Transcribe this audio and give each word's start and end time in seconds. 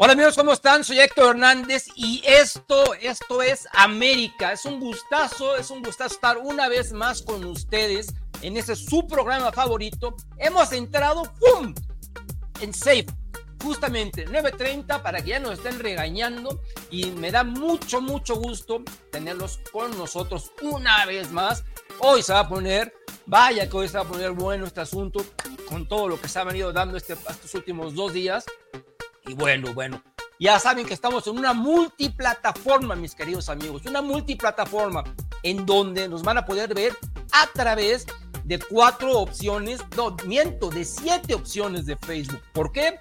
Hola 0.00 0.12
amigos, 0.12 0.36
¿cómo 0.36 0.52
están? 0.52 0.84
Soy 0.84 1.00
Héctor 1.00 1.30
Hernández 1.30 1.88
y 1.96 2.22
esto, 2.24 2.94
esto 2.94 3.42
es 3.42 3.66
América. 3.72 4.52
Es 4.52 4.64
un 4.64 4.78
gustazo, 4.78 5.56
es 5.56 5.72
un 5.72 5.82
gustazo 5.82 6.14
estar 6.14 6.38
una 6.38 6.68
vez 6.68 6.92
más 6.92 7.20
con 7.20 7.44
ustedes 7.44 8.14
en 8.40 8.56
ese 8.56 8.76
su 8.76 9.08
programa 9.08 9.50
favorito. 9.50 10.14
Hemos 10.36 10.70
entrado, 10.70 11.24
¡pum! 11.40 11.74
En 12.60 12.72
Safe, 12.72 13.06
justamente 13.60 14.28
9.30 14.28 15.02
para 15.02 15.20
que 15.20 15.30
ya 15.30 15.40
nos 15.40 15.54
estén 15.54 15.80
regañando 15.80 16.60
y 16.92 17.06
me 17.06 17.32
da 17.32 17.42
mucho, 17.42 18.00
mucho 18.00 18.36
gusto 18.36 18.84
tenerlos 19.10 19.58
con 19.72 19.90
nosotros 19.98 20.52
una 20.62 21.06
vez 21.06 21.32
más. 21.32 21.64
Hoy 21.98 22.22
se 22.22 22.32
va 22.32 22.40
a 22.40 22.48
poner, 22.48 22.94
vaya 23.26 23.68
que 23.68 23.76
hoy 23.76 23.88
se 23.88 23.98
va 23.98 24.04
a 24.04 24.08
poner 24.08 24.30
bueno 24.30 24.64
este 24.64 24.80
asunto 24.80 25.26
con 25.68 25.88
todo 25.88 26.06
lo 26.06 26.20
que 26.20 26.28
se 26.28 26.38
ha 26.38 26.44
venido 26.44 26.72
dando 26.72 26.96
este, 26.96 27.14
estos 27.14 27.52
últimos 27.56 27.96
dos 27.96 28.12
días. 28.12 28.44
Y 29.28 29.34
bueno, 29.34 29.74
bueno, 29.74 30.02
ya 30.40 30.58
saben 30.58 30.86
que 30.86 30.94
estamos 30.94 31.26
en 31.26 31.36
una 31.36 31.52
multiplataforma, 31.52 32.96
mis 32.96 33.14
queridos 33.14 33.50
amigos, 33.50 33.84
una 33.84 34.00
multiplataforma 34.00 35.04
en 35.42 35.66
donde 35.66 36.08
nos 36.08 36.22
van 36.22 36.38
a 36.38 36.46
poder 36.46 36.72
ver 36.72 36.96
a 37.32 37.46
través 37.52 38.06
de 38.44 38.58
cuatro 38.58 39.18
opciones, 39.18 39.80
no, 39.98 40.16
miento, 40.24 40.70
de 40.70 40.82
siete 40.86 41.34
opciones 41.34 41.84
de 41.84 41.96
Facebook. 41.96 42.40
¿Por 42.54 42.72
qué? 42.72 43.00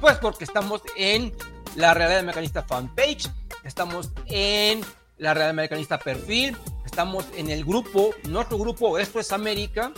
Pues 0.00 0.16
porque 0.16 0.44
estamos 0.44 0.80
en 0.96 1.34
la 1.74 1.92
Realidad 1.92 2.22
Mecanista 2.22 2.62
Fanpage, 2.62 3.28
estamos 3.62 4.10
en 4.28 4.80
la 5.18 5.34
Realidad 5.34 5.54
Mecanista 5.54 5.98
Perfil, 5.98 6.56
estamos 6.86 7.26
en 7.36 7.50
el 7.50 7.66
grupo, 7.66 8.12
nuestro 8.28 8.56
grupo 8.56 8.98
Esto 8.98 9.20
es 9.20 9.30
América. 9.30 9.92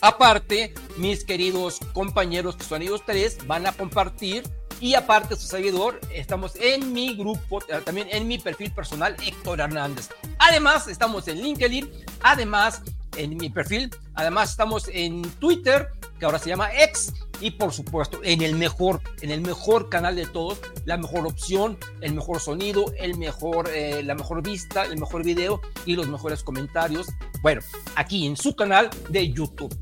Aparte, 0.00 0.72
mis 0.96 1.22
queridos 1.22 1.80
compañeros 1.92 2.56
que 2.56 2.64
son 2.64 2.80
ellos 2.80 3.02
tres 3.06 3.46
van 3.46 3.66
a 3.66 3.72
compartir 3.72 4.42
y 4.82 4.96
aparte 4.96 5.36
su 5.36 5.46
seguidor, 5.46 6.00
estamos 6.12 6.56
en 6.56 6.92
mi 6.92 7.14
grupo, 7.14 7.62
eh, 7.68 7.80
también 7.84 8.08
en 8.10 8.26
mi 8.26 8.38
perfil 8.38 8.72
personal, 8.72 9.14
Héctor 9.24 9.60
Hernández. 9.60 10.08
Además, 10.40 10.88
estamos 10.88 11.28
en 11.28 11.40
LinkedIn, 11.40 11.88
además 12.20 12.82
en 13.16 13.36
mi 13.36 13.48
perfil, 13.48 13.94
además 14.14 14.50
estamos 14.50 14.88
en 14.92 15.22
Twitter, 15.38 15.88
que 16.18 16.24
ahora 16.24 16.40
se 16.40 16.48
llama 16.48 16.68
X, 16.74 17.12
y 17.40 17.52
por 17.52 17.72
supuesto 17.72 18.18
en 18.24 18.42
el 18.42 18.56
mejor, 18.56 19.00
en 19.20 19.30
el 19.30 19.40
mejor 19.40 19.88
canal 19.88 20.16
de 20.16 20.26
todos, 20.26 20.58
la 20.84 20.96
mejor 20.96 21.28
opción, 21.28 21.78
el 22.00 22.14
mejor 22.14 22.40
sonido, 22.40 22.86
el 22.98 23.16
mejor, 23.16 23.70
eh, 23.72 24.02
la 24.02 24.16
mejor 24.16 24.42
vista, 24.42 24.82
el 24.82 24.98
mejor 24.98 25.22
video 25.22 25.60
y 25.86 25.94
los 25.94 26.08
mejores 26.08 26.42
comentarios. 26.42 27.06
Bueno, 27.40 27.60
aquí 27.94 28.26
en 28.26 28.36
su 28.36 28.56
canal 28.56 28.90
de 29.10 29.30
YouTube. 29.30 29.72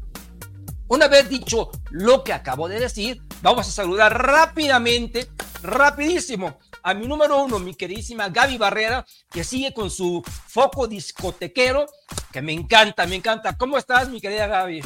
Una 0.91 1.07
vez 1.07 1.29
dicho 1.29 1.71
lo 1.93 2.25
que 2.25 2.33
acabo 2.33 2.67
de 2.67 2.81
decir, 2.81 3.23
vamos 3.43 3.69
a 3.69 3.71
saludar 3.71 4.13
rápidamente, 4.13 5.29
rapidísimo, 5.63 6.59
a 6.83 6.95
mi 6.95 7.07
número 7.07 7.45
uno, 7.45 7.61
mi 7.61 7.77
queridísima 7.77 8.29
Gaby 8.29 8.59
Barrera, 8.59 9.07
que 9.31 9.45
sigue 9.45 9.73
con 9.73 9.89
su 9.89 10.21
foco 10.49 10.89
discotequero, 10.89 11.87
que 12.33 12.43
me 12.43 12.53
encanta, 12.53 13.07
me 13.07 13.15
encanta. 13.15 13.57
¿Cómo 13.57 13.79
estás, 13.79 14.09
mi 14.09 14.21
querida 14.21 14.49
Gaby? 14.49 14.83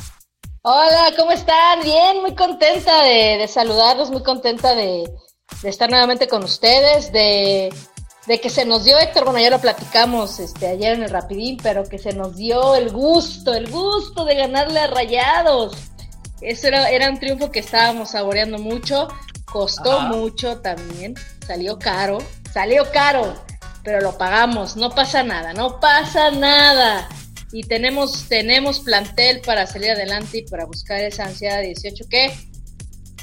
Hola, 0.61 1.15
¿cómo 1.17 1.33
están? 1.33 1.81
Bien, 1.83 2.21
muy 2.21 2.35
contenta 2.35 3.03
de, 3.03 3.39
de 3.39 3.49
saludarlos, 3.49 4.11
muy 4.11 4.23
contenta 4.23 4.75
de, 4.75 5.11
estar 5.63 5.89
nuevamente 5.89 6.29
con 6.29 6.45
ustedes, 6.45 7.13
de, 7.13 7.75
de, 8.27 8.41
que 8.43 8.51
se 8.51 8.67
nos 8.67 8.85
dio, 8.85 8.99
Héctor, 8.99 9.25
bueno, 9.25 9.41
ya 9.41 9.49
lo 9.49 9.59
platicamos 9.59 10.39
este, 10.39 10.67
ayer 10.67 10.97
en 10.97 11.05
el 11.05 11.11
Rapidín, 11.11 11.57
pero 11.63 11.83
que 11.85 11.99
se 11.99 12.13
nos 12.13 12.37
dio 12.37 12.75
el 12.75 12.93
gusto, 12.93 13.55
el 13.55 13.71
gusto 13.71 14.27
de 14.27 14.35
ganarle 14.35 14.81
a 14.81 14.89
Rayados. 14.89 15.94
Eso 16.41 16.69
era, 16.69 16.91
era 16.91 17.11
un 17.11 17.19
triunfo 17.19 17.51
que 17.51 17.61
estábamos 17.61 18.11
saboreando 18.11 18.59
mucho, 18.59 19.09
costó 19.45 20.01
Ajá. 20.01 20.09
mucho 20.09 20.61
también, 20.61 21.15
salió 21.47 21.79
caro, 21.79 22.19
salió 22.53 22.91
caro, 22.93 23.35
pero 23.83 24.01
lo 24.01 24.19
pagamos, 24.19 24.77
no 24.77 24.91
pasa 24.91 25.23
nada, 25.23 25.53
no 25.53 25.81
pasa 25.81 26.31
nada. 26.31 27.09
Y 27.53 27.63
tenemos, 27.63 28.29
tenemos 28.29 28.81
plantel 28.81 29.41
para 29.41 29.67
salir 29.67 29.93
adelante 29.93 30.39
y 30.39 30.43
para 30.43 30.65
buscar 30.65 31.01
esa 31.01 31.25
ansiedad 31.25 31.63
18 31.63 32.05
que 32.09 32.35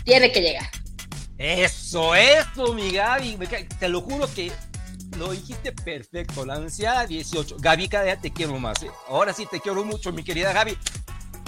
tiene 0.06 0.32
que 0.32 0.42
llegar. 0.42 0.70
Eso, 1.38 2.16
eso, 2.16 2.74
mi 2.74 2.92
Gaby. 2.92 3.38
Te 3.80 3.90
lo 3.90 4.02
juro 4.02 4.32
que 4.34 4.52
lo 5.18 5.32
dijiste 5.32 5.72
perfecto. 5.72 6.46
La 6.46 6.56
ansiedad 6.56 7.08
18. 7.08 7.58
Gaby, 7.60 7.90
cada 7.90 8.04
día 8.06 8.18
te 8.18 8.32
quiero 8.32 8.58
más. 8.60 8.82
¿eh? 8.84 8.92
Ahora 9.10 9.34
sí 9.34 9.48
te 9.50 9.60
quiero 9.60 9.84
mucho, 9.84 10.12
mi 10.12 10.24
querida 10.24 10.54
Gaby. 10.54 10.78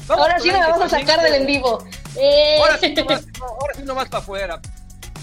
Vamos 0.07 0.25
ahora 0.25 0.39
sí 0.39 0.51
me 0.51 0.59
vamos 0.59 0.81
a 0.81 0.89
sacar 0.89 1.21
del 1.21 1.33
en 1.33 1.45
vivo. 1.45 1.85
Eh. 2.17 2.57
Ahora, 2.59 2.77
sí 2.77 2.93
no 2.93 3.05
vas, 3.05 3.25
ahora 3.39 3.73
sí 3.73 3.83
para 3.83 4.17
afuera. 4.19 4.61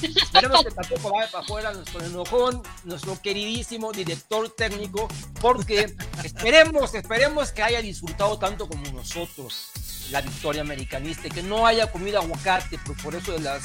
Esperemos 0.03 0.65
que 0.65 0.71
tampoco 0.71 1.11
vaya 1.11 1.31
para 1.31 1.45
afuera 1.45 1.73
nuestro 1.73 2.05
enojón, 2.05 2.63
nuestro 2.85 3.21
queridísimo 3.21 3.93
director 3.93 4.49
técnico, 4.51 5.09
porque 5.41 5.95
esperemos, 6.25 6.95
esperemos 6.95 7.53
que 7.53 7.63
haya 7.63 7.83
disfrutado 7.83 8.39
tanto 8.39 8.67
como 8.67 8.83
nosotros 8.93 9.71
la 10.11 10.23
victoria 10.23 10.63
americanista 10.63 11.29
y 11.29 11.31
que 11.31 11.43
no 11.43 11.67
haya 11.67 11.91
comido 11.93 12.19
aguacate 12.19 12.79
por, 12.79 12.97
por 13.03 13.15
eso 13.15 13.33
de 13.33 13.41
las, 13.41 13.63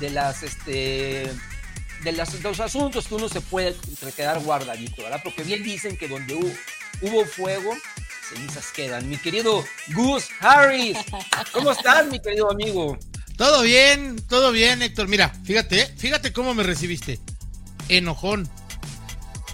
de 0.00 0.10
las, 0.10 0.42
este, 0.42 1.32
de, 2.02 2.12
las, 2.12 2.32
de 2.32 2.40
los 2.42 2.60
asuntos 2.60 3.08
que 3.08 3.14
uno 3.14 3.28
se 3.28 3.40
puede 3.40 3.74
quedar 4.14 4.40
guardadito, 4.40 5.02
¿verdad? 5.02 5.20
Porque 5.24 5.42
bien 5.42 5.62
dicen 5.62 5.96
que 5.96 6.08
donde 6.08 6.34
hubo, 6.34 6.50
hubo 7.02 7.24
fuego, 7.24 7.74
cenizas 8.30 8.70
quedan. 8.72 9.08
Mi 9.08 9.16
querido 9.16 9.64
Gus 9.94 10.28
Harris, 10.40 10.96
¿cómo 11.52 11.72
estás, 11.72 12.06
mi 12.06 12.20
querido 12.20 12.50
amigo? 12.50 12.98
Todo 13.36 13.62
bien, 13.62 14.16
todo 14.28 14.52
bien, 14.52 14.82
Héctor. 14.82 15.08
Mira, 15.08 15.30
fíjate, 15.44 15.86
fíjate 15.96 16.32
cómo 16.32 16.54
me 16.54 16.62
recibiste. 16.62 17.20
Enojón. 17.88 18.48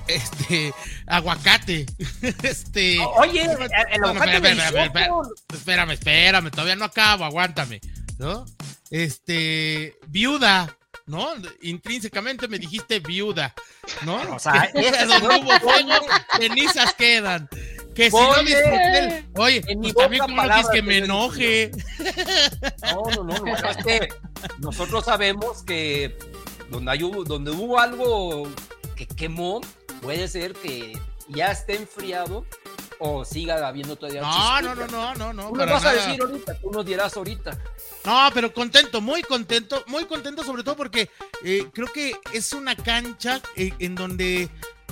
Este, 0.08 0.72
aguacate. 1.06 1.86
Este. 2.42 2.98
Oye, 3.16 3.42
el 3.42 3.50
aguacate. 3.50 3.98
No, 3.98 4.12
espérame, 4.12 4.58
espérame, 4.58 5.22
espérame, 5.52 5.90
espérame, 5.92 6.50
todavía 6.50 6.76
no 6.76 6.84
acabo, 6.84 7.24
aguántame. 7.24 7.80
¿No? 8.18 8.44
Este, 8.90 9.96
viuda. 10.08 10.76
¿no? 11.06 11.28
Intrínsecamente 11.62 12.48
me 12.48 12.58
dijiste 12.58 12.98
viuda, 12.98 13.54
¿no? 14.04 14.16
O 14.34 14.38
sea, 14.40 14.68
donde 14.74 15.38
hubo 15.38 15.60
fuego, 15.60 15.92
cenizas 16.36 16.94
quedan. 16.94 17.48
Que 17.96 18.10
si 18.10 18.16
no 18.16 18.38
disfruté. 18.40 19.24
Oye, 19.36 19.62
pues 19.80 19.94
también 19.94 20.22
como 20.22 20.42
no 20.42 20.68
que 20.70 20.82
me 20.82 20.98
enoje. 20.98 21.70
No, 22.92 23.02
no, 23.10 23.24
no, 23.24 23.44
no, 23.44 23.54
es 23.54 23.76
que 23.78 24.08
nosotros 24.58 25.04
sabemos 25.04 25.62
que 25.64 26.16
donde, 26.70 26.90
hay, 26.90 26.98
donde 26.98 27.50
hubo 27.50 27.78
algo 27.78 28.48
que 28.94 29.06
quemó, 29.06 29.60
puede 30.00 30.28
ser 30.28 30.52
que 30.54 30.98
ya 31.28 31.50
esté 31.50 31.74
enfriado 31.76 32.44
o 32.98 33.24
siga 33.24 33.66
habiendo 33.66 33.96
todavía 33.96 34.22
No, 34.22 34.62
no, 34.62 34.74
no, 34.74 34.86
no, 34.86 35.14
no, 35.14 35.32
no. 35.32 35.48
Tú 35.50 35.56
lo 35.56 35.66
vas 35.66 35.82
nada. 35.82 35.90
a 35.90 36.06
decir 36.06 36.20
ahorita, 36.20 36.54
tú 36.60 36.70
nos 36.70 36.86
dirás 36.86 37.16
ahorita. 37.16 37.58
No, 38.04 38.28
pero 38.32 38.52
contento, 38.52 39.00
muy 39.00 39.22
contento, 39.22 39.82
muy 39.88 40.04
contento 40.04 40.44
sobre 40.44 40.62
todo 40.62 40.76
porque 40.76 41.10
eh, 41.44 41.66
creo 41.72 41.88
que 41.92 42.14
es 42.32 42.52
una 42.52 42.76
cancha 42.76 43.40
eh, 43.56 43.72
en 43.78 43.94
donde 43.94 44.48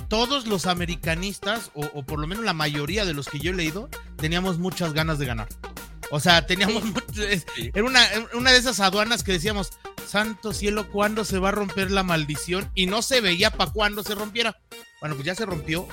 todos 0.07 0.47
los 0.47 0.65
americanistas, 0.65 1.71
o, 1.73 1.85
o, 1.93 2.03
por 2.03 2.19
lo 2.19 2.27
menos 2.27 2.43
la 2.43 2.53
mayoría 2.53 3.05
de 3.05 3.13
los 3.13 3.27
que 3.27 3.39
yo 3.39 3.51
he 3.51 3.55
leído, 3.55 3.89
teníamos 4.17 4.59
muchas 4.59 4.93
ganas 4.93 5.19
de 5.19 5.25
ganar. 5.25 5.47
O 6.11 6.19
sea, 6.19 6.45
teníamos 6.45 6.83
sí. 7.55 7.71
era 7.73 7.83
una, 7.83 8.01
una 8.33 8.51
de 8.51 8.57
esas 8.57 8.79
aduanas 8.79 9.23
que 9.23 9.33
decíamos, 9.33 9.71
santo 10.07 10.53
cielo, 10.53 10.89
¿cuándo 10.91 11.25
se 11.25 11.39
va 11.39 11.49
a 11.49 11.51
romper 11.53 11.91
la 11.91 12.03
maldición? 12.03 12.69
Y 12.75 12.85
no 12.85 13.01
se 13.01 13.21
veía 13.21 13.49
para 13.49 13.71
cuándo 13.71 14.03
se 14.03 14.15
rompiera. 14.15 14.57
Bueno, 14.99 15.15
pues 15.15 15.25
ya 15.25 15.35
se 15.35 15.45
rompió 15.45 15.87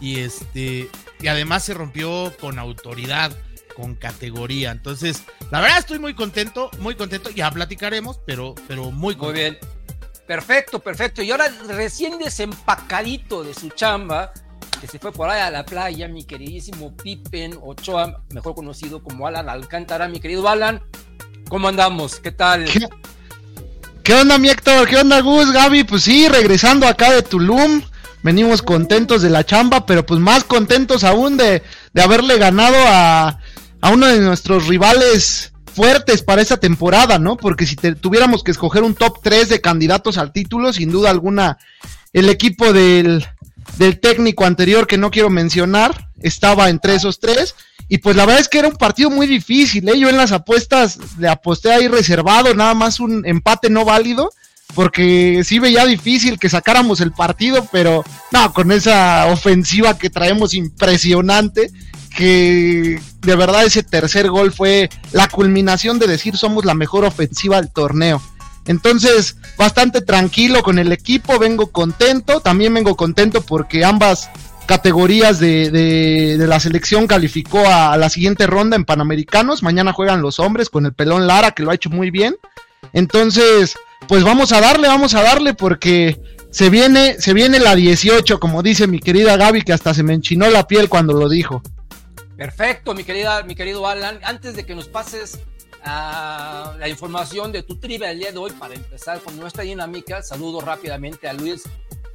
y 0.00 0.20
este 0.20 0.90
y 1.20 1.26
además 1.28 1.64
se 1.64 1.74
rompió 1.74 2.32
con 2.40 2.58
autoridad, 2.58 3.36
con 3.74 3.94
categoría. 3.94 4.70
Entonces, 4.70 5.22
la 5.50 5.60
verdad 5.60 5.78
estoy 5.78 5.98
muy 5.98 6.14
contento, 6.14 6.70
muy 6.78 6.94
contento. 6.94 7.30
Ya 7.30 7.50
platicaremos, 7.50 8.20
pero 8.26 8.54
pero 8.68 8.90
muy 8.90 9.16
contento. 9.16 9.60
Muy 9.60 9.68
bien. 9.68 9.73
Perfecto, 10.26 10.80
perfecto. 10.80 11.22
Y 11.22 11.30
ahora 11.30 11.48
recién 11.68 12.18
desempacadito 12.18 13.44
de 13.44 13.54
su 13.54 13.70
chamba, 13.70 14.32
que 14.80 14.86
se 14.86 14.98
fue 14.98 15.12
por 15.12 15.28
ahí 15.28 15.40
a 15.40 15.50
la 15.50 15.64
playa, 15.64 16.08
mi 16.08 16.24
queridísimo 16.24 16.96
Pippen 16.96 17.58
Ochoa, 17.62 18.22
mejor 18.30 18.54
conocido 18.54 19.02
como 19.02 19.26
Alan 19.26 19.48
Alcántara, 19.48 20.08
mi 20.08 20.20
querido 20.20 20.48
Alan. 20.48 20.82
¿Cómo 21.48 21.68
andamos? 21.68 22.20
¿Qué 22.20 22.32
tal? 22.32 22.64
¿Qué, 22.64 22.88
¿Qué 24.02 24.14
onda, 24.14 24.36
mi 24.38 24.50
Héctor? 24.50 24.86
¿Qué 24.86 24.96
onda, 24.96 25.20
Gus? 25.20 25.50
Gaby, 25.50 25.84
pues 25.84 26.02
sí, 26.02 26.28
regresando 26.28 26.86
acá 26.86 27.10
de 27.10 27.22
Tulum. 27.22 27.82
Venimos 28.22 28.60
contentos 28.60 29.22
de 29.22 29.30
la 29.30 29.44
chamba, 29.44 29.86
pero 29.86 30.04
pues 30.04 30.20
más 30.20 30.44
contentos 30.44 31.04
aún 31.04 31.38
de, 31.38 31.62
de 31.92 32.02
haberle 32.02 32.38
ganado 32.38 32.76
a, 32.86 33.40
a 33.80 33.90
uno 33.90 34.06
de 34.06 34.20
nuestros 34.20 34.66
rivales 34.66 35.53
fuertes 35.74 36.22
para 36.22 36.42
esa 36.42 36.56
temporada, 36.56 37.18
¿no? 37.18 37.36
Porque 37.36 37.66
si 37.66 37.76
tuviéramos 37.76 38.42
que 38.42 38.50
escoger 38.50 38.82
un 38.82 38.94
top 38.94 39.18
3 39.22 39.48
de 39.48 39.60
candidatos 39.60 40.18
al 40.18 40.32
título, 40.32 40.72
sin 40.72 40.90
duda 40.90 41.10
alguna, 41.10 41.58
el 42.12 42.28
equipo 42.28 42.72
del, 42.72 43.26
del 43.78 44.00
técnico 44.00 44.44
anterior 44.44 44.86
que 44.86 44.98
no 44.98 45.10
quiero 45.10 45.30
mencionar 45.30 46.08
estaba 46.22 46.70
entre 46.70 46.94
esos 46.94 47.20
tres. 47.20 47.54
Y 47.88 47.98
pues 47.98 48.16
la 48.16 48.24
verdad 48.24 48.40
es 48.40 48.48
que 48.48 48.58
era 48.58 48.68
un 48.68 48.76
partido 48.76 49.10
muy 49.10 49.26
difícil, 49.26 49.86
¿eh? 49.88 49.98
Yo 49.98 50.08
en 50.08 50.16
las 50.16 50.32
apuestas 50.32 50.98
le 51.18 51.28
aposté 51.28 51.70
ahí 51.70 51.86
reservado, 51.86 52.54
nada 52.54 52.74
más 52.74 52.98
un 52.98 53.26
empate 53.26 53.68
no 53.68 53.84
válido, 53.84 54.30
porque 54.74 55.42
sí 55.44 55.58
veía 55.58 55.84
difícil 55.84 56.38
que 56.38 56.48
sacáramos 56.48 57.00
el 57.00 57.12
partido, 57.12 57.68
pero 57.70 58.02
no, 58.32 58.52
con 58.54 58.72
esa 58.72 59.26
ofensiva 59.26 59.98
que 59.98 60.08
traemos 60.08 60.54
impresionante, 60.54 61.70
que 62.14 63.00
de 63.20 63.36
verdad 63.36 63.64
ese 63.64 63.82
tercer 63.82 64.30
gol 64.30 64.52
fue 64.52 64.88
la 65.12 65.28
culminación 65.28 65.98
de 65.98 66.06
decir 66.06 66.36
somos 66.36 66.64
la 66.64 66.74
mejor 66.74 67.04
ofensiva 67.04 67.60
del 67.60 67.70
torneo. 67.70 68.22
Entonces, 68.66 69.36
bastante 69.58 70.00
tranquilo 70.00 70.62
con 70.62 70.78
el 70.78 70.92
equipo, 70.92 71.38
vengo 71.38 71.66
contento, 71.70 72.40
también 72.40 72.72
vengo 72.72 72.96
contento 72.96 73.42
porque 73.42 73.84
ambas 73.84 74.30
categorías 74.66 75.38
de, 75.38 76.36
la 76.38 76.60
selección 76.60 77.06
calificó 77.06 77.62
a, 77.66 77.96
la 77.98 78.08
siguiente 78.08 78.46
ronda 78.46 78.76
en 78.76 78.84
Panamericanos. 78.84 79.62
Mañana 79.62 79.92
juegan 79.92 80.22
los 80.22 80.40
hombres 80.40 80.70
con 80.70 80.86
el 80.86 80.94
pelón 80.94 81.26
Lara, 81.26 81.50
que 81.50 81.62
lo 81.62 81.70
ha 81.70 81.74
hecho 81.74 81.90
muy 81.90 82.10
bien. 82.10 82.36
Entonces, 82.94 83.74
pues 84.08 84.22
vamos 84.22 84.52
a 84.52 84.60
darle, 84.60 84.88
vamos 84.88 85.14
a 85.14 85.22
darle, 85.22 85.52
porque 85.52 86.18
se 86.50 86.70
viene, 86.70 87.16
se 87.18 87.34
viene 87.34 87.58
la 87.58 87.74
18, 87.74 88.40
como 88.40 88.62
dice 88.62 88.86
mi 88.86 89.00
querida 89.00 89.36
Gaby, 89.36 89.62
que 89.62 89.72
hasta 89.72 89.92
se 89.92 90.02
me 90.02 90.14
enchinó 90.14 90.48
la 90.48 90.66
piel 90.66 90.88
cuando 90.88 91.12
lo 91.12 91.28
dijo. 91.28 91.62
Perfecto, 92.36 92.94
mi 92.94 93.04
querida, 93.04 93.42
mi 93.44 93.54
querido 93.54 93.86
Alan. 93.86 94.18
Antes 94.24 94.56
de 94.56 94.66
que 94.66 94.74
nos 94.74 94.88
pases 94.88 95.40
a 95.84 96.74
la 96.78 96.88
información 96.88 97.52
de 97.52 97.62
tu 97.62 97.76
trivia 97.78 98.08
del 98.08 98.18
día 98.18 98.32
de 98.32 98.38
hoy, 98.38 98.50
para 98.52 98.74
empezar 98.74 99.20
con 99.20 99.36
nuestra 99.38 99.62
dinámica, 99.62 100.22
saludo 100.22 100.60
rápidamente 100.60 101.28
a 101.28 101.32
Luis 101.32 101.62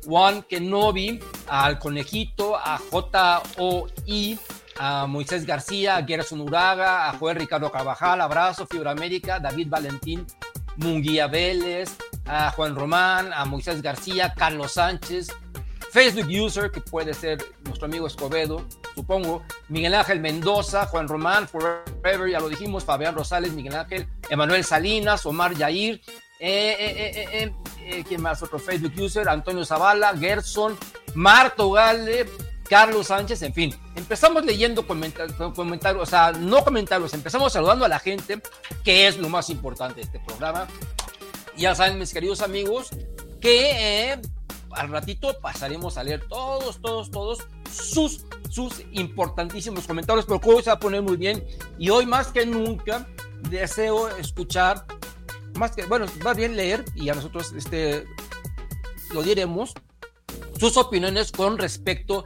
Juan 0.06 0.44
Kenobi, 0.44 1.19
al 1.48 1.80
Conejito, 1.80 2.57
a 2.57 2.77
J.O.I., 2.77 4.39
a 4.77 5.07
Moisés 5.07 5.45
García, 5.45 5.98
a 5.98 6.06
Gerson 6.06 6.42
Uraga, 6.42 7.10
a 7.10 7.18
Joel 7.18 7.38
Ricardo 7.38 7.71
Carvajal, 7.71 8.21
abrazo, 8.21 8.66
Fibra 8.66 8.92
América, 8.92 9.39
David 9.39 9.68
Valentín, 9.69 10.25
Munguía 10.77 11.27
Vélez, 11.27 11.95
a 12.25 12.51
Juan 12.51 12.75
Román, 12.75 13.31
a 13.33 13.45
Moisés 13.45 13.81
García, 13.81 14.33
Carlos 14.36 14.74
Sánchez, 14.74 15.27
Facebook 15.92 16.30
User, 16.30 16.71
que 16.71 16.81
puede 16.81 17.13
ser 17.13 17.44
nuestro 17.66 17.88
amigo 17.88 18.07
Escobedo, 18.07 18.66
supongo, 19.00 19.44
Miguel 19.69 19.96
Ángel 19.96 20.19
Mendoza, 20.19 20.86
Juan 20.88 21.07
Román, 21.07 21.48
Forever, 21.48 22.30
ya 22.30 22.42
lo 22.42 22.50
dijimos, 22.50 22.84
Fabián 22.84 23.16
Rosales, 23.16 23.54
Miguel 23.54 23.75
Ángel, 23.78 24.07
Emanuel 24.30 24.66
Salinas, 24.66 25.25
Omar 25.25 25.56
Yair, 25.56 26.01
eh, 26.38 26.75
eh, 26.78 27.54
eh, 27.81 28.04
¿quién 28.06 28.22
más? 28.22 28.44
Otro 28.44 28.60
Facebook 28.60 28.92
User, 29.00 29.30
Antonio 29.30 29.63
Zavala, 29.63 30.13
Gerson, 30.18 30.78
Marto 31.16 31.72
Gale, 31.72 32.25
Carlos 32.69 33.07
Sánchez, 33.07 33.42
en 33.44 33.54
fin. 33.54 33.75
Empezamos 33.96 34.44
leyendo 34.44 34.86
comentarios, 34.86 36.04
o 36.04 36.06
sea, 36.06 36.34
no 36.34 36.66
comentarios, 36.66 37.13
empezamos 37.13 37.54
saludando 37.54 37.86
a 37.86 37.88
la 37.88 38.00
gente, 38.00 38.42
que 38.84 39.07
es 39.07 39.18
lo 39.18 39.30
más 39.30 39.50
importante 39.50 39.95
de 39.95 40.02
este 40.02 40.19
programa. 40.19 40.68
Ya 41.56 41.74
saben, 41.74 41.98
mis 42.00 42.13
queridos 42.13 42.42
amigos, 42.42 42.90
que 43.40 44.19
al 44.71 44.89
ratito 44.89 45.36
pasaremos 45.42 45.98
a 45.98 46.04
leer 46.04 46.27
todos, 46.27 46.81
todos, 46.81 47.12
todos 47.12 47.39
sus, 47.71 48.25
sus 48.50 48.83
importantísimos 48.92 49.88
comentarios, 49.88 50.25
pero 50.25 50.39
hoy 50.44 50.63
se 50.63 50.69
va 50.69 50.75
a 50.75 50.80
poner 50.80 51.01
muy 51.01 51.18
bien. 51.18 51.45
Y 51.77 51.89
hoy 51.89 52.06
más 52.06 52.27
que 52.27 52.45
nunca 52.45 53.07
deseo 53.50 54.10
escuchar, 54.18 54.86
más 55.56 55.71
que, 55.71 55.86
bueno, 55.86 56.06
va 56.25 56.33
bien 56.33 56.56
leer 56.56 56.86
y 56.95 57.10
a 57.10 57.16
nosotros 57.16 57.54
este, 57.56 58.06
lo 59.13 59.24
diremos, 59.24 59.74
sus 60.60 60.77
opiniones 60.77 61.31
con 61.31 61.57
respecto 61.57 62.25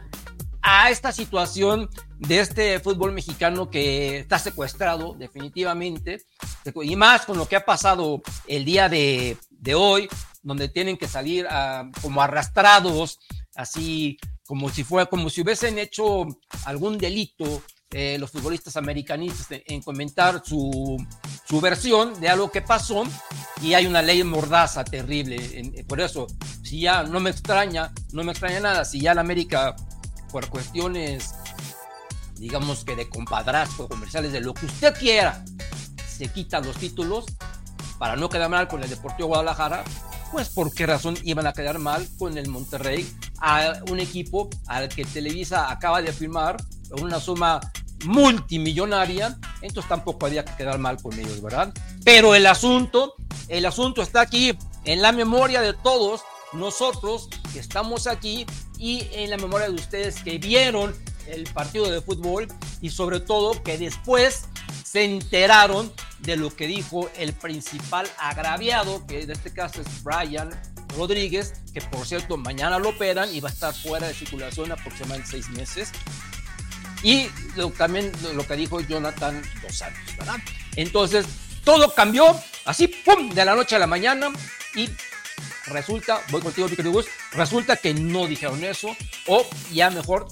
a 0.61 0.89
esta 0.89 1.11
situación 1.11 1.89
de 2.17 2.39
este 2.39 2.79
fútbol 2.79 3.11
mexicano 3.11 3.69
que 3.69 4.19
está 4.19 4.39
secuestrado 4.39 5.13
definitivamente. 5.13 6.25
Y 6.81 6.95
más 6.95 7.25
con 7.25 7.37
lo 7.37 7.47
que 7.47 7.57
ha 7.57 7.65
pasado 7.65 8.21
el 8.47 8.63
día 8.63 8.87
de 8.87 9.37
hoy 9.75 10.07
donde 10.43 10.69
tienen 10.69 10.97
que 10.97 11.07
salir 11.07 11.47
ah, 11.49 11.89
como 12.01 12.21
arrastrados, 12.21 13.19
así 13.55 14.17
como 14.45 14.69
si 14.69 14.83
fuera, 14.83 15.07
como 15.07 15.29
si 15.29 15.41
hubiesen 15.41 15.79
hecho 15.79 16.27
algún 16.65 16.97
delito 16.97 17.63
eh, 17.95 18.17
los 18.17 18.31
futbolistas 18.31 18.75
americanistas 18.75 19.61
en, 19.67 19.81
comentar 19.83 20.41
su, 20.43 20.97
su, 21.47 21.61
versión 21.61 22.19
de 22.19 22.27
algo 22.27 22.49
que 22.49 22.63
pasó 22.63 23.03
y 23.61 23.75
hay 23.75 23.85
una 23.85 24.01
ley 24.01 24.23
mordaza 24.23 24.83
terrible. 24.83 25.85
por 25.87 26.01
eso, 26.01 26.25
si 26.63 26.81
ya 26.81 27.03
no 27.03 27.19
me 27.19 27.29
extraña, 27.29 27.93
no 28.11 28.23
me 28.23 28.31
extraña 28.31 28.59
nada, 28.59 28.83
si 28.83 28.99
ya 28.99 29.13
la 29.13 29.21
América, 29.21 29.75
por 30.31 30.49
cuestiones, 30.49 31.35
digamos 32.35 32.83
que 32.83 32.95
de 32.95 33.07
compadrazgo, 33.07 33.87
comerciales, 33.87 34.31
de 34.31 34.41
lo 34.41 34.55
que 34.55 34.65
usted 34.65 34.95
quiera, 34.97 35.45
se 36.07 36.29
quitan 36.29 36.65
los 36.65 36.77
títulos 36.77 37.25
para 37.99 38.15
no 38.15 38.27
quedar 38.27 38.49
mal 38.49 38.67
con 38.67 38.81
el 38.81 38.89
Deportivo 38.89 39.29
Guadalajara, 39.29 39.83
pues 40.33 40.49
por 40.49 40.73
qué 40.73 40.87
razón 40.87 41.15
iban 41.23 41.45
a 41.45 41.53
quedar 41.53 41.77
mal 41.77 42.07
con 42.17 42.39
el 42.39 42.49
Monterrey, 42.49 43.07
a 43.39 43.75
un 43.91 43.99
equipo 43.99 44.49
al 44.65 44.89
que 44.89 45.05
Televisa 45.05 45.71
acaba 45.71 46.01
de 46.01 46.11
firmar 46.11 46.57
una 46.99 47.19
suma 47.19 47.61
multimillonaria, 48.05 49.37
entonces 49.61 49.87
tampoco 49.87 50.25
había 50.25 50.43
que 50.43 50.55
quedar 50.55 50.79
mal 50.79 50.99
con 50.99 51.17
ellos, 51.19 51.39
¿verdad? 51.39 51.71
Pero 52.03 52.33
el 52.33 52.47
asunto, 52.47 53.13
el 53.47 53.67
asunto 53.67 54.01
está 54.01 54.21
aquí 54.21 54.57
en 54.85 55.03
la 55.03 55.11
memoria 55.11 55.61
de 55.61 55.73
todos 55.73 56.21
nosotros 56.51 57.29
que 57.53 57.59
estamos 57.59 58.07
aquí 58.07 58.47
y 58.79 59.07
en 59.11 59.29
la 59.29 59.37
memoria 59.37 59.69
de 59.69 59.75
ustedes 59.75 60.23
que 60.23 60.39
vieron 60.39 60.95
el 61.27 61.43
partido 61.45 61.89
de 61.89 62.01
fútbol 62.01 62.47
y 62.81 62.89
sobre 62.89 63.19
todo 63.19 63.61
que 63.63 63.77
después 63.77 64.45
se 64.83 65.03
enteraron 65.03 65.91
de 66.19 66.37
lo 66.37 66.55
que 66.55 66.67
dijo 66.67 67.09
el 67.17 67.33
principal 67.33 68.09
agraviado, 68.17 69.05
que 69.07 69.23
en 69.23 69.31
este 69.31 69.51
caso 69.51 69.81
es 69.81 70.03
Brian 70.03 70.49
Rodríguez, 70.95 71.53
que 71.73 71.81
por 71.81 72.05
cierto 72.05 72.37
mañana 72.37 72.79
lo 72.79 72.89
operan 72.89 73.33
y 73.33 73.39
va 73.39 73.49
a 73.49 73.51
estar 73.51 73.73
fuera 73.73 74.07
de 74.07 74.13
circulación 74.13 74.71
aproximadamente 74.71 75.31
seis 75.31 75.49
meses. 75.49 75.91
Y 77.01 77.27
también 77.77 78.11
lo 78.33 78.47
que 78.47 78.55
dijo 78.55 78.79
Jonathan 78.79 79.41
Dos 79.61 79.75
Santos, 79.75 80.15
¿verdad? 80.17 80.37
Entonces, 80.77 81.25
todo 81.65 81.93
cambió 81.93 82.39
así, 82.65 82.87
¡pum!, 82.87 83.29
de 83.31 83.43
la 83.43 83.55
noche 83.55 83.75
a 83.75 83.79
la 83.79 83.87
mañana 83.87 84.31
y 84.75 84.89
resulta, 85.65 86.21
voy 86.29 86.41
contigo, 86.41 86.67
querido 86.69 87.03
resulta 87.33 87.75
que 87.77 87.93
no 87.93 88.27
dijeron 88.27 88.63
eso 88.63 88.95
o 89.27 89.45
ya 89.71 89.89
mejor 89.89 90.27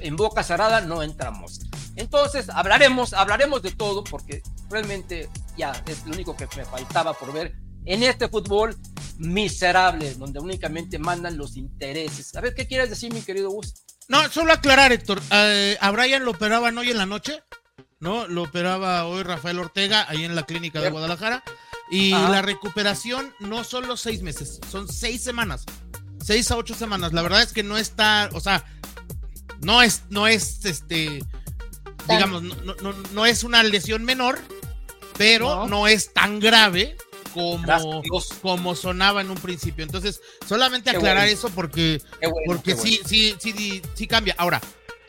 en 0.00 0.16
boca 0.16 0.42
cerrada 0.42 0.80
no 0.80 1.02
entramos. 1.02 1.60
Entonces, 1.96 2.48
hablaremos, 2.48 3.12
hablaremos 3.12 3.62
de 3.62 3.72
todo 3.72 4.04
porque 4.04 4.42
realmente 4.68 5.28
ya 5.56 5.72
es 5.86 6.04
lo 6.06 6.14
único 6.14 6.36
que 6.36 6.48
me 6.56 6.64
faltaba 6.64 7.14
por 7.14 7.32
ver 7.32 7.54
en 7.86 8.02
este 8.02 8.28
fútbol 8.28 8.76
miserable, 9.18 10.14
donde 10.14 10.40
únicamente 10.40 10.98
mandan 10.98 11.36
los 11.36 11.56
intereses. 11.56 12.34
A 12.36 12.40
ver, 12.40 12.54
¿qué 12.54 12.66
quieres 12.66 12.90
decir, 12.90 13.12
mi 13.12 13.22
querido 13.22 13.50
Gus? 13.50 13.74
No, 14.08 14.28
solo 14.30 14.52
aclarar, 14.52 14.92
Héctor. 14.92 15.20
Eh, 15.30 15.76
a 15.80 15.90
Brian 15.90 16.24
lo 16.24 16.32
operaban 16.32 16.76
hoy 16.76 16.90
en 16.90 16.98
la 16.98 17.06
noche, 17.06 17.42
¿no? 18.00 18.26
Lo 18.26 18.42
operaba 18.42 19.06
hoy 19.06 19.22
Rafael 19.22 19.58
Ortega, 19.58 20.06
ahí 20.08 20.24
en 20.24 20.34
la 20.34 20.44
clínica 20.44 20.80
de 20.80 20.90
Guadalajara. 20.90 21.42
Y 21.90 22.10
la 22.10 22.42
recuperación 22.42 23.34
no 23.40 23.62
son 23.62 23.86
los 23.86 24.00
seis 24.00 24.22
meses, 24.22 24.60
son 24.70 24.88
seis 24.88 25.22
semanas. 25.22 25.64
Seis 26.22 26.50
a 26.50 26.56
ocho 26.56 26.74
semanas. 26.74 27.12
La 27.12 27.22
verdad 27.22 27.42
es 27.42 27.52
que 27.52 27.62
no 27.62 27.76
está, 27.76 28.30
o 28.32 28.40
sea, 28.40 28.64
no 29.64 29.82
es, 29.82 30.02
no 30.10 30.26
es 30.26 30.64
este 30.64 31.20
digamos, 32.08 32.42
no, 32.42 32.74
no, 32.82 32.94
no, 33.12 33.26
es 33.26 33.44
una 33.44 33.62
lesión 33.62 34.04
menor, 34.04 34.38
pero 35.16 35.66
no, 35.66 35.86
es 35.86 36.12
tan 36.12 36.40
grave 36.40 36.96
como, 37.32 38.02
como 38.42 38.74
sonaba 38.74 39.20
en 39.20 39.30
un 39.30 39.38
principio. 39.38 39.84
Entonces, 39.84 40.20
solamente 40.46 40.90
aclarar 40.90 41.28
eso 41.28 41.50
porque, 41.50 42.00
porque 42.46 42.76
sí, 42.76 43.00
sí, 43.04 43.34
sí, 43.38 43.82
sí 43.94 44.06
cambia. 44.06 44.34
Ahora, 44.38 44.60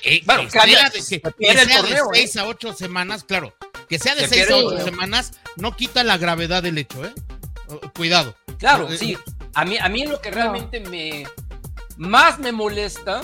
eh, 0.04 0.22
que, 0.22 0.50
sea 0.50 0.90
de, 0.90 1.00
¿eh? 1.00 2.00
seis 2.14 2.38
a 2.38 2.46
ocho 2.46 2.74
semanas, 2.74 3.24
claro, 3.24 3.56
que 3.90 4.00
sea 4.00 4.16
de 4.16 4.28
seis 4.28 4.50
a 4.50 4.56
ocho 4.56 4.84
semanas, 4.84 5.34
no 5.58 5.76
quita 5.76 6.04
la 6.04 6.18
gravedad 6.18 6.64
del 6.64 6.78
hecho, 6.78 7.04
¿eh? 7.06 7.14
Cuidado. 7.96 8.36
Claro, 8.58 8.92
eh, 8.92 8.98
sí. 8.98 9.18
A 9.54 9.66
mí, 9.66 9.78
a 9.78 9.90
mí 9.90 10.06
lo 10.06 10.22
que 10.22 10.32
realmente 10.32 10.80
me 10.80 11.26
más 11.98 12.40
me 12.40 12.52
molesta 12.52 13.22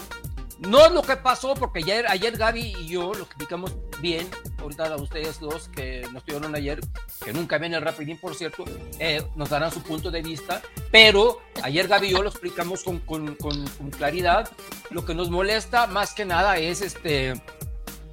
no 0.62 0.86
es 0.86 0.92
lo 0.92 1.02
que 1.02 1.18
pasó, 1.18 1.56
porque 1.56 1.80
ayer, 1.80 2.06
ayer 2.08 2.38
Gaby 2.38 2.76
y 2.80 2.88
yo 2.88 3.14
lo 3.14 3.24
explicamos 3.24 3.76
bien, 4.00 4.30
ahorita 4.60 4.94
a 4.94 4.96
ustedes 4.96 5.40
dos 5.40 5.70
que 5.70 6.02
nos 6.12 6.18
estuvieron 6.18 6.56
ayer, 6.56 6.80
que 7.24 7.34
nunca 7.34 7.58
ven 7.58 7.74
el 7.74 7.82
Rapidín, 7.82 8.18
por 8.18 8.36
cierto, 8.36 8.66
eh, 9.00 9.24
nos 9.36 9.50
darán 9.50 9.72
su 9.72 9.82
punto 9.82 10.12
de 10.12 10.22
vista, 10.22 10.62
pero 10.92 11.40
ayer 11.64 11.88
Gaby 11.88 12.08
y 12.08 12.12
yo 12.12 12.22
lo 12.22 12.30
explicamos 12.30 12.84
con, 12.84 13.00
con, 13.00 13.36
con, 13.36 13.66
claridad. 13.98 14.50
Lo 14.92 15.04
que 15.04 15.16
nos 15.16 15.30
molesta 15.30 15.88
más 15.88 16.14
que 16.14 16.26
nada 16.26 16.58
es 16.58 16.82
este 16.82 17.34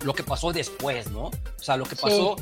lo 0.04 0.14
que 0.14 0.22
pasó 0.22 0.52
después, 0.52 1.10
¿no? 1.10 1.24
O 1.24 1.32
sea, 1.56 1.76
lo 1.76 1.84
que 1.84 1.96
pasó, 1.96 2.36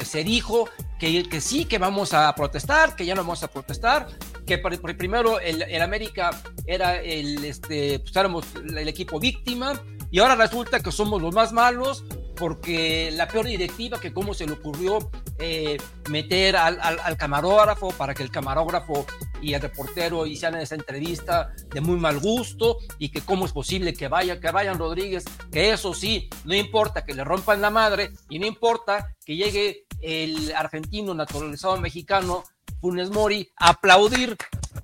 se 0.00 0.24
dijo 0.24 0.68
que, 0.98 1.28
que, 1.28 1.40
sí, 1.40 1.64
que 1.64 1.78
vamos 1.78 2.14
a 2.14 2.34
protestar, 2.34 2.96
que 2.96 3.06
ya 3.06 3.14
no 3.14 3.22
vamos 3.22 3.42
a 3.42 3.48
protestar, 3.48 4.08
que 4.46 4.58
primero 4.58 5.40
el, 5.40 5.80
América 5.82 6.30
era 6.66 7.00
el, 7.00 7.44
este, 7.44 8.00
pues 8.00 8.12
el 8.54 8.88
equipo 8.88 9.20
víctima, 9.20 9.80
y 10.10 10.18
ahora 10.18 10.34
resulta 10.34 10.80
que 10.80 10.92
somos 10.92 11.20
los 11.20 11.34
más 11.34 11.52
malos, 11.52 12.04
porque 12.36 13.10
la 13.12 13.26
peor 13.26 13.46
directiva 13.46 14.00
que 14.00 14.12
cómo 14.12 14.32
se 14.32 14.46
le 14.46 14.52
ocurrió 14.52 15.10
eh, 15.38 15.76
meter 16.08 16.56
al, 16.56 16.78
al, 16.80 17.16
camarógrafo 17.16 17.90
para 17.90 18.14
que 18.14 18.22
el 18.22 18.30
camarógrafo 18.30 19.06
y 19.42 19.54
el 19.54 19.60
reportero 19.60 20.24
hicieran 20.24 20.60
esa 20.60 20.76
entrevista 20.76 21.52
de 21.70 21.80
muy 21.80 21.96
mal 21.96 22.20
gusto 22.20 22.78
y 22.98 23.08
que 23.08 23.20
cómo 23.20 23.44
es 23.44 23.52
posible 23.52 23.92
que 23.92 24.08
vaya, 24.08 24.40
que 24.40 24.50
vayan 24.50 24.78
Rodríguez, 24.78 25.24
que 25.50 25.72
eso 25.72 25.94
sí, 25.94 26.28
no 26.44 26.54
importa 26.54 27.04
que 27.04 27.14
le 27.14 27.24
rompan 27.24 27.60
la 27.60 27.70
madre 27.70 28.12
y 28.28 28.38
no 28.38 28.46
importa 28.46 29.16
que 29.24 29.36
llegue 29.36 29.86
el 30.00 30.52
argentino 30.54 31.14
naturalizado 31.14 31.76
mexicano 31.78 32.44
Funes 32.80 33.10
Mori 33.10 33.50
aplaudir 33.56 34.36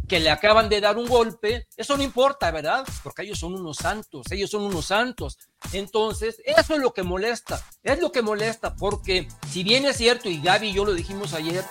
que 0.08 0.20
le 0.20 0.30
acaban 0.30 0.68
de 0.68 0.80
dar 0.80 0.98
un 0.98 1.06
golpe, 1.06 1.66
eso 1.76 1.96
no 1.96 2.02
importa, 2.02 2.50
¿verdad? 2.50 2.86
Porque 3.02 3.22
ellos 3.22 3.38
son 3.38 3.54
unos 3.54 3.78
santos, 3.78 4.30
ellos 4.30 4.50
son 4.50 4.62
unos 4.62 4.86
santos. 4.86 5.38
Entonces, 5.72 6.40
eso 6.44 6.74
es 6.74 6.80
lo 6.80 6.92
que 6.92 7.02
molesta, 7.02 7.64
es 7.82 8.00
lo 8.00 8.12
que 8.12 8.22
molesta, 8.22 8.74
porque 8.76 9.28
si 9.50 9.62
bien 9.62 9.86
es 9.86 9.96
cierto, 9.96 10.28
y 10.28 10.40
Gaby 10.40 10.68
y 10.68 10.72
yo 10.74 10.84
lo 10.84 10.92
dijimos 10.92 11.32
ayer, 11.32 11.64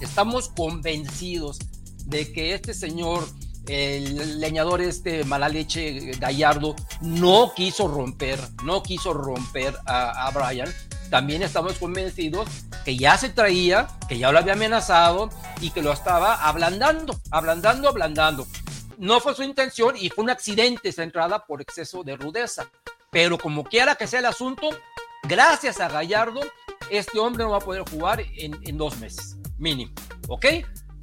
estamos 0.00 0.48
convencidos 0.48 1.58
de 2.04 2.32
que 2.32 2.54
este 2.54 2.74
señor, 2.74 3.26
el 3.68 4.38
leñador 4.38 4.80
este 4.80 5.24
mala 5.24 5.48
leche 5.48 6.12
Gallardo, 6.18 6.76
no 7.00 7.52
quiso 7.54 7.88
romper, 7.88 8.38
no 8.64 8.82
quiso 8.82 9.12
romper 9.12 9.74
a, 9.86 10.26
a 10.26 10.30
Brian, 10.30 10.72
también 11.10 11.42
estamos 11.42 11.74
convencidos 11.78 12.48
que 12.84 12.96
ya 12.96 13.16
se 13.18 13.30
traía, 13.30 13.88
que 14.08 14.18
ya 14.18 14.32
lo 14.32 14.38
había 14.38 14.54
amenazado 14.54 15.30
y 15.60 15.70
que 15.70 15.82
lo 15.82 15.92
estaba 15.92 16.46
ablandando, 16.46 17.18
ablandando, 17.30 17.88
ablandando. 17.88 18.46
No 18.98 19.20
fue 19.20 19.34
su 19.34 19.42
intención 19.42 19.94
y 19.96 20.10
fue 20.10 20.24
un 20.24 20.30
accidente 20.30 20.88
esa 20.88 21.02
entrada 21.02 21.44
por 21.44 21.60
exceso 21.60 22.02
de 22.02 22.16
rudeza. 22.16 22.70
Pero 23.10 23.38
como 23.38 23.64
quiera 23.64 23.94
que 23.94 24.06
sea 24.06 24.20
el 24.20 24.26
asunto, 24.26 24.70
gracias 25.24 25.80
a 25.80 25.88
Gallardo, 25.88 26.40
este 26.90 27.18
hombre 27.18 27.44
no 27.44 27.50
va 27.50 27.58
a 27.58 27.60
poder 27.60 27.82
jugar 27.88 28.20
en, 28.20 28.58
en 28.62 28.78
dos 28.78 28.96
meses, 28.98 29.36
mínimo. 29.58 29.92
¿Ok? 30.28 30.46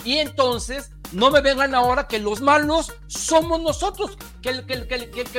Y 0.03 0.17
entonces 0.17 0.91
no 1.13 1.32
me 1.32 1.41
vengan 1.41 1.75
ahora 1.75 2.08
que 2.08 2.20
los 2.20 2.41
malos 2.41 2.93
somos 3.08 3.62
nosotros, 3.62 4.17
que, 4.41 4.53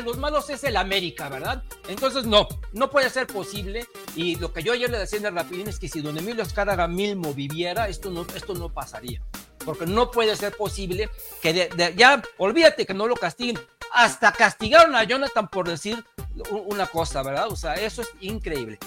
los 0.03 0.19
malos 0.19 0.49
es 0.51 0.65
el 0.65 0.77
América, 0.77 1.29
¿verdad? 1.29 1.63
Entonces 1.89 2.27
no, 2.27 2.47
no 2.73 2.91
puede 2.91 3.11
ser 3.11 3.27
posible. 3.27 3.87
Y 4.15 4.37
lo 4.37 4.53
que 4.53 4.63
yo 4.63 4.73
ayer 4.73 4.91
le 4.91 4.99
decía 4.99 5.19
en 5.19 5.27
el 5.27 5.35
Rapidín 5.35 5.69
es 5.69 5.79
que 5.79 5.89
si 5.89 6.01
don 6.01 6.17
Emilio 6.17 6.43
Escárraga 6.43 6.87
Milmo 6.87 7.35
viviera, 7.35 7.89
esto 7.89 8.11
no, 8.11 8.27
esto 8.35 8.55
no 8.55 8.69
pasaría. 8.69 9.21
Porque 9.65 9.87
no 9.87 10.11
puede 10.11 10.37
ser 10.37 10.57
posible 10.57 11.09
que 11.43 11.71
ya, 11.97 12.23
olvídate 12.39 12.87
que 12.87 12.95
no 12.95 13.07
lo 13.07 13.17
castiguen. 13.17 13.59
Hasta 13.93 14.33
castigaron 14.33 14.95
a 14.95 15.05
Jonathan 15.05 15.49
por 15.49 15.69
decir 15.69 16.05
una 16.51 16.87
cosa, 16.87 17.23
¿verdad? 17.23 17.49
O 17.49 17.57
sea, 17.57 17.75
eso 17.75 18.03
es 18.03 18.09
increíble. 18.21 18.79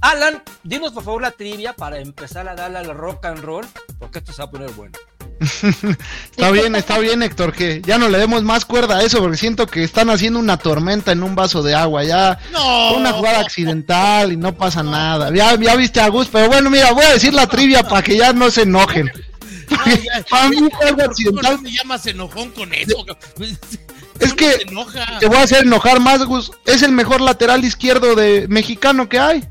Alan, 0.00 0.42
dinos 0.62 0.92
por 0.92 1.02
favor 1.02 1.22
la 1.22 1.30
trivia 1.30 1.74
para 1.74 1.98
empezar 1.98 2.48
a 2.48 2.54
darle 2.54 2.78
al 2.78 2.94
rock 2.94 3.24
and 3.26 3.40
roll, 3.40 3.66
porque 3.98 4.18
esto 4.18 4.32
se 4.32 4.42
va 4.42 4.48
a 4.48 4.50
poner 4.50 4.70
bueno. 4.72 4.96
Está 5.40 6.50
bien, 6.50 6.74
está 6.76 6.98
bien, 6.98 7.22
Héctor, 7.22 7.52
que 7.52 7.82
ya 7.84 7.98
no 7.98 8.08
le 8.08 8.18
demos 8.18 8.42
más 8.42 8.64
cuerda 8.64 8.98
a 8.98 9.02
eso, 9.02 9.20
porque 9.20 9.36
siento 9.36 9.66
que 9.66 9.84
están 9.84 10.10
haciendo 10.10 10.38
una 10.38 10.56
tormenta 10.56 11.12
en 11.12 11.22
un 11.22 11.34
vaso 11.34 11.62
de 11.62 11.74
agua. 11.74 12.04
Ya 12.04 12.38
una 12.96 13.12
jugada 13.12 13.40
accidental 13.40 14.32
y 14.32 14.36
no 14.36 14.54
pasa 14.54 14.82
nada. 14.82 15.34
Ya, 15.34 15.56
ya 15.56 15.76
viste 15.76 16.00
a 16.00 16.08
Gus, 16.08 16.28
pero 16.30 16.48
bueno, 16.48 16.70
mira, 16.70 16.92
voy 16.92 17.04
a 17.04 17.12
decir 17.12 17.34
la 17.34 17.46
trivia 17.46 17.82
para 17.82 18.02
que 18.02 18.16
ya 18.16 18.32
no 18.32 18.50
se 18.50 18.62
enojen. 18.62 19.10
para 20.30 20.48
mí 20.48 20.68
algo 20.82 21.02
accidental. 21.02 21.60
me 21.60 21.72
llamas 21.72 22.06
enojón 22.06 22.50
con 22.50 22.72
eso? 22.72 23.04
Es 24.20 24.32
que 24.34 24.66
te 25.20 25.26
voy 25.26 25.36
a 25.36 25.42
hacer 25.42 25.64
enojar 25.64 26.00
más, 26.00 26.24
Gus. 26.24 26.52
Es 26.64 26.82
el 26.82 26.92
mejor 26.92 27.20
lateral 27.20 27.64
izquierdo 27.64 28.14
de 28.14 28.46
mexicano 28.48 29.08
que 29.08 29.18
hay. 29.18 29.44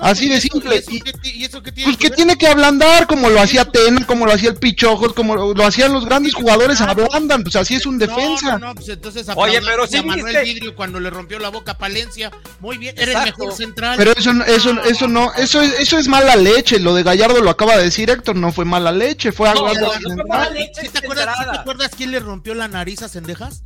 Así 0.00 0.28
de 0.28 0.40
simple. 0.40 0.82
¿Y, 1.22 1.44
eso, 1.44 1.62
qué, 1.62 1.72
tiene 1.72 1.92
pues 1.92 1.96
que, 1.96 2.10
tiene 2.10 2.36
que 2.36 2.46
ablandar 2.46 3.06
como 3.06 3.30
lo 3.30 3.40
hacía 3.40 3.64
Tena, 3.64 4.06
como 4.06 4.26
lo 4.26 4.32
hacía 4.32 4.50
el 4.50 4.56
Pichojos, 4.56 5.14
como 5.14 5.34
lo, 5.34 5.64
hacían 5.64 5.92
los 5.92 6.04
grandes 6.04 6.34
jugadores, 6.34 6.80
ablandan, 6.80 7.42
pues 7.42 7.56
así 7.56 7.74
es 7.74 7.86
un 7.86 7.98
defensa. 7.98 8.58
No, 8.58 8.74
pues 8.74 8.88
entonces 8.90 9.26
Oye, 9.34 9.60
pero 9.62 9.86
si 9.86 10.02
Manuel 10.02 10.44
Vidrio 10.44 10.76
cuando 10.76 11.00
le 11.00 11.10
rompió 11.10 11.38
la 11.38 11.48
boca 11.48 11.72
a 11.72 11.78
Palencia, 11.78 12.30
muy 12.60 12.78
bien, 12.78 12.94
era 12.98 13.20
el 13.20 13.26
mejor 13.26 13.54
central. 13.54 13.96
Pero 13.96 14.12
eso, 14.12 14.30
eso, 14.46 14.82
eso 14.82 15.08
no, 15.08 15.32
eso, 15.34 15.62
eso 15.62 15.98
es 15.98 16.08
mala 16.08 16.36
leche, 16.36 16.78
lo 16.78 16.94
de 16.94 17.02
Gallardo 17.02 17.40
lo 17.40 17.50
acaba 17.50 17.76
de 17.76 17.84
decir 17.84 18.10
Héctor, 18.10 18.36
no 18.36 18.52
fue 18.52 18.64
mala 18.64 18.92
leche, 18.92 19.32
fue 19.32 19.48
algo 19.48 19.68
no, 19.72 19.72
te 19.72 20.98
acuerdas, 20.98 21.38
¿Te 21.52 21.58
acuerdas 21.58 21.90
quién 21.96 22.10
le 22.10 22.20
rompió 22.20 22.54
la 22.54 22.68
nariz 22.68 23.02
a 23.02 23.08
Cendejas? 23.08 23.64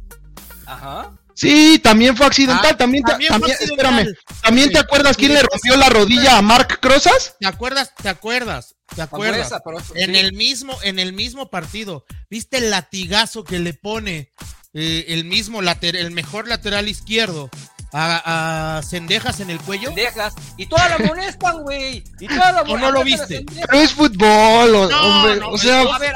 Ajá. 0.66 1.10
Sí, 1.36 1.78
también 1.78 2.16
fue 2.16 2.26
accidental. 2.26 2.70
Ah, 2.72 2.76
también, 2.76 3.04
también, 3.04 3.30
espérame. 3.60 4.06
¿También 4.42 4.72
te 4.72 4.78
acuerdas 4.78 5.18
quién 5.18 5.34
le 5.34 5.42
rompió 5.42 5.76
la 5.76 5.90
rodilla 5.90 6.38
a 6.38 6.42
Mark 6.42 6.80
Crozas? 6.80 7.36
¿Te 7.38 7.46
acuerdas? 7.46 7.92
¿Te 7.94 8.08
acuerdas? 8.08 8.74
¿Te 8.94 9.02
acuerdas? 9.02 9.52
en 9.94 10.16
el 10.16 10.32
mismo, 10.32 10.78
en 10.82 10.98
el 10.98 11.12
mismo 11.12 11.50
partido, 11.50 12.06
¿viste 12.30 12.56
el 12.56 12.70
latigazo 12.70 13.44
que 13.44 13.58
le 13.58 13.74
pone 13.74 14.32
eh, 14.72 15.04
el 15.08 15.24
mismo 15.24 15.60
lateral, 15.60 16.06
el 16.06 16.10
mejor 16.10 16.48
lateral 16.48 16.88
izquierdo 16.88 17.50
a, 17.98 18.76
a 18.78 18.82
Cendejas 18.82 19.40
en 19.40 19.50
el 19.50 19.58
cuello. 19.60 19.88
Cendejas. 19.88 20.34
Y 20.56 20.66
toda 20.66 20.88
la 20.88 20.98
molestan, 20.98 21.62
güey. 21.62 22.04
Y 22.20 22.28
toda 22.28 22.52
la 22.52 22.62
¿O 22.62 22.76
no 22.76 22.90
lo 22.90 23.02
viste? 23.02 23.44
Pero 23.54 23.80
es 23.80 23.92
fútbol, 23.92 24.74
o, 24.74 24.88
no, 24.88 25.00
hombre. 25.00 25.36
No, 25.36 25.50
o 25.50 25.58
sea, 25.58 25.80
a 25.80 25.98
ver, 25.98 26.14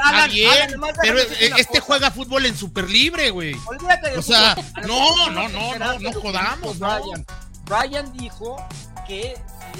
pero 1.01 1.19
este 1.57 1.79
juega 1.79 2.11
fútbol 2.11 2.45
en 2.45 2.55
super 2.55 2.89
libre, 2.89 3.31
güey. 3.31 3.55
O 4.17 4.21
sea, 4.21 4.55
no, 4.85 5.29
no, 5.31 5.49
no, 5.49 5.77
no, 5.79 5.99
no 5.99 6.13
jodamos, 6.13 6.77
Brian. 6.77 7.25
Brian 7.65 8.13
dijo 8.13 8.63
que 9.07 9.35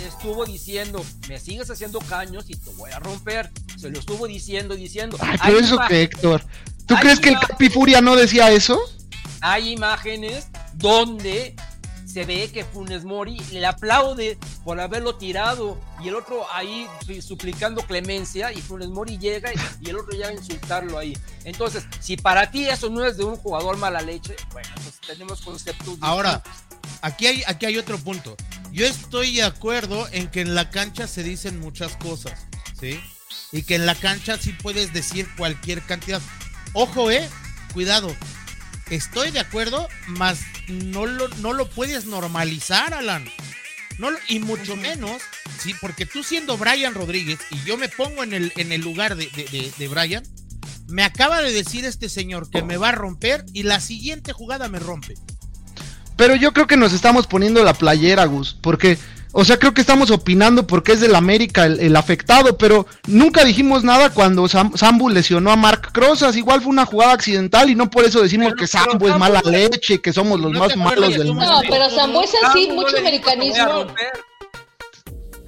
estuvo 0.08 0.46
diciendo, 0.46 1.05
me 1.27 1.39
sigues 1.39 1.70
haciendo 1.70 2.00
caños 2.00 2.46
y 2.48 2.55
te 2.55 2.72
voy 2.72 2.91
a 2.91 3.00
romper. 3.00 3.51
Se 3.77 3.89
lo 3.89 4.00
estuvo 4.00 4.27
diciendo, 4.27 4.75
diciendo. 4.75 5.17
Ay, 5.20 5.38
pero 5.43 5.60
eso 5.60 5.77
que 5.88 6.03
Héctor. 6.03 6.43
¿Tú 6.88 6.96
crees 6.96 7.20
que 7.20 7.29
el 7.29 7.39
Capifuria 7.39 8.01
no 8.01 8.15
decía 8.15 8.50
eso? 8.51 8.79
Hay 9.41 9.72
imágenes 9.72 10.48
donde 10.74 11.55
se 12.12 12.25
ve 12.25 12.51
que 12.51 12.65
Funes 12.65 13.06
Mori 13.06 13.39
le 13.51 13.65
aplaude 13.65 14.38
por 14.63 14.80
haberlo 14.80 15.15
tirado 15.15 15.80
y 16.03 16.10
el 16.10 16.15
otro 16.15 16.46
ahí 16.53 16.88
suplicando 17.22 17.82
clemencia 17.84 18.51
y 18.51 18.62
Funes 18.62 18.89
Mori 18.89 19.18
llega 19.18 19.51
y 19.80 19.89
el 19.89 19.98
otro 19.98 20.18
ya 20.18 20.25
va 20.25 20.32
a 20.32 20.36
insultarlo 20.36 20.98
ahí. 20.98 21.18
Entonces, 21.46 21.86
si 22.00 22.18
para 22.18 22.51
ti 22.51 22.68
eso 22.68 22.89
no 22.89 23.06
es 23.06 23.18
de 23.18 23.24
un 23.24 23.38
jugador 23.38 23.77
mala 23.77 24.01
leche, 24.01 24.36
bueno, 24.51 24.70
pues 24.75 25.00
tenemos 25.08 25.41
conceptos. 25.41 25.98
Ahora, 26.01 26.44
aquí 27.01 27.27
hay, 27.27 27.44
aquí 27.48 27.65
hay 27.65 27.77
otro 27.77 27.98
punto. 27.98 28.36
Yo 28.72 28.86
estoy 28.86 29.36
de 29.36 29.44
acuerdo 29.44 30.08
en 30.12 30.27
que 30.27 30.41
en 30.41 30.53
la 30.53 30.70
cancha 30.70 31.08
se 31.08 31.24
dicen 31.24 31.60
muchas 31.60 31.96
cosas, 31.98 32.48
¿sí? 32.80 33.00
Y 33.53 33.63
que 33.63 33.75
en 33.75 33.86
la 33.86 33.96
cancha 33.96 34.38
sí 34.38 34.53
puedes 34.53 34.94
decir 34.94 35.27
cualquier 35.38 35.82
cantidad. 35.82 36.22
Ojo, 36.74 37.10
eh, 37.10 37.27
cuidado 37.74 38.13
estoy 38.95 39.31
de 39.31 39.39
acuerdo, 39.39 39.88
mas 40.07 40.41
no 40.67 41.05
lo, 41.05 41.27
no 41.39 41.53
lo 41.53 41.67
puedes 41.69 42.05
normalizar, 42.05 42.93
Alan. 42.93 43.25
No, 43.98 44.10
y 44.27 44.39
mucho 44.39 44.75
menos, 44.75 45.21
sí, 45.60 45.74
porque 45.79 46.05
tú 46.05 46.24
siendo 46.24 46.57
Brian 46.57 46.93
Rodríguez 46.93 47.39
y 47.51 47.63
yo 47.63 47.77
me 47.77 47.89
pongo 47.89 48.24
en 48.24 48.33
el, 48.33 48.53
en 48.55 48.71
el 48.71 48.81
lugar 48.81 49.15
de, 49.15 49.27
de, 49.27 49.71
de 49.77 49.88
Brian, 49.88 50.24
me 50.88 51.03
acaba 51.03 51.41
de 51.41 51.51
decir 51.51 51.86
este 51.86 52.10
señor 52.10 52.50
que 52.50 52.63
me 52.63 52.77
va 52.77 52.89
a 52.89 52.93
romper 52.93 53.45
y 53.53 53.63
la 53.63 53.79
siguiente 53.79 54.33
jugada 54.33 54.67
me 54.67 54.79
rompe. 54.79 55.15
Pero 56.15 56.36
yo 56.36 56.53
creo 56.53 56.67
que 56.67 56.77
nos 56.77 56.93
estamos 56.93 57.27
poniendo 57.27 57.63
la 57.63 57.74
playera, 57.74 58.25
Gus, 58.25 58.57
porque 58.62 58.98
o 59.33 59.45
sea, 59.45 59.57
creo 59.57 59.73
que 59.73 59.81
estamos 59.81 60.11
opinando 60.11 60.67
porque 60.67 60.91
es 60.91 61.00
del 61.00 61.15
América 61.15 61.65
el, 61.65 61.95
afectado, 61.95 62.57
pero 62.57 62.85
nunca 63.07 63.45
dijimos 63.45 63.83
nada 63.83 64.09
cuando 64.09 64.47
Sambu 64.50 65.09
lesionó 65.09 65.51
a 65.51 65.55
Mark 65.55 65.91
Crozas. 65.93 66.35
Igual 66.35 66.61
fue 66.61 66.69
una 66.69 66.85
jugada 66.85 67.13
accidental 67.13 67.69
y 67.69 67.75
no 67.75 67.89
por 67.89 68.03
eso 68.03 68.21
decimos 68.21 68.53
que 68.57 68.67
Sambu 68.67 69.07
es 69.07 69.17
mala 69.17 69.41
leche, 69.45 70.01
que 70.01 70.11
somos 70.11 70.39
los 70.39 70.51
más 70.51 70.75
malos 70.75 71.13
del 71.13 71.27
mundo. 71.27 71.45
No, 71.45 71.61
pero 71.69 71.89
Sambu 71.89 72.21
es 72.21 72.31
así, 72.43 72.69
mucho 72.71 72.97
americanismo. 72.97 73.88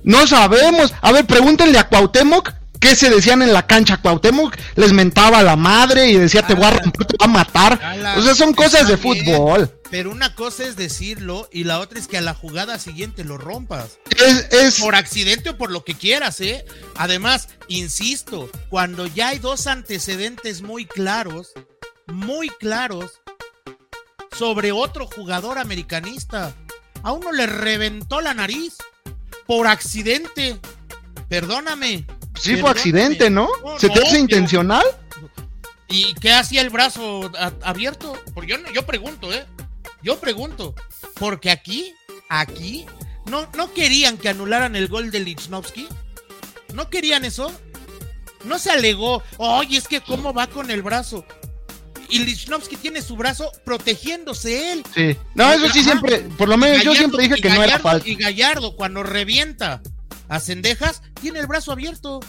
No 0.03 0.27
sabemos. 0.27 0.93
A 1.01 1.11
ver, 1.11 1.25
pregúntenle 1.25 1.77
a 1.77 1.87
Cuauhtémoc 1.87 2.51
qué 2.79 2.95
se 2.95 3.09
decían 3.09 3.41
en 3.41 3.51
la 3.51 3.67
cancha. 3.67 3.97
Cuauhtémoc 3.97 4.55
les 4.75 4.93
mentaba 4.93 5.39
a 5.39 5.43
la 5.43 5.57
madre 5.57 6.09
y 6.09 6.15
decía 6.15 6.43
te 6.43 6.53
voy 6.53 6.65
a 6.65 6.71
romper, 6.71 7.05
te 7.05 7.15
voy 7.19 7.29
a 7.29 7.31
matar. 7.31 7.79
O 8.17 8.21
sea, 8.21 8.33
son 8.33 8.53
cosas 8.53 8.87
de 8.87 8.95
fútbol. 8.95 9.69
Pero 9.93 10.09
una 10.09 10.33
cosa 10.33 10.63
es 10.63 10.75
decirlo 10.75 11.47
y 11.51 11.65
la 11.65 11.79
otra 11.79 11.99
es 11.99 12.07
que 12.07 12.17
a 12.17 12.21
la 12.21 12.33
jugada 12.33 12.79
siguiente 12.79 13.23
lo 13.23 13.37
rompas. 13.37 13.99
Es, 14.49 14.79
Por 14.79 14.95
accidente 14.95 15.51
o 15.51 15.57
por 15.59 15.69
lo 15.69 15.85
que 15.85 15.93
quieras, 15.93 16.41
¿eh? 16.41 16.65
Además, 16.95 17.49
insisto, 17.67 18.49
cuando 18.69 19.05
ya 19.05 19.27
hay 19.27 19.37
dos 19.37 19.67
antecedentes 19.67 20.63
muy 20.63 20.87
claros, 20.87 21.51
muy 22.07 22.49
claros, 22.49 23.21
sobre 24.35 24.71
otro 24.71 25.05
jugador 25.05 25.59
americanista. 25.59 26.55
a 27.03 27.11
uno 27.11 27.31
le 27.31 27.45
reventó 27.45 28.19
la 28.19 28.33
nariz 28.33 28.77
por 29.45 29.67
accidente. 29.67 30.59
Perdóname. 31.29 32.07
Sí, 32.41 32.57
fue 32.57 32.71
accidente, 32.71 33.29
¿no? 33.29 33.47
¿Se 33.77 33.89
te 33.89 34.01
hace 34.01 34.17
intencional? 34.17 34.85
¿Y 35.87 36.15
qué 36.15 36.31
hacía 36.31 36.61
el 36.61 36.71
brazo 36.71 37.31
abierto? 37.61 38.19
Porque 38.33 38.53
yo, 38.53 38.57
yo 38.73 38.87
pregunto, 38.87 39.31
¿eh? 39.31 39.45
Yo 40.03 40.19
pregunto. 40.19 40.75
Porque 41.15 41.49
aquí, 41.49 41.93
aquí, 42.29 42.85
no, 43.25 43.47
no 43.55 43.73
querían 43.73 44.17
que 44.17 44.29
anularan 44.29 44.75
el 44.75 44.87
gol 44.87 45.11
de 45.11 45.19
Lichnowsky. 45.19 45.87
¿No 46.73 46.89
querían 46.89 47.23
eso? 47.25 47.51
No 48.45 48.59
se 48.59 48.71
alegó, 48.71 49.23
oye, 49.37 49.77
es 49.77 49.87
que 49.87 50.01
cómo 50.01 50.33
va 50.33 50.47
con 50.47 50.69
el 50.69 50.81
brazo. 50.81 51.25
Y 52.09 52.19
Lichnowsky 52.19 52.75
tiene 52.75 53.01
su 53.01 53.15
brazo 53.15 53.51
protegiéndose 53.63 54.73
él. 54.73 54.83
Sí. 54.93 55.17
No, 55.33 55.51
eso 55.51 55.69
sí 55.69 55.83
siempre, 55.83 56.19
por 56.37 56.49
lo 56.49 56.57
menos 56.57 56.83
yo 56.83 56.93
siempre 56.93 57.23
dije 57.23 57.41
que 57.41 57.49
no 57.49 57.63
era 57.63 57.79
falta. 57.79 58.07
Y 58.07 58.15
Gallardo, 58.15 58.75
cuando 58.75 59.01
revienta 59.01 59.81
a 60.27 60.39
Cendejas, 60.39 61.01
tiene 61.21 61.39
el 61.39 61.47
brazo 61.47 61.71
abierto. 61.71 62.19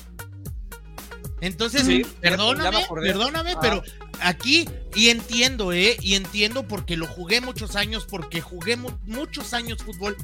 Entonces, 1.41 2.07
perdóname, 2.21 2.87
perdóname, 3.03 3.53
ah. 3.53 3.59
pero 3.61 3.83
aquí, 4.25 4.69
y 4.95 5.11
entiendo, 5.11 5.73
¿eh? 5.73 5.97
Y 6.01 6.15
entiendo 6.15 6.67
porque 6.67 6.97
lo 6.97 7.07
jugué 7.07 7.41
muchos 7.41 7.77
años, 7.77 8.07
porque 8.09 8.41
jugué 8.41 8.77
muchos 8.77 9.55
años 9.55 9.83
fútbol. 9.83 10.17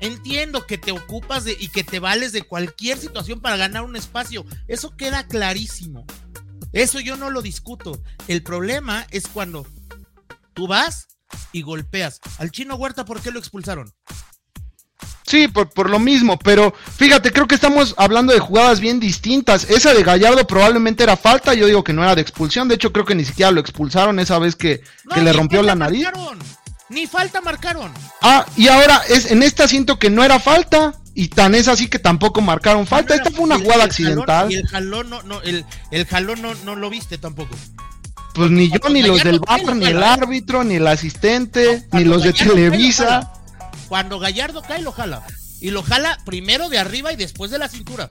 Entiendo 0.00 0.66
que 0.66 0.78
te 0.78 0.92
ocupas 0.92 1.44
de, 1.44 1.56
y 1.58 1.68
que 1.68 1.82
te 1.82 1.98
vales 1.98 2.32
de 2.32 2.42
cualquier 2.42 2.98
situación 2.98 3.40
para 3.40 3.56
ganar 3.56 3.82
un 3.82 3.96
espacio. 3.96 4.44
Eso 4.68 4.96
queda 4.96 5.26
clarísimo. 5.26 6.04
Eso 6.72 7.00
yo 7.00 7.16
no 7.16 7.30
lo 7.30 7.42
discuto. 7.42 8.02
El 8.28 8.42
problema 8.42 9.06
es 9.10 9.26
cuando 9.26 9.66
tú 10.52 10.66
vas 10.66 11.08
y 11.52 11.62
golpeas. 11.62 12.20
Al 12.38 12.50
chino 12.50 12.76
Huerta, 12.76 13.04
¿por 13.04 13.20
qué 13.20 13.30
lo 13.30 13.38
expulsaron? 13.38 13.92
Sí, 15.26 15.48
por, 15.48 15.68
por, 15.70 15.90
lo 15.90 15.98
mismo, 15.98 16.38
pero 16.38 16.72
fíjate, 16.96 17.32
creo 17.32 17.48
que 17.48 17.56
estamos 17.56 17.94
hablando 17.98 18.32
de 18.32 18.38
jugadas 18.38 18.78
bien 18.78 19.00
distintas. 19.00 19.68
Esa 19.68 19.92
de 19.92 20.04
Gallardo 20.04 20.46
probablemente 20.46 21.02
era 21.02 21.16
falta, 21.16 21.52
yo 21.54 21.66
digo 21.66 21.82
que 21.82 21.92
no 21.92 22.04
era 22.04 22.14
de 22.14 22.22
expulsión, 22.22 22.68
de 22.68 22.76
hecho 22.76 22.92
creo 22.92 23.04
que 23.04 23.16
ni 23.16 23.24
siquiera 23.24 23.50
lo 23.50 23.60
expulsaron 23.60 24.20
esa 24.20 24.38
vez 24.38 24.54
que, 24.54 24.82
le 25.16 25.32
rompió 25.32 25.62
la 25.62 25.74
nariz. 25.74 26.06
Ni 26.88 27.08
falta 27.08 27.40
marcaron. 27.40 27.92
Ah, 28.22 28.46
y 28.56 28.68
ahora 28.68 29.02
es 29.08 29.32
en 29.32 29.42
esta 29.42 29.66
siento 29.66 29.98
que 29.98 30.08
no 30.08 30.22
era 30.22 30.38
falta 30.38 30.94
y 31.14 31.28
tan 31.28 31.56
es 31.56 31.66
así 31.66 31.88
que 31.88 31.98
tampoco 31.98 32.40
marcaron 32.40 32.86
falta. 32.86 33.16
esta 33.16 33.32
fue 33.32 33.44
una 33.44 33.58
jugada 33.58 33.82
accidental. 33.84 34.52
y 34.52 34.54
el 34.54 34.68
jalón 34.68 35.10
no, 35.10 35.22
no 35.24 35.42
el, 35.42 35.64
el 35.90 36.06
jalón 36.06 36.42
no, 36.42 36.54
no 36.64 36.76
lo 36.76 36.88
viste 36.88 37.18
tampoco. 37.18 37.56
Pues 38.34 38.50
ni 38.50 38.68
yo, 38.68 38.78
ni 38.90 39.02
los 39.02 39.24
del 39.24 39.40
bar, 39.40 39.74
ni 39.74 39.86
el 39.86 40.02
árbitro, 40.02 40.62
ni 40.62 40.74
el 40.74 40.86
asistente, 40.86 41.88
ni 41.92 42.04
los 42.04 42.22
de 42.22 42.34
Televisa. 42.34 43.32
Cuando 43.88 44.18
Gallardo 44.18 44.62
cae, 44.62 44.82
lo 44.82 44.92
jala. 44.92 45.26
Y 45.60 45.70
lo 45.70 45.82
jala 45.82 46.18
primero 46.24 46.68
de 46.68 46.78
arriba 46.78 47.12
y 47.12 47.16
después 47.16 47.50
de 47.50 47.58
la 47.58 47.68
cintura. 47.68 48.10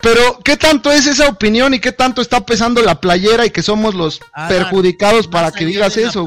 Pero, 0.00 0.38
¿qué 0.44 0.56
tanto 0.56 0.92
es 0.92 1.06
esa 1.06 1.28
opinión 1.28 1.74
y 1.74 1.80
qué 1.80 1.90
tanto 1.90 2.22
está 2.22 2.46
pesando 2.46 2.82
la 2.82 3.00
playera 3.00 3.44
y 3.46 3.50
que 3.50 3.62
somos 3.62 3.94
los 3.94 4.20
perjudicados 4.48 5.26
para 5.26 5.50
que 5.50 5.66
digas 5.66 5.96
eso, 5.96 6.24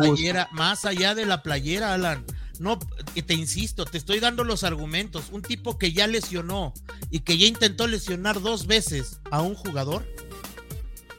Más 0.52 0.84
allá 0.86 1.16
de 1.16 1.26
la 1.26 1.42
playera, 1.42 1.94
Alan. 1.94 2.26
No, 2.60 2.78
te 3.26 3.34
insisto, 3.34 3.86
te 3.86 3.98
estoy 3.98 4.20
dando 4.20 4.44
los 4.44 4.64
argumentos. 4.64 5.30
Un 5.32 5.42
tipo 5.42 5.80
que 5.80 5.94
ya 5.94 6.06
lesionó 6.06 6.74
y 7.10 7.22
que 7.22 7.38
ya 7.38 7.48
intentó 7.48 7.88
lesionar 7.88 8.42
dos 8.42 8.68
veces 8.68 9.20
a 9.32 9.42
un 9.42 9.56
jugador, 9.56 10.06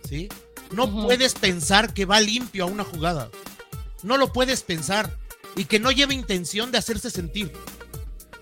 ¿sí? 0.09 0.29
No 0.71 0.91
puedes 0.91 1.35
pensar 1.35 1.95
que 1.95 2.05
va 2.05 2.21
limpio 2.21 2.65
a 2.65 2.67
una 2.69 2.85
jugada. 2.85 3.29
No 4.03 4.19
lo 4.19 4.33
puedes 4.33 4.63
pensar 4.63 5.19
y 5.57 5.65
que 5.65 5.79
no 5.79 5.91
lleve 5.91 6.15
intención 6.15 6.71
de 6.71 6.79
hacerse 6.79 7.11
sentir. 7.11 7.53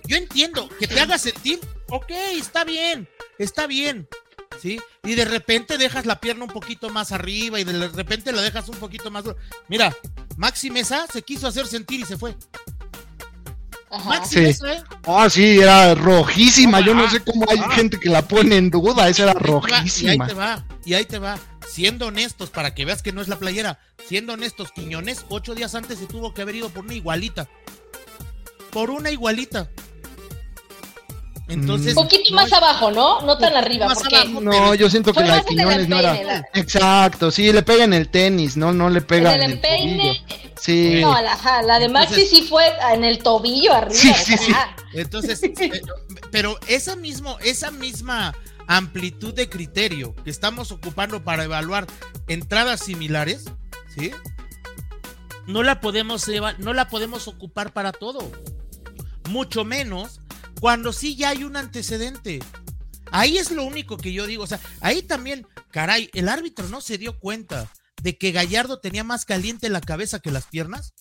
Yo 0.04 0.16
entiendo 0.16 0.68
que 0.78 0.88
te 0.88 1.00
haga 1.00 1.18
sentir, 1.18 1.60
ok, 1.88 2.10
está 2.10 2.64
bien, 2.64 3.08
está 3.38 3.66
bien, 3.66 4.08
¿sí? 4.60 4.80
Y 5.04 5.14
de 5.14 5.24
repente 5.24 5.78
dejas 5.78 6.06
la 6.06 6.20
pierna 6.20 6.44
un 6.44 6.50
poquito 6.50 6.90
más 6.90 7.12
arriba 7.12 7.60
y 7.60 7.64
de 7.64 7.88
repente 7.88 8.32
la 8.32 8.42
dejas 8.42 8.68
un 8.68 8.76
poquito 8.76 9.10
más. 9.10 9.24
Mira, 9.68 9.96
Maxi 10.36 10.70
Mesa 10.70 11.06
se 11.12 11.22
quiso 11.22 11.46
hacer 11.46 11.66
sentir 11.66 12.00
y 12.00 12.04
se 12.04 12.16
fue. 12.16 12.36
Maxi 14.06 14.52
sí. 14.52 14.62
¿eh? 14.66 14.82
Ah, 15.06 15.28
sí, 15.28 15.58
era 15.58 15.94
rojísima. 15.94 16.80
Yo 16.80 16.94
no 16.94 17.10
sé 17.10 17.20
cómo 17.20 17.44
hay 17.50 17.58
gente 17.72 17.98
que 17.98 18.08
la 18.08 18.22
pone 18.22 18.56
en 18.56 18.70
duda. 18.70 19.08
Esa 19.08 19.24
era 19.24 19.34
rojísima. 19.34 20.12
Y 20.12 20.18
ahí 20.20 20.28
te 20.28 20.34
va, 20.34 20.64
y 20.84 20.94
ahí 20.94 21.04
te 21.04 21.18
va 21.18 21.38
siendo 21.70 22.06
honestos, 22.06 22.50
para 22.50 22.74
que 22.74 22.84
veas 22.84 23.02
que 23.02 23.12
no 23.12 23.20
es 23.20 23.28
la 23.28 23.38
playera, 23.38 23.78
siendo 24.06 24.32
honestos, 24.32 24.72
Quiñones, 24.72 25.24
ocho 25.28 25.54
días 25.54 25.74
antes 25.74 25.98
se 25.98 26.06
tuvo 26.06 26.34
que 26.34 26.42
haber 26.42 26.56
ido 26.56 26.68
por 26.68 26.84
una 26.84 26.94
igualita. 26.94 27.48
Por 28.72 28.90
una 28.90 29.10
igualita. 29.10 29.70
Entonces, 31.50 31.96
un 31.96 32.04
poquito 32.04 32.34
más 32.34 32.52
abajo, 32.52 32.90
¿no? 32.90 33.22
No 33.22 33.36
tan 33.36 33.54
arriba. 33.56 33.92
no, 34.40 34.74
yo 34.74 34.88
siento 34.88 35.12
que 35.12 35.20
la 35.20 35.36
de 35.36 35.44
Quiñones 35.44 35.88
no 35.88 35.98
era. 35.98 36.48
Exacto, 36.54 37.30
sí, 37.30 37.52
le 37.52 37.62
pega 37.62 37.84
en 37.84 37.92
el 37.92 38.08
tenis, 38.08 38.56
no, 38.56 38.72
no 38.72 38.88
le 38.88 39.00
pega 39.00 39.34
en 39.34 39.42
el, 39.42 39.52
empeine. 39.52 40.24
Sí. 40.60 41.00
No, 41.00 41.12
la, 41.20 41.62
la 41.62 41.78
de 41.78 41.88
Maxi 41.88 42.26
sí 42.26 42.42
fue 42.42 42.64
en 42.92 43.04
el 43.04 43.18
tobillo 43.18 43.72
arriba. 43.74 43.94
Sí, 43.94 44.12
sí, 44.14 44.36
sí. 44.36 44.52
Entonces, 44.92 45.40
pero 46.30 46.58
esa 46.68 46.96
mismo, 46.96 47.38
esa 47.40 47.70
misma 47.70 48.34
amplitud 48.66 49.34
de 49.34 49.48
criterio 49.48 50.14
que 50.22 50.30
estamos 50.30 50.70
ocupando 50.70 51.24
para 51.24 51.44
evaluar 51.44 51.86
entradas 52.28 52.80
similares, 52.80 53.46
¿sí? 53.96 54.12
No 55.46 55.62
la 55.64 55.80
podemos 55.80 56.30
no 56.58 56.72
la 56.72 56.88
podemos 56.88 57.26
ocupar 57.26 57.72
para 57.72 57.90
todo. 57.90 58.30
Mucho 59.28 59.64
menos 59.64 60.20
cuando 60.60 60.92
sí 60.92 61.16
ya 61.16 61.30
hay 61.30 61.42
un 61.44 61.56
antecedente. 61.56 62.40
Ahí 63.10 63.38
es 63.38 63.50
lo 63.50 63.64
único 63.64 63.96
que 63.96 64.12
yo 64.12 64.26
digo, 64.26 64.44
o 64.44 64.46
sea, 64.46 64.60
ahí 64.80 65.02
también, 65.02 65.46
caray, 65.70 66.10
el 66.14 66.28
árbitro 66.28 66.68
no 66.68 66.80
se 66.80 66.98
dio 66.98 67.18
cuenta 67.18 67.68
de 68.02 68.16
que 68.16 68.30
Gallardo 68.30 68.78
tenía 68.78 69.02
más 69.02 69.24
caliente 69.24 69.68
la 69.68 69.80
cabeza 69.80 70.20
que 70.20 70.30
las 70.30 70.46
piernas. 70.46 70.94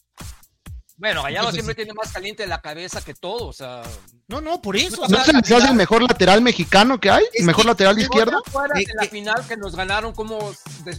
Bueno, 0.99 1.23
Gallardo 1.23 1.53
siempre 1.53 1.75
tiene 1.75 1.93
más 1.93 2.11
caliente 2.11 2.45
la 2.45 2.59
cabeza 2.59 3.01
que 3.01 3.13
todo, 3.13 3.47
o 3.47 3.53
sea. 3.53 3.83
No, 4.27 4.41
no, 4.41 4.61
por 4.61 4.75
eso. 4.75 5.07
¿No 5.07 5.23
se 5.23 5.31
les 5.31 5.49
hace 5.49 5.69
el 5.69 5.73
mejor 5.73 6.03
lateral 6.03 6.41
mexicano 6.41 6.99
que 6.99 7.09
hay? 7.09 7.23
¿El 7.33 7.45
mejor 7.45 7.65
lateral 7.65 7.97
izquierdo? 7.97 8.43
En 8.75 8.97
la 8.97 9.05
final 9.05 9.43
que 9.47 9.55
nos 9.55 9.77
ganaron 9.77 10.13
como... 10.13 10.51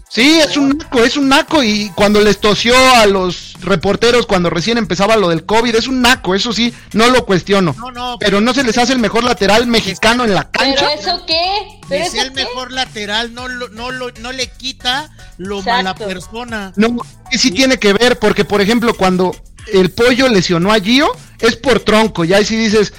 Sí, 0.08 0.40
es 0.40 0.56
un 0.56 0.78
naco, 0.78 1.04
es 1.04 1.18
un 1.18 1.28
naco 1.28 1.62
y 1.62 1.90
cuando 1.94 2.20
les 2.22 2.40
tosió 2.40 2.74
a 2.96 3.06
los 3.06 3.52
reporteros 3.60 4.26
cuando 4.26 4.48
recién 4.48 4.78
empezaba 4.78 5.16
lo 5.16 5.28
del 5.28 5.44
COVID, 5.44 5.76
es 5.76 5.86
un 5.86 6.00
naco, 6.00 6.34
eso 6.34 6.52
sí, 6.52 6.74
no 6.94 7.08
lo 7.08 7.26
cuestiono. 7.26 7.76
No, 7.78 7.92
no, 7.92 8.16
pero, 8.18 8.40
no 8.40 8.54
se 8.54 8.64
les 8.64 8.78
hace 8.78 8.94
el 8.94 9.00
mejor 9.00 9.22
lateral 9.22 9.66
mexicano 9.66 10.24
en 10.24 10.34
la 10.34 10.50
cancha. 10.50 10.86
¿Pero 10.88 11.00
eso 11.00 11.26
qué? 11.26 11.80
¿Pero 11.88 12.04
es 12.04 12.14
el 12.14 12.32
mejor 12.32 12.72
lateral, 12.72 13.34
no, 13.34 13.48
lo, 13.48 13.68
no, 13.68 13.90
lo, 13.90 14.10
no 14.12 14.32
le 14.32 14.48
quita 14.48 15.10
lo 15.36 15.62
mala 15.62 15.94
persona. 15.94 16.72
No, 16.76 16.96
sí 17.30 17.50
tiene 17.50 17.78
que 17.78 17.92
ver, 17.92 18.18
porque 18.18 18.44
por 18.44 18.60
ejemplo, 18.60 18.94
cuando 18.94 19.34
el 19.72 19.90
pollo 19.90 20.28
lesionó 20.28 20.72
a 20.72 20.80
Gio, 20.80 21.10
es 21.38 21.56
por 21.56 21.80
tronco. 21.80 22.24
Ya 22.24 22.42
si 22.44 22.56
dices, 22.56 22.92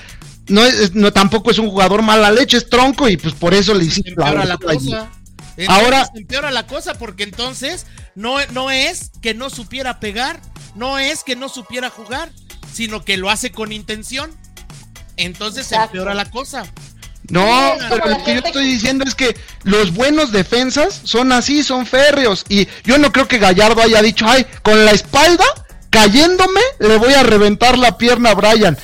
no, 0.47 0.65
es, 0.65 0.93
no 0.93 1.11
tampoco 1.13 1.51
es 1.51 1.57
un 1.57 1.69
jugador 1.69 2.01
mala 2.01 2.31
leche, 2.31 2.57
es 2.57 2.69
tronco 2.69 3.07
y 3.09 3.17
pues 3.17 3.33
por 3.33 3.53
eso 3.53 3.73
le 3.73 3.85
hiciste 3.85 4.13
la, 4.15 4.45
la 4.45 4.57
cosa. 4.57 5.11
Ahora 5.67 6.09
empeora 6.15 6.51
la 6.51 6.65
cosa 6.65 6.95
porque 6.95 7.23
entonces 7.23 7.85
no, 8.15 8.37
no 8.47 8.71
es 8.71 9.11
que 9.21 9.33
no 9.33 9.49
supiera 9.49 9.99
pegar, 9.99 10.41
no 10.75 10.97
es 10.97 11.23
que 11.23 11.35
no 11.35 11.49
supiera 11.49 11.89
jugar, 11.89 12.31
sino 12.73 13.03
que 13.03 13.17
lo 13.17 13.29
hace 13.29 13.51
con 13.51 13.71
intención. 13.71 14.31
Entonces 15.17 15.67
se 15.67 15.75
empeora 15.75 16.13
la 16.13 16.29
cosa. 16.29 16.63
No, 17.29 17.73
pero 17.89 18.07
lo 18.07 18.23
que 18.23 18.33
yo 18.33 18.41
estoy 18.43 18.65
diciendo 18.65 19.05
es 19.05 19.15
que 19.15 19.37
los 19.63 19.93
buenos 19.93 20.31
defensas 20.31 21.01
son 21.03 21.31
así, 21.31 21.63
son 21.63 21.85
férreos. 21.85 22.45
Y 22.49 22.67
yo 22.83 22.97
no 22.97 23.11
creo 23.11 23.27
que 23.27 23.37
Gallardo 23.37 23.81
haya 23.81 24.01
dicho, 24.01 24.25
ay, 24.27 24.45
con 24.63 24.83
la 24.83 24.91
espalda 24.91 25.45
cayéndome, 25.91 26.61
le 26.79 26.97
voy 26.97 27.13
a 27.13 27.21
reventar 27.21 27.77
la 27.77 27.97
pierna 27.97 28.31
a 28.31 28.33
Brian. 28.33 28.77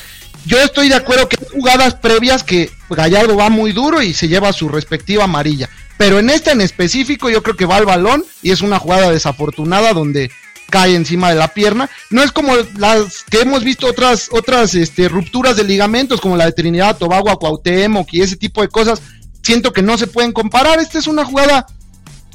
Yo 0.46 0.60
estoy 0.60 0.90
de 0.90 0.96
acuerdo 0.96 1.28
que 1.28 1.38
hay 1.40 1.60
jugadas 1.60 1.96
previas 1.96 2.44
que 2.44 2.70
Gallardo 2.90 3.36
va 3.36 3.50
muy 3.50 3.72
duro 3.72 4.02
y 4.04 4.14
se 4.14 4.28
lleva 4.28 4.54
su 4.54 4.70
respectiva 4.70 5.24
amarilla. 5.24 5.70
Pero 5.98 6.20
en 6.20 6.30
esta 6.30 6.52
en 6.52 6.62
específico 6.62 7.30
yo 7.30 7.42
creo 7.42 7.58
que 7.58 7.66
va 7.66 7.78
al 7.78 7.86
balón 7.86 8.24
y 8.44 8.52
es 8.52 8.62
una 8.62 8.78
jugada 8.78 9.10
desafortunada 9.10 9.94
donde 9.94 10.30
cae 10.70 10.96
encima 10.96 11.30
de 11.30 11.36
la 11.36 11.54
pierna. 11.54 11.90
No 12.12 12.22
es 12.22 12.32
como 12.32 12.54
las 12.78 13.24
que 13.30 13.42
hemos 13.42 13.64
visto 13.64 13.88
otras 13.88 14.30
otras 14.32 14.76
este, 14.76 15.10
rupturas 15.10 15.56
de 15.56 15.64
ligamentos 15.64 16.22
como 16.22 16.38
la 16.38 16.46
de 16.46 16.52
Trinidad, 16.52 16.98
Tobago, 16.98 17.38
Cuauhtémoc 17.40 18.14
y 18.14 18.22
ese 18.22 18.36
tipo 18.36 18.62
de 18.62 18.68
cosas. 18.68 19.02
Siento 19.42 19.74
que 19.74 19.82
no 19.82 19.98
se 19.98 20.08
pueden 20.08 20.34
comparar. 20.34 20.80
Esta 20.80 21.00
es 21.00 21.08
una 21.08 21.26
jugada 21.26 21.66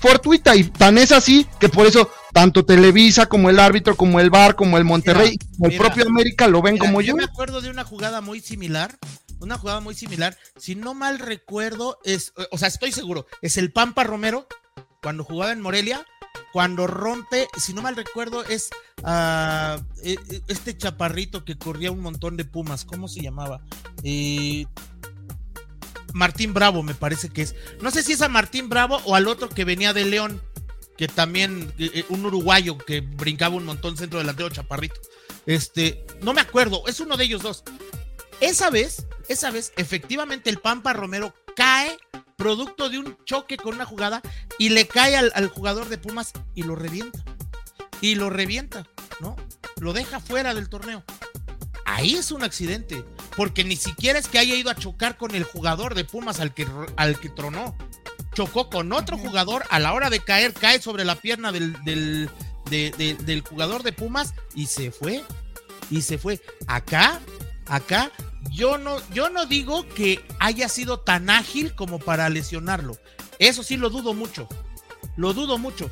fortuita 0.01 0.57
y 0.57 0.65
tan 0.65 0.99
es 0.99 1.13
así 1.13 1.47
que 1.61 1.69
por 1.69 1.87
eso 1.87 2.11
tanto 2.33 2.65
Televisa 2.65 3.27
como 3.27 3.51
el 3.51 3.59
árbitro, 3.59 3.97
como 3.97 4.21
el 4.21 4.31
VAR, 4.31 4.57
como 4.57 4.79
el 4.79 4.85
Monterrey, 4.85 5.39
como 5.59 5.71
el 5.71 5.77
propio 5.77 6.07
América 6.07 6.49
lo 6.49 6.63
ven 6.63 6.79
como 6.79 7.01
yo. 7.01 7.09
Yo 7.09 7.17
me 7.17 7.25
acuerdo 7.25 7.61
de 7.61 7.71
una 7.71 7.85
jugada 7.85 8.21
muy 8.21 8.41
similar, 8.41 8.99
una 9.41 9.59
jugada 9.59 9.81
muy 9.81 9.95
similar, 9.95 10.37
si 10.57 10.75
no 10.75 10.95
mal 10.95 11.19
recuerdo, 11.19 11.99
es, 12.05 12.33
o 12.51 12.59
sea, 12.59 12.69
estoy 12.69 12.93
seguro, 12.93 13.27
es 13.43 13.57
el 13.57 13.73
Pampa 13.73 14.05
Romero, 14.05 14.47
cuando 15.03 15.25
jugaba 15.25 15.53
en 15.53 15.61
Morelia, 15.61 16.07
cuando 16.53 16.87
rompe, 16.87 17.49
si 17.59 17.73
no 17.73 17.83
mal 17.83 17.97
recuerdo, 17.97 18.45
es 18.45 18.71
uh, 19.03 19.83
este 20.49 20.77
chaparrito 20.77 21.45
que 21.45 21.59
corría 21.59 21.91
un 21.91 22.01
montón 22.01 22.37
de 22.37 22.45
pumas, 22.45 22.85
¿cómo 22.85 23.09
se 23.09 23.21
llamaba? 23.21 23.63
Eh, 24.05 24.67
Martín 26.13 26.53
Bravo, 26.53 26.83
me 26.83 26.95
parece 26.95 27.31
que 27.31 27.43
es. 27.43 27.55
No 27.81 27.91
sé 27.91 28.03
si 28.03 28.13
es 28.13 28.23
a 28.23 28.29
Martín 28.29 28.69
Bravo 28.69 29.01
o 29.07 29.17
al 29.17 29.29
otro 29.29 29.49
que 29.49 29.65
venía 29.65 29.93
de 29.95 30.05
León, 30.05 30.43
que 30.97 31.09
también, 31.09 31.73
eh, 31.79 32.05
un 32.09 32.25
uruguayo 32.25 32.79
que 32.79 33.01
brincaba 33.01 33.57
un 33.57 33.65
montón 33.65 33.97
centro 33.97 34.19
delantero 34.19 34.51
chaparrito. 34.51 35.01
Este, 35.47 36.05
no 36.23 36.33
me 36.33 36.41
acuerdo, 36.41 36.85
es 36.87 37.01
uno 37.01 37.17
de 37.17 37.25
ellos 37.25 37.43
dos. 37.43 37.65
Esa 38.41 38.71
vez, 38.71 39.07
esa 39.29 39.51
vez, 39.51 39.73
efectivamente 39.77 40.51
el 40.51 40.59
Pampa 40.59 40.93
Romero 40.93 41.35
cae 41.57 41.97
producto 42.37 42.89
de 42.89 42.99
un 42.99 43.17
choque 43.25 43.57
con 43.57 43.75
una 43.75 43.85
jugada 43.85 44.21
y 44.59 44.71
le 44.71 44.87
cae 44.89 45.17
al, 45.17 45.31
al 45.35 45.49
jugador 45.49 45.89
de 45.89 45.99
Pumas 45.99 46.33
y 46.55 46.65
lo 46.65 46.75
revienta. 46.75 47.25
Y 48.01 48.17
lo 48.17 48.31
revienta, 48.31 48.87
¿no? 49.21 49.37
Lo 49.79 49.93
deja 49.93 50.19
fuera 50.19 50.55
del 50.55 50.69
torneo. 50.69 51.05
Ahí 51.85 52.15
es 52.15 52.33
un 52.33 52.43
accidente, 52.43 53.05
porque 53.37 53.65
ni 53.65 53.77
siquiera 53.77 54.19
es 54.19 54.27
que 54.27 54.39
haya 54.39 54.55
ido 54.55 54.71
a 54.71 54.75
chocar 54.75 55.17
con 55.17 55.35
el 55.35 55.45
jugador 55.45 55.95
de 55.95 56.05
Pumas 56.05 56.41
al 56.41 56.55
que, 56.55 56.67
al 56.97 57.21
que 57.21 57.29
tronó. 57.29 57.77
Chocó 58.35 58.71
con 58.71 58.93
otro 58.93 59.19
jugador, 59.19 59.65
a 59.71 59.79
la 59.79 59.93
hora 59.93 60.11
de 60.11 60.21
caer, 60.21 60.53
cae 60.53 60.81
sobre 60.81 61.05
la 61.05 61.17
pierna 61.17 61.53
del, 61.53 61.73
del, 61.85 62.31
de, 62.71 62.93
de, 62.97 63.15
del 63.15 63.43
jugador 63.43 63.83
de 63.83 63.93
Pumas 63.93 64.35
y 64.55 64.67
se 64.67 64.91
fue. 64.91 65.23
Y 65.91 66.03
se 66.03 66.17
fue. 66.19 66.41
Acá, 66.67 67.21
acá, 67.67 68.11
yo 68.51 68.79
no, 68.79 68.97
yo 69.11 69.31
no 69.31 69.47
digo 69.47 69.87
que 69.89 70.25
haya 70.39 70.69
sido 70.69 71.01
tan 71.01 71.31
ágil 71.31 71.75
como 71.75 71.99
para 71.99 72.29
lesionarlo. 72.29 72.97
Eso 73.39 73.63
sí 73.63 73.77
lo 73.77 73.91
dudo 73.91 74.15
mucho. 74.15 74.49
Lo 75.17 75.35
dudo 75.35 75.59
mucho. 75.59 75.91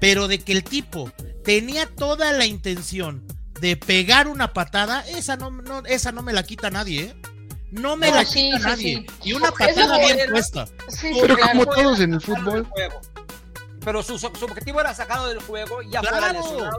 Pero 0.00 0.28
de 0.28 0.38
que 0.38 0.52
el 0.52 0.64
tipo 0.64 1.10
tenía 1.44 1.86
toda 1.86 2.32
la 2.32 2.46
intención 2.46 3.26
de 3.60 3.76
pegar 3.76 4.28
una 4.28 4.52
patada, 4.52 5.00
esa 5.08 5.36
no, 5.36 5.50
no, 5.50 5.84
esa 5.86 6.12
no 6.12 6.22
me 6.22 6.32
la 6.32 6.44
quita 6.44 6.70
nadie, 6.70 7.00
¿eh? 7.02 7.16
No 7.70 7.96
me 7.96 8.08
No, 8.08 8.14
la 8.16 8.24
sí, 8.24 8.50
quita 8.50 8.58
sí, 8.58 8.64
nadie. 8.64 9.06
sí. 9.22 9.28
Y 9.30 9.32
una 9.34 9.50
patada 9.52 9.98
bien 9.98 10.18
era- 10.20 10.30
puesta. 10.32 10.66
Sí, 10.88 11.12
sí, 11.12 11.18
Pero 11.20 11.36
claro. 11.36 11.50
como 11.52 11.66
todos 11.66 12.00
en 12.00 12.14
el 12.14 12.20
fútbol. 12.20 12.66
Pero 13.84 14.02
su, 14.02 14.18
su 14.18 14.26
objetivo 14.26 14.80
era 14.80 14.94
sacado 14.94 15.28
del 15.28 15.40
juego, 15.40 15.82
ya 15.82 16.02
fuera 16.02 16.32
lesionado 16.32 16.78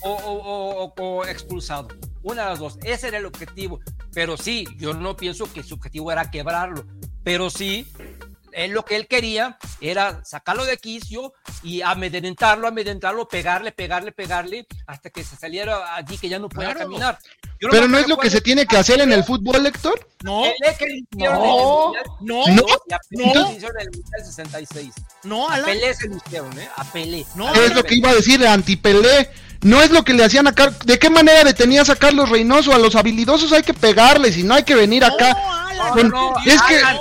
o, 0.00 0.10
o- 0.10 0.84
o- 0.84 0.94
o- 0.96 1.24
expulsado. 1.26 1.88
Una 2.22 2.44
de 2.44 2.48
las 2.50 2.58
dos. 2.58 2.78
Ese 2.82 3.08
era 3.08 3.18
el 3.18 3.26
objetivo. 3.26 3.80
Pero 4.12 4.36
sí, 4.36 4.66
yo 4.78 4.94
no 4.94 5.16
pienso 5.16 5.52
que 5.52 5.62
su 5.62 5.74
objetivo 5.74 6.10
era 6.12 6.30
quebrarlo. 6.30 6.84
Pero 7.22 7.50
sí, 7.50 7.86
él 8.52 8.70
lo 8.70 8.84
que 8.84 8.96
él 8.96 9.06
quería 9.06 9.58
era 9.80 10.24
sacarlo 10.24 10.64
de 10.64 10.78
quicio 10.78 11.34
y 11.62 11.82
amedrentarlo, 11.82 12.68
amedrentarlo, 12.68 13.28
pegarle, 13.28 13.72
pegarle, 13.72 14.12
pegarle, 14.12 14.66
hasta 14.86 15.10
que 15.10 15.24
se 15.24 15.36
saliera 15.36 15.94
allí 15.96 16.16
que 16.16 16.28
ya 16.28 16.38
no 16.38 16.48
pueda 16.48 16.70
Claro. 16.72 16.88
caminar. 16.88 17.18
Yo 17.60 17.68
Pero 17.70 17.88
no 17.88 17.98
es 17.98 18.06
lo 18.08 18.18
que 18.18 18.28
se 18.30 18.40
tiene 18.40 18.66
que 18.66 18.76
hacer 18.76 19.00
en 19.00 19.12
el 19.12 19.24
fútbol, 19.24 19.64
Héctor. 19.66 19.98
No, 20.22 20.42
No. 21.16 21.92
no, 22.20 22.46
No. 22.46 22.46
No. 22.50 23.48
le 23.50 23.56
hicieron 23.56 23.76
en 23.80 23.86
el 23.86 23.90
Mundial 23.90 24.24
66. 24.24 24.92
no, 25.24 25.48
A. 25.48 25.56
Pelé 25.64 25.94
se 25.94 26.08
lo 26.08 26.16
hicieron, 26.16 26.58
¿eh? 26.58 26.68
A 26.76 26.84
Pelé. 26.84 27.24
No, 27.34 27.52
Es 27.54 27.74
lo 27.74 27.82
que 27.82 27.94
iba 27.96 28.10
a 28.10 28.14
decir, 28.14 28.46
antipelé. 28.46 29.30
No 29.62 29.80
es 29.82 29.90
lo 29.90 30.04
que 30.04 30.12
le 30.12 30.22
hacían 30.24 30.46
a 30.46 30.54
Carlos. 30.54 30.78
¿De 30.84 30.98
qué 30.98 31.08
manera 31.08 31.42
detenías 31.42 31.88
a 31.88 31.96
Carlos 31.96 32.28
Reynoso? 32.28 32.74
A 32.74 32.78
los 32.78 32.94
habilidosos 32.94 33.50
hay 33.52 33.62
que 33.62 33.72
pegarles 33.74 34.36
y 34.36 34.42
no 34.42 34.54
hay 34.54 34.62
que 34.64 34.74
venir 34.74 35.02
acá. 35.04 35.32
Alan, 35.70 35.92
Con- 35.92 36.08
no, 36.10 36.34
es 36.44 36.60
que 36.62 36.76
Alan, 36.76 36.96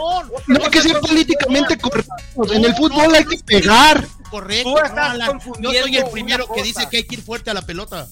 no 0.47 0.63
hay 0.63 0.69
que 0.71 0.81
ser 0.81 0.99
políticamente 0.99 1.77
correctos. 1.77 2.15
En 2.53 2.63
el 2.65 2.73
fútbol 2.75 3.13
hay 3.13 3.25
que 3.25 3.37
pegar. 3.45 4.05
Correcto, 4.31 4.69
Tú 4.69 4.75
no, 4.79 4.83
estás 4.85 5.09
Alan. 5.11 5.39
Yo 5.59 5.71
soy 5.73 5.97
el 5.97 6.05
primero 6.09 6.47
que 6.51 6.63
dice 6.63 6.87
que 6.89 6.97
hay 6.97 7.03
que 7.03 7.15
ir 7.15 7.21
fuerte 7.21 7.51
a 7.51 7.53
la 7.53 7.61
pelota. 7.61 8.07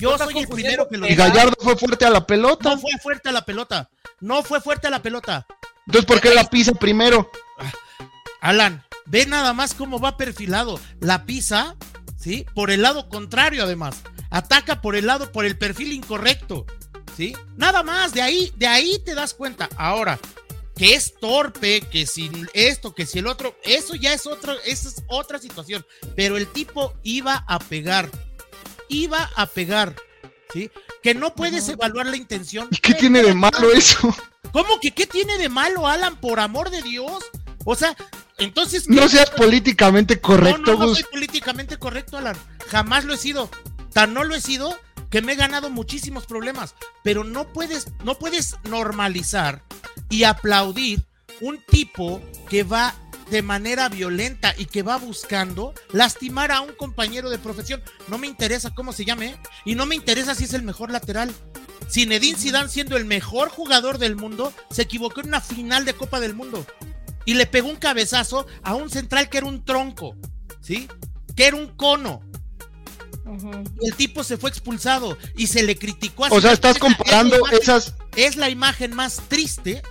Yo 0.00 0.16
soy 0.18 0.38
el 0.38 0.48
primero 0.48 0.88
que 0.88 0.96
lo 0.96 1.06
Y. 1.06 1.14
Gallardo 1.14 1.54
fue 1.60 1.76
fuerte 1.76 2.04
a 2.06 2.10
la 2.10 2.26
pelota. 2.26 2.70
No 2.70 2.78
fue 2.78 2.92
fuerte 3.02 3.28
a 3.28 3.32
la 3.32 3.44
pelota. 3.44 3.90
No 4.20 4.42
fue 4.42 4.60
fuerte 4.60 4.86
a 4.86 4.90
la 4.90 5.02
pelota. 5.02 5.46
Entonces, 5.86 6.06
¿por 6.06 6.20
qué 6.20 6.34
la 6.34 6.44
pisa 6.44 6.72
primero? 6.72 7.30
Alan, 8.40 8.84
ve 9.06 9.26
nada 9.26 9.52
más 9.52 9.74
cómo 9.74 10.00
va 10.00 10.16
perfilado. 10.16 10.80
La 11.00 11.24
pisa, 11.26 11.76
¿sí? 12.18 12.46
Por 12.54 12.70
el 12.70 12.82
lado 12.82 13.08
contrario, 13.08 13.64
además. 13.64 13.96
Ataca 14.30 14.80
por 14.80 14.96
el 14.96 15.06
lado, 15.06 15.32
por 15.32 15.44
el 15.44 15.58
perfil 15.58 15.92
incorrecto. 15.92 16.64
¿Sí? 17.16 17.36
Nada 17.56 17.82
más, 17.82 18.14
de 18.14 18.22
ahí, 18.22 18.52
de 18.56 18.66
ahí 18.66 18.98
te 19.04 19.14
das 19.14 19.34
cuenta. 19.34 19.68
Ahora, 19.76 20.18
que 20.76 20.94
es 20.94 21.14
torpe, 21.20 21.82
que 21.82 22.06
si 22.06 22.30
esto, 22.54 22.94
que 22.94 23.04
si 23.04 23.18
el 23.18 23.26
otro, 23.26 23.54
eso 23.64 23.94
ya 23.96 24.14
es 24.14 24.26
otra, 24.26 24.54
esa 24.64 24.88
es 24.88 25.02
otra 25.08 25.38
situación. 25.38 25.84
Pero 26.16 26.38
el 26.38 26.46
tipo 26.46 26.94
iba 27.02 27.44
a 27.46 27.58
pegar. 27.58 28.08
Iba 28.90 29.30
a 29.34 29.46
pegar. 29.46 29.96
¿Sí? 30.52 30.70
Que 31.02 31.14
no 31.14 31.34
puedes 31.34 31.68
evaluar 31.68 32.06
la 32.06 32.16
intención. 32.16 32.68
¿Y 32.70 32.76
qué 32.76 32.92
tiene 32.92 33.22
de 33.22 33.34
malo 33.34 33.72
eso? 33.72 34.14
¿Cómo 34.52 34.80
que 34.80 34.90
qué 34.90 35.06
tiene 35.06 35.38
de 35.38 35.48
malo, 35.48 35.86
Alan? 35.86 36.16
Por 36.20 36.40
amor 36.40 36.70
de 36.70 36.82
Dios. 36.82 37.24
O 37.64 37.76
sea, 37.76 37.96
entonces. 38.36 38.88
No 38.88 39.08
seas 39.08 39.30
políticamente 39.30 40.20
correcto, 40.20 40.72
no, 40.72 40.78
no, 40.78 40.86
no 40.86 40.94
soy 40.94 41.04
políticamente 41.04 41.78
correcto, 41.78 42.18
Alan. 42.18 42.36
Jamás 42.68 43.04
lo 43.04 43.14
he 43.14 43.18
sido. 43.18 43.48
Tan 43.92 44.12
no 44.12 44.24
lo 44.24 44.34
he 44.34 44.40
sido 44.40 44.78
que 45.10 45.22
me 45.22 45.32
he 45.32 45.36
ganado 45.36 45.70
muchísimos 45.70 46.26
problemas. 46.26 46.74
Pero 47.04 47.24
no 47.24 47.52
puedes, 47.52 47.88
no 48.04 48.18
puedes 48.18 48.56
normalizar 48.68 49.62
y 50.08 50.24
aplaudir 50.24 51.06
un 51.40 51.62
tipo 51.68 52.20
que 52.48 52.64
va 52.64 52.94
de 53.30 53.42
manera 53.42 53.88
violenta 53.88 54.54
y 54.58 54.66
que 54.66 54.82
va 54.82 54.96
buscando 54.96 55.72
lastimar 55.92 56.50
a 56.52 56.60
un 56.60 56.72
compañero 56.74 57.30
de 57.30 57.38
profesión. 57.38 57.82
No 58.08 58.18
me 58.18 58.26
interesa 58.26 58.74
cómo 58.74 58.92
se 58.92 59.04
llame 59.04 59.26
¿eh? 59.28 59.36
y 59.64 59.74
no 59.74 59.86
me 59.86 59.94
interesa 59.94 60.34
si 60.34 60.44
es 60.44 60.54
el 60.54 60.62
mejor 60.62 60.90
lateral. 60.90 61.32
Zinedine 61.90 62.38
Zidane 62.38 62.68
siendo 62.68 62.96
el 62.96 63.04
mejor 63.04 63.48
jugador 63.48 63.98
del 63.98 64.16
mundo 64.16 64.52
se 64.70 64.82
equivocó 64.82 65.20
en 65.20 65.28
una 65.28 65.40
final 65.40 65.84
de 65.84 65.94
Copa 65.94 66.20
del 66.20 66.34
Mundo 66.34 66.64
y 67.24 67.34
le 67.34 67.46
pegó 67.46 67.68
un 67.68 67.76
cabezazo 67.76 68.46
a 68.62 68.74
un 68.74 68.90
central 68.90 69.28
que 69.28 69.38
era 69.38 69.46
un 69.46 69.64
tronco, 69.64 70.16
¿sí? 70.60 70.88
Que 71.36 71.46
era 71.46 71.56
un 71.56 71.68
cono. 71.76 72.22
Y 73.80 73.88
el 73.88 73.94
tipo 73.94 74.24
se 74.24 74.36
fue 74.38 74.50
expulsado 74.50 75.16
y 75.36 75.46
se 75.46 75.62
le 75.62 75.76
criticó 75.76 76.24
a 76.24 76.28
O 76.30 76.40
sea, 76.40 76.52
estás 76.52 76.72
Es 76.72 76.76
es 76.76 76.80
comparando 76.82 77.36
imagen- 77.38 77.58
esas. 77.62 77.94
es 78.16 78.36
la 78.36 78.50
imagen 78.50 78.94
más 78.94 79.20
triste, 79.28 79.82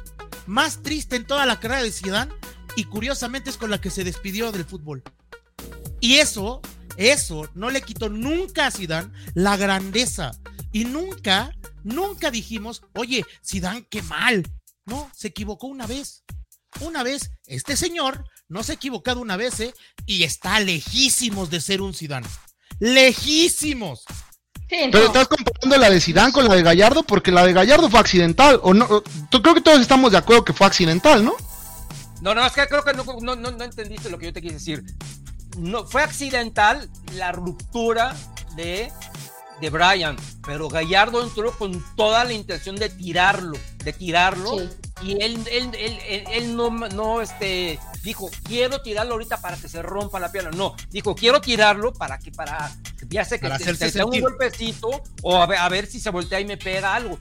más 0.46 0.82
triste 0.84 1.16
en 1.16 1.26
toda 1.26 1.46
la 1.46 1.60
carrera 1.60 1.84
de 1.84 1.92
Zidane 1.92 2.34
y 2.76 2.86
curiosamente 2.86 3.50
es 3.50 3.58
con 3.58 3.70
la 3.70 3.82
que 3.82 3.90
se 3.90 4.04
despidió 4.04 4.52
del 4.52 4.66
fútbol. 4.66 5.04
Y 6.00 6.16
eso, 6.18 6.62
eso 6.98 7.50
no 7.54 7.70
le 7.70 7.82
quitó 7.82 8.10
nunca 8.10 8.68
a 8.68 8.72
Zidane 8.72 9.12
la 9.34 9.58
grandeza 9.58 10.32
y 10.72 10.86
nunca, 10.86 11.52
nunca 11.84 12.32
dijimos, 12.32 12.82
oye, 12.94 13.26
Zidane, 13.46 13.86
qué 13.90 14.02
mal. 14.04 14.48
No, 14.86 15.10
se 15.16 15.28
equivocó 15.30 15.68
una 15.68 15.88
vez. 15.88 16.24
Una 16.82 17.04
vez, 17.04 17.32
este 17.48 17.76
señor 17.76 18.26
no 18.48 18.64
se 18.64 18.74
ha 18.74 18.76
equivocado 18.76 19.22
una 19.22 19.38
vez, 19.38 19.60
¿eh? 19.60 19.74
Y 20.06 20.24
está 20.24 20.60
lejísimos 20.60 21.50
de 21.50 21.62
ser 21.62 21.82
un 21.82 21.94
Zidane. 21.94 22.28
Lejísimos. 22.80 24.04
Sí, 24.70 24.78
Pero 24.92 25.08
estás 25.08 25.28
comparando 25.28 25.78
la 25.78 25.90
de 25.90 26.00
Zidane 26.00 26.32
con 26.32 26.48
la 26.48 26.56
de 26.56 26.62
Gallardo 26.62 27.02
porque 27.02 27.32
la 27.32 27.44
de 27.44 27.54
Gallardo 27.54 27.90
fue 27.90 28.00
accidental. 28.00 28.60
O 28.62 28.74
no, 28.74 29.04
creo 29.30 29.56
que 29.56 29.62
todos 29.62 29.82
estamos 29.82 30.12
de 30.12 30.20
acuerdo 30.20 30.46
que 30.46 30.54
fue 30.54 30.68
accidental, 30.68 31.26
¿no? 31.26 31.36
No, 32.22 32.34
no, 32.36 32.46
es 32.46 32.52
que 32.54 32.68
creo 32.68 32.84
que 32.84 32.94
no, 32.94 33.04
no, 33.22 33.36
no, 33.36 33.52
no 33.52 33.64
entendiste 33.64 34.10
lo 34.10 34.18
que 34.18 34.28
yo 34.28 34.34
te 34.34 34.42
quise 34.42 34.56
decir. 34.56 34.84
No, 35.58 35.86
fue 35.86 36.04
accidental 36.04 36.90
la 37.16 37.32
ruptura 37.32 38.16
de, 38.56 38.92
de 39.62 39.70
Brian, 39.70 40.16
pero 40.46 40.68
Gallardo 40.70 41.24
entró 41.24 41.52
con 41.58 41.84
toda 41.96 42.24
la 42.24 42.34
intención 42.34 42.76
de 42.76 42.90
tirarlo, 42.90 43.58
de 43.84 43.94
tirarlo. 43.94 44.60
Sí. 44.60 44.70
Y 45.02 45.12
él, 45.24 45.42
él, 45.50 45.72
él, 45.76 46.00
él- 46.08 46.24
él 46.30 46.56
no, 46.58 46.70
no 46.70 47.22
este, 47.22 47.80
dijo, 48.04 48.30
quiero 48.44 48.82
tirarlo 48.82 49.14
ahorita 49.14 49.40
para 49.40 49.56
que 49.56 49.70
se 49.70 49.82
rompa 49.82 50.20
la 50.20 50.30
pierna. 50.32 50.52
No, 50.52 50.76
dijo, 50.90 51.16
quiero 51.16 51.40
tirarlo 51.40 51.94
para 51.94 52.20
que, 52.20 52.32
para, 52.32 52.70
ya 53.08 53.24
sé 53.24 53.38
que 53.40 53.44
Para 53.48 53.58
te, 53.58 53.64
hacerse 53.64 53.92
te 53.94 53.98
dé 54.00 54.04
un 54.04 54.20
golpecito 54.20 54.90
o 55.22 55.38
a 55.42 55.46
ver, 55.46 55.58
a 55.60 55.70
ver 55.70 55.88
si 55.88 56.02
se 56.02 56.10
voltea 56.10 56.42
y 56.42 56.46
me 56.46 56.58
pega 56.58 56.94
algo. 56.96 57.18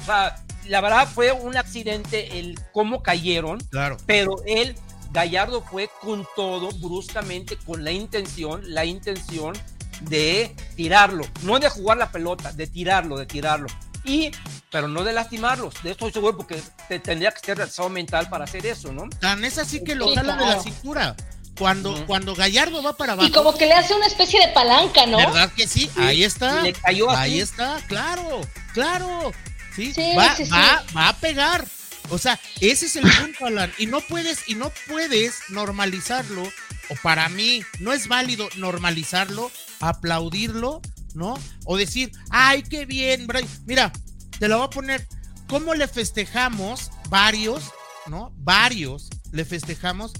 O 0.00 0.04
sea, 0.04 0.34
la 0.66 0.80
verdad 0.80 1.08
fue 1.12 1.32
un 1.32 1.56
accidente 1.56 2.38
el 2.38 2.58
cómo 2.72 3.02
cayeron, 3.02 3.58
Claro. 3.70 3.96
pero 4.06 4.36
él, 4.46 4.76
Gallardo 5.12 5.62
fue 5.62 5.90
con 6.00 6.26
todo, 6.36 6.70
bruscamente, 6.80 7.56
con 7.56 7.84
la 7.84 7.90
intención, 7.92 8.60
la 8.64 8.84
intención 8.84 9.54
de 10.02 10.54
tirarlo, 10.76 11.24
no 11.42 11.58
de 11.58 11.68
jugar 11.68 11.98
la 11.98 12.10
pelota, 12.10 12.52
de 12.52 12.66
tirarlo, 12.66 13.18
de 13.18 13.26
tirarlo. 13.26 13.66
Y, 14.04 14.30
pero 14.70 14.88
no 14.88 15.04
de 15.04 15.12
lastimarlos, 15.12 15.74
de 15.82 15.90
esto 15.90 16.06
estoy 16.06 16.12
seguro, 16.22 16.36
porque 16.38 16.62
te, 16.88 16.98
tendría 17.00 17.32
que 17.32 17.40
ser 17.40 17.58
realizado 17.58 17.90
mental 17.90 18.28
para 18.30 18.44
hacer 18.44 18.64
eso, 18.64 18.92
¿no? 18.92 19.08
Tan 19.20 19.44
es 19.44 19.58
así 19.58 19.84
que 19.84 19.94
lo 19.94 20.08
Sí, 20.08 20.14
jala 20.14 20.36
de 20.36 20.46
la 20.46 20.60
cintura. 20.62 21.16
Cuando, 21.58 22.06
cuando 22.06 22.34
Gallardo 22.34 22.82
va 22.82 22.96
para 22.96 23.12
abajo. 23.12 23.28
Y 23.28 23.32
como 23.32 23.52
que 23.54 23.66
le 23.66 23.74
hace 23.74 23.92
una 23.94 24.06
especie 24.06 24.40
de 24.40 24.48
palanca, 24.54 25.04
¿no? 25.04 25.18
¿Verdad 25.18 25.52
que 25.54 25.68
sí? 25.68 25.90
Ahí 25.98 26.24
está. 26.24 26.62
Le 26.62 26.72
cayó 26.72 27.10
así. 27.10 27.20
Ahí 27.20 27.40
está, 27.40 27.78
claro, 27.86 28.40
claro. 28.72 29.30
Sí, 29.74 29.92
Sí, 29.94 30.14
va, 30.16 30.36
sí, 30.36 30.44
va, 30.50 30.84
va 30.96 31.08
a 31.08 31.16
pegar. 31.16 31.66
O 32.10 32.18
sea, 32.18 32.38
ese 32.60 32.86
es 32.86 32.96
el 32.96 33.04
punto, 33.08 33.46
Alan. 33.46 33.72
Y 33.78 33.86
no 33.86 34.00
puedes, 34.00 34.48
y 34.48 34.54
no 34.54 34.72
puedes 34.88 35.36
normalizarlo 35.50 36.42
o 36.90 36.96
para 37.02 37.28
mí, 37.28 37.62
no 37.78 37.92
es 37.92 38.08
válido 38.08 38.48
normalizarlo, 38.56 39.50
aplaudirlo, 39.78 40.82
¿no? 41.14 41.38
O 41.64 41.76
decir, 41.76 42.10
ay, 42.30 42.64
qué 42.64 42.84
bien, 42.84 43.28
Brian. 43.28 43.46
Mira, 43.64 43.92
te 44.40 44.48
lo 44.48 44.58
voy 44.58 44.66
a 44.66 44.70
poner, 44.70 45.06
¿cómo 45.46 45.74
le 45.74 45.86
festejamos 45.86 46.90
varios, 47.08 47.70
¿no? 48.06 48.32
Varios 48.38 49.08
le 49.30 49.44
festejamos 49.44 50.12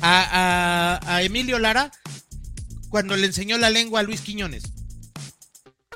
a, 0.00 1.00
a 1.04 1.22
Emilio 1.22 1.58
Lara 1.58 1.90
cuando 2.88 3.16
le 3.16 3.26
enseñó 3.26 3.58
la 3.58 3.70
lengua 3.70 4.00
a 4.00 4.02
Luis 4.04 4.20
Quiñones. 4.20 4.62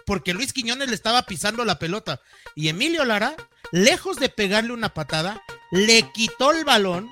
Porque 0.06 0.32
Luis 0.32 0.52
Quiñones 0.52 0.88
le 0.88 0.94
estaba 0.94 1.26
pisando 1.26 1.64
la 1.64 1.78
pelota. 1.78 2.20
Y 2.54 2.68
Emilio 2.68 3.04
Lara, 3.04 3.34
lejos 3.72 4.16
de 4.16 4.28
pegarle 4.28 4.72
una 4.72 4.94
patada, 4.94 5.42
le 5.70 6.10
quitó 6.12 6.52
el 6.52 6.64
balón 6.64 7.10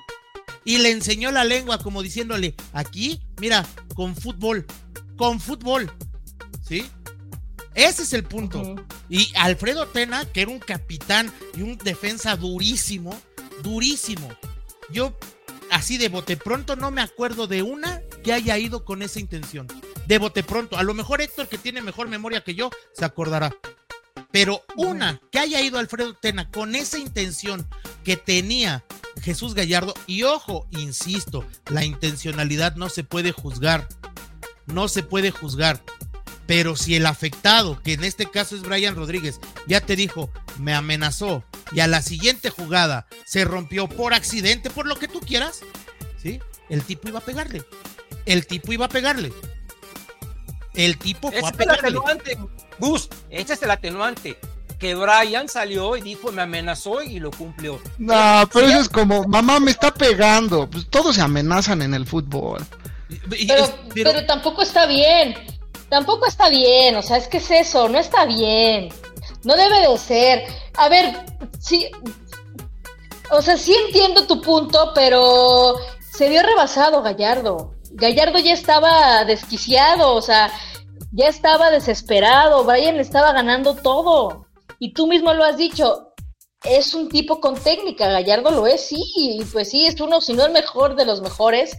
y 0.63 0.79
le 0.79 0.91
enseñó 0.91 1.31
la 1.31 1.43
lengua 1.43 1.77
como 1.77 2.01
diciéndole, 2.01 2.55
aquí, 2.73 3.21
mira, 3.39 3.65
con 3.93 4.15
fútbol, 4.15 4.65
con 5.17 5.39
fútbol. 5.39 5.91
¿Sí? 6.67 6.85
Ese 7.75 8.03
es 8.03 8.13
el 8.13 8.23
punto. 8.23 8.75
Y 9.09 9.31
Alfredo 9.35 9.87
Tena, 9.87 10.25
que 10.25 10.41
era 10.41 10.51
un 10.51 10.59
capitán 10.59 11.31
y 11.55 11.61
un 11.61 11.77
defensa 11.77 12.35
durísimo, 12.37 13.19
durísimo. 13.61 14.29
Yo, 14.89 15.17
así 15.69 15.97
de 15.97 16.09
bote 16.09 16.37
pronto, 16.37 16.75
no 16.75 16.89
me 16.89 17.01
acuerdo 17.01 17.45
de 17.45 17.61
una 17.61 18.01
que 18.25 18.33
haya 18.33 18.57
ido 18.57 18.83
con 18.83 19.03
esa 19.03 19.19
intención. 19.19 19.67
De 20.07 20.17
bote 20.17 20.41
pronto. 20.41 20.77
A 20.79 20.83
lo 20.83 20.95
mejor 20.95 21.21
Héctor, 21.21 21.47
que 21.47 21.59
tiene 21.59 21.83
mejor 21.83 22.07
memoria 22.07 22.43
que 22.43 22.55
yo, 22.55 22.71
se 22.91 23.05
acordará. 23.05 23.55
Pero 24.31 24.63
una 24.75 25.21
que 25.31 25.37
haya 25.37 25.61
ido 25.61 25.77
Alfredo 25.77 26.15
Tena 26.15 26.49
con 26.49 26.73
esa 26.73 26.97
intención 26.97 27.67
que 28.03 28.17
tenía 28.17 28.83
Jesús 29.21 29.53
Gallardo, 29.53 29.93
y 30.07 30.23
ojo, 30.23 30.67
insisto, 30.71 31.45
la 31.69 31.85
intencionalidad 31.85 32.75
no 32.75 32.89
se 32.89 33.03
puede 33.03 33.31
juzgar. 33.31 33.87
No 34.65 34.87
se 34.87 35.03
puede 35.03 35.29
juzgar. 35.29 35.83
Pero 36.47 36.75
si 36.75 36.95
el 36.95 37.05
afectado, 37.05 37.79
que 37.83 37.93
en 37.93 38.03
este 38.03 38.25
caso 38.25 38.55
es 38.55 38.63
Brian 38.63 38.95
Rodríguez, 38.95 39.39
ya 39.67 39.81
te 39.81 39.95
dijo, 39.95 40.31
me 40.57 40.73
amenazó 40.73 41.43
y 41.71 41.81
a 41.81 41.87
la 41.87 42.01
siguiente 42.01 42.49
jugada 42.49 43.05
se 43.25 43.45
rompió 43.45 43.87
por 43.87 44.15
accidente, 44.15 44.71
por 44.71 44.87
lo 44.87 44.95
que 44.95 45.07
tú 45.07 45.19
quieras, 45.19 45.61
¿sí? 46.17 46.39
El 46.69 46.81
tipo 46.81 47.07
iba 47.07 47.19
a 47.19 47.25
pegarle. 47.25 47.63
El 48.25 48.47
tipo 48.47 48.73
iba 48.73 48.85
a 48.85 48.89
pegarle. 48.89 49.31
El 50.73 50.97
tipo 50.97 51.31
fue 51.31 51.47
a 51.47 51.51
pegarle. 51.51 51.89
El 51.89 51.97
atenuante, 51.97 52.37
Gus, 52.79 53.09
ese 53.29 53.53
es 53.53 53.61
el 53.63 53.71
atenuante. 53.71 54.37
Que 54.79 54.93
Brian 54.93 55.47
salió 55.47 55.95
y 55.95 56.01
dijo, 56.01 56.31
me 56.31 56.41
amenazó 56.41 57.01
y 57.01 57.19
lo 57.19 57.31
cumplió. 57.31 57.79
No, 57.97 58.49
pero 58.51 58.67
eso 58.67 58.81
es 58.81 58.89
como, 58.89 59.23
mamá 59.23 59.59
me 59.59 59.71
está 59.71 59.93
pegando. 59.93 60.69
Pues 60.69 60.87
todos 60.89 61.15
se 61.15 61.21
amenazan 61.21 61.81
en 61.81 61.93
el 61.93 62.05
fútbol. 62.05 62.65
pero, 63.29 63.69
pero 63.93 64.25
tampoco 64.25 64.63
está 64.63 64.85
bien 64.85 65.35
tampoco 65.89 66.25
está 66.25 66.49
bien, 66.49 66.95
o 66.95 67.01
sea, 67.01 67.17
es 67.17 67.27
que 67.27 67.37
es 67.37 67.51
eso, 67.51 67.87
no 67.89 67.97
está 67.97 68.25
bien, 68.25 68.89
no 69.43 69.55
debe 69.55 69.87
de 69.87 69.97
ser. 69.97 70.43
A 70.77 70.89
ver, 70.89 71.25
sí, 71.59 71.89
o 73.31 73.41
sea, 73.41 73.57
sí 73.57 73.75
entiendo 73.87 74.27
tu 74.27 74.41
punto, 74.41 74.91
pero 74.93 75.75
se 76.11 76.29
vio 76.29 76.41
rebasado 76.43 77.01
Gallardo. 77.01 77.74
Gallardo 77.95 78.39
ya 78.39 78.53
estaba 78.53 79.23
desquiciado, 79.25 80.13
o 80.13 80.21
sea, 80.21 80.51
ya 81.11 81.27
estaba 81.27 81.71
desesperado, 81.71 82.63
Brian 82.63 82.99
estaba 82.99 83.31
ganando 83.31 83.75
todo. 83.75 84.47
Y 84.79 84.93
tú 84.93 85.07
mismo 85.07 85.33
lo 85.33 85.43
has 85.43 85.57
dicho, 85.57 86.13
es 86.63 86.93
un 86.93 87.09
tipo 87.09 87.39
con 87.39 87.55
técnica, 87.55 88.07
Gallardo 88.07 88.51
lo 88.51 88.67
es, 88.67 88.87
sí, 88.87 89.39
pues 89.51 89.69
sí, 89.69 89.85
es 89.85 89.99
uno, 89.99 90.21
si 90.21 90.33
no 90.33 90.45
el 90.45 90.51
mejor 90.51 90.95
de 90.95 91.05
los 91.05 91.21
mejores, 91.21 91.77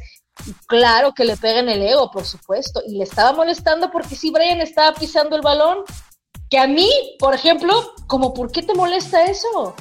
Claro 0.66 1.12
que 1.12 1.24
le 1.24 1.37
pega 1.37 1.61
en 1.61 1.68
el 1.68 1.83
ego, 1.83 2.11
por 2.11 2.24
supuesto. 2.24 2.83
Y 2.87 2.98
le 2.98 3.05
estaba 3.05 3.33
molestando 3.33 3.90
porque 3.90 4.16
si 4.16 4.31
Brian 4.31 4.61
estaba 4.61 4.94
pisando 4.94 5.37
el 5.37 5.42
balón. 5.42 5.79
Que 6.48 6.59
a 6.59 6.68
mí, 6.68 6.88
por 7.18 7.35
ejemplo, 7.35 7.92
como, 8.07 8.33
¿por 8.33 8.52
qué 8.52 8.62
te 8.62 8.72
molesta 8.72 9.24
eso? 9.24 9.74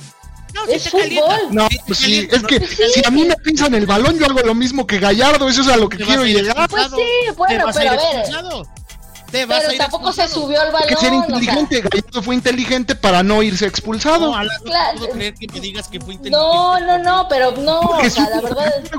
No, 0.55 0.65
es 0.65 0.89
fútbol. 0.89 1.39
No, 1.51 1.67
pues 1.85 1.99
sí, 1.99 2.27
es 2.31 2.43
que 2.43 2.65
si 2.65 3.05
a 3.05 3.11
mí 3.11 3.25
me 3.25 3.35
pisan 3.35 3.75
el 3.75 3.85
balón, 3.85 4.17
yo 4.17 4.25
hago 4.25 4.39
lo 4.39 4.55
mismo 4.55 4.87
que 4.87 4.99
Gallardo, 4.99 5.49
eso 5.49 5.61
es 5.61 5.67
a 5.67 5.75
lo 5.75 5.89
que 5.89 5.97
quiero 5.97 6.25
llegar. 6.25 6.69
Pues 6.69 6.87
sí, 6.95 7.31
bueno, 7.35 7.65
pero 7.73 7.91
a, 7.91 7.95
ver. 7.95 9.47
pero 9.47 9.77
tampoco 9.77 10.13
se 10.13 10.27
subió 10.29 10.61
al 10.61 10.71
balón. 10.71 10.87
Hay 10.87 10.95
que 10.95 11.01
ser 11.01 11.13
inteligente. 11.13 11.81
Gallardo 11.81 12.23
fue 12.23 12.35
inteligente 12.35 12.95
para 12.95 13.21
no 13.21 13.43
irse 13.43 13.67
expulsado. 13.67 14.31
No, 14.31 14.43
no 14.43 14.49
puedo 14.95 15.09
creer 15.11 15.33
que 15.35 15.47
me 15.47 15.59
digas 15.59 15.89
que 15.89 15.99
fue 15.99 16.13
inteligente. 16.13 16.31
No, 16.31 16.79
no, 16.79 16.97
no, 16.99 17.27
pero 17.27 17.51
no, 17.51 17.81
o 17.81 18.09
sea, 18.09 18.29
la 18.29 18.41
verdad 18.41 18.73
es... 18.81 18.91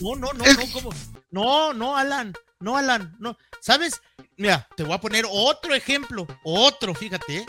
No, 0.00 0.16
no, 0.16 0.32
no, 0.32 0.44
no, 0.44 0.72
¿cómo? 0.72 0.90
No, 1.30 1.72
no, 1.74 1.96
Alan, 1.96 2.32
no, 2.58 2.78
Alan, 2.78 3.14
no. 3.20 3.36
¿Sabes? 3.60 4.00
Mira, 4.38 4.66
te 4.74 4.82
voy 4.82 4.94
a 4.94 5.00
poner 5.00 5.26
otro 5.30 5.74
ejemplo, 5.74 6.26
otro, 6.42 6.94
fíjate. 6.94 7.36
¿eh? 7.36 7.46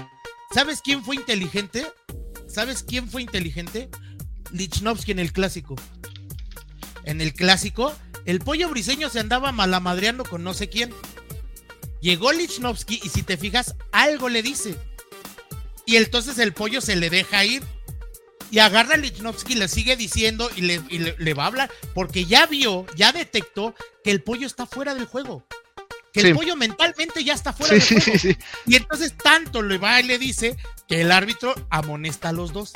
¿Sabes 0.53 0.81
quién 0.81 1.01
fue 1.01 1.15
inteligente? 1.15 1.89
¿Sabes 2.51 2.83
quién 2.83 3.09
fue 3.09 3.21
inteligente? 3.21 3.89
Lichnowsky 4.51 5.11
en 5.11 5.19
el 5.19 5.31
clásico. 5.31 5.75
En 7.05 7.21
el 7.21 7.33
clásico, 7.33 7.93
el 8.25 8.39
pollo 8.39 8.69
briseño 8.69 9.09
se 9.09 9.19
andaba 9.19 9.51
malamadreando 9.51 10.25
con 10.25 10.43
no 10.43 10.53
sé 10.53 10.67
quién. 10.67 10.93
Llegó 12.01 12.33
Lichnowsky 12.33 12.99
y 13.03 13.09
si 13.09 13.23
te 13.23 13.37
fijas, 13.37 13.75
algo 13.91 14.27
le 14.27 14.43
dice. 14.43 14.75
Y 15.85 15.95
entonces 15.95 16.37
el 16.39 16.53
pollo 16.53 16.81
se 16.81 16.95
le 16.95 17.09
deja 17.09 17.45
ir 17.45 17.63
y 18.51 18.59
agarra 18.59 18.95
a 18.95 18.97
Lichnowsky, 18.97 19.55
le 19.55 19.69
sigue 19.69 19.95
diciendo 19.95 20.49
y, 20.55 20.61
le, 20.61 21.33
va 21.33 21.45
a 21.45 21.47
hablar, 21.47 21.71
porque 21.93 22.25
ya 22.25 22.47
vio, 22.47 22.85
ya 22.97 23.13
detectó 23.13 23.73
que 24.03 24.11
el 24.11 24.21
pollo 24.21 24.45
está 24.45 24.65
fuera 24.65 24.93
del 24.93 25.05
juego. 25.05 25.45
Que 26.13 26.21
el 26.21 26.35
pollo 26.35 26.55
mentalmente 26.55 27.23
ya 27.23 27.33
está 27.33 27.53
fuera 27.53 27.73
del 27.73 27.81
juego. 27.81 28.37
Y 28.65 28.75
entonces 28.75 29.13
tanto 29.17 29.61
le 29.61 29.77
va 29.77 29.99
y 29.99 30.03
le 30.03 30.17
dice 30.17 30.57
que 30.87 31.01
el 31.01 31.11
árbitro 31.11 31.55
amonesta 31.69 32.29
a 32.29 32.31
los 32.33 32.51
dos. 32.51 32.73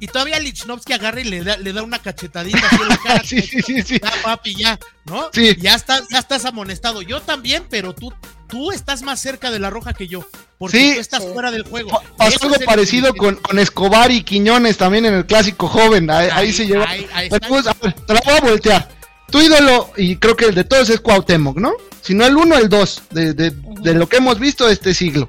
Y 0.00 0.06
todavía 0.06 0.38
Lichnowsky 0.38 0.92
agarra 0.92 1.20
y 1.20 1.24
le 1.24 1.42
da, 1.42 1.56
le 1.56 1.72
da 1.72 1.82
una 1.82 1.98
cachetadita 1.98 2.66
así 2.66 2.76
en 2.80 2.88
la 2.88 2.96
cara. 3.04 3.22
sí, 3.24 3.42
sí, 3.42 3.62
sí, 3.62 3.82
sí. 3.82 3.98
Ya, 4.00 4.12
papi, 4.22 4.54
ya, 4.54 4.78
¿no? 5.06 5.28
Sí. 5.32 5.56
Ya 5.58 5.74
estás, 5.74 6.04
ya 6.10 6.20
estás 6.20 6.44
amonestado. 6.44 7.02
Yo 7.02 7.20
también, 7.20 7.64
pero 7.68 7.94
tú, 7.94 8.12
tú 8.46 8.70
estás 8.70 9.02
más 9.02 9.18
cerca 9.18 9.50
de 9.50 9.58
la 9.58 9.70
roja 9.70 9.94
que 9.94 10.06
yo. 10.06 10.24
Porque 10.56 10.94
tú 10.94 11.00
estás 11.00 11.24
fuera 11.24 11.50
del 11.50 11.64
juego. 11.64 12.00
Pasó 12.16 12.46
algo 12.46 12.56
parecido 12.64 13.12
con, 13.14 13.36
con, 13.36 13.58
Escobar 13.58 14.10
y 14.12 14.22
Quiñones 14.22 14.76
también 14.76 15.06
en 15.06 15.14
el 15.14 15.26
clásico 15.26 15.66
joven. 15.66 16.10
Ahí, 16.10 16.52
se 16.52 16.66
lleva. 16.66 16.86
Después, 17.30 17.64
te 18.06 18.14
la 18.14 18.20
voy 18.24 18.34
a 18.34 18.40
voltear. 18.40 18.88
Tu 19.30 19.40
ídolo, 19.40 19.92
y 19.96 20.16
creo 20.16 20.36
que 20.36 20.46
el 20.46 20.54
de 20.54 20.64
todos 20.64 20.88
es 20.90 21.00
Cuauhtémoc, 21.00 21.58
¿no? 21.58 21.72
Si 22.02 22.14
no 22.14 22.24
el 22.24 22.36
uno, 22.36 22.56
el 22.56 22.68
dos, 22.68 23.02
de, 23.10 23.34
de, 23.34 23.50
de 23.50 23.94
lo 23.94 24.08
que 24.08 24.16
hemos 24.16 24.38
visto 24.38 24.66
de 24.66 24.72
este 24.72 24.94
siglo. 24.94 25.28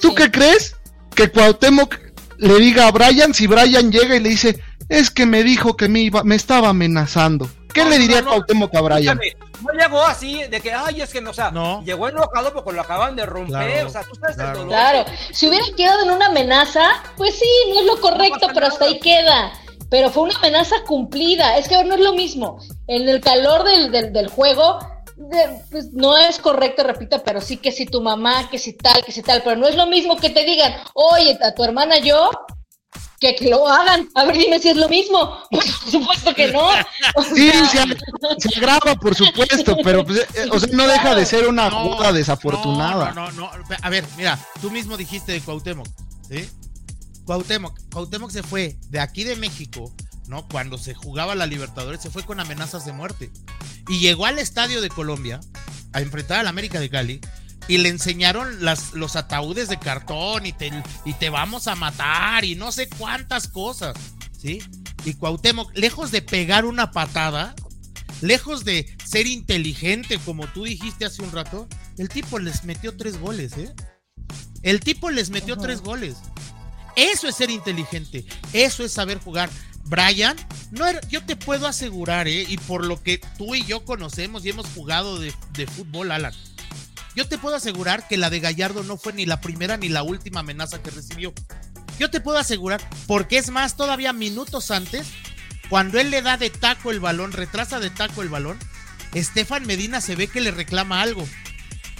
¿Tú 0.00 0.14
qué 0.14 0.30
crees 0.30 0.76
que 1.14 1.30
Cuauhtémoc 1.30 1.96
le 2.38 2.58
diga 2.58 2.88
a 2.88 2.90
Brian 2.90 3.34
si 3.34 3.46
Brian 3.46 3.92
llega 3.92 4.16
y 4.16 4.20
le 4.20 4.30
dice, 4.30 4.60
es 4.88 5.10
que 5.10 5.26
me 5.26 5.42
dijo 5.42 5.76
que 5.76 5.88
me, 5.88 6.00
iba, 6.00 6.24
me 6.24 6.34
estaba 6.34 6.70
amenazando? 6.70 7.48
¿Qué 7.72 7.84
le 7.84 7.98
diría 7.98 8.20
no, 8.22 8.30
Cuauhtémoc 8.30 8.74
a 8.74 8.80
Brian? 8.80 9.20
no 9.62 9.72
llegó 9.72 10.02
así 10.02 10.42
de 10.44 10.60
que, 10.60 10.72
ay, 10.72 11.00
es 11.00 11.10
que 11.10 11.20
no, 11.20 11.30
o 11.30 11.34
sea, 11.34 11.50
no. 11.50 11.82
llegó 11.84 12.08
enojado 12.08 12.52
porque 12.52 12.72
lo 12.72 12.80
acaban 12.80 13.16
de 13.16 13.24
romper, 13.24 13.86
o 13.86 13.90
sea, 13.90 14.02
tú 14.02 14.14
sabes 14.16 14.36
claro. 14.36 14.50
el 14.50 14.56
dolor. 14.56 14.68
Claro, 14.70 15.04
si 15.30 15.48
hubiera 15.48 15.64
quedado 15.76 16.02
en 16.02 16.10
una 16.10 16.26
amenaza, 16.26 16.82
pues 17.16 17.38
sí, 17.38 17.48
no 17.72 17.80
es 17.80 17.86
lo 17.86 18.00
correcto, 18.00 18.48
pero 18.52 18.66
hasta 18.66 18.86
ahí 18.86 18.98
queda. 18.98 19.52
Pero 19.88 20.10
fue 20.10 20.24
una 20.24 20.36
amenaza 20.36 20.76
cumplida, 20.86 21.58
es 21.58 21.68
que 21.68 21.84
no 21.84 21.94
es 21.94 22.00
lo 22.00 22.14
mismo. 22.14 22.58
En 22.86 23.08
el 23.08 23.20
calor 23.20 23.62
del, 23.64 23.92
del, 23.92 24.12
del 24.12 24.28
juego, 24.28 24.78
pues 25.70 25.92
no 25.92 26.16
es 26.18 26.38
correcto, 26.38 26.82
repito, 26.82 27.22
pero 27.24 27.40
sí 27.40 27.56
que 27.56 27.72
si 27.72 27.86
tu 27.86 28.00
mamá, 28.00 28.48
que 28.50 28.58
si 28.58 28.72
tal, 28.72 29.04
que 29.04 29.12
si 29.12 29.22
tal, 29.22 29.42
pero 29.42 29.56
no 29.56 29.66
es 29.66 29.76
lo 29.76 29.86
mismo 29.86 30.16
que 30.16 30.30
te 30.30 30.44
digan, 30.44 30.74
oye, 30.94 31.38
a 31.42 31.54
tu 31.54 31.64
hermana 31.64 31.98
yo, 31.98 32.30
que, 33.22 33.36
que, 33.36 33.48
lo 33.48 33.68
hagan. 33.68 34.08
A 34.14 34.24
ver, 34.24 34.36
dime 34.36 34.58
si 34.58 34.68
es 34.68 34.76
lo 34.76 34.88
mismo. 34.88 35.38
Pues, 35.50 35.70
por 35.82 35.90
supuesto 35.90 36.34
que 36.34 36.48
no. 36.48 36.68
sí, 37.34 37.50
se, 37.68 38.58
agrava, 38.58 38.96
por 38.96 39.14
supuesto, 39.14 39.76
pero 39.84 40.04
pues, 40.04 40.26
eh, 40.34 40.48
o 40.50 40.58
sea, 40.58 40.68
no 40.72 40.86
deja 40.86 41.14
de 41.14 41.24
ser 41.24 41.46
una 41.46 41.70
jugada 41.70 42.12
desafortunada. 42.12 43.12
No, 43.12 43.30
no, 43.30 43.50
no, 43.52 43.64
A 43.80 43.90
ver, 43.90 44.04
mira, 44.16 44.38
tú 44.60 44.70
mismo 44.70 44.96
dijiste 44.96 45.32
de 45.32 45.40
Cuauhtémoc, 45.40 45.86
¿sí? 46.28 46.48
Cuauhtémoc, 47.24 47.78
Cuauhtémoc 47.92 48.30
se 48.30 48.42
fue 48.42 48.76
de 48.90 48.98
aquí 48.98 49.22
de 49.22 49.36
México, 49.36 49.92
¿no? 50.26 50.46
Cuando 50.48 50.78
se 50.78 50.94
jugaba 50.94 51.34
la 51.34 51.46
Libertadores, 51.46 52.00
se 52.00 52.10
fue 52.10 52.24
con 52.24 52.40
amenazas 52.40 52.84
de 52.84 52.92
muerte. 52.92 53.30
Y 53.88 54.00
llegó 54.00 54.26
al 54.26 54.38
estadio 54.38 54.80
de 54.80 54.88
Colombia 54.88 55.40
a 55.92 56.00
enfrentar 56.00 56.40
al 56.40 56.46
América 56.46 56.80
de 56.80 56.90
Cali 56.90 57.20
y 57.68 57.78
le 57.78 57.88
enseñaron 57.88 58.64
las, 58.64 58.92
los 58.92 59.16
ataúdes 59.16 59.68
de 59.68 59.78
cartón 59.78 60.46
y 60.46 60.52
te, 60.52 60.70
y 61.04 61.12
te 61.14 61.30
vamos 61.30 61.68
a 61.68 61.74
matar 61.74 62.44
y 62.44 62.54
no 62.54 62.72
sé 62.72 62.88
cuántas 62.88 63.48
cosas, 63.48 63.94
¿sí? 64.36 64.60
Y 65.04 65.14
Cuauhtémoc, 65.14 65.70
lejos 65.76 66.10
de 66.10 66.22
pegar 66.22 66.64
una 66.64 66.90
patada, 66.90 67.54
lejos 68.20 68.64
de 68.64 68.94
ser 69.04 69.26
inteligente, 69.26 70.18
como 70.24 70.46
tú 70.48 70.64
dijiste 70.64 71.04
hace 71.04 71.22
un 71.22 71.32
rato, 71.32 71.68
el 71.98 72.08
tipo 72.08 72.38
les 72.38 72.64
metió 72.64 72.96
tres 72.96 73.18
goles, 73.18 73.56
¿eh? 73.56 73.72
El 74.62 74.80
tipo 74.80 75.10
les 75.10 75.30
metió 75.30 75.56
tres 75.56 75.80
goles. 75.80 76.16
Eso 76.94 77.26
es 77.26 77.36
ser 77.36 77.50
inteligente, 77.50 78.24
eso 78.52 78.84
es 78.84 78.92
saber 78.92 79.18
jugar. 79.18 79.50
Brian, 79.84 80.36
no 80.70 80.84
yo 81.08 81.24
te 81.24 81.36
puedo 81.36 81.66
asegurar, 81.66 82.28
¿eh? 82.28 82.46
y 82.48 82.56
por 82.56 82.84
lo 82.84 83.02
que 83.02 83.18
tú 83.36 83.54
y 83.54 83.64
yo 83.64 83.84
conocemos 83.84 84.44
y 84.44 84.50
hemos 84.50 84.66
jugado 84.68 85.18
de, 85.18 85.34
de 85.52 85.66
fútbol, 85.66 86.12
Alan, 86.12 86.32
yo 87.14 87.28
te 87.28 87.38
puedo 87.38 87.56
asegurar 87.56 88.08
que 88.08 88.16
la 88.16 88.30
de 88.30 88.40
Gallardo 88.40 88.82
no 88.82 88.96
fue 88.96 89.12
ni 89.12 89.26
la 89.26 89.40
primera 89.40 89.76
ni 89.76 89.88
la 89.88 90.02
última 90.02 90.40
amenaza 90.40 90.82
que 90.82 90.90
recibió. 90.90 91.34
Yo 91.98 92.10
te 92.10 92.20
puedo 92.20 92.38
asegurar, 92.38 92.80
porque 93.06 93.38
es 93.38 93.50
más, 93.50 93.76
todavía 93.76 94.12
minutos 94.12 94.70
antes, 94.70 95.06
cuando 95.68 96.00
él 96.00 96.10
le 96.10 96.22
da 96.22 96.36
de 96.36 96.50
taco 96.50 96.90
el 96.90 97.00
balón, 97.00 97.32
retrasa 97.32 97.80
de 97.80 97.90
taco 97.90 98.22
el 98.22 98.28
balón, 98.28 98.58
Estefan 99.14 99.66
Medina 99.66 100.00
se 100.00 100.16
ve 100.16 100.26
que 100.26 100.40
le 100.40 100.50
reclama 100.50 101.02
algo. 101.02 101.26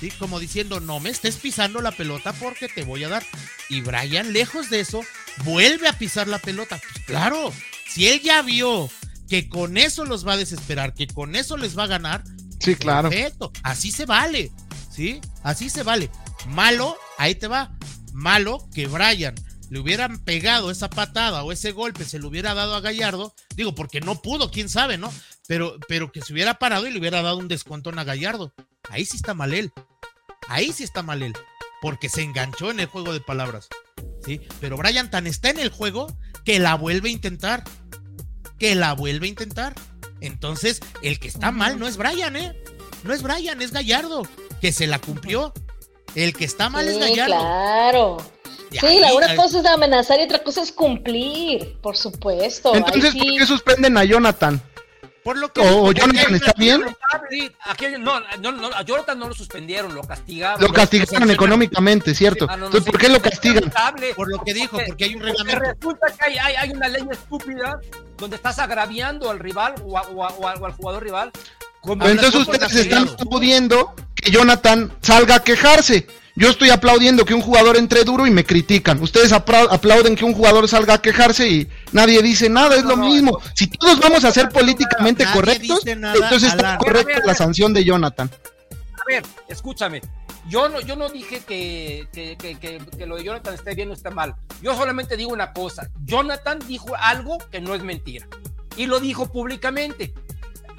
¿sí? 0.01 0.11
Como 0.13 0.41
diciendo, 0.41 0.81
no 0.81 0.99
me 0.99 1.11
estés 1.11 1.37
pisando 1.37 1.81
la 1.83 1.93
pelota 1.93 2.33
porque 2.33 2.69
te 2.69 2.85
voy 2.85 3.05
a 3.05 3.09
dar. 3.09 3.25
Y 3.69 3.83
Brian, 3.83 4.33
lejos 4.33 4.71
de 4.71 4.81
eso, 4.81 5.03
vuelve 5.45 5.89
a 5.89 5.99
pisar 5.99 6.29
la 6.29 6.39
pelota. 6.39 6.81
Pues 6.81 7.05
claro, 7.07 7.53
si 7.89 8.09
él 8.09 8.21
ya 8.21 8.43
vio 8.43 8.89
que 9.29 9.49
con 9.49 9.77
eso 9.77 10.05
los 10.05 10.27
va 10.27 10.35
a 10.35 10.39
desesperar, 10.39 10.95
que 10.95 11.07
con 11.07 11.37
eso 11.37 11.57
les 11.57 11.77
va 11.77 11.85
a 11.85 11.89
ganar, 11.89 12.25
sí, 12.61 12.75
claro. 12.77 13.11
Perfecto, 13.11 13.53
así 13.63 13.91
se 13.91 14.07
vale, 14.07 14.53
¿sí? 14.91 15.21
Así 15.43 15.71
se 15.71 15.83
vale. 15.83 16.11
Malo, 16.49 16.97
ahí 17.19 17.35
te 17.35 17.49
va. 17.49 17.77
Malo 18.13 18.69
que 18.75 18.87
Brian 18.87 19.35
le 19.71 19.79
hubieran 19.79 20.19
pegado 20.19 20.71
esa 20.71 20.91
patada 20.91 21.45
o 21.45 21.51
ese 21.51 21.73
golpe, 21.73 22.05
se 22.05 22.19
lo 22.19 22.29
hubiera 22.29 22.53
dado 22.53 22.75
a 22.75 22.83
Gallardo, 22.83 23.35
digo, 23.57 23.75
porque 23.75 24.03
no 24.03 24.21
pudo, 24.21 24.51
quién 24.51 24.69
sabe, 24.69 24.99
¿no? 24.99 25.11
Pero, 25.49 25.79
pero 25.89 26.13
que 26.13 26.21
se 26.21 26.35
hubiera 26.35 26.59
parado 26.59 26.87
y 26.87 26.91
le 26.91 26.99
hubiera 26.99 27.23
dado 27.23 27.39
un 27.39 27.49
descontón 27.49 27.99
a 27.99 28.05
Gallardo. 28.05 28.53
Ahí 28.91 29.07
sí 29.07 29.17
está 29.17 29.33
mal 29.33 29.55
él. 29.55 29.73
Ahí 30.49 30.73
sí 30.73 30.85
está 30.85 31.03
mal 31.03 31.23
él. 31.23 31.33
Porque 31.81 32.11
se 32.11 32.21
enganchó 32.21 32.71
en 32.71 32.81
el 32.81 32.87
juego 32.87 33.15
de 33.15 33.21
palabras. 33.21 33.69
¿Sí? 34.25 34.41
Pero 34.61 34.77
Brian 34.77 35.11
tan 35.11 35.27
está 35.27 35.51
en 35.51 35.59
el 35.59 35.71
juego 35.71 36.07
que 36.45 36.59
la 36.59 36.75
vuelve 36.75 37.09
a 37.09 37.13
intentar. 37.13 37.65
Que 38.59 38.75
la 38.75 38.93
vuelve 38.93 39.27
a 39.27 39.31
intentar. 39.31 39.75
Entonces, 40.21 40.81
el 41.03 41.19
que 41.19 41.29
está 41.29 41.51
mal 41.51 41.79
no 41.79 41.87
es 41.87 41.97
Brian, 41.97 42.37
¿eh? 42.37 42.55
No 43.03 43.13
es 43.13 43.23
Brian, 43.23 43.61
es 43.61 43.73
Gallardo. 43.73 44.23
Que 44.61 44.73
se 44.73 44.87
la 44.87 45.01
cumplió. 45.01 45.53
El 46.15 46.35
que 46.35 46.45
está 46.45 46.69
mal 46.69 46.87
sí, 46.87 46.93
es 46.93 46.99
Gallardo. 46.99 47.35
Claro. 47.35 48.17
Sí, 48.71 49.01
la 49.01 49.15
una 49.15 49.35
cosa 49.37 49.61
es 49.61 49.67
amenazar 49.67 50.21
y 50.21 50.25
otra 50.25 50.43
cosa 50.43 50.63
es 50.63 50.73
cumplir, 50.73 51.79
por 51.83 51.97
supuesto. 51.97 52.75
Entonces, 52.75 53.13
sí. 53.13 53.19
¿por 53.19 53.39
qué 53.39 53.47
suspenden 53.47 53.97
a 53.99 54.05
Jonathan? 54.05 54.63
Por 55.25 55.39
lo 55.39 55.53
que 55.53 55.61
o, 55.61 55.85
o 55.85 55.93
Jonathan 55.93 56.35
está 56.35 56.53
bien. 56.59 56.81
Aquí, 57.65 57.85
no, 58.01 58.21
no, 58.41 58.53
no, 58.53 58.67
a 58.69 58.83
Jonathan 58.83 59.19
no 59.19 59.29
lo 59.29 59.35
suspendieron, 59.35 59.95
lo 59.95 60.03
castigaron. 60.03 60.61
Lo 60.61 60.73
castigaron 60.73 61.31
económicamente, 61.31 62.15
¿cierto? 62.15 62.47
Ah, 62.49 62.57
no, 62.57 62.61
no, 62.63 62.67
Entonces, 62.67 62.85
sí, 62.87 62.91
¿por 62.91 63.01
qué 63.01 63.09
lo 63.09 63.23
castigan? 63.23 63.73
Por 64.15 64.29
lo 64.31 64.43
que 64.43 64.53
dijo, 64.55 64.79
porque 64.87 65.05
hay 65.05 65.15
un 65.15 65.23
reglamento. 65.23 65.61
Resulta 65.81 66.07
que 66.13 66.25
hay, 66.25 66.39
hay, 66.39 66.55
hay 66.57 66.71
una 66.71 66.89
ley 66.89 67.03
estúpida 67.11 67.79
donde 68.19 68.37
estás 68.37 68.59
agraviando 68.59 69.31
al 69.31 69.39
rival 69.39 69.75
o, 69.85 69.97
a- 69.99 70.03
o 70.03 70.25
a- 70.25 70.31
o 70.33 70.49
a- 70.49 70.55
o 70.55 70.67
al 70.67 70.73
jugador 70.73 71.03
rival. 71.05 71.31
Pero 71.99 72.11
entonces 72.11 72.41
ustedes 72.41 72.73
están 72.81 73.03
afiliados. 73.09 73.17
Que 74.23 74.31
Jonathan 74.31 74.93
salga 75.03 75.37
a 75.37 75.43
quejarse. 75.45 76.07
Yo 76.35 76.49
estoy 76.49 76.71
aplaudiendo 76.71 77.27
que 77.27 77.35
un 77.35 77.43
jugador 77.43 77.77
entre 77.77 78.05
duro 78.05 78.27
y 78.27 78.31
me 78.31 78.45
critican. 78.45 79.03
Ustedes 79.03 79.33
apla- 79.33 79.69
aplauden 79.71 80.17
que 80.17 80.25
un 80.25 80.33
jugador 80.33 80.67
salga 80.67 80.95
a 80.95 81.03
quejarse 81.03 81.47
y 81.47 81.69
nadie 81.93 82.23
dice 82.23 82.49
nada, 82.49 82.75
es 82.77 82.85
No, 82.85 82.91
lo 82.91 82.97
no, 82.97 83.05
mismo. 83.11 83.39
Si 83.55 83.67
todos 83.67 84.01
vamos 84.01 84.25
a 84.25 84.33
ser 84.33 84.49
políticamente 84.49 85.27
correctos, 85.35 85.81
entonces 85.87 86.45
está 86.45 86.79
correcta 86.79 87.21
la 87.27 87.35
sanción 87.35 87.75
de 87.75 87.85
Jonathan. 87.85 88.31
A 88.95 89.05
ver, 89.07 89.23
escúchame. 89.49 90.01
Yo 90.49 90.69
no, 90.71 90.81
yo 90.81 90.97
no 90.97 91.09
dije 91.11 91.41
que, 91.47 92.09
que, 92.13 92.37
que, 92.39 92.59
que- 92.59 92.81
que 92.97 93.07
lo 93.07 93.17
de 93.17 93.25
Jonathan 93.25 93.53
esté 93.55 93.75
bien 93.75 93.91
o 93.91 93.93
está 93.93 94.11
mal. 94.11 94.35
Yo 94.63 94.75
solamente 94.75 95.17
digo 95.19 95.33
una 95.33 95.53
cosa. 95.53 95.89
Jonathan 96.05 96.59
dijo 96.67 96.97
algo 96.99 97.37
que 97.51 97.61
no 97.61 97.75
es 97.75 97.83
mentira. 97.83 98.27
Y 98.77 98.87
lo 98.87 99.01
dijo 99.01 99.31
públicamente. 99.31 100.15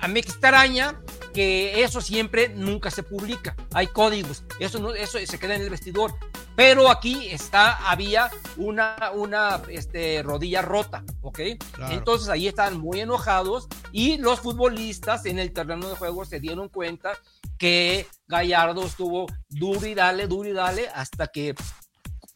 A 0.03 0.07
mí 0.09 0.15
me 0.15 0.19
extraña 0.19 1.01
que 1.33 1.81
eso 1.81 2.01
siempre 2.01 2.49
nunca 2.49 2.91
se 2.91 3.03
publica. 3.03 3.55
Hay 3.73 3.87
códigos. 3.87 4.43
Eso, 4.59 4.77
no, 4.79 4.93
eso 4.93 5.17
se 5.25 5.39
queda 5.39 5.55
en 5.55 5.61
el 5.61 5.69
vestidor. 5.69 6.13
Pero 6.57 6.89
aquí 6.91 7.29
está, 7.29 7.89
había 7.89 8.29
una, 8.57 9.11
una 9.13 9.61
este, 9.69 10.21
rodilla 10.21 10.61
rota, 10.61 11.05
¿ok? 11.21 11.39
Claro. 11.71 11.93
Entonces 11.93 12.27
ahí 12.27 12.49
están 12.49 12.81
muy 12.81 12.99
enojados 12.99 13.69
y 13.93 14.17
los 14.17 14.41
futbolistas 14.41 15.25
en 15.25 15.39
el 15.39 15.53
terreno 15.53 15.87
de 15.87 15.95
juego 15.95 16.25
se 16.25 16.41
dieron 16.41 16.67
cuenta 16.67 17.13
que 17.57 18.05
Gallardo 18.27 18.83
estuvo 18.83 19.27
duro 19.47 19.87
y 19.87 19.93
dale, 19.93 20.27
duro 20.27 20.49
y 20.49 20.53
dale 20.53 20.89
hasta 20.89 21.27
que 21.27 21.55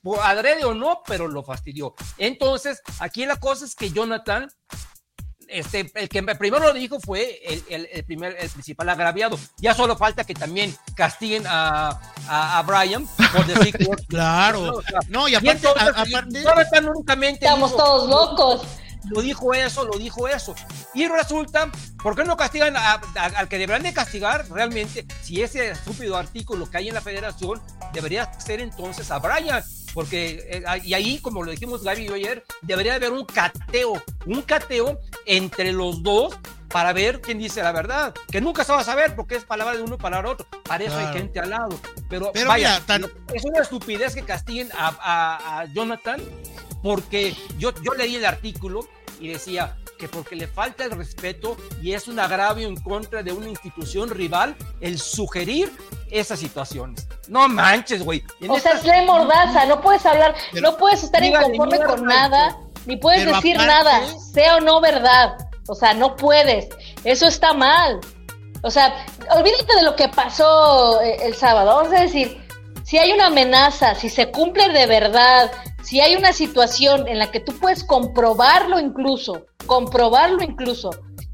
por 0.01 0.21
adrede 0.21 0.63
o 0.63 0.73
no, 0.73 1.01
pero 1.05 1.27
lo 1.27 1.43
fastidió. 1.43 1.95
Entonces, 2.17 2.81
aquí 2.99 3.25
la 3.25 3.35
cosa 3.35 3.65
es 3.65 3.75
que 3.75 3.91
Jonathan, 3.91 4.47
este, 5.49 5.91
el 5.95 6.09
que 6.09 6.21
primero 6.23 6.65
lo 6.65 6.73
dijo 6.73 6.99
fue 6.99 7.39
el, 7.45 7.63
el- 7.69 7.89
el 7.91 8.03
primer, 8.03 8.35
el 8.39 8.49
principal 8.49 8.89
agraviado. 8.89 9.37
Ya 9.57 9.73
solo 9.73 9.95
falta 9.97 10.23
que 10.23 10.33
también 10.33 10.75
castiguen 10.95 11.45
a, 11.47 11.99
a, 12.27 12.59
a 12.59 12.61
Brian 12.63 13.07
por 13.33 13.45
decir 13.45 13.73
que 13.77 13.85
Claro. 14.07 14.77
O 14.77 14.81
sea, 14.81 14.99
No, 15.09 15.27
y 15.27 15.31
y 15.33 15.35
aparte, 15.35 15.51
entonces, 15.67 15.83
a- 15.83 16.01
aparte, 16.01 16.43
Estamos 17.45 17.75
todos 17.75 18.09
locos. 18.09 18.61
Lo 19.09 19.21
dijo 19.21 19.53
eso, 19.53 19.85
lo 19.85 19.97
dijo 19.97 20.27
eso. 20.27 20.55
Y 20.93 21.07
resulta, 21.07 21.69
¿por 22.01 22.15
qué 22.15 22.23
no 22.23 22.35
castigan 22.37 22.75
a- 22.75 22.93
a- 23.15 23.25
al 23.37 23.47
que 23.47 23.57
deberían 23.57 23.83
de 23.83 23.93
castigar 23.93 24.49
realmente? 24.49 25.05
Si 25.21 25.41
ese 25.41 25.71
estúpido 25.71 26.17
artículo 26.17 26.69
que 26.69 26.77
hay 26.77 26.87
en 26.89 26.93
la 26.95 27.01
federación 27.01 27.61
debería 27.93 28.31
ser 28.39 28.59
entonces 28.61 29.09
a 29.11 29.19
Brian. 29.19 29.63
Porque, 29.93 30.45
eh, 30.51 30.63
y 30.83 30.93
ahí, 30.93 31.17
como 31.19 31.41
lo 31.43 31.49
dijimos 31.49 31.81
Gaby 31.83 32.03
y 32.03 32.07
yo 32.07 32.13
ayer, 32.13 32.43
debería 32.61 32.91
de 32.99 33.05
haber 33.07 33.13
un 33.17 33.25
cateo, 33.25 33.93
un 34.27 34.43
cateo 34.43 34.99
entre 35.25 35.71
los 35.71 36.03
dos 36.03 36.37
para 36.69 36.93
ver 36.93 37.19
quién 37.19 37.39
dice 37.39 37.63
la 37.63 37.71
verdad. 37.71 38.13
Que 38.29 38.39
nunca 38.39 38.63
se 38.63 38.73
va 38.73 38.81
a 38.81 38.83
saber 38.83 39.15
porque 39.15 39.35
es 39.37 39.43
palabra 39.45 39.75
de 39.75 39.81
uno, 39.81 39.97
palabra 39.97 40.27
de 40.29 40.33
otro. 40.35 40.47
Para 40.63 40.83
eso 40.83 40.93
Claro. 40.93 41.07
hay 41.07 41.13
gente 41.17 41.39
al 41.39 41.49
lado. 41.49 41.79
Pero, 42.09 42.31
Pero 42.31 42.47
vaya, 42.47 42.73
mira, 42.73 42.85
tan- 42.85 43.11
es 43.33 43.43
una 43.45 43.61
estupidez 43.61 44.13
que 44.13 44.21
castiguen 44.23 44.69
a, 44.77 44.89
a- 45.01 45.59
a 45.61 45.65
Jonathan 45.65 46.21
porque 46.83 47.35
yo, 47.57 47.73
yo 47.81 47.93
leí 47.93 48.15
el 48.17 48.25
artículo 48.25 48.87
y 49.19 49.29
decía 49.29 49.75
que 49.97 50.07
porque 50.07 50.35
le 50.35 50.47
falta 50.47 50.85
el 50.85 50.91
respeto 50.91 51.57
y 51.81 51.93
es 51.93 52.07
un 52.07 52.19
agravio 52.19 52.67
en 52.67 52.75
contra 52.75 53.23
de 53.23 53.31
una 53.31 53.49
institución 53.49 54.09
rival 54.09 54.55
el 54.79 54.99
sugerir 54.99 55.71
esas 56.11 56.39
situaciones. 56.39 57.07
No 57.27 57.47
manches, 57.49 58.03
güey. 58.03 58.23
En 58.41 58.51
O 58.51 58.59
sea, 58.59 58.73
es 58.73 58.83
ley 58.83 59.05
mordaza, 59.05 59.65
no 59.65 59.81
puedes 59.81 60.05
hablar, 60.05 60.35
Pero- 60.51 60.71
no 60.71 60.77
puedes 60.77 61.03
estar 61.03 61.21
Dígale 61.21 61.55
inconforme 61.55 61.85
con 61.85 62.05
nada, 62.05 62.57
ni 62.85 62.95
puedes 62.97 63.25
decir 63.25 63.55
aparte- 63.57 63.67
nada, 63.67 64.01
sea 64.33 64.57
o 64.57 64.59
no 64.61 64.79
verdad. 64.79 65.37
O 65.67 65.75
sea, 65.75 65.93
no 65.93 66.15
puedes. 66.15 66.69
Eso 67.03 67.27
está 67.27 67.53
mal. 67.53 67.99
O 68.61 68.71
sea, 68.71 69.05
olvídate 69.35 69.75
de 69.75 69.83
lo 69.83 69.95
que 69.95 70.07
pasó 70.09 71.01
eh, 71.01 71.17
el 71.23 71.35
sábado. 71.35 71.75
Vamos 71.75 71.93
a 71.93 72.01
decir, 72.01 72.41
si 72.83 72.97
hay 72.97 73.11
una 73.11 73.27
amenaza, 73.27 73.93
si 73.95 74.09
se 74.09 74.31
cumple 74.31 74.69
de 74.69 74.85
verdad, 74.85 75.51
si 75.87 76.01
hay 76.01 76.15
una 76.15 76.33
situación 76.33 77.07
en 77.07 77.17
la 77.19 77.31
que 77.31 77.39
tú 77.39 77.53
puedes 77.59 77.83
comprobarlo 77.83 78.79
incluso, 78.79 79.45
comprobarlo 79.65 80.43
incluso, 80.43 80.89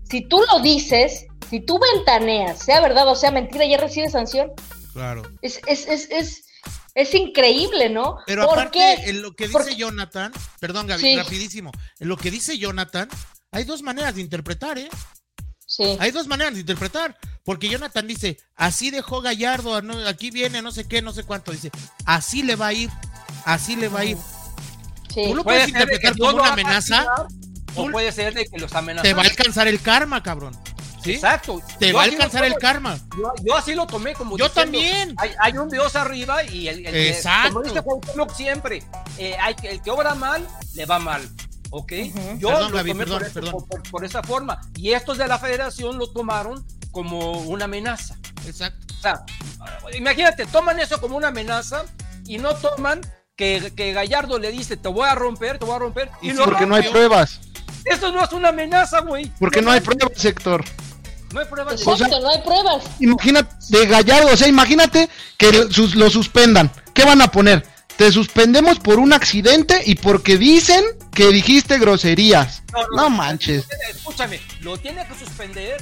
si 0.09 0.27
tú 0.27 0.41
lo 0.51 0.59
dices, 0.59 1.25
si 1.49 1.59
tú 1.59 1.79
ventaneas, 1.95 2.59
sea 2.59 2.79
verdad 2.81 3.07
o 3.07 3.15
sea 3.15 3.31
mentira, 3.31 3.65
ya 3.65 3.77
recibes 3.77 4.11
sanción. 4.11 4.51
claro. 4.93 5.23
Es, 5.41 5.59
es, 5.67 5.87
es, 5.87 6.07
es, 6.11 6.45
es 6.93 7.15
increíble, 7.15 7.89
¿no? 7.89 8.17
Pero 8.27 8.45
¿Por 8.45 8.59
aparte, 8.59 8.77
qué? 9.03 9.09
en 9.09 9.21
lo 9.23 9.35
que 9.35 9.47
dice 9.47 9.75
Jonathan, 9.75 10.31
perdón 10.59 10.85
Gaby, 10.85 11.01
Sí. 11.01 11.15
rapidísimo, 11.17 11.71
en 11.99 12.07
lo 12.07 12.17
que 12.17 12.29
dice 12.29 12.57
Jonathan, 12.59 13.09
hay 13.51 13.63
dos 13.63 13.81
maneras 13.81 14.13
de 14.15 14.21
interpretar, 14.21 14.77
¿eh? 14.77 14.89
Sí. 15.65 15.97
Hay 15.99 16.11
dos 16.11 16.27
maneras 16.27 16.53
de 16.53 16.59
interpretar, 16.59 17.17
porque 17.43 17.69
Jonathan 17.69 18.05
dice, 18.05 18.37
así 18.55 18.91
dejó 18.91 19.21
Gallardo, 19.21 19.75
aquí 20.07 20.29
viene 20.29 20.61
no 20.61 20.71
sé 20.71 20.87
qué, 20.87 21.01
no 21.01 21.11
sé 21.13 21.23
cuánto, 21.23 21.51
dice, 21.51 21.71
así 22.05 22.43
le 22.43 22.55
va 22.55 22.67
a 22.67 22.73
ir, 22.73 22.91
así 23.45 23.75
le 23.75 23.87
va 23.87 24.01
a 24.01 24.05
ir. 24.05 24.17
Sí. 25.13 25.23
Tú 25.29 25.35
lo 25.35 25.43
puede 25.43 25.59
puedes 25.59 25.67
interpretar 25.69 26.17
como 26.17 26.37
una 26.41 26.53
amenaza, 26.53 27.05
o 27.75 27.85
tú- 27.85 27.91
puede 27.91 28.11
ser 28.11 28.33
de 28.33 28.45
que 28.45 28.57
los 28.57 28.73
amenazan. 28.73 29.03
te 29.03 29.13
va 29.13 29.21
a 29.23 29.25
alcanzar 29.25 29.67
el 29.67 29.81
karma, 29.81 30.21
cabrón. 30.23 30.57
¿Sí? 31.03 31.15
Exacto. 31.15 31.61
Te 31.79 31.89
Yo 31.89 31.95
va 31.97 32.03
a 32.03 32.05
alcanzar 32.05 32.45
el 32.45 32.55
karma. 32.55 32.97
Yo, 33.17 33.33
yo 33.43 33.57
así 33.57 33.75
lo 33.75 33.85
tomé 33.87 34.13
como 34.13 34.37
Yo 34.37 34.45
diciendo, 34.47 34.71
también. 34.71 35.15
Hay, 35.17 35.31
hay 35.37 35.57
un 35.57 35.67
Dios 35.69 35.97
arriba 35.97 36.43
y 36.45 36.69
el, 36.69 36.85
el 36.85 36.91
que- 36.93 37.09
Exacto. 37.09 37.49
como 37.53 37.63
dice 37.63 38.35
siempre, 38.37 38.83
eh, 39.17 39.35
hay 39.41 39.53
el 39.63 39.81
que 39.81 39.91
obra 39.91 40.15
mal, 40.15 40.47
le 40.75 40.85
va 40.85 40.99
mal. 40.99 41.21
¿Ok? 41.71 41.91
Yo 42.37 42.49
Perdón, 42.49 42.71
lo 42.71 42.77
Gaby, 42.77 42.91
tomé 42.91 43.03
perdón, 43.05 43.17
por, 43.19 43.27
eso- 43.27 43.33
perdón. 43.33 43.51
por- 43.51 43.67
por- 43.67 43.91
por 43.91 44.05
esa 44.05 44.23
forma. 44.23 44.61
Y 44.77 44.93
estos 44.93 45.17
de 45.17 45.27
la 45.27 45.39
federación 45.39 45.97
lo 45.97 46.09
tomaron 46.09 46.65
como 46.91 47.31
una 47.41 47.65
amenaza. 47.65 48.15
Exacto. 48.47 48.85
O 48.97 49.01
sea, 49.01 49.25
imagínate, 49.93 50.45
toman 50.45 50.79
eso 50.79 51.01
como 51.01 51.17
una 51.17 51.29
amenaza 51.29 51.83
y 52.25 52.37
no 52.37 52.53
toman 52.55 53.01
que, 53.35 53.71
que 53.75 53.93
Gallardo 53.93 54.37
le 54.39 54.51
dice, 54.51 54.77
te 54.77 54.87
voy 54.89 55.07
a 55.07 55.15
romper, 55.15 55.57
te 55.59 55.65
voy 55.65 55.75
a 55.75 55.79
romper. 55.79 56.09
Y, 56.21 56.29
Y 56.29 56.33
lo 56.33 56.45
Porque 56.45 56.65
no 56.65 56.75
hay 56.75 56.83
pruebas. 56.89 57.39
Eso 57.85 58.11
no 58.11 58.23
es 58.23 58.31
una 58.31 58.49
amenaza, 58.49 59.01
güey. 59.01 59.31
Porque 59.39 59.61
no 59.61 59.71
hay 59.71 59.81
pruebas, 59.81 60.23
Héctor. 60.23 60.63
No 61.33 61.39
hay 61.39 61.47
pruebas. 61.47 61.75
de- 61.77 61.83
Exacto, 61.83 62.05
o 62.05 62.09
sea- 62.09 62.19
no 62.19 62.29
hay 62.29 62.41
pruebas. 62.41 62.83
Imagínate, 62.99 63.55
de 63.69 63.85
Gallardo, 63.87 64.31
o 64.31 64.37
sea, 64.37 64.47
imagínate 64.47 65.09
que 65.37 65.67
sus- 65.71 65.95
lo 65.95 66.09
suspendan. 66.09 66.71
¿Qué 66.93 67.03
van 67.05 67.21
a 67.21 67.29
poner? 67.31 67.71
te 67.95 68.11
suspendemos 68.11 68.79
por 68.79 68.97
un 68.97 69.13
accidente 69.13 69.79
y 69.85 69.93
porque 69.93 70.39
dicen 70.39 70.83
que 71.13 71.27
dijiste 71.27 71.77
groserías. 71.77 72.63
No, 72.95 73.07
manches. 73.11 73.65
Escúchame, 73.87 74.41
lo 74.61 74.77
tiene 74.77 75.05
que 75.07 75.13
suspender 75.13 75.77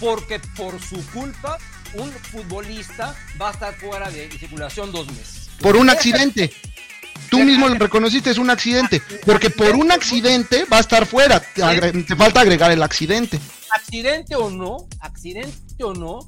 porque 0.00 0.40
por 0.56 0.82
su 0.82 1.00
culpa 1.12 1.56
un 1.94 2.10
futbolista 2.10 3.14
va 3.40 3.50
a 3.50 3.52
estar 3.52 3.72
fuera 3.76 4.10
de 4.10 4.28
circulación 4.36 4.90
dos 4.90 5.06
meses. 5.06 5.48
Por 5.60 5.76
un 5.76 5.88
accidente. 5.90 6.52
Tú 7.30 7.40
mismo 7.40 7.68
lo 7.68 7.74
reconociste, 7.74 8.30
es 8.30 8.38
un 8.38 8.50
accidente. 8.50 9.02
Porque 9.24 9.50
por 9.50 9.74
un 9.74 9.90
accidente 9.92 10.64
va 10.72 10.78
a 10.78 10.80
estar 10.80 11.06
fuera. 11.06 11.40
Te 11.40 12.16
falta 12.16 12.40
agregar 12.40 12.70
el 12.70 12.82
accidente. 12.82 13.40
Accidente 13.74 14.36
o 14.36 14.50
no, 14.50 14.88
accidente 15.00 15.82
o 15.82 15.94
no, 15.94 16.20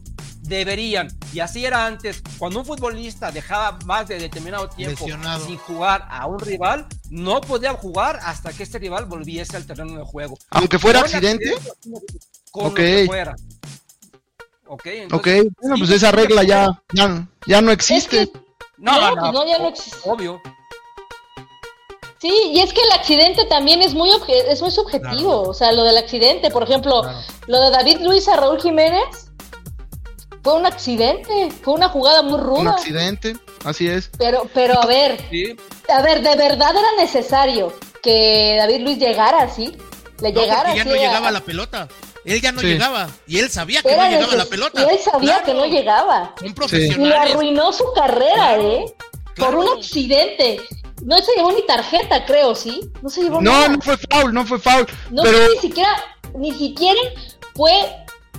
deberían, 0.46 1.08
y 1.32 1.40
así 1.40 1.64
era 1.64 1.86
antes, 1.86 2.22
cuando 2.38 2.60
un 2.60 2.66
futbolista 2.66 3.30
dejaba 3.30 3.78
más 3.84 4.08
de 4.08 4.18
determinado 4.18 4.68
tiempo 4.68 5.06
sin 5.46 5.56
jugar 5.56 6.06
a 6.08 6.26
un 6.26 6.38
rival, 6.38 6.86
no 7.10 7.40
podía 7.40 7.72
jugar 7.74 8.20
hasta 8.22 8.52
que 8.52 8.62
este 8.62 8.78
rival 8.78 9.06
volviese 9.06 9.56
al 9.56 9.66
terreno 9.66 9.98
de 9.98 10.04
juego. 10.04 10.38
Aunque 10.50 10.78
fuera 10.78 11.00
accidente. 11.00 11.54
ok. 12.52 12.80
fuera. 13.06 13.36
Ok, 14.68 14.84
bueno, 15.60 15.76
pues 15.78 15.90
esa 15.90 16.10
regla 16.10 16.42
ya, 16.42 16.82
ya, 17.46 17.62
no 17.62 17.70
existe. 17.70 18.30
no, 18.78 19.14
no, 19.14 19.32
no, 19.32 19.46
ya 19.46 19.58
no 19.58 19.68
existe. 19.68 19.98
Obvio. 20.04 20.40
Sí, 22.26 22.50
y 22.54 22.58
es 22.58 22.72
que 22.72 22.80
el 22.82 22.90
accidente 22.90 23.44
también 23.44 23.82
es 23.82 23.94
muy, 23.94 24.10
es 24.48 24.60
muy 24.60 24.72
subjetivo. 24.72 25.42
O 25.42 25.54
sea, 25.54 25.70
lo 25.70 25.84
del 25.84 25.96
accidente, 25.96 26.50
por 26.50 26.64
ejemplo, 26.64 27.02
lo 27.46 27.60
de 27.60 27.70
David 27.70 27.98
Luis 28.00 28.26
a 28.26 28.34
Raúl 28.34 28.60
Jiménez 28.60 29.30
fue 30.42 30.54
un 30.54 30.66
accidente, 30.66 31.50
fue 31.62 31.74
una 31.74 31.88
jugada 31.88 32.22
muy 32.22 32.40
ruda. 32.40 32.60
Un 32.60 32.68
accidente, 32.68 33.36
así 33.64 33.86
es. 33.86 34.10
Pero, 34.18 34.48
pero 34.52 34.82
a 34.82 34.86
ver, 34.86 35.24
a 35.88 36.02
ver, 36.02 36.20
de 36.22 36.34
verdad 36.34 36.70
era 36.70 36.88
necesario 36.98 37.72
que 38.02 38.56
David 38.58 38.80
Luis 38.80 38.98
llegara 38.98 39.42
así, 39.42 39.76
le 40.20 40.32
llegara. 40.32 40.74
ya 40.74 40.84
no 40.84 40.96
llegaba 40.96 41.30
la 41.30 41.42
pelota. 41.42 41.86
Él 42.24 42.40
ya 42.40 42.50
no 42.50 42.60
llegaba 42.60 43.08
y 43.28 43.38
él 43.38 43.50
sabía 43.50 43.82
que 43.82 43.96
no 43.96 44.08
llegaba 44.08 44.34
la 44.34 44.46
pelota. 44.46 44.82
Y 44.82 44.94
él 44.94 44.98
sabía 44.98 45.42
que 45.44 45.54
no 45.54 45.64
llegaba. 45.64 46.34
Un 46.42 46.54
profesional. 46.54 47.06
Y 47.06 47.08
le 47.08 47.16
arruinó 47.16 47.72
su 47.72 47.84
carrera, 47.94 48.58
¿eh? 48.58 48.84
Por 49.36 49.54
un 49.54 49.68
accidente. 49.78 50.60
No 51.02 51.18
se 51.18 51.34
llevó 51.36 51.52
ni 51.52 51.62
tarjeta, 51.66 52.24
creo, 52.24 52.54
¿sí? 52.54 52.90
No 53.02 53.08
se 53.08 53.22
llevó 53.22 53.40
No, 53.40 53.68
no 53.68 53.80
fue 53.80 53.96
foul, 53.96 54.32
no 54.32 54.46
fue 54.46 54.58
foul. 54.58 54.86
No 55.10 55.22
pero... 55.22 55.38
ni 55.54 55.60
siquiera, 55.60 55.96
ni 56.34 56.52
siquiera 56.52 57.00
fue 57.54 57.72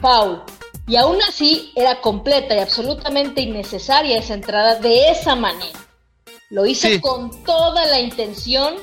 foul. 0.01 0.41
Y 0.87 0.95
aún 0.95 1.21
así 1.27 1.71
era 1.75 2.01
completa 2.01 2.55
y 2.55 2.59
absolutamente 2.59 3.41
innecesaria 3.41 4.17
esa 4.17 4.33
entrada 4.33 4.75
de 4.75 5.09
esa 5.09 5.35
manera. 5.35 5.79
Lo 6.49 6.65
hizo 6.65 6.87
con 7.01 7.43
toda 7.43 7.85
la 7.85 7.99
intención, 7.99 8.75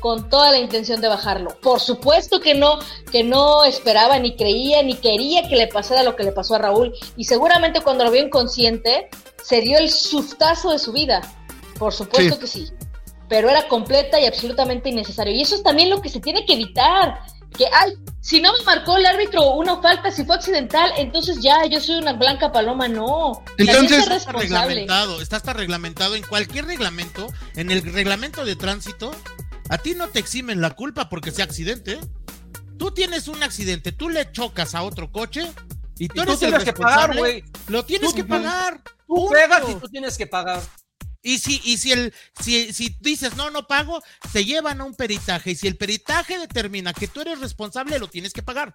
con 0.00 0.28
toda 0.28 0.50
la 0.50 0.58
intención 0.58 1.00
de 1.00 1.06
bajarlo. 1.06 1.56
Por 1.60 1.78
supuesto 1.78 2.40
que 2.40 2.54
no, 2.54 2.80
que 3.12 3.22
no 3.22 3.64
esperaba, 3.64 4.18
ni 4.18 4.34
creía, 4.34 4.82
ni 4.82 4.96
quería 4.96 5.48
que 5.48 5.54
le 5.54 5.68
pasara 5.68 6.02
lo 6.02 6.16
que 6.16 6.24
le 6.24 6.32
pasó 6.32 6.56
a 6.56 6.58
Raúl. 6.58 6.92
Y 7.16 7.24
seguramente 7.24 7.80
cuando 7.80 8.04
lo 8.04 8.10
vio 8.10 8.24
inconsciente, 8.24 9.08
se 9.40 9.60
dio 9.60 9.78
el 9.78 9.88
sustazo 9.88 10.72
de 10.72 10.80
su 10.80 10.92
vida. 10.92 11.20
Por 11.78 11.92
supuesto 11.92 12.40
que 12.40 12.48
sí 12.48 12.68
pero 13.32 13.48
era 13.48 13.66
completa 13.66 14.20
y 14.20 14.26
absolutamente 14.26 14.90
innecesario. 14.90 15.32
Y 15.32 15.40
eso 15.40 15.54
es 15.54 15.62
también 15.62 15.88
lo 15.88 16.02
que 16.02 16.10
se 16.10 16.20
tiene 16.20 16.44
que 16.44 16.52
evitar. 16.52 17.20
Que, 17.56 17.64
ay, 17.72 17.94
si 18.20 18.42
no 18.42 18.52
me 18.52 18.62
marcó 18.62 18.98
el 18.98 19.06
árbitro 19.06 19.54
una 19.54 19.80
falta, 19.80 20.10
si 20.10 20.26
fue 20.26 20.34
accidental, 20.34 20.92
entonces 20.98 21.38
ya, 21.40 21.64
yo 21.64 21.80
soy 21.80 21.96
una 21.96 22.12
blanca 22.12 22.52
paloma, 22.52 22.88
no. 22.88 23.42
Entonces, 23.56 24.06
está 24.06 24.32
reglamentado, 24.32 25.22
está 25.22 25.36
hasta 25.36 25.54
reglamentado 25.54 26.14
en 26.14 26.24
cualquier 26.24 26.66
reglamento, 26.66 27.26
en 27.56 27.70
el 27.70 27.80
reglamento 27.94 28.44
de 28.44 28.54
tránsito, 28.54 29.12
a 29.70 29.78
ti 29.78 29.94
no 29.94 30.08
te 30.08 30.18
eximen 30.18 30.60
la 30.60 30.72
culpa 30.72 31.08
porque 31.08 31.30
sea 31.30 31.46
accidente. 31.46 32.00
Tú 32.76 32.90
tienes 32.90 33.28
un 33.28 33.42
accidente, 33.42 33.92
tú 33.92 34.10
le 34.10 34.30
chocas 34.30 34.74
a 34.74 34.82
otro 34.82 35.10
coche 35.10 35.50
y 35.96 36.08
tú, 36.08 36.20
eres 36.20 36.42
el 36.42 36.52
responsable, 36.52 36.64
que 36.64 36.72
pagar, 36.82 37.16
güey. 37.16 37.44
Lo 37.68 37.82
tienes 37.86 38.12
que 38.12 38.24
pagar. 38.24 38.82
Tú 39.06 39.30
pegas 39.30 39.62
y 39.70 39.74
tú 39.76 39.88
tienes 39.88 40.18
que 40.18 40.26
pagar. 40.26 40.60
Y 41.22 41.38
si, 41.38 41.60
y 41.64 41.78
si 41.78 41.92
el, 41.92 42.12
si, 42.40 42.72
si 42.72 42.96
dices 43.00 43.36
no, 43.36 43.50
no 43.50 43.66
pago, 43.66 44.02
te 44.32 44.44
llevan 44.44 44.80
a 44.80 44.84
un 44.84 44.94
peritaje. 44.94 45.52
Y 45.52 45.54
si 45.54 45.68
el 45.68 45.76
peritaje 45.76 46.38
determina 46.38 46.92
que 46.92 47.08
tú 47.08 47.20
eres 47.20 47.38
responsable, 47.38 47.98
lo 47.98 48.08
tienes 48.08 48.32
que 48.32 48.42
pagar. 48.42 48.74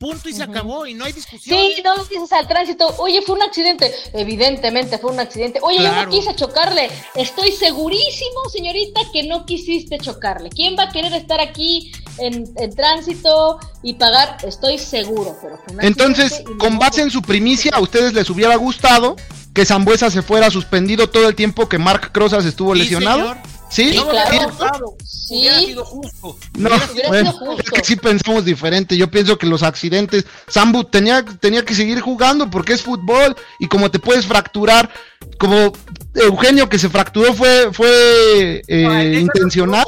Punto 0.00 0.30
y 0.30 0.32
se 0.32 0.42
acabó 0.42 0.86
y 0.86 0.94
no 0.94 1.04
hay 1.04 1.12
discusión. 1.12 1.58
Sí, 1.58 1.82
no 1.84 1.94
dices 2.04 2.32
al 2.32 2.48
tránsito, 2.48 2.88
oye, 2.96 3.20
fue 3.20 3.36
un 3.36 3.42
accidente. 3.42 3.92
Evidentemente 4.14 4.96
fue 4.96 5.12
un 5.12 5.20
accidente. 5.20 5.58
Oye, 5.60 5.82
yo 5.82 5.92
no 5.92 6.08
quise 6.08 6.34
chocarle. 6.34 6.88
Estoy 7.14 7.52
segurísimo, 7.52 8.48
señorita, 8.50 9.02
que 9.12 9.24
no 9.24 9.44
quisiste 9.44 9.98
chocarle. 9.98 10.48
¿Quién 10.48 10.74
va 10.74 10.84
a 10.84 10.88
querer 10.90 11.12
estar 11.12 11.38
aquí 11.38 11.92
en, 12.16 12.46
tránsito 12.74 13.60
y 13.82 13.92
pagar? 13.92 14.38
Estoy 14.42 14.78
seguro, 14.78 15.36
pero 15.42 15.58
Entonces, 15.82 16.44
con 16.58 16.78
base 16.78 17.02
en 17.02 17.10
su 17.10 17.20
primicia, 17.20 17.72
a 17.74 17.80
ustedes 17.80 18.14
les 18.14 18.30
hubiera 18.30 18.56
gustado 18.56 19.16
que 19.52 19.66
Zambuesa 19.66 20.10
se 20.10 20.22
fuera 20.22 20.50
suspendido 20.50 21.10
todo 21.10 21.28
el 21.28 21.34
tiempo 21.34 21.68
que 21.68 21.76
Mark 21.76 22.10
Crozas 22.12 22.46
estuvo 22.46 22.74
lesionado. 22.74 23.36
¿Sí? 23.70 23.92
sí, 23.92 24.02
claro. 24.10 24.96
Sí. 25.04 25.48
sido 25.66 25.84
justo. 25.84 26.36
No, 26.58 26.70
es 26.74 27.70
que 27.70 27.84
sí 27.84 27.96
pensamos 27.96 28.44
diferente. 28.44 28.96
Yo 28.96 29.10
pienso 29.10 29.38
que 29.38 29.46
los 29.46 29.62
accidentes, 29.62 30.24
Zambu 30.50 30.84
tenía, 30.84 31.24
tenía 31.24 31.64
que 31.64 31.74
seguir 31.74 32.00
jugando 32.00 32.50
porque 32.50 32.72
es 32.72 32.82
fútbol 32.82 33.36
y 33.58 33.68
como 33.68 33.90
te 33.90 33.98
puedes 33.98 34.26
fracturar, 34.26 34.90
como 35.38 35.72
Eugenio 36.14 36.68
que 36.68 36.78
se 36.78 36.88
fracturó 36.88 37.32
fue, 37.32 37.72
fue 37.72 38.62
eh, 38.66 39.18
intencional. 39.20 39.86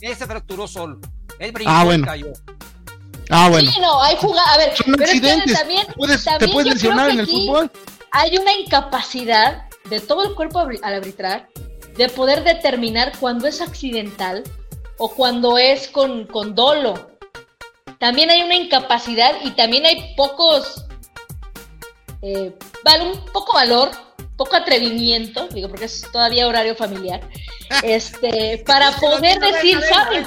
Él 0.00 0.16
se 0.16 0.26
fracturó 0.26 0.66
solo. 0.66 0.98
Él 1.38 1.52
ah, 1.66 1.84
bueno. 1.84 2.06
cayó. 2.06 2.32
Ah, 3.28 3.48
bueno. 3.48 3.70
Sí, 3.70 3.78
no, 3.80 4.02
hay 4.02 4.16
jugada. 4.16 4.54
A 4.54 4.56
ver, 4.56 4.76
Son 4.76 4.94
accidentes. 5.00 5.52
también, 5.52 5.86
te 6.38 6.48
puedes 6.48 6.72
lesionar 6.72 7.10
en 7.10 7.20
el 7.20 7.26
fútbol 7.26 7.70
hay 8.12 8.36
una 8.36 8.52
incapacidad 8.54 9.68
de 9.88 10.00
todo 10.00 10.28
el 10.28 10.34
cuerpo 10.34 10.60
al 10.60 10.94
arbitrar 10.94 11.48
de 12.00 12.08
poder 12.08 12.44
determinar 12.44 13.12
cuando 13.20 13.46
es 13.46 13.60
accidental 13.60 14.42
o 14.96 15.10
cuando 15.10 15.58
es 15.58 15.86
con, 15.86 16.26
con 16.26 16.54
dolo. 16.54 17.10
También 17.98 18.30
hay 18.30 18.40
una 18.40 18.56
incapacidad 18.56 19.34
y 19.44 19.50
también 19.50 19.84
hay 19.84 20.14
pocos, 20.16 20.86
eh, 22.22 22.54
un 23.02 23.24
poco 23.34 23.52
valor, 23.52 23.90
poco 24.38 24.56
atrevimiento, 24.56 25.46
digo 25.48 25.68
porque 25.68 25.84
es 25.84 26.00
todavía 26.10 26.48
horario 26.48 26.74
familiar, 26.74 27.20
este, 27.82 28.64
para 28.66 28.92
poder 28.92 29.38
decir, 29.38 29.78
¿saben 29.82 30.26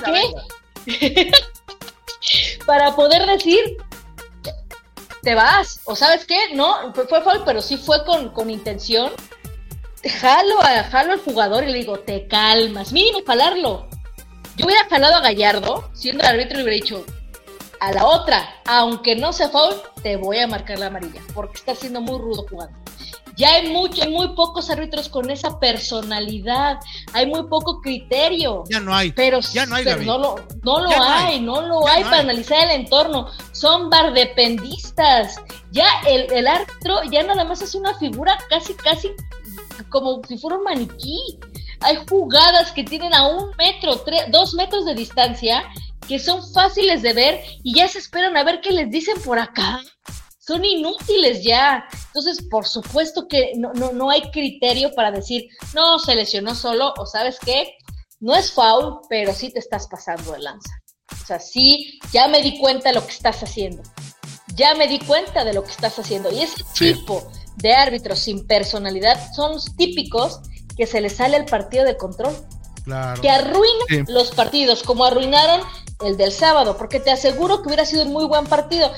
qué? 0.85 1.31
para 2.67 2.95
poder 2.95 3.25
decir, 3.25 3.77
te 5.23 5.33
vas. 5.33 5.79
O 5.85 5.95
sabes 5.95 6.23
qué, 6.25 6.53
no, 6.53 6.93
fue 6.93 7.23
foul, 7.23 7.41
pero 7.43 7.63
sí 7.63 7.77
fue 7.77 8.05
con, 8.05 8.29
con 8.29 8.51
intención. 8.51 9.11
Jalo, 10.09 10.61
a, 10.61 10.83
jalo 10.83 11.13
al 11.13 11.19
jugador 11.19 11.63
y 11.63 11.71
le 11.71 11.77
digo, 11.79 11.99
te 11.99 12.27
calmas, 12.27 12.91
mínimo 12.91 13.19
jalarlo. 13.25 13.87
Yo 14.57 14.65
hubiera 14.65 14.85
jalado 14.85 15.15
a 15.15 15.21
Gallardo, 15.21 15.89
siendo 15.93 16.23
el 16.23 16.29
árbitro, 16.29 16.59
y 16.59 16.63
hubiera 16.63 16.75
dicho, 16.75 17.05
a 17.79 17.91
la 17.91 18.05
otra, 18.05 18.61
aunque 18.65 19.15
no 19.15 19.33
sea 19.33 19.49
foul, 19.49 19.75
te 20.01 20.15
voy 20.15 20.39
a 20.39 20.47
marcar 20.47 20.79
la 20.79 20.87
amarilla, 20.87 21.21
porque 21.33 21.57
está 21.57 21.73
siendo 21.73 22.01
muy 22.01 22.19
rudo 22.19 22.45
jugando. 22.49 22.77
Ya 23.35 23.55
hay 23.55 23.69
mucho, 23.69 24.03
hay 24.03 24.11
muy 24.11 24.35
pocos 24.35 24.69
árbitros 24.69 25.09
con 25.09 25.31
esa 25.31 25.59
personalidad, 25.59 26.79
hay 27.13 27.25
muy 27.25 27.43
poco 27.47 27.81
criterio. 27.81 28.63
Ya 28.69 28.79
no 28.79 28.93
hay. 28.93 29.11
Pero, 29.11 29.39
ya 29.39 29.65
no 29.65 29.75
hay, 29.75 29.85
no 29.85 30.17
lo, 30.19 30.35
no 30.61 30.79
lo 30.81 31.03
hay, 31.03 31.39
no 31.41 31.61
lo 31.61 31.87
hay 31.87 32.03
para 32.03 32.19
analizar 32.19 32.69
el 32.69 32.81
entorno. 32.81 33.27
Son 33.51 33.89
bardependistas. 33.89 35.41
Ya 35.71 35.87
el, 36.07 36.31
el 36.31 36.45
árbitro 36.45 37.03
ya 37.09 37.23
nada 37.23 37.43
más 37.43 37.63
es 37.63 37.73
una 37.73 37.97
figura 37.97 38.37
casi, 38.49 38.75
casi 38.75 39.11
como 39.89 40.21
si 40.27 40.37
fuera 40.37 40.57
un 40.57 40.63
maniquí. 40.63 41.39
Hay 41.81 41.97
jugadas 42.09 42.71
que 42.71 42.83
tienen 42.83 43.13
a 43.13 43.27
un 43.27 43.51
metro, 43.57 43.97
tres, 43.97 44.23
dos 44.29 44.53
metros 44.53 44.85
de 44.85 44.95
distancia 44.95 45.63
que 46.07 46.19
son 46.19 46.41
fáciles 46.53 47.01
de 47.01 47.13
ver 47.13 47.41
y 47.63 47.75
ya 47.75 47.87
se 47.87 47.99
esperan 47.99 48.35
a 48.35 48.43
ver 48.43 48.61
qué 48.61 48.71
les 48.71 48.89
dicen 48.89 49.21
por 49.23 49.39
acá 49.39 49.81
son 50.45 50.63
inútiles 50.65 51.43
ya. 51.43 51.85
Entonces, 52.07 52.45
por 52.49 52.67
supuesto 52.67 53.27
que 53.27 53.53
no, 53.55 53.73
no, 53.73 53.91
no 53.93 54.09
hay 54.09 54.21
criterio 54.31 54.93
para 54.93 55.11
decir, 55.11 55.47
no, 55.73 55.99
se 55.99 56.15
lesionó 56.15 56.53
solo, 56.53 56.93
o 56.97 57.05
sabes 57.05 57.37
qué, 57.39 57.77
no 58.19 58.35
es 58.35 58.51
foul, 58.51 58.99
pero 59.09 59.33
sí 59.33 59.51
te 59.51 59.59
estás 59.59 59.87
pasando 59.87 60.33
de 60.33 60.39
lanza. 60.39 60.71
O 61.11 61.25
sea, 61.25 61.39
sí, 61.39 61.99
ya 62.11 62.27
me 62.27 62.41
di 62.41 62.59
cuenta 62.59 62.89
de 62.89 62.95
lo 62.95 63.05
que 63.05 63.13
estás 63.13 63.41
haciendo. 63.43 63.83
Ya 64.55 64.75
me 64.75 64.87
di 64.87 64.99
cuenta 64.99 65.43
de 65.43 65.53
lo 65.53 65.63
que 65.63 65.71
estás 65.71 65.97
haciendo. 65.97 66.31
Y 66.31 66.41
ese 66.41 66.63
tipo 66.73 67.31
de 67.57 67.73
árbitros 67.73 68.19
sin 68.19 68.45
personalidad 68.45 69.19
son 69.33 69.53
los 69.53 69.75
típicos 69.75 70.41
que 70.75 70.87
se 70.87 71.01
les 71.01 71.17
sale 71.17 71.37
el 71.37 71.45
partido 71.45 71.85
de 71.85 71.97
control. 71.97 72.35
Claro. 72.83 73.21
Que 73.21 73.29
arruinan 73.29 74.05
los 74.09 74.31
partidos, 74.31 74.83
como 74.83 75.05
arruinaron 75.05 75.61
el 76.03 76.17
del 76.17 76.33
sábado, 76.33 76.75
porque 76.77 76.99
te 76.99 77.11
aseguro 77.11 77.61
que 77.61 77.67
hubiera 77.67 77.85
sido 77.85 78.03
un 78.03 78.11
muy 78.11 78.25
buen 78.25 78.45
partido 78.45 78.91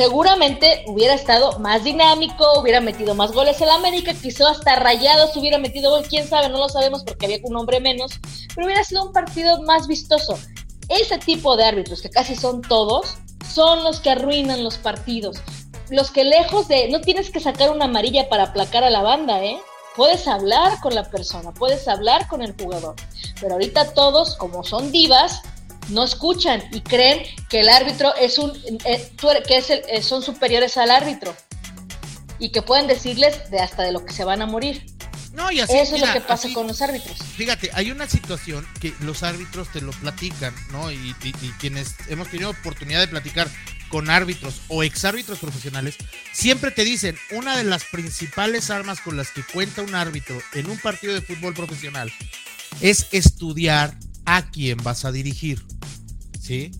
seguramente 0.00 0.84
hubiera 0.86 1.14
estado 1.14 1.58
más 1.58 1.84
dinámico, 1.84 2.58
hubiera 2.58 2.80
metido 2.80 3.14
más 3.14 3.32
goles 3.32 3.60
el 3.60 3.68
América, 3.68 4.14
quizá 4.14 4.50
hasta 4.50 4.76
Rayados 4.76 5.36
hubiera 5.36 5.58
metido 5.58 5.90
gol, 5.90 6.06
quién 6.08 6.26
sabe, 6.26 6.48
no 6.48 6.58
lo 6.58 6.68
sabemos 6.68 7.04
porque 7.04 7.26
había 7.26 7.38
un 7.42 7.56
hombre 7.56 7.80
menos, 7.80 8.12
pero 8.54 8.66
hubiera 8.66 8.84
sido 8.84 9.04
un 9.04 9.12
partido 9.12 9.60
más 9.62 9.86
vistoso. 9.86 10.38
Ese 10.88 11.18
tipo 11.18 11.56
de 11.56 11.64
árbitros, 11.64 12.00
que 12.00 12.10
casi 12.10 12.34
son 12.34 12.62
todos, 12.62 13.18
son 13.52 13.84
los 13.84 14.00
que 14.00 14.10
arruinan 14.10 14.64
los 14.64 14.78
partidos. 14.78 15.36
Los 15.90 16.10
que 16.10 16.24
lejos 16.24 16.68
de, 16.68 16.88
no 16.88 17.00
tienes 17.00 17.30
que 17.30 17.40
sacar 17.40 17.70
una 17.70 17.86
amarilla 17.86 18.28
para 18.28 18.44
aplacar 18.44 18.84
a 18.84 18.90
la 18.90 19.02
banda, 19.02 19.42
¿eh? 19.44 19.58
Puedes 19.96 20.28
hablar 20.28 20.80
con 20.80 20.94
la 20.94 21.10
persona, 21.10 21.52
puedes 21.52 21.88
hablar 21.88 22.28
con 22.28 22.42
el 22.42 22.54
jugador. 22.54 22.94
Pero 23.40 23.54
ahorita 23.54 23.92
todos, 23.92 24.36
como 24.36 24.62
son 24.62 24.92
divas, 24.92 25.42
no 25.88 26.04
escuchan 26.04 26.62
y 26.72 26.80
creen 26.80 27.22
que 27.48 27.60
el 27.60 27.68
árbitro 27.68 28.14
es 28.14 28.38
un, 28.38 28.52
eh, 28.84 29.10
que 29.46 29.56
es 29.56 29.70
el, 29.70 29.82
eh, 29.88 30.02
son 30.02 30.22
superiores 30.22 30.76
al 30.76 30.90
árbitro 30.90 31.34
y 32.38 32.50
que 32.50 32.62
pueden 32.62 32.86
decirles 32.86 33.50
de 33.50 33.58
hasta 33.58 33.82
de 33.82 33.92
lo 33.92 34.04
que 34.04 34.12
se 34.12 34.24
van 34.24 34.42
a 34.42 34.46
morir. 34.46 34.86
No, 35.40 35.50
y 35.50 35.60
así, 35.60 35.72
Eso 35.74 35.96
es 35.96 36.02
lo 36.02 36.12
que 36.12 36.20
pasa 36.20 36.52
con 36.52 36.66
los 36.66 36.82
árbitros. 36.82 37.16
Fíjate, 37.36 37.70
hay 37.72 37.90
una 37.90 38.06
situación 38.06 38.66
que 38.78 38.92
los 39.00 39.22
árbitros 39.22 39.72
te 39.72 39.80
lo 39.80 39.92
platican, 39.92 40.54
¿no? 40.70 40.92
Y, 40.92 41.16
y, 41.22 41.28
y 41.28 41.50
quienes 41.58 41.94
hemos 42.08 42.28
tenido 42.28 42.50
oportunidad 42.50 43.00
de 43.00 43.08
platicar 43.08 43.48
con 43.88 44.10
árbitros 44.10 44.60
o 44.68 44.82
exárbitros 44.82 45.38
profesionales, 45.38 45.96
siempre 46.32 46.70
te 46.70 46.84
dicen, 46.84 47.16
una 47.30 47.56
de 47.56 47.64
las 47.64 47.84
principales 47.84 48.70
armas 48.70 49.00
con 49.00 49.16
las 49.16 49.30
que 49.30 49.42
cuenta 49.42 49.82
un 49.82 49.94
árbitro 49.94 50.38
en 50.52 50.70
un 50.70 50.78
partido 50.78 51.14
de 51.14 51.22
fútbol 51.22 51.54
profesional 51.54 52.12
es 52.80 53.08
estudiar 53.10 53.96
a 54.26 54.50
quién 54.50 54.78
vas 54.82 55.04
a 55.04 55.12
dirigir. 55.12 55.64
¿Sí? 56.38 56.70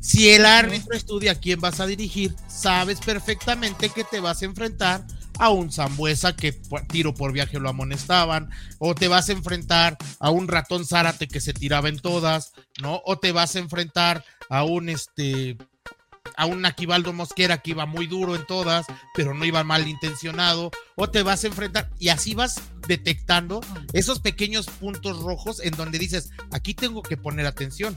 Si 0.00 0.30
el 0.30 0.46
árbitro 0.46 0.96
estudia 0.96 1.32
a 1.32 1.34
quién 1.34 1.60
vas 1.60 1.80
a 1.80 1.86
dirigir, 1.86 2.34
sabes 2.48 3.00
perfectamente 3.00 3.88
que 3.90 4.04
te 4.04 4.20
vas 4.20 4.42
a 4.42 4.46
enfrentar 4.46 5.04
a 5.40 5.48
un 5.48 5.72
Zambuesa 5.72 6.36
que 6.36 6.52
tiro 6.88 7.14
por 7.14 7.32
viaje 7.32 7.58
lo 7.58 7.70
amonestaban, 7.70 8.50
o 8.78 8.94
te 8.94 9.08
vas 9.08 9.30
a 9.30 9.32
enfrentar 9.32 9.96
a 10.18 10.30
un 10.30 10.48
ratón 10.48 10.84
Zárate 10.84 11.28
que 11.28 11.40
se 11.40 11.54
tiraba 11.54 11.88
en 11.88 11.98
todas, 11.98 12.52
¿no? 12.82 13.00
O 13.06 13.18
te 13.18 13.32
vas 13.32 13.56
a 13.56 13.58
enfrentar 13.58 14.22
a 14.50 14.64
un 14.64 14.90
este 14.90 15.56
a 16.36 16.44
un 16.44 16.64
Aquivaldo 16.66 17.14
Mosquera 17.14 17.58
que 17.58 17.70
iba 17.70 17.86
muy 17.86 18.06
duro 18.06 18.36
en 18.36 18.46
todas, 18.46 18.86
pero 19.14 19.32
no 19.32 19.44
iba 19.46 19.64
mal 19.64 19.88
intencionado, 19.88 20.70
o 20.94 21.08
te 21.08 21.22
vas 21.22 21.42
a 21.44 21.46
enfrentar 21.46 21.90
y 21.98 22.10
así 22.10 22.34
vas 22.34 22.60
detectando 22.86 23.60
esos 23.94 24.20
pequeños 24.20 24.66
puntos 24.66 25.22
rojos 25.22 25.60
en 25.60 25.72
donde 25.72 25.98
dices, 25.98 26.30
aquí 26.52 26.74
tengo 26.74 27.02
que 27.02 27.16
poner 27.16 27.46
atención, 27.46 27.94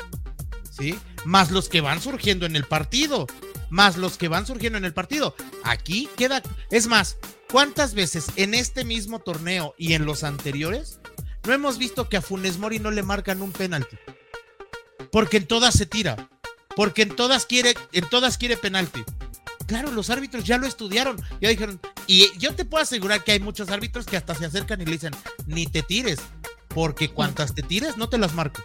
¿sí? 0.71 0.97
Más 1.25 1.51
los 1.51 1.67
que 1.67 1.81
van 1.81 2.01
surgiendo 2.01 2.45
en 2.45 2.55
el 2.55 2.63
partido, 2.63 3.27
más 3.73 3.97
los 3.97 4.17
que 4.17 4.27
van 4.27 4.45
surgiendo 4.45 4.77
en 4.77 4.85
el 4.85 4.93
partido. 4.93 5.35
Aquí 5.63 6.07
queda, 6.15 6.41
es 6.69 6.87
más, 6.87 7.17
¿cuántas 7.51 7.93
veces 7.93 8.27
en 8.35 8.53
este 8.53 8.85
mismo 8.85 9.19
torneo 9.19 9.75
y 9.77 9.93
en 9.93 10.05
los 10.05 10.23
anteriores 10.23 10.99
no 11.45 11.53
hemos 11.53 11.77
visto 11.77 12.07
que 12.07 12.17
a 12.17 12.21
Funes 12.21 12.57
Mori 12.57 12.79
no 12.79 12.91
le 12.91 13.03
marcan 13.03 13.41
un 13.41 13.51
penalti? 13.51 13.97
Porque 15.11 15.37
en 15.37 15.47
todas 15.47 15.73
se 15.73 15.85
tira 15.85 16.29
porque 16.75 17.03
en 17.03 17.15
todas 17.15 17.45
quiere, 17.45 17.75
en 17.91 18.09
todas 18.09 18.37
quiere 18.37 18.57
penalti. 18.57 19.03
Claro, 19.67 19.91
los 19.91 20.09
árbitros 20.09 20.43
ya 20.43 20.57
lo 20.57 20.67
estudiaron, 20.67 21.21
ya 21.39 21.49
dijeron, 21.49 21.79
y 22.05 22.37
yo 22.37 22.53
te 22.53 22.65
puedo 22.65 22.83
asegurar 22.83 23.23
que 23.23 23.31
hay 23.31 23.39
muchos 23.39 23.69
árbitros 23.69 24.05
que 24.05 24.17
hasta 24.17 24.35
se 24.35 24.45
acercan 24.45 24.81
y 24.81 24.85
le 24.85 24.91
dicen, 24.93 25.13
ni 25.45 25.65
te 25.65 25.83
tires, 25.83 26.19
porque 26.67 27.09
cuantas 27.09 27.55
te 27.55 27.63
tires 27.63 27.97
no 27.97 28.09
te 28.09 28.17
las 28.17 28.33
marco. 28.33 28.61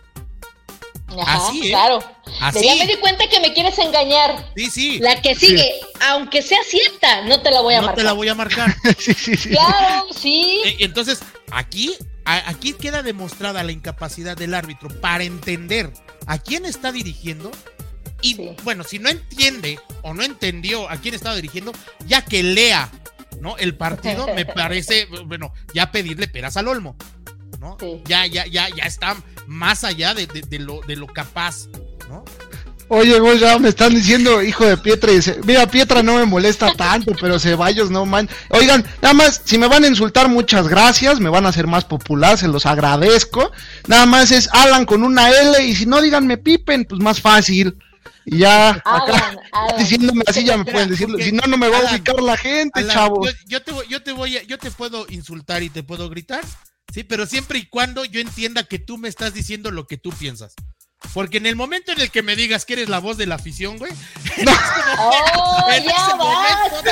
Ajá, 1.16 1.48
Así, 1.48 1.66
¿eh? 1.66 1.70
claro. 1.70 1.98
Así. 2.40 2.66
Ya 2.66 2.76
me 2.76 2.86
di 2.86 2.96
cuenta 2.96 3.28
que 3.28 3.40
me 3.40 3.52
quieres 3.54 3.78
engañar. 3.78 4.52
Sí, 4.56 4.70
sí. 4.70 4.98
La 4.98 5.20
que 5.22 5.34
sigue, 5.34 5.62
sí. 5.62 5.86
aunque 6.08 6.42
sea 6.42 6.58
cierta, 6.64 7.22
no 7.22 7.40
te 7.40 7.50
la 7.50 7.60
voy 7.60 7.74
a 7.74 7.80
no 7.80 7.86
marcar. 7.86 7.96
No 7.96 8.02
te 8.02 8.04
la 8.04 8.12
voy 8.12 8.28
a 8.28 8.34
marcar. 8.34 8.76
sí, 8.98 9.14
sí, 9.14 9.36
sí. 9.36 9.50
Claro, 9.50 10.06
sí. 10.12 10.62
Entonces, 10.78 11.20
aquí, 11.50 11.94
aquí 12.24 12.74
queda 12.74 13.02
demostrada 13.02 13.62
la 13.62 13.72
incapacidad 13.72 14.36
del 14.36 14.54
árbitro 14.54 14.88
para 15.00 15.24
entender 15.24 15.92
a 16.26 16.38
quién 16.38 16.66
está 16.66 16.92
dirigiendo 16.92 17.50
y 18.20 18.34
sí. 18.34 18.56
bueno, 18.64 18.84
si 18.84 18.98
no 18.98 19.08
entiende 19.08 19.78
o 20.02 20.12
no 20.12 20.22
entendió 20.22 20.90
a 20.90 20.96
quién 20.96 21.14
estaba 21.14 21.36
dirigiendo, 21.36 21.72
ya 22.06 22.24
que 22.24 22.42
lea, 22.42 22.90
¿no? 23.40 23.56
El 23.56 23.76
partido, 23.76 24.26
me 24.34 24.44
parece, 24.46 25.06
bueno, 25.26 25.52
ya 25.72 25.92
pedirle 25.92 26.28
peras 26.28 26.56
al 26.56 26.68
olmo, 26.68 26.96
¿no? 27.58 27.76
Sí. 27.80 28.02
Ya, 28.06 28.26
ya, 28.26 28.46
ya, 28.46 28.68
ya 28.74 28.84
está 28.84 29.16
más 29.46 29.84
allá 29.84 30.14
de, 30.14 30.26
de, 30.26 30.42
de, 30.42 30.58
lo, 30.58 30.80
de 30.86 30.96
lo 30.96 31.06
capaz, 31.06 31.66
¿no? 32.08 32.24
Oye, 32.90 33.20
vos 33.20 33.38
ya 33.38 33.58
me 33.58 33.68
están 33.68 33.94
diciendo 33.94 34.42
hijo 34.42 34.64
de 34.64 34.78
Pietra 34.78 35.12
y 35.12 35.16
dice, 35.16 35.38
mira, 35.44 35.66
Pietra 35.66 36.02
no 36.02 36.14
me 36.16 36.24
molesta 36.24 36.72
tanto, 36.72 37.12
pero 37.20 37.38
Ceballos 37.38 37.90
no 37.90 38.06
man. 38.06 38.28
Oigan, 38.48 38.82
nada 39.02 39.12
más, 39.12 39.42
si 39.44 39.58
me 39.58 39.66
van 39.66 39.84
a 39.84 39.88
insultar, 39.88 40.30
muchas 40.30 40.68
gracias, 40.68 41.20
me 41.20 41.28
van 41.28 41.44
a 41.44 41.50
hacer 41.50 41.66
más 41.66 41.84
popular, 41.84 42.38
se 42.38 42.48
los 42.48 42.64
agradezco. 42.64 43.52
Nada 43.88 44.06
más 44.06 44.32
es 44.32 44.48
Alan 44.52 44.86
con 44.86 45.02
una 45.02 45.28
L 45.28 45.62
y 45.66 45.76
si 45.76 45.84
no 45.84 46.00
díganme 46.00 46.38
Pipen, 46.38 46.86
pues 46.86 46.98
más 47.02 47.20
fácil. 47.20 47.76
Y 48.24 48.38
ya, 48.38 48.70
acá, 48.70 49.34
Alan, 49.52 49.76
diciéndome 49.76 50.24
así 50.26 50.44
ya 50.44 50.56
me 50.56 50.64
pueden 50.64 50.88
decir, 50.88 51.08
si 51.20 51.32
no, 51.32 51.42
no 51.46 51.58
me 51.58 51.68
va 51.68 51.80
a 51.80 51.90
ubicar 51.90 52.22
la 52.22 52.38
gente, 52.38 52.80
Alan, 52.80 52.96
chavos. 52.96 53.34
Yo, 53.46 53.58
yo, 53.58 53.62
te, 53.62 53.72
yo 53.90 54.02
te 54.02 54.12
voy 54.12 54.38
a, 54.38 54.42
yo 54.44 54.56
te 54.56 54.70
puedo 54.70 55.04
insultar 55.10 55.62
y 55.62 55.68
te 55.68 55.82
puedo 55.82 56.08
gritar, 56.08 56.42
sí, 56.92 57.04
pero 57.04 57.26
siempre 57.26 57.58
y 57.58 57.66
cuando 57.66 58.04
yo 58.04 58.20
entienda 58.20 58.64
que 58.64 58.78
tú 58.78 58.98
me 58.98 59.08
estás 59.08 59.34
diciendo 59.34 59.70
lo 59.70 59.86
que 59.86 59.96
tú 59.96 60.10
piensas. 60.10 60.54
Porque 61.14 61.38
en 61.38 61.46
el 61.46 61.56
momento 61.56 61.92
en 61.92 62.00
el 62.00 62.10
que 62.10 62.22
me 62.22 62.34
digas 62.34 62.64
que 62.64 62.74
eres 62.74 62.88
la 62.88 62.98
voz 62.98 63.16
de 63.16 63.26
la 63.26 63.36
afición, 63.36 63.78
güey. 63.78 63.92
No. 64.44 64.52
Oh, 64.98 65.70
en, 65.70 65.84
ese 65.84 66.14
momento, 66.16 66.82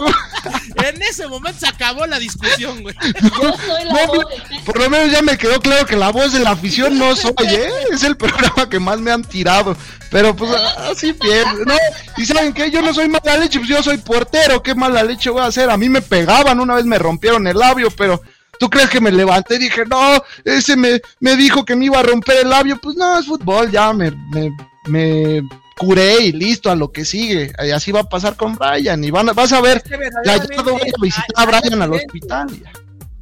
no, 0.00 0.84
en 0.84 1.02
ese 1.02 1.28
momento 1.28 1.60
se 1.60 1.68
acabó 1.68 2.04
la 2.06 2.18
discusión, 2.18 2.82
güey. 2.82 2.94
Yo 3.22 3.56
soy 3.56 3.84
la 3.84 4.06
voz 4.06 4.26
de... 4.28 4.60
Por 4.64 4.78
lo 4.78 4.90
menos 4.90 5.12
ya 5.12 5.22
me 5.22 5.38
quedó 5.38 5.60
claro 5.60 5.86
que 5.86 5.96
la 5.96 6.10
voz 6.10 6.32
de 6.32 6.40
la 6.40 6.50
afición 6.50 6.98
no 6.98 7.14
soy, 7.14 7.34
¿eh? 7.46 7.70
Es 7.92 8.02
el 8.02 8.16
programa 8.16 8.68
que 8.68 8.80
más 8.80 8.98
me 8.98 9.12
han 9.12 9.22
tirado. 9.22 9.76
Pero 10.10 10.34
pues 10.34 10.50
así 10.90 11.12
pierdo, 11.12 11.64
¿no? 11.64 11.74
Y 12.16 12.26
saben 12.26 12.52
qué, 12.52 12.70
yo 12.70 12.82
no 12.82 12.92
soy 12.92 13.08
mala 13.08 13.38
leche, 13.38 13.58
pues 13.60 13.70
yo 13.70 13.82
soy 13.82 13.98
portero. 13.98 14.62
¿Qué 14.62 14.74
mala 14.74 15.02
leche 15.04 15.30
voy 15.30 15.42
a 15.42 15.46
hacer? 15.46 15.70
A 15.70 15.76
mí 15.76 15.88
me 15.88 16.02
pegaban, 16.02 16.60
una 16.60 16.74
vez 16.74 16.84
me 16.84 16.98
rompieron 16.98 17.46
el 17.46 17.56
labio, 17.56 17.90
pero. 17.90 18.20
¿Tú 18.58 18.68
crees 18.68 18.90
que 18.90 19.00
me 19.00 19.10
levanté 19.10 19.56
y 19.56 19.58
dije, 19.58 19.84
no, 19.86 20.22
ese 20.44 20.76
me, 20.76 21.00
me 21.20 21.36
dijo 21.36 21.64
que 21.64 21.76
me 21.76 21.86
iba 21.86 22.00
a 22.00 22.02
romper 22.02 22.38
el 22.42 22.50
labio? 22.50 22.78
Pues 22.80 22.96
no, 22.96 23.18
es 23.18 23.26
fútbol, 23.26 23.70
ya 23.70 23.92
me, 23.92 24.10
me, 24.32 24.50
me 24.86 25.42
curé 25.76 26.24
y 26.24 26.32
listo 26.32 26.70
a 26.70 26.76
lo 26.76 26.90
que 26.90 27.04
sigue. 27.04 27.52
Y 27.64 27.70
así 27.70 27.92
va 27.92 28.00
a 28.00 28.08
pasar 28.08 28.36
con 28.36 28.56
Brian. 28.56 29.02
Y 29.04 29.10
van 29.10 29.28
a, 29.28 29.32
vas 29.32 29.52
a 29.52 29.60
ver, 29.60 29.78
es 29.78 29.82
que 29.84 29.98
ya 30.24 30.36
yo 30.36 30.62
voy 30.64 30.82
a 30.82 31.02
visitar 31.02 31.26
a 31.36 31.46
Brian 31.46 31.82
al 31.82 31.92
hospital. 31.92 32.48
Ya. 32.50 32.72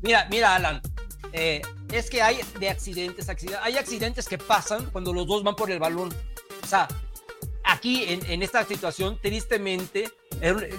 Mira, 0.03 0.27
mira, 0.31 0.55
Alan, 0.55 0.81
eh, 1.33 1.63
es 1.93 2.11
que 2.11 2.23
hay 2.23 2.41
de 2.59 2.71
accidentes, 2.71 3.29
accidentes, 3.29 3.63
hay 3.63 3.77
accidentes 3.77 4.27
que 4.29 4.39
pasan 4.39 4.87
cuando 4.87 5.13
los 5.13 5.27
dos 5.27 5.43
van 5.43 5.55
por 5.55 5.71
el 5.71 5.79
balón. 5.79 6.15
O 6.63 6.67
sea, 6.67 6.89
aquí 7.67 8.05
en, 8.05 8.25
en 8.27 8.43
esta 8.43 8.65
situación, 8.65 9.19
tristemente, 9.21 10.11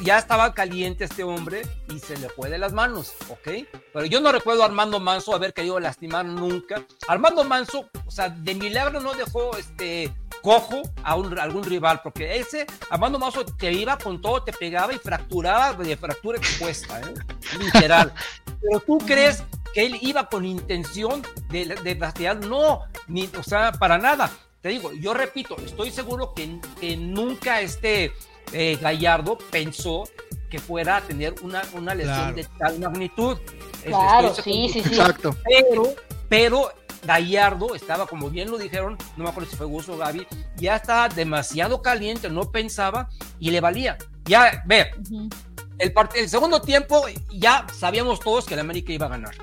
ya 0.03 0.17
estaba 0.17 0.53
caliente 0.53 1.03
este 1.03 1.23
hombre 1.23 1.63
y 1.89 1.99
se 1.99 2.17
le 2.17 2.29
fue 2.29 2.49
de 2.49 2.57
las 2.57 2.73
manos, 2.73 3.13
¿ok? 3.29 3.67
Pero 3.93 4.05
yo 4.05 4.21
no 4.21 4.31
recuerdo 4.31 4.63
a 4.63 4.65
Armando 4.65 4.99
Manso 4.99 5.33
haber 5.33 5.53
querido 5.53 5.79
lastimar 5.79 6.25
nunca. 6.25 6.85
Armando 7.07 7.43
Manso, 7.43 7.89
o 8.05 8.11
sea, 8.11 8.29
de 8.29 8.55
milagro 8.55 8.99
no 8.99 9.13
dejó 9.13 9.55
este 9.57 10.13
cojo 10.41 10.81
a, 11.03 11.15
un, 11.15 11.37
a 11.37 11.43
algún 11.43 11.63
rival, 11.63 12.01
porque 12.03 12.37
ese 12.37 12.67
Armando 12.89 13.19
Manso 13.19 13.45
te 13.45 13.71
iba 13.71 13.97
con 13.97 14.21
todo, 14.21 14.43
te 14.43 14.53
pegaba 14.53 14.93
y 14.93 14.97
fracturaba 14.97 15.73
de 15.73 15.97
fractura 15.97 16.37
expuesta, 16.37 17.01
¿eh? 17.01 17.13
literal. 17.59 18.13
Pero 18.61 18.79
tú 18.79 18.97
crees 18.99 19.43
que 19.73 19.85
él 19.85 19.97
iba 20.01 20.29
con 20.29 20.45
intención 20.45 21.21
de, 21.49 21.65
de 21.65 22.35
no, 22.47 22.81
ni, 23.07 23.29
o 23.37 23.43
sea, 23.43 23.71
para 23.71 23.97
nada. 23.97 24.29
Te 24.61 24.69
digo, 24.69 24.91
yo 24.93 25.13
repito, 25.13 25.55
estoy 25.63 25.91
seguro 25.91 26.33
que, 26.33 26.59
que 26.79 26.97
nunca 26.97 27.61
este 27.61 28.11
eh, 28.51 28.77
Gallardo 28.81 29.37
pensó 29.51 30.03
que 30.49 30.59
fuera 30.59 30.97
a 30.97 31.01
tener 31.01 31.35
una, 31.41 31.61
una 31.73 31.93
lesión 31.93 32.15
Claro. 32.15 32.35
de 32.35 32.43
tal 32.57 32.79
magnitud. 32.79 33.37
Claro, 33.83 34.29
Estoy 34.29 34.43
sí, 34.43 34.69
sí, 34.73 34.81
sí. 34.83 34.89
Exacto. 34.95 35.35
Pero, 35.45 35.93
pero 36.29 36.71
Gallardo 37.03 37.75
estaba, 37.75 38.07
como 38.07 38.29
bien 38.29 38.49
lo 38.49 38.57
dijeron, 38.57 38.97
no 39.15 39.23
me 39.25 39.29
acuerdo 39.29 39.49
si 39.49 39.55
fue 39.55 39.65
Gus 39.67 39.87
o 39.89 39.97
Gaby, 39.97 40.25
ya 40.55 40.77
estaba 40.77 41.09
demasiado 41.09 41.81
caliente, 41.81 42.29
no 42.29 42.51
pensaba 42.51 43.09
y 43.39 43.51
le 43.51 43.61
valía. 43.61 43.97
Ya, 44.25 44.63
ve, 44.65 44.91
Ujú. 44.99 45.29
el, 45.77 45.93
part- 45.93 46.15
el 46.15 46.27
segundo 46.27 46.61
tiempo 46.61 47.05
ya 47.31 47.65
sabíamos 47.77 48.19
todos 48.19 48.45
que 48.45 48.55
el 48.55 48.59
América 48.61 48.91
iba 48.91 49.05
a 49.05 49.09
ganar. 49.09 49.35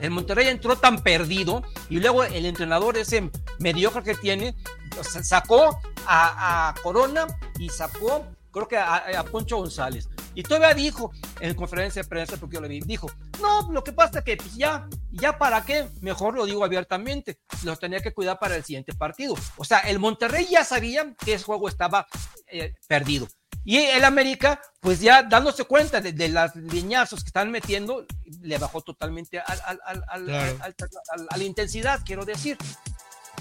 El 0.00 0.10
Monterrey 0.10 0.48
entró 0.48 0.76
tan 0.76 1.02
perdido 1.02 1.62
y 1.88 2.00
luego 2.00 2.24
el 2.24 2.46
entrenador 2.46 2.96
ese 2.96 3.30
mediocre 3.58 4.02
que 4.02 4.14
tiene 4.14 4.54
sacó 5.02 5.78
a, 6.06 6.74
Corona 6.82 7.26
y 7.58 7.68
sacó 7.68 8.26
creo 8.50 8.66
que 8.66 8.76
a, 8.76 9.20
a 9.20 9.24
Poncho 9.24 9.58
González. 9.58 10.08
Y 10.34 10.42
todavía 10.42 10.74
dijo 10.74 11.12
en 11.40 11.54
conferencia 11.54 12.02
de 12.02 12.08
prensa, 12.08 12.36
porque 12.36 12.54
yo 12.54 12.60
le 12.60 12.68
vi, 12.68 12.80
dijo, 12.80 13.08
no, 13.40 13.70
lo 13.72 13.82
que 13.82 13.92
pasa 13.92 14.20
es 14.20 14.24
que 14.24 14.36
pues 14.36 14.54
ya, 14.54 14.88
ya 15.10 15.38
para 15.38 15.64
qué, 15.64 15.88
mejor 16.00 16.34
lo 16.34 16.46
digo 16.46 16.64
abiertamente, 16.64 17.38
los 17.64 17.78
tenía 17.78 18.00
que 18.00 18.12
cuidar 18.12 18.38
para 18.38 18.56
el 18.56 18.64
siguiente 18.64 18.94
partido. 18.94 19.34
O 19.56 19.64
sea, 19.64 19.80
el 19.80 19.98
Monterrey 19.98 20.46
ya 20.50 20.64
sabía 20.64 21.14
que 21.24 21.34
ese 21.34 21.44
juego 21.44 21.68
estaba 21.68 22.06
eh, 22.46 22.74
perdido. 22.86 23.28
Y 23.64 23.76
el 23.78 24.04
América, 24.04 24.60
pues 24.80 25.00
ya 25.00 25.22
dándose 25.22 25.64
cuenta 25.64 26.00
de, 26.00 26.12
de 26.12 26.28
las 26.28 26.56
liñazos 26.56 27.20
que 27.22 27.28
están 27.28 27.50
metiendo, 27.50 28.06
le 28.42 28.58
bajó 28.58 28.80
totalmente 28.80 29.38
al, 29.38 29.60
al, 29.66 29.80
al, 29.84 30.04
al- 30.08 30.24
Claro. 30.24 30.58
al- 30.62 30.74
al- 31.12 31.26
a 31.30 31.36
la 31.36 31.44
intensidad, 31.44 32.00
quiero 32.04 32.24
decir. 32.24 32.56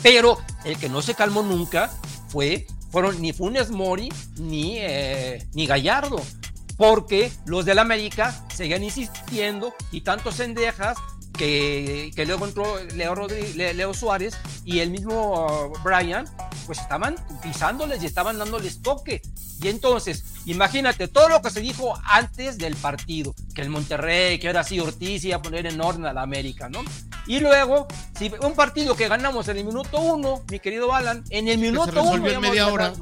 Pero 0.02 0.38
el 0.66 0.78
que 0.78 0.90
no 0.90 1.02
se 1.02 1.14
calmó 1.16 1.42
nunca 1.42 1.90
fue, 2.30 2.68
fueron 2.92 3.22
ni 3.22 3.34
Funes 3.34 3.70
Mori 3.70 4.10
ni, 4.38 4.78
eh, 4.78 5.48
ni 5.54 5.66
Gallardo. 5.68 6.22
Porque 6.78 7.32
los 7.46 7.66
del 7.66 7.80
América 7.80 8.34
seguían 8.56 8.84
insistiendo 8.84 9.74
y 9.92 10.02
tanto 10.02 10.32
Sendejas 10.32 10.98
que, 11.40 12.12
que 12.16 12.26
luego 12.26 12.46
entró 12.46 12.66
Leo, 12.96 13.16
Le- 13.56 13.74
Leo 13.74 13.94
Suárez 13.94 14.38
y 14.66 14.80
el 14.80 14.92
mismo 14.92 15.72
uh, 15.72 15.74
Brian, 15.84 16.26
pues 16.66 16.78
estaban 16.80 17.16
pisándoles 17.42 18.04
y 18.04 18.06
estaban 18.06 18.38
dándoles 18.38 18.82
toque. 18.82 19.22
Y 19.62 19.70
entonces, 19.70 20.24
imagínate 20.46 21.08
todo 21.08 21.30
lo 21.30 21.42
que 21.42 21.50
se 21.50 21.62
dijo 21.62 21.98
antes 22.04 22.58
del 22.58 22.76
partido, 22.76 23.34
que 23.56 23.62
el 23.62 23.70
Monterrey, 23.70 24.38
que 24.38 24.48
ahora 24.48 24.64
sí 24.66 24.80
Ortiz 24.80 25.24
iba 25.24 25.38
a 25.38 25.42
poner 25.42 25.66
en 25.66 25.80
orden 25.82 26.06
a 26.06 26.14
la 26.14 26.22
América, 26.24 26.68
¿no? 26.70 26.82
Y 27.26 27.40
luego, 27.40 27.88
si 28.18 28.32
un 28.42 28.54
partido 28.54 28.96
que 28.96 29.08
ganamos 29.08 29.48
en 29.48 29.58
el 29.58 29.64
minuto 29.66 30.00
uno, 30.00 30.44
mi 30.52 30.60
querido 30.60 30.94
Alan, 30.94 31.24
en 31.30 31.48
el 31.48 31.58
minuto 31.58 31.86
resolvió 31.92 32.12
uno 32.16 32.30
en 32.32 32.42
media 32.42 32.68
hora. 32.68 32.94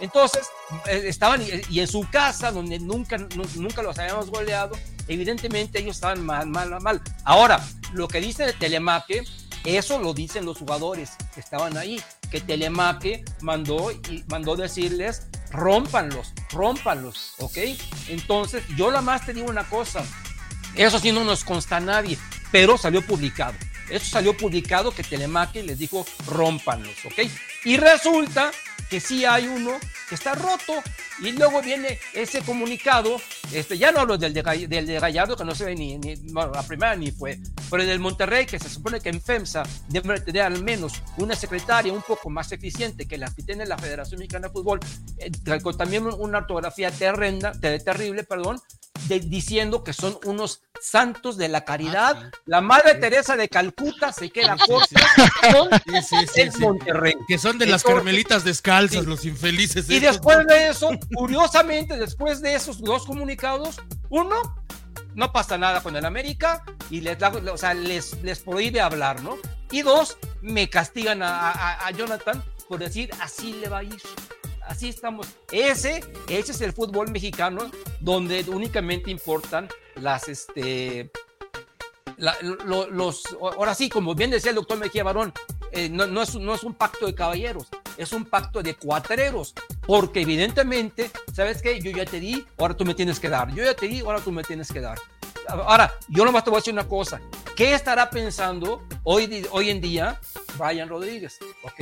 Entonces, 0.00 0.42
eh, 0.86 1.02
estaban, 1.06 1.42
y, 1.70 1.78
en 1.80 1.86
su 1.86 2.08
casa, 2.10 2.50
donde 2.50 2.80
nunca, 2.80 3.18
nu- 3.18 3.44
nunca 3.56 3.82
los 3.82 3.96
habíamos 3.98 4.30
goleado, 4.30 4.72
evidentemente 5.08 5.80
ellos 5.80 5.96
estaban 5.96 6.24
mal, 6.24 6.46
mal, 6.46 6.80
mal. 6.80 7.00
Ahora, 7.24 7.64
lo 7.92 8.08
que 8.08 8.20
dice 8.20 8.44
de 8.46 8.52
Telemaque, 8.52 9.24
eso 9.64 9.98
lo 9.98 10.14
dicen 10.14 10.44
los 10.44 10.58
jugadores 10.58 11.12
que 11.34 11.40
estaban 11.40 11.76
ahí, 11.76 12.00
que 12.30 12.40
Telemaque 12.40 13.24
mandó 13.40 13.90
y 13.92 14.24
mandó 14.28 14.56
decirles, 14.56 15.28
rómpanlos, 15.50 16.32
rómpanlos, 16.50 17.34
¿ok? 17.38 17.58
Entonces, 18.08 18.64
yo 18.76 18.88
nada 18.90 19.02
más 19.02 19.26
te 19.26 19.34
digo 19.34 19.48
una 19.48 19.64
cosa, 19.64 20.04
eso 20.74 20.98
sí 20.98 21.12
no 21.12 21.24
nos 21.24 21.44
consta 21.44 21.76
a 21.76 21.80
nadie, 21.80 22.18
pero 22.50 22.78
salió 22.78 23.02
publicado. 23.02 23.54
Eso 23.90 24.06
salió 24.06 24.36
publicado 24.36 24.90
que 24.92 25.02
Telemaque 25.02 25.62
les 25.62 25.78
dijo 25.78 26.06
rómpanlos, 26.26 27.04
¿ok? 27.04 27.28
Y 27.64 27.76
resulta 27.76 28.50
que 28.88 29.00
sí 29.00 29.24
hay 29.24 29.46
uno 29.46 29.72
que 30.08 30.14
está 30.14 30.34
roto 30.34 30.82
y 31.22 31.32
luego 31.32 31.62
viene 31.62 31.98
ese 32.14 32.40
comunicado, 32.42 33.20
este, 33.52 33.78
ya 33.78 33.92
no 33.92 34.00
hablo 34.00 34.18
del 34.18 34.34
de, 34.34 34.42
del 34.68 34.86
de 34.86 34.98
Gallardo 35.00 35.36
que 35.36 35.44
no 35.44 35.54
se 35.54 35.64
ve 35.64 35.74
ni, 35.74 35.96
ni 35.98 36.16
la 36.32 36.62
primera 36.66 36.96
ni 36.96 37.10
fue, 37.10 37.38
pero 37.70 37.82
el 37.82 37.88
del 37.88 38.00
Monterrey 38.00 38.44
que 38.46 38.58
se 38.58 38.68
supone 38.68 39.00
que 39.00 39.08
en 39.10 39.20
FEMSA 39.20 39.62
debe 39.88 40.20
tener 40.20 40.42
al 40.42 40.62
menos 40.62 40.94
una 41.18 41.34
secretaria 41.36 41.92
un 41.92 42.02
poco 42.02 42.28
más 42.30 42.50
eficiente 42.52 43.06
que 43.06 43.18
las 43.18 43.34
que 43.34 43.42
tiene 43.42 43.66
la 43.66 43.78
Federación 43.78 44.18
Mexicana 44.18 44.48
de 44.48 44.52
Fútbol, 44.52 44.80
eh, 45.18 45.30
con 45.62 45.76
también 45.76 46.06
una 46.06 46.38
ortografía 46.38 46.90
terrenda, 46.90 47.52
ter- 47.52 47.82
terrible, 47.82 48.24
perdón, 48.24 48.60
de- 49.08 49.20
diciendo 49.20 49.84
que 49.84 49.92
son 49.92 50.18
unos 50.24 50.62
santos 50.80 51.36
de 51.36 51.48
la 51.48 51.64
caridad. 51.64 52.16
Ah, 52.18 52.30
sí. 52.32 52.40
La 52.46 52.60
Madre 52.60 52.94
Teresa 52.96 53.36
de 53.36 53.48
Calcuta 53.48 54.12
se 54.12 54.30
queda 54.30 54.56
Sí, 54.56 54.64
sí, 54.64 54.70
corta 54.72 55.82
Sí, 55.84 56.02
sí, 56.02 56.16
sí, 56.34 56.50
sí. 56.52 56.60
Monterrey. 56.60 57.14
Que 57.28 57.38
son 57.38 57.58
de 57.58 57.66
las 57.66 57.82
Entonces- 57.82 57.96
carmelitas 57.96 58.44
descalzas, 58.44 59.00
Sí. 59.04 59.06
los 59.06 59.24
infelices. 59.24 59.88
Y 59.90 59.96
estos, 59.96 60.12
después 60.12 60.46
de 60.46 60.68
eso, 60.68 60.90
curiosamente, 61.14 61.96
después 61.96 62.40
de 62.40 62.54
esos 62.54 62.80
dos 62.80 63.06
comunicados, 63.06 63.80
uno, 64.10 64.36
no 65.14 65.32
pasa 65.32 65.58
nada 65.58 65.82
con 65.82 65.94
el 65.96 66.04
América 66.04 66.64
y 66.90 67.00
les, 67.00 67.18
da- 67.18 67.28
o 67.52 67.56
sea, 67.58 67.74
les, 67.74 68.20
les 68.22 68.40
prohíbe 68.40 68.80
hablar, 68.80 69.22
¿no? 69.22 69.36
Y 69.70 69.82
dos, 69.82 70.16
me 70.40 70.68
castigan 70.68 71.22
a, 71.22 71.50
a- 71.50 71.86
a 71.86 71.90
Jonathan 71.92 72.42
por 72.68 72.78
decir, 72.78 73.10
así 73.20 73.52
le 73.54 73.68
va 73.68 73.78
a 73.78 73.82
ir. 73.84 74.00
Así 74.66 74.88
estamos. 74.88 75.26
Ese, 75.50 76.02
ese 76.28 76.52
es 76.52 76.60
el 76.60 76.72
fútbol 76.72 77.10
mexicano 77.10 77.70
donde 78.00 78.44
únicamente 78.48 79.10
importan 79.10 79.68
las, 79.96 80.28
este, 80.28 81.10
la- 82.16 82.36
lo- 82.42 82.88
los, 82.88 83.22
ahora 83.40 83.74
sí, 83.74 83.88
como 83.88 84.14
bien 84.14 84.30
decía 84.30 84.50
el 84.50 84.56
doctor 84.56 84.78
Mejía 84.78 85.04
Barón, 85.04 85.32
eh, 85.72 85.88
no, 85.88 86.22
es, 86.22 86.34
no 86.36 86.54
es 86.54 86.62
un 86.62 86.74
pacto 86.74 87.06
de 87.06 87.14
caballeros, 87.14 87.66
es 87.96 88.12
un 88.12 88.24
pacto 88.24 88.62
de 88.62 88.74
cuatreros, 88.74 89.54
porque 89.86 90.20
evidentemente, 90.22 91.10
¿sabes 91.34 91.60
qué? 91.62 91.80
Yo 91.80 91.90
ya 91.90 92.04
te 92.04 92.20
di, 92.20 92.46
ahora 92.58 92.74
tú 92.76 92.84
me 92.84 92.94
tienes 92.94 93.18
que 93.18 93.28
dar, 93.28 93.52
yo 93.54 93.64
ya 93.64 93.74
te 93.74 93.88
di, 93.88 94.00
ahora 94.00 94.20
tú 94.20 94.30
me 94.32 94.42
tienes 94.42 94.70
que 94.72 94.80
dar. 94.80 94.98
Ahora, 95.48 95.92
yo 96.08 96.24
nomás 96.24 96.44
te 96.44 96.50
voy 96.50 96.58
a 96.58 96.60
decir 96.60 96.72
una 96.72 96.86
cosa, 96.88 97.20
¿qué 97.56 97.74
estará 97.74 98.10
pensando 98.10 98.86
hoy, 99.02 99.44
hoy 99.50 99.70
en 99.70 99.80
día 99.80 100.20
Brian 100.56 100.88
Rodríguez? 100.88 101.38
¿Ok? 101.64 101.74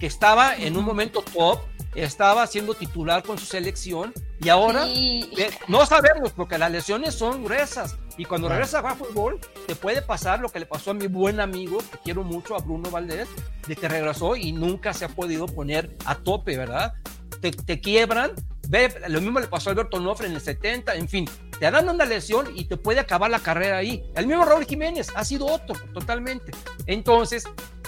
Que 0.00 0.06
estaba 0.06 0.56
en 0.56 0.76
un 0.76 0.84
momento 0.84 1.22
top, 1.22 1.60
estaba 1.94 2.46
siendo 2.46 2.74
titular 2.74 3.22
con 3.22 3.38
su 3.38 3.46
selección 3.46 4.12
y 4.40 4.48
ahora... 4.48 4.84
Sí. 4.84 5.30
Eh, 5.38 5.50
No 5.68 5.86
sabemos, 5.86 6.32
porque 6.32 6.58
las 6.58 6.70
lesiones 6.70 7.14
son 7.14 7.44
gruesas. 7.44 7.96
Y 8.16 8.24
cuando 8.24 8.46
Claro. 8.48 8.60
regresas 8.60 8.84
a 8.84 8.90
jugar 8.94 8.96
fútbol, 8.96 9.40
te 9.66 9.74
puede 9.74 10.02
pasar 10.02 10.40
lo 10.40 10.48
que 10.48 10.60
le 10.60 10.66
pasó 10.66 10.92
a 10.92 10.94
mi 10.94 11.06
buen 11.08 11.40
amigo, 11.40 11.78
que 11.78 11.98
quiero 12.04 12.22
mucho, 12.22 12.54
a 12.54 12.58
Bruno 12.58 12.90
Valdés, 12.90 13.28
de 13.66 13.74
que 13.76 13.88
regresó 13.88 14.36
y 14.36 14.52
nunca 14.52 14.92
se 14.92 15.04
ha 15.04 15.08
podido 15.08 15.46
poner 15.46 15.96
a 16.04 16.14
tope, 16.16 16.56
¿verdad? 16.56 16.94
Te, 17.40 17.50
te 17.50 17.80
quiebran. 17.80 18.32
Ve, 18.68 18.94
lo 19.08 19.20
mismo 19.20 19.40
le 19.40 19.46
pasó 19.46 19.68
a 19.70 19.72
Alberto 19.72 20.00
Nofre 20.00 20.26
en 20.28 20.34
el 20.34 20.40
70, 20.40 20.94
en 20.94 21.06
fin, 21.08 21.28
te 21.60 21.70
dan 21.70 21.86
una 21.88 22.04
lesión 22.06 22.48
y 22.56 22.64
te 22.64 22.76
puede 22.78 22.98
acabar 23.00 23.30
la 23.30 23.38
carrera 23.40 23.76
ahí. 23.76 24.02
El 24.14 24.26
mismo 24.26 24.44
Raúl 24.44 24.64
Jiménez 24.64 25.08
ha 25.14 25.22
sido 25.24 25.46
otro, 25.46 25.76
totalmente. 25.92 26.50
Entonces, 26.86 27.44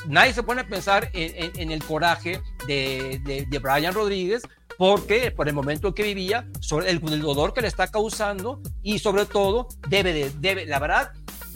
nadie 0.08 0.32
se 0.32 0.42
pone 0.42 0.60
a 0.62 0.66
pensar 0.68 1.10
en, 1.12 1.44
en- 1.44 1.60
en 1.60 1.70
el 1.70 1.82
coraje 1.84 2.40
de, 2.66 3.20
de, 3.24 3.46
de 3.46 3.58
Brian 3.58 3.94
Rodríguez, 3.94 4.42
porque 4.78 5.30
por 5.30 5.48
el 5.48 5.54
momento 5.54 5.88
en 5.88 5.94
que 5.94 6.02
vivía, 6.02 6.48
sobre 6.60 6.90
el, 6.90 7.00
el 7.12 7.22
dolor 7.22 7.54
que 7.54 7.62
le 7.62 7.68
está 7.68 7.88
causando 7.88 8.60
y 8.82 8.98
sobre 8.98 9.24
todo 9.26 9.68
debe 9.88 10.12
de, 10.12 10.30
debe, 10.38 10.66
la 10.66 10.78
verdad, 10.78 11.12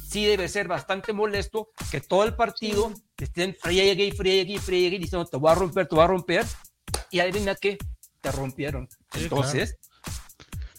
sí 0.09 0.25
debe 0.27 0.49
ser 0.49 0.69
bastante 0.69 1.13
molesto 1.13 1.69
que 1.91 2.01
todo 2.01 2.25
el 2.25 2.35
partido 2.35 2.93
estén 3.19 3.55
friegue 3.55 4.07
y 4.07 4.11
friegue 4.13 4.55
y 4.55 4.59
friegue 4.59 4.97
y 4.97 4.99
diciendo 5.01 5.27
te 5.27 5.37
voy 5.37 5.51
a 5.53 5.55
romper, 5.55 5.87
te 5.87 5.95
voy 5.95 6.05
a 6.05 6.09
romper 6.09 6.45
y 7.11 7.21
adivina 7.21 7.55
qué, 7.55 7.77
te 8.21 8.33
rompieron. 8.33 8.89
Sí, 9.13 9.25
Entonces, 9.25 9.77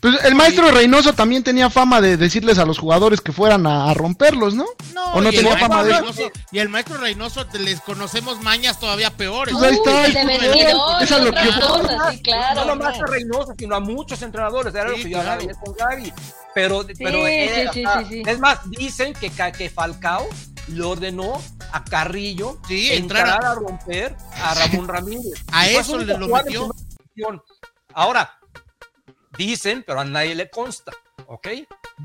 Pues 0.02 0.16
el 0.26 0.34
maestro 0.36 0.72
Reynoso 0.72 1.14
también 1.14 1.44
tenía 1.44 1.70
fama 1.70 2.02
de 2.02 2.18
decirles 2.18 2.58
a 2.58 2.66
los 2.66 2.80
jugadores 2.80 3.22
que 3.22 3.32
fueran 3.32 3.68
a, 3.68 3.90
a 3.90 3.94
romperlos, 3.94 4.56
¿no? 4.56 4.66
No, 4.96 5.14
¿O 5.14 5.22
no 5.22 5.30
y 5.32 5.36
el 5.36 5.36
tenía 5.44 5.52
maestro 5.54 5.68
fama 5.70 5.84
de 5.84 5.92
eso? 5.92 6.02
Reynoso- 6.02 6.32
Y 6.52 6.58
el 6.60 6.70
maestro 6.70 6.98
Reynoso 6.98 7.46
te- 7.46 7.60
les 7.60 7.80
conocemos 7.82 8.42
mañas 8.42 8.80
todavía 8.80 9.12
peores. 9.12 9.54
Pues 9.54 9.64
ahí 9.72 9.76
está, 9.76 10.24
Uy, 10.26 10.60
Esa 11.04 11.18
es 11.18 11.24
lo 11.24 11.32
que 11.32 11.50
cosas, 11.62 12.14
sí, 12.14 12.22
claro. 12.24 12.62
no 12.66 12.76
nomás 12.76 13.00
a 13.00 13.06
Reynoso, 13.06 13.54
sino 13.58 13.76
a 13.76 13.80
muchos 13.80 14.22
entrenadores, 14.24 14.74
era 14.74 14.90
lo 14.90 14.96
que 14.96 15.08
yo 15.10 15.20
hablaba 15.20 15.42
con 15.64 15.76
Gaby. 15.76 16.14
Pero, 16.56 16.84
pero 16.98 17.18
sí, 17.26 17.32
era- 17.34 17.72
sí, 17.74 17.84
sí, 18.00 18.06
sí. 18.10 18.24
es 18.26 18.40
más, 18.40 18.60
dicen 18.72 19.14
que, 19.14 19.32
que 19.56 19.70
Falcao 19.70 20.28
le 20.68 20.82
ordenó 20.84 21.40
a 21.72 21.84
Carrillo 21.84 22.58
Sí, 22.68 22.92
entrar 22.92 23.30
a- 23.30 23.52
a 23.52 23.56
romper 23.56 24.16
a 24.42 24.54
Ramón 24.56 24.88
Ramírez. 24.88 25.34
A 25.52 25.70
Y 25.70 25.76
eso 25.76 25.98
le 26.00 26.18
lo 26.18 26.28
metió. 26.28 26.74
Ahora, 27.94 28.38
dicen, 29.38 29.84
pero 29.86 30.00
a 30.02 30.06
nadie 30.06 30.36
le 30.36 30.50
consta, 30.50 30.92
¿ok? 31.28 31.48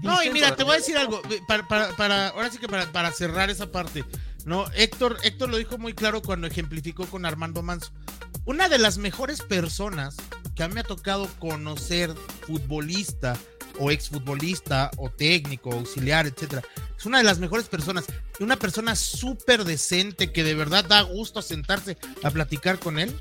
No, 0.03 0.22
y 0.22 0.31
mira, 0.31 0.55
te 0.55 0.62
voy 0.64 0.74
a 0.74 0.79
decir 0.79 0.97
algo, 0.97 1.20
eh, 1.31 1.41
para, 1.49 1.66
para, 1.66 1.89
para- 1.97 2.29
ahora 2.29 2.51
sí 2.51 2.59
que 2.59 2.68
para, 2.68 2.91
para 2.93 3.12
cerrar 3.12 3.51
esa 3.51 3.70
parte, 3.70 4.05
¿no? 4.45 4.66
Héctor, 4.74 5.18
Héctor 5.22 5.49
lo 5.49 5.57
dijo 5.57 5.79
muy 5.79 5.95
claro 5.95 6.22
cuando 6.22 6.47
ejemplificó 6.47 7.07
con 7.07 7.24
Armando 7.24 7.62
Manso. 7.62 7.93
Una 8.45 8.68
de 8.68 8.79
las 8.79 8.99
mejores 8.99 9.43
personas 9.43 10.16
que 10.55 10.62
a 10.62 10.68
mí 10.68 10.74
me 10.74 10.81
ha 10.81 10.85
tocado 10.85 11.29
conocer, 11.39 12.14
futbolista 12.47 13.37
o 13.79 13.91
exfutbolista 13.91 14.91
o 14.97 15.11
técnico, 15.11 15.72
auxiliar, 15.72 16.27
etcétera, 16.27 16.62
es 16.97 17.05
una 17.05 17.18
de 17.18 17.24
las 17.24 17.39
mejores 17.39 17.66
personas, 17.68 18.05
y 18.39 18.43
una 18.43 18.57
persona 18.57 18.97
súper 18.97 19.64
decente 19.64 20.33
que 20.33 20.45
de 20.45 20.55
verdad 20.55 20.85
da 20.85 21.03
gusto 21.03 21.43
sentarse 21.43 21.99
a 22.22 22.31
platicar 22.31 22.79
con 22.79 22.99
él, 22.99 23.14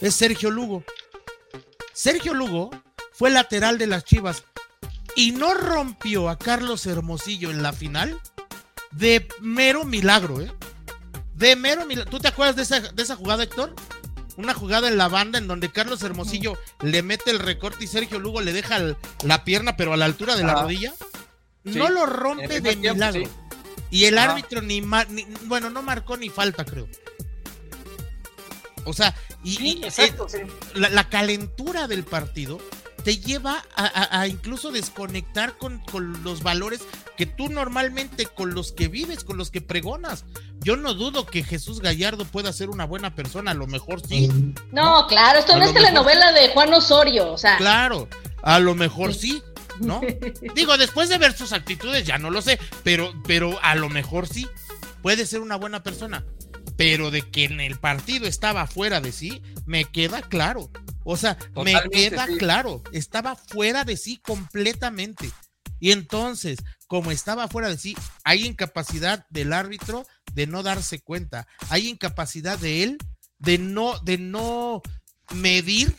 es 0.00 0.14
Sergio 0.14 0.50
Lugo. 0.50 0.84
Sergio 1.92 2.32
Lugo 2.34 2.70
fue 3.18 3.30
lateral 3.30 3.78
de 3.78 3.86
las 3.88 4.04
Chivas 4.04 4.44
y 5.16 5.32
no 5.32 5.52
rompió 5.54 6.28
a 6.28 6.38
Carlos 6.38 6.86
Hermosillo 6.86 7.50
en 7.50 7.62
la 7.62 7.72
final 7.72 8.18
de 8.92 9.26
mero 9.40 9.84
milagro, 9.84 10.40
¿eh? 10.40 10.52
De 11.34 11.56
mero 11.56 11.84
milagro. 11.86 12.10
¿Tú 12.10 12.18
te 12.20 12.28
acuerdas 12.28 12.56
de 12.56 12.62
esa, 12.62 12.80
de 12.80 13.02
esa 13.02 13.16
jugada, 13.16 13.42
Héctor? 13.42 13.74
Una 14.36 14.54
jugada 14.54 14.86
en 14.88 14.96
la 14.96 15.08
banda 15.08 15.38
en 15.38 15.48
donde 15.48 15.70
Carlos 15.72 16.02
Hermosillo 16.02 16.56
le 16.80 17.02
mete 17.02 17.30
el 17.32 17.40
recorte 17.40 17.84
y 17.84 17.88
Sergio 17.88 18.20
Lugo 18.20 18.40
le 18.40 18.52
deja 18.52 18.76
el- 18.76 18.96
la 19.24 19.44
pierna, 19.44 19.76
pero 19.76 19.92
a 19.92 19.96
la 19.96 20.04
altura 20.04 20.36
de 20.36 20.44
la 20.44 20.52
Ajá. 20.52 20.62
rodilla. 20.62 20.94
Sí. 21.64 21.76
No 21.78 21.88
lo 21.88 22.06
rompe 22.06 22.60
de 22.60 22.76
tiempo, 22.76 22.94
milagro. 22.94 23.24
sí. 23.24 23.28
Y 23.90 24.04
el 24.04 24.16
Ajá. 24.18 24.30
árbitro 24.32 24.62
ni, 24.62 24.80
bueno, 25.44 25.70
no 25.70 25.82
marcó 25.82 26.16
ni 26.16 26.28
falta, 26.28 26.64
creo. 26.64 26.86
O 28.84 28.92
sea, 28.92 29.14
y, 29.44 29.82
exacto, 29.84 30.28
sí. 30.28 30.38
la, 30.74 30.88
la 30.88 31.08
calentura 31.08 31.88
del 31.88 32.04
partido 32.04 32.58
te 33.08 33.16
lleva 33.16 33.64
a, 33.74 33.86
a- 33.86 34.20
a 34.20 34.28
incluso 34.28 34.70
desconectar 34.70 35.56
con, 35.56 35.78
con 35.78 36.22
los 36.24 36.42
valores 36.42 36.82
que 37.16 37.24
tú 37.24 37.48
normalmente 37.48 38.26
con 38.26 38.52
los 38.52 38.72
que 38.72 38.88
vives, 38.88 39.24
con 39.24 39.38
los 39.38 39.50
que 39.50 39.62
pregonas. 39.62 40.26
yo 40.60 40.76
no 40.76 40.92
dudo 40.92 41.24
que 41.24 41.42
Jesús 41.42 41.80
Gallardo 41.80 42.26
pueda 42.26 42.52
ser 42.52 42.68
una 42.68 42.84
buena 42.84 43.14
persona, 43.14 43.52
a 43.52 43.54
lo 43.54 43.66
mejor 43.66 44.06
sí. 44.06 44.28
No, 44.72 45.06
claro, 45.06 45.38
esto 45.38 45.54
A 45.54 45.56
no 45.58 45.64
es 45.64 45.72
telenovela 45.72 46.32
de 46.32 46.50
Juan 46.50 46.74
Osorio, 46.74 47.32
o 47.32 47.38
sea, 47.38 47.56
Claro, 47.56 48.08
a 48.42 48.58
lo 48.58 48.74
mejor 48.74 49.14
sí, 49.14 49.42
¿no? 49.80 50.02
Digo, 50.54 50.76
después 50.76 51.08
de 51.08 51.16
ver 51.16 51.32
sus 51.34 51.54
actitudes, 51.54 52.04
ya 52.06 52.18
no 52.18 52.28
lo 52.28 52.42
sé, 52.42 52.58
pero, 52.84 53.14
pero 53.26 53.58
a 53.62 53.74
lo 53.74 53.88
mejor 53.88 54.28
sí, 54.28 54.46
puede 55.00 55.24
ser 55.24 55.40
una 55.40 55.56
buena 55.56 55.82
persona. 55.82 56.26
Pero 56.78 57.10
de 57.10 57.22
que 57.22 57.44
en 57.44 57.60
el 57.60 57.76
partido 57.78 58.26
estaba 58.26 58.68
fuera 58.68 59.00
de 59.00 59.10
sí, 59.12 59.42
me 59.66 59.84
queda 59.84 60.22
claro. 60.22 60.70
O 61.04 61.16
sea, 61.16 61.36
me 61.56 61.74
queda 61.90 62.26
sí. 62.26 62.38
claro, 62.38 62.84
estaba 62.92 63.34
fuera 63.34 63.84
de 63.84 63.96
sí 63.96 64.18
completamente. 64.18 65.30
Y 65.80 65.90
entonces, 65.90 66.58
como 66.86 67.10
estaba 67.10 67.48
fuera 67.48 67.68
de 67.68 67.78
sí, 67.78 67.96
hay 68.22 68.46
incapacidad 68.46 69.26
del 69.28 69.52
árbitro 69.52 70.06
de 70.34 70.46
no 70.46 70.62
darse 70.62 71.00
cuenta, 71.00 71.48
hay 71.68 71.88
incapacidad 71.88 72.58
de 72.58 72.84
él 72.84 72.98
de 73.38 73.58
no, 73.58 73.98
de 73.98 74.18
no 74.18 74.80
medir 75.34 75.96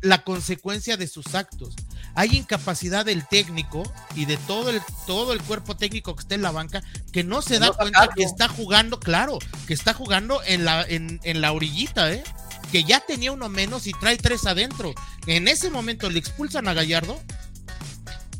la 0.00 0.22
consecuencia 0.22 0.96
de 0.96 1.08
sus 1.08 1.34
actos. 1.34 1.74
Hay 2.14 2.36
incapacidad 2.36 3.04
del 3.04 3.26
técnico 3.26 3.82
y 4.14 4.24
de 4.24 4.36
todo 4.36 4.70
el, 4.70 4.80
todo 5.06 5.32
el 5.32 5.42
cuerpo 5.42 5.76
técnico 5.76 6.14
que 6.16 6.22
está 6.22 6.34
en 6.34 6.42
la 6.42 6.50
banca 6.50 6.82
que 7.12 7.22
no 7.24 7.42
se 7.42 7.58
da 7.58 7.66
no 7.66 7.74
cuenta 7.74 8.00
sacarlo. 8.00 8.14
que 8.16 8.22
está 8.24 8.48
jugando, 8.48 9.00
claro, 9.00 9.38
que 9.66 9.74
está 9.74 9.94
jugando 9.94 10.42
en 10.44 10.64
la, 10.64 10.82
en, 10.82 11.20
en 11.22 11.40
la 11.40 11.52
orillita, 11.52 12.12
¿eh? 12.12 12.24
Que 12.72 12.84
ya 12.84 13.00
tenía 13.00 13.32
uno 13.32 13.48
menos 13.48 13.86
y 13.86 13.92
trae 13.92 14.16
tres 14.16 14.46
adentro. 14.46 14.94
En 15.26 15.48
ese 15.48 15.70
momento 15.70 16.10
le 16.10 16.18
expulsan 16.18 16.68
a 16.68 16.74
Gallardo 16.74 17.20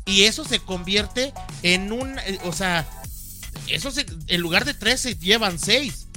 y 0.05 0.23
eso 0.23 0.43
se 0.43 0.59
convierte 0.59 1.33
en 1.63 1.91
un, 1.91 2.19
eh, 2.19 2.39
o 2.43 2.51
sea, 2.51 2.87
eso 3.67 3.91
se, 3.91 4.05
en 4.27 4.41
lugar 4.41 4.65
de 4.65 4.73
tres 4.73 5.01
se 5.01 5.15
llevan 5.15 5.59
seis. 5.59 6.08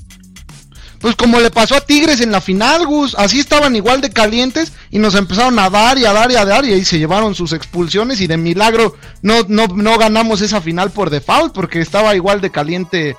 Pues 1.03 1.17
como 1.17 1.39
le 1.41 1.51
pasó 1.51 1.75
a 1.75 1.81
Tigres 1.81 2.21
en 2.21 2.31
la 2.33 2.41
final, 2.41 2.87
Gus, 2.87 3.15
así 3.19 3.41
estaban 3.41 3.75
igual 3.77 4.01
de 4.01 4.11
calientes 4.11 4.73
y 4.91 4.99
nos 4.99 5.15
empezaron 5.17 5.59
a 5.59 5.69
dar 5.69 5.99
y 5.99 6.05
a 6.07 6.13
dar 6.13 6.31
y 6.31 6.37
a 6.37 6.45
dar 6.45 6.65
y 6.65 6.73
ahí 6.73 6.85
se 6.85 6.99
llevaron 6.99 7.35
sus 7.35 7.53
expulsiones 7.53 8.21
y 8.21 8.29
de 8.29 8.37
milagro 8.37 8.97
no, 9.21 9.43
no, 9.49 9.67
no 9.67 9.99
ganamos 9.99 10.41
esa 10.43 10.61
final 10.61 10.91
por 10.93 11.11
default 11.11 11.53
porque 11.53 11.81
estaba 11.81 12.15
igual 12.15 12.41
de 12.41 12.51
caliente 12.53 13.17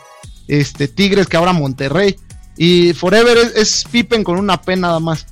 este 0.47 0.87
Tigres 0.87 1.27
que 1.27 1.37
ahora 1.37 1.53
Monterrey. 1.53 2.15
Y 2.57 2.93
Forever 2.93 3.37
es, 3.37 3.55
es 3.55 3.83
Pippen 3.91 4.23
con 4.23 4.37
una 4.37 4.61
P 4.61 4.75
nada 4.77 4.99
más. 4.99 5.25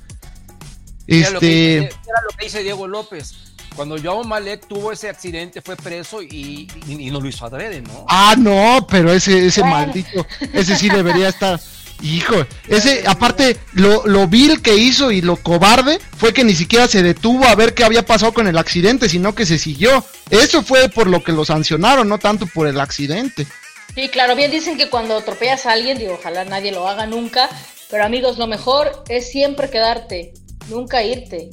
Era 1.06 1.30
lo, 1.30 1.40
que, 1.40 1.78
Este, 1.78 1.86
era 2.06 2.20
lo 2.30 2.36
que 2.36 2.44
dice 2.44 2.62
Diego 2.62 2.86
López. 2.86 3.34
Cuando 3.74 3.96
Joao 3.98 4.24
Malek 4.24 4.66
tuvo 4.68 4.92
ese 4.92 5.08
accidente, 5.08 5.62
fue 5.62 5.76
preso 5.76 6.20
y, 6.20 6.68
y- 6.86 7.06
y 7.06 7.10
no 7.10 7.18
lo 7.20 7.28
hizo 7.28 7.46
adrede, 7.46 7.80
¿no? 7.80 8.04
ah, 8.08 8.34
no, 8.36 8.86
pero 8.90 9.10
ese, 9.12 9.46
ese 9.46 9.62
Bueno. 9.62 9.76
maldito, 9.76 10.26
ese 10.52 10.76
sí 10.76 10.90
debería 10.90 11.30
estar. 11.30 11.58
Hijo, 12.02 12.34
ese, 12.66 13.04
aparte, 13.06 13.56
lo, 13.74 14.04
lo 14.06 14.26
vil 14.26 14.60
que 14.60 14.74
hizo 14.76 15.12
y 15.12 15.20
lo 15.20 15.36
cobarde 15.36 16.00
fue 16.16 16.32
que 16.32 16.42
ni 16.42 16.54
siquiera 16.54 16.88
se 16.88 17.02
detuvo 17.02 17.44
a 17.44 17.54
ver 17.54 17.74
qué 17.74 17.84
había 17.84 18.04
pasado 18.04 18.34
con 18.34 18.48
el 18.48 18.58
accidente, 18.58 19.08
sino 19.08 19.36
que 19.36 19.46
se 19.46 19.56
siguió. 19.56 20.04
Eso 20.28 20.64
fue 20.64 20.88
por 20.88 21.06
lo 21.06 21.22
que 21.22 21.30
lo 21.30 21.44
sancionaron, 21.44 22.08
no 22.08 22.18
tanto 22.18 22.46
por 22.46 22.66
el 22.66 22.80
accidente. 22.80 23.46
sí, 23.94 24.08
claro, 24.08 24.34
bien 24.34 24.50
dicen 24.50 24.76
que 24.76 24.90
cuando 24.90 25.16
atropellas 25.16 25.64
a 25.66 25.72
alguien, 25.72 25.96
digo, 25.96 26.14
ojalá 26.14 26.44
nadie 26.44 26.72
lo 26.72 26.88
haga 26.88 27.06
nunca, 27.06 27.48
pero 27.88 28.04
amigos, 28.04 28.36
lo 28.36 28.48
mejor 28.48 29.04
es 29.08 29.30
siempre 29.30 29.70
quedarte, 29.70 30.34
nunca 30.68 31.04
irte. 31.04 31.50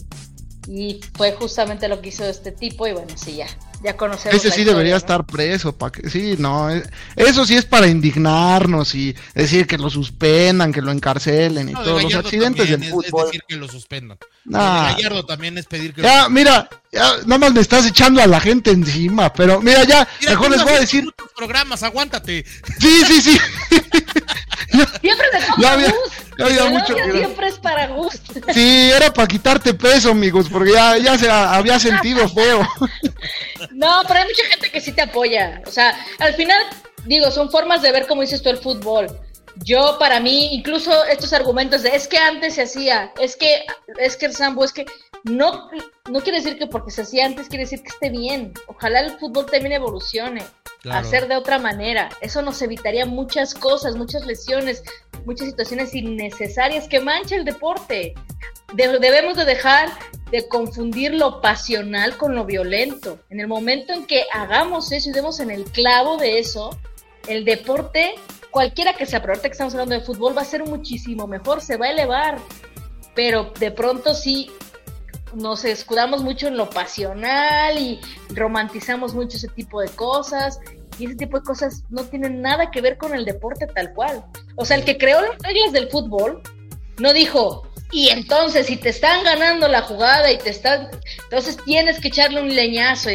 Y 0.67 0.99
fue 1.15 1.31
justamente 1.33 1.87
lo 1.87 2.01
que 2.01 2.09
hizo 2.09 2.25
este 2.25 2.51
tipo 2.51 2.87
y 2.87 2.93
bueno, 2.93 3.13
sí, 3.15 3.35
ya, 3.35 3.47
ya 3.83 3.95
conocemos. 3.95 4.35
Ese 4.35 4.49
sí 4.51 4.61
historia, 4.61 4.71
debería 4.71 4.93
¿no? 4.93 4.97
estar 4.97 5.25
preso, 5.25 5.75
pa' 5.77 5.91
que, 5.91 6.09
sí, 6.09 6.35
no, 6.37 6.69
eh, 6.69 6.83
eso 7.15 7.45
sí 7.45 7.55
es 7.55 7.65
para 7.65 7.87
indignarnos 7.87 8.93
y 8.95 9.15
decir 9.33 9.67
que 9.67 9.77
lo 9.77 9.89
suspendan, 9.89 10.71
que 10.71 10.81
lo 10.81 10.91
encarcelen 10.91 11.69
y 11.69 11.73
No, 11.73 11.83
todos 11.83 12.03
los 12.03 12.13
accidentes 12.15 12.67
también 12.69 12.79
del 12.81 12.89
es- 12.89 13.05
es 13.05 13.09
fútbol. 13.11 13.25
decir 13.27 13.41
que 13.47 13.55
lo 13.55 13.67
suspendan. 13.67 14.17
Nah. 14.49 14.93
Gallardo 14.93 15.25
también 15.25 15.57
es 15.57 15.65
pedir 15.67 15.93
que 15.93 16.01
lo 16.01 16.07
Ya, 16.07 16.27
mira, 16.27 16.67
ya, 16.91 17.17
nada 17.25 17.37
más 17.37 17.53
me 17.53 17.61
estás 17.61 17.85
echando 17.85 18.21
a 18.21 18.27
la 18.27 18.39
gente 18.39 18.71
encima, 18.71 19.31
pero 19.31 19.61
mira, 19.61 19.83
ya, 19.83 20.07
Mira, 20.19 20.31
mejor 20.31 20.49
les 20.51 20.59
no 20.59 20.65
voy 20.65 20.73
a 20.75 20.79
decir, 20.79 21.05
programas, 21.35 21.83
aguántate. 21.83 22.43
sí, 22.79 23.01
sí, 23.05 23.21
sí, 23.21 23.37
Siempre 25.01 25.27
te 25.31 25.61
Ya 25.61 25.73
había- 25.73 25.93
ya 26.37 26.45
había 26.45 26.65
mucho 26.65 26.95
siempre 27.11 27.47
es 27.47 27.55
para 27.59 27.87
Gus. 27.87 28.13
sí, 28.53 28.91
era 28.91 29.11
para 29.13 29.27
quitarte 29.27 29.73
peso, 29.73 30.11
amigos, 30.11 30.47
porque 30.51 30.71
ya, 30.73 30.97
ya 30.97 31.17
se 31.17 31.29
ha- 31.29 31.55
había 31.55 31.79
sentido 31.79 32.27
feo. 32.29 32.67
No, 33.71 34.01
pero 34.07 34.19
hay 34.21 34.25
mucha 34.25 34.43
gente 34.49 34.71
que 34.71 34.81
sí 34.81 34.91
te 34.93 35.01
apoya. 35.01 35.61
O 35.67 35.71
sea, 35.71 35.93
al 36.19 36.33
final, 36.33 36.61
digo, 37.05 37.29
son 37.31 37.49
formas 37.51 37.81
de 37.81 37.91
ver, 37.91 38.07
como 38.07 38.21
dices 38.21 38.41
tú, 38.41 38.49
el 38.49 38.57
fútbol. 38.57 39.07
Yo, 39.65 39.97
para 39.99 40.19
mí, 40.19 40.53
incluso 40.53 41.03
estos 41.05 41.33
argumentos 41.33 41.83
de 41.83 41.89
es 41.89 42.07
que 42.07 42.17
antes 42.17 42.55
se 42.55 42.61
hacía, 42.63 43.11
es 43.19 43.35
que, 43.35 43.65
es 43.97 44.15
que 44.17 44.27
el 44.27 44.33
Sambo, 44.35 44.63
es 44.63 44.71
que 44.73 44.85
no, 45.23 45.69
no 46.09 46.21
quiere 46.21 46.37
decir 46.39 46.57
que 46.57 46.67
porque 46.67 46.91
se 46.91 47.01
hacía 47.01 47.25
antes 47.25 47.49
quiere 47.49 47.65
decir 47.65 47.81
que 47.81 47.89
esté 47.89 48.09
bien. 48.09 48.53
Ojalá 48.67 49.01
el 49.01 49.17
fútbol 49.19 49.45
también 49.45 49.73
evolucione, 49.73 50.43
Claro. 50.81 51.05
hacer 51.05 51.27
de 51.27 51.35
otra 51.35 51.59
manera. 51.59 52.07
Eso 52.21 52.41
nos 52.41 52.61
evitaría 52.61 53.05
muchas 53.05 53.53
cosas, 53.53 53.95
muchas 53.97 54.25
lesiones, 54.25 54.81
muchas 55.25 55.47
situaciones 55.47 55.93
innecesarias 55.93 56.87
que 56.87 57.01
mancha 57.01 57.35
el 57.35 57.43
deporte. 57.43 58.13
De- 58.73 58.97
debemos 58.99 59.35
de 59.35 59.43
dejar 59.43 59.89
de 60.31 60.47
confundir 60.47 61.13
lo 61.15 61.41
pasional 61.41 62.15
con 62.15 62.33
lo 62.33 62.45
violento. 62.45 63.19
En 63.29 63.41
el 63.41 63.47
momento 63.47 63.91
en 63.91 64.05
que 64.05 64.23
hagamos 64.31 64.93
eso 64.93 65.09
y 65.09 65.13
demos 65.13 65.41
en 65.41 65.51
el 65.51 65.65
clavo 65.65 66.15
de 66.15 66.39
eso, 66.39 66.69
el 67.27 67.43
deporte, 67.43 68.15
cualquiera 68.51 68.93
que 68.93 69.05
sea, 69.05 69.21
pero 69.21 69.33
ahorita 69.33 69.49
que 69.49 69.53
estamos 69.53 69.73
hablando 69.73 69.95
de 69.95 70.01
fútbol, 70.01 70.37
va 70.37 70.41
a 70.41 70.45
ser 70.45 70.65
muchísimo 70.65 71.27
mejor, 71.27 71.61
se 71.61 71.77
va 71.77 71.87
a 71.87 71.91
elevar. 71.91 72.37
Pero 73.15 73.51
de 73.59 73.71
pronto 73.71 74.13
sí 74.13 74.51
nos 75.33 75.65
escudamos 75.65 76.23
mucho 76.23 76.47
en 76.47 76.57
lo 76.57 76.69
pasional 76.69 77.77
y 77.77 77.99
romantizamos 78.29 79.13
mucho 79.13 79.37
ese 79.37 79.47
tipo 79.49 79.81
de 79.81 79.89
cosas. 79.89 80.59
Y 80.97 81.05
ese 81.05 81.15
tipo 81.15 81.37
de 81.39 81.43
cosas 81.43 81.83
no 81.89 82.03
tienen 82.03 82.41
nada 82.41 82.71
que 82.71 82.81
ver 82.81 82.97
con 82.97 83.15
el 83.15 83.25
deporte 83.25 83.67
tal 83.67 83.93
cual. 83.93 84.25
O 84.55 84.65
sea, 84.65 84.77
el 84.77 84.83
que 84.83 84.97
creó 84.97 85.21
las 85.21 85.37
reglas 85.39 85.71
del 85.71 85.89
fútbol 85.89 86.41
no 86.97 87.13
dijo, 87.13 87.69
y 87.91 88.09
entonces 88.09 88.67
si 88.67 88.77
te 88.77 88.89
están 88.89 89.23
ganando 89.23 89.67
la 89.67 89.81
jugada 89.81 90.31
y 90.31 90.37
te 90.37 90.49
están, 90.49 90.89
entonces 91.23 91.57
tienes 91.63 91.99
que 91.99 92.09
echarle 92.09 92.41
un 92.41 92.53
leñazo. 92.53 93.09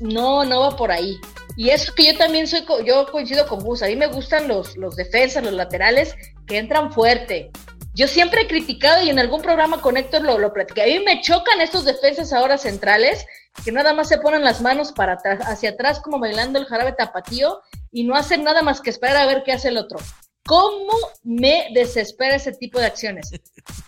No, 0.00 0.44
no 0.44 0.60
va 0.60 0.76
por 0.76 0.90
ahí. 0.90 1.18
Y 1.56 1.70
eso 1.70 1.94
que 1.94 2.12
yo 2.12 2.18
también 2.18 2.46
soy, 2.46 2.64
yo 2.84 3.10
coincido 3.10 3.46
con 3.46 3.60
Gus, 3.60 3.82
a 3.82 3.86
mí 3.86 3.96
me 3.96 4.08
gustan 4.08 4.46
los, 4.46 4.76
los 4.76 4.94
defensas, 4.94 5.42
los 5.42 5.54
laterales 5.54 6.14
que 6.46 6.58
entran 6.58 6.92
fuerte. 6.92 7.50
Yo 7.94 8.06
siempre 8.06 8.42
he 8.42 8.46
criticado 8.46 9.02
y 9.02 9.08
en 9.08 9.18
algún 9.18 9.40
programa 9.40 9.80
con 9.80 9.96
Héctor 9.96 10.22
lo, 10.22 10.38
lo 10.38 10.52
platiqué. 10.52 10.82
A 10.82 10.86
mí 10.86 11.00
me 11.00 11.22
chocan 11.22 11.62
estos 11.62 11.86
defensas 11.86 12.34
ahora 12.34 12.58
centrales 12.58 13.24
que 13.64 13.72
nada 13.72 13.94
más 13.94 14.08
se 14.08 14.18
ponen 14.18 14.44
las 14.44 14.60
manos 14.60 14.92
para 14.92 15.14
atrás, 15.14 15.40
hacia 15.46 15.70
atrás 15.70 16.00
como 16.00 16.18
bailando 16.18 16.58
el 16.58 16.66
jarabe 16.66 16.92
tapatío 16.92 17.62
y 17.90 18.04
no 18.04 18.14
hacen 18.14 18.44
nada 18.44 18.60
más 18.60 18.82
que 18.82 18.90
esperar 18.90 19.16
a 19.16 19.26
ver 19.26 19.42
qué 19.44 19.52
hace 19.52 19.68
el 19.68 19.78
otro. 19.78 19.98
¿Cómo 20.44 20.92
me 21.24 21.68
desespera 21.72 22.36
ese 22.36 22.52
tipo 22.52 22.78
de 22.78 22.86
acciones? 22.86 23.30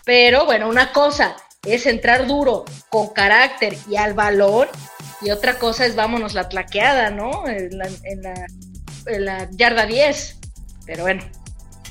Pero 0.04 0.46
bueno, 0.46 0.68
una 0.68 0.92
cosa 0.92 1.36
es 1.64 1.86
entrar 1.86 2.26
duro, 2.26 2.64
con 2.88 3.08
carácter 3.08 3.76
y 3.88 3.96
al 3.96 4.14
balón, 4.14 4.68
y 5.20 5.30
otra 5.30 5.58
cosa 5.58 5.86
es 5.86 5.94
vámonos 5.94 6.34
la 6.34 6.48
tlaqueada, 6.48 7.10
¿no? 7.10 7.46
En 7.48 7.76
la, 7.78 7.88
en 8.04 8.22
la, 8.22 8.46
en 9.06 9.24
la 9.24 9.48
yarda 9.52 9.86
10. 9.86 10.36
Pero 10.86 11.02
bueno. 11.02 11.22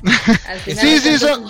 al 0.50 0.60
final 0.60 0.86
Sí, 0.86 1.00
sí, 1.00 1.18
son, 1.18 1.46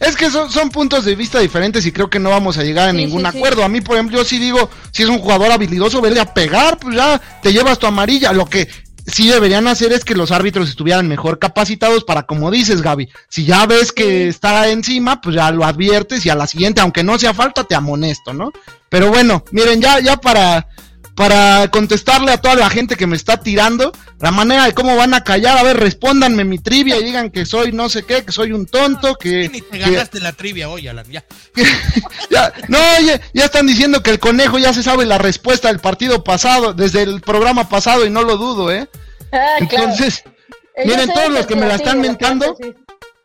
es 0.00 0.16
que 0.16 0.30
son, 0.30 0.50
son 0.50 0.70
puntos 0.70 1.04
de 1.04 1.14
vista 1.14 1.38
diferentes 1.38 1.86
y 1.86 1.92
creo 1.92 2.10
que 2.10 2.18
no 2.18 2.30
vamos 2.30 2.58
a 2.58 2.64
llegar 2.64 2.88
a 2.88 2.92
Sí, 2.92 2.96
ningún 2.98 3.24
sí, 3.24 3.28
sí. 3.32 3.38
acuerdo. 3.38 3.64
A 3.64 3.68
mí, 3.68 3.80
por 3.80 3.96
ejemplo, 3.96 4.18
yo 4.18 4.24
sí 4.24 4.38
digo, 4.38 4.68
si 4.90 5.02
es 5.04 5.08
un 5.08 5.18
jugador 5.18 5.50
habilidoso, 5.52 6.00
vele 6.00 6.20
a 6.20 6.34
pegar, 6.34 6.78
pues 6.78 6.96
ya 6.96 7.20
te 7.42 7.52
llevas 7.52 7.78
tu 7.78 7.86
amarilla. 7.86 8.32
Lo 8.32 8.46
que 8.46 8.68
sí 9.06 9.28
deberían 9.28 9.66
hacer 9.68 9.92
es 9.92 10.04
que 10.04 10.14
los 10.14 10.30
árbitros 10.30 10.68
estuvieran 10.68 11.08
mejor 11.08 11.38
capacitados 11.38 12.04
para, 12.04 12.22
como 12.24 12.50
dices, 12.50 12.82
Gaby, 12.82 13.08
si 13.28 13.44
ya 13.44 13.66
ves 13.66 13.92
que 13.92 14.28
está 14.28 14.68
encima, 14.68 15.20
pues 15.20 15.34
ya 15.36 15.50
lo 15.50 15.64
adviertes 15.64 16.24
y 16.26 16.30
a 16.30 16.34
la 16.34 16.46
siguiente, 16.46 16.80
aunque 16.80 17.02
no 17.02 17.18
sea 17.18 17.34
falta, 17.34 17.64
te 17.64 17.74
amonesto, 17.74 18.32
¿no? 18.32 18.52
Pero 18.88 19.08
bueno, 19.08 19.44
miren, 19.50 19.80
ya, 19.80 19.98
ya 20.00 20.16
para, 20.18 20.68
para 21.14 21.68
contestarle 21.70 22.32
a 22.32 22.38
toda 22.40 22.54
la 22.54 22.70
gente 22.70 22.96
que 22.96 23.06
me 23.06 23.16
está 23.16 23.38
tirando, 23.38 23.92
la 24.18 24.30
manera 24.30 24.64
de 24.64 24.72
cómo 24.72 24.96
van 24.96 25.12
a 25.14 25.22
callar, 25.24 25.58
a 25.58 25.62
ver, 25.62 25.76
respóndanme 25.78 26.44
mi 26.44 26.58
trivia 26.58 26.98
y 26.98 27.04
digan 27.04 27.30
que 27.30 27.44
soy 27.44 27.72
no 27.72 27.88
sé 27.88 28.04
qué, 28.04 28.24
que 28.24 28.32
soy 28.32 28.52
un 28.52 28.66
tonto, 28.66 29.16
que... 29.16 29.48
Ni 29.50 29.60
te 29.60 29.78
que- 29.78 29.78
ganaste 29.78 30.20
la 30.20 30.32
trivia 30.32 30.68
hoy, 30.70 30.88
Alan, 30.88 31.04
ya. 31.10 31.24
ya, 32.30 32.52
no, 32.68 32.78
ya, 33.04 33.20
ya 33.34 33.44
están 33.44 33.66
diciendo 33.66 34.02
que 34.02 34.10
el 34.10 34.18
conejo 34.18 34.58
ya 34.58 34.72
se 34.72 34.82
sabe 34.82 35.04
la 35.04 35.18
respuesta 35.18 35.68
del 35.68 35.80
partido 35.80 36.24
pasado, 36.24 36.72
desde 36.72 37.02
el 37.02 37.20
programa 37.20 37.68
pasado, 37.68 38.06
y 38.06 38.10
no 38.10 38.22
lo 38.22 38.36
dudo, 38.36 38.70
¿eh? 38.72 38.88
Ah. 39.32 39.56
Entonces, 39.58 40.24
Eh, 40.74 40.84
miren, 40.86 41.12
todos 41.12 41.30
los 41.30 41.46
que 41.46 41.56
me 41.56 41.66
la 41.66 41.74
están 41.74 42.00
mentando, 42.00 42.56
sí. 42.58 42.72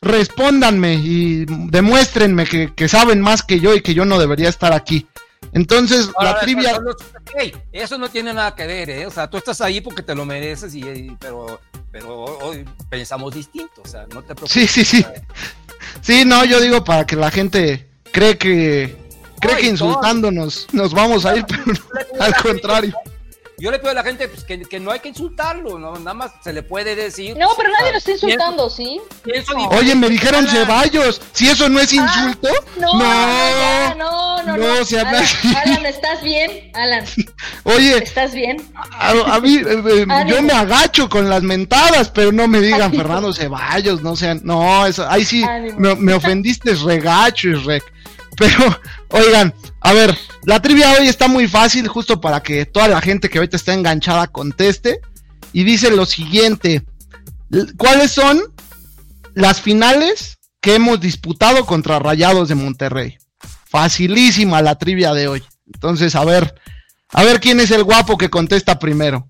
respóndanme 0.01 0.95
y 0.95 1.45
demuéstrenme 1.47 2.45
que, 2.45 2.73
que 2.75 2.87
saben 2.89 3.21
más 3.21 3.43
que 3.43 3.59
yo 3.59 3.73
y 3.75 3.81
que 3.81 3.93
yo 3.93 4.03
no 4.05 4.19
debería 4.19 4.49
estar 4.49 4.73
aquí. 4.73 5.07
Entonces, 5.53 6.09
Ahora, 6.15 6.33
la 6.33 6.39
trivia... 6.39 6.71
eso 6.71 6.81
no- 6.81 6.95
ey, 7.39 7.53
eso 7.71 7.97
no 7.97 8.09
tiene 8.09 8.33
nada 8.33 8.53
que 8.55 8.67
ver, 8.67 8.89
¿eh? 8.89 9.05
O 9.05 9.11
sea, 9.11 9.29
tú 9.29 9.37
estás 9.37 9.61
ahí 9.61 9.81
porque 9.81 10.01
te 10.03 10.13
lo 10.15 10.25
mereces, 10.25 10.73
y, 10.75 10.79
y- 10.81 11.17
pero, 11.19 11.59
pero 11.91 12.23
hoy 12.23 12.65
pensamos 12.89 13.33
distinto, 13.33 13.81
o 13.83 13.87
sea, 13.87 14.01
no 14.13 14.21
te 14.21 14.35
preocupes. 14.35 14.51
Sí, 14.51 14.67
sí, 14.67 14.83
sí. 14.83 15.05
Sí, 16.01 16.25
no, 16.25 16.43
yo 16.45 16.59
digo 16.59 16.83
para 16.83 17.05
que 17.05 17.15
la 17.15 17.31
gente 17.31 17.87
cree 18.11 18.37
que 18.37 18.95
cree 19.39 19.57
que 19.57 19.67
insultándonos 19.67 20.67
nos 20.73 20.93
vamos 20.93 21.25
a 21.25 21.35
ir, 21.37 21.45
pero 21.47 21.63
al 22.19 22.35
contrario. 22.35 22.93
Yo 23.59 23.71
le 23.71 23.79
pido 23.79 23.89
a 23.89 23.95
la 23.95 24.03
gente 24.03 24.27
pues, 24.27 24.43
que, 24.43 24.59
que, 24.59 24.79
no 24.79 24.91
hay 24.91 24.99
que 24.99 25.09
insultarlo, 25.09 25.79
¿no? 25.79 25.97
nada 25.97 26.13
más 26.13 26.31
se 26.43 26.53
le 26.53 26.61
puede 26.61 26.95
decir. 26.95 27.35
No, 27.35 27.49
pero 27.57 27.71
nadie 27.71 27.91
lo 27.91 27.97
está 27.97 28.11
insultando, 28.11 28.69
¿sí? 28.69 29.01
Oye, 29.71 29.95
me 29.95 30.09
dijeron 30.09 30.47
Ceballos, 30.47 31.19
si 31.31 31.49
eso 31.49 31.67
no 31.67 31.79
es 31.79 31.91
ah, 31.93 31.95
insulto. 31.95 32.49
no, 32.79 32.93
no, 32.99 33.95
no, 33.95 34.43
no, 34.43 34.57
no, 34.57 34.85
se 34.85 34.99
Alan, 34.99 35.25
Alan, 35.55 35.85
¿estás 35.87 36.21
bien? 36.21 36.69
Alan. 36.75 37.03
Oye, 37.63 37.97
¿estás 37.97 38.35
bien? 38.35 38.63
A, 38.75 39.39
mí, 39.39 39.55
eh, 39.55 39.83
eh, 39.89 40.05
yo 40.27 40.43
me 40.43 40.53
agacho 40.53 41.09
con 41.09 41.27
las 41.27 41.41
mentadas, 41.41 42.11
pero 42.11 42.31
no 42.31 42.47
me 42.47 42.61
digan 42.61 42.93
Fernando 42.93 43.33
Ceballos, 43.33 44.03
no 44.03 44.15
sean, 44.15 44.39
no, 44.43 44.85
eso, 44.85 45.09
ahí 45.09 45.25
sí, 45.25 45.43
me, 45.77 45.95
me, 45.95 46.13
ofendiste 46.13 46.75
regacho, 46.75 47.49
Rec. 47.65 47.83
Pero, 48.37 48.79
oigan, 49.09 49.53
a 49.81 49.93
ver, 49.93 50.15
la 50.43 50.61
trivia 50.61 50.91
hoy 50.93 51.07
está 51.07 51.27
muy 51.27 51.47
fácil, 51.47 51.87
justo 51.87 52.21
para 52.21 52.41
que 52.41 52.65
toda 52.65 52.87
la 52.87 53.01
gente 53.01 53.29
que 53.29 53.39
ahorita 53.39 53.57
está 53.57 53.73
enganchada 53.73 54.27
conteste. 54.27 55.01
Y 55.53 55.63
dice 55.63 55.89
lo 55.89 56.05
siguiente: 56.05 56.85
¿Cuáles 57.77 58.11
son 58.11 58.41
las 59.33 59.61
finales 59.61 60.37
que 60.61 60.75
hemos 60.75 60.99
disputado 60.99 61.65
contra 61.65 61.99
Rayados 61.99 62.49
de 62.49 62.55
Monterrey? 62.55 63.17
Facilísima 63.65 64.61
la 64.61 64.77
trivia 64.77 65.13
de 65.13 65.27
hoy. 65.27 65.43
Entonces, 65.73 66.15
a 66.15 66.23
ver, 66.23 66.53
a 67.09 67.23
ver 67.23 67.39
quién 67.39 67.59
es 67.59 67.71
el 67.71 67.83
guapo 67.83 68.17
que 68.17 68.29
contesta 68.29 68.77
primero. 68.77 69.27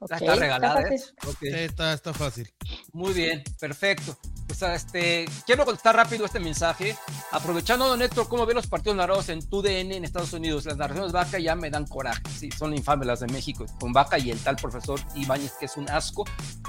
está 0.00 0.34
regalada. 0.34 0.82
¿eh? 0.82 1.64
Está, 1.64 1.92
está, 1.92 2.14
fácil. 2.14 2.52
Muy 2.92 3.12
bien, 3.12 3.42
perfecto. 3.58 4.16
Pues 4.50 4.62
este, 4.62 5.26
quiero 5.46 5.64
contestar 5.64 5.94
rápido 5.94 6.24
este 6.24 6.40
mensaje. 6.40 6.96
Aprovechando, 7.30 7.86
don 7.86 8.02
Héctor, 8.02 8.28
cómo 8.28 8.46
ve 8.46 8.52
los 8.52 8.66
partidos 8.66 8.96
narrados 8.96 9.28
en 9.28 9.48
TUDN 9.48 9.92
en 9.92 10.04
Estados 10.04 10.32
Unidos. 10.32 10.64
Las 10.64 10.76
narraciones 10.76 11.12
Vaca 11.12 11.38
ya 11.38 11.54
me 11.54 11.70
dan 11.70 11.86
coraje. 11.86 12.20
Sí, 12.36 12.50
son 12.50 12.74
infames 12.74 13.06
las 13.06 13.20
de 13.20 13.28
México, 13.28 13.64
con 13.78 13.92
Vaca 13.92 14.18
y 14.18 14.32
el 14.32 14.40
tal 14.40 14.56
profesor 14.56 14.98
Ibáñez, 15.14 15.52
que 15.52 15.66
es 15.66 15.76
un 15.76 15.88
asco. 15.88 16.24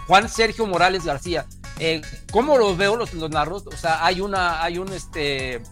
Juan 0.05 0.29
Sergio 0.29 0.67
Morales 0.67 1.05
García. 1.05 1.47
Eh, 1.79 2.03
¿Cómo 2.31 2.55
los 2.59 2.77
veo 2.77 2.95
los, 2.95 3.15
los 3.15 3.31
narros? 3.31 3.65
O 3.65 3.75
sea, 3.75 4.05
hay 4.05 4.21
una, 4.21 4.61
hay 4.61 4.77
un 4.77 4.93
este. 4.93 5.63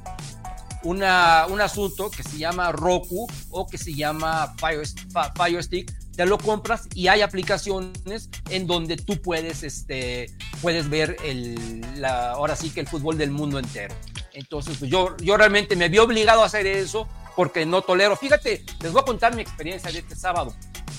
Una, 0.82 1.46
un 1.48 1.62
asunto 1.62 2.10
que 2.10 2.24
se 2.24 2.40
llama 2.40 2.72
Roku 2.72 3.28
o 3.52 3.68
que 3.68 3.78
se 3.78 3.94
llama 3.94 4.56
Fire, 4.58 4.82
Fire 5.36 5.64
Stick, 5.64 5.94
te 6.20 6.26
lo 6.26 6.38
compras 6.38 6.90
y 6.94 7.08
hay 7.08 7.22
aplicaciones 7.22 8.30
en 8.50 8.68
donde 8.68 8.98
tú 8.98 9.22
puedes, 9.22 9.64
este, 9.64 10.26
puedes 10.62 10.90
ver 10.90 11.16
el, 11.24 11.80
la, 11.96 12.32
ahora 12.32 12.58
sí 12.58 12.72
que 12.72 12.82
el 12.82 12.90
fútbol 12.90 13.18
del 13.18 13.32
mundo 13.32 13.58
entero. 13.58 13.96
Entonces, 14.34 14.76
pues 14.78 14.92
yo, 14.92 15.16
yo 15.22 15.38
realmente 15.38 15.78
me 15.78 15.88
vi 15.88 15.98
obligado 15.98 16.44
a 16.44 16.48
hacer 16.48 16.68
eso 16.68 17.08
porque 17.38 17.66
no 17.66 17.84
tolero. 17.84 18.18
Fíjate, 18.18 18.66
les 18.82 18.92
voy 18.92 19.02
a 19.02 19.06
contar 19.06 19.34
mi 19.34 19.42
experiencia 19.42 19.94
de 19.94 20.00
este 20.00 20.14
sábado. 20.14 20.54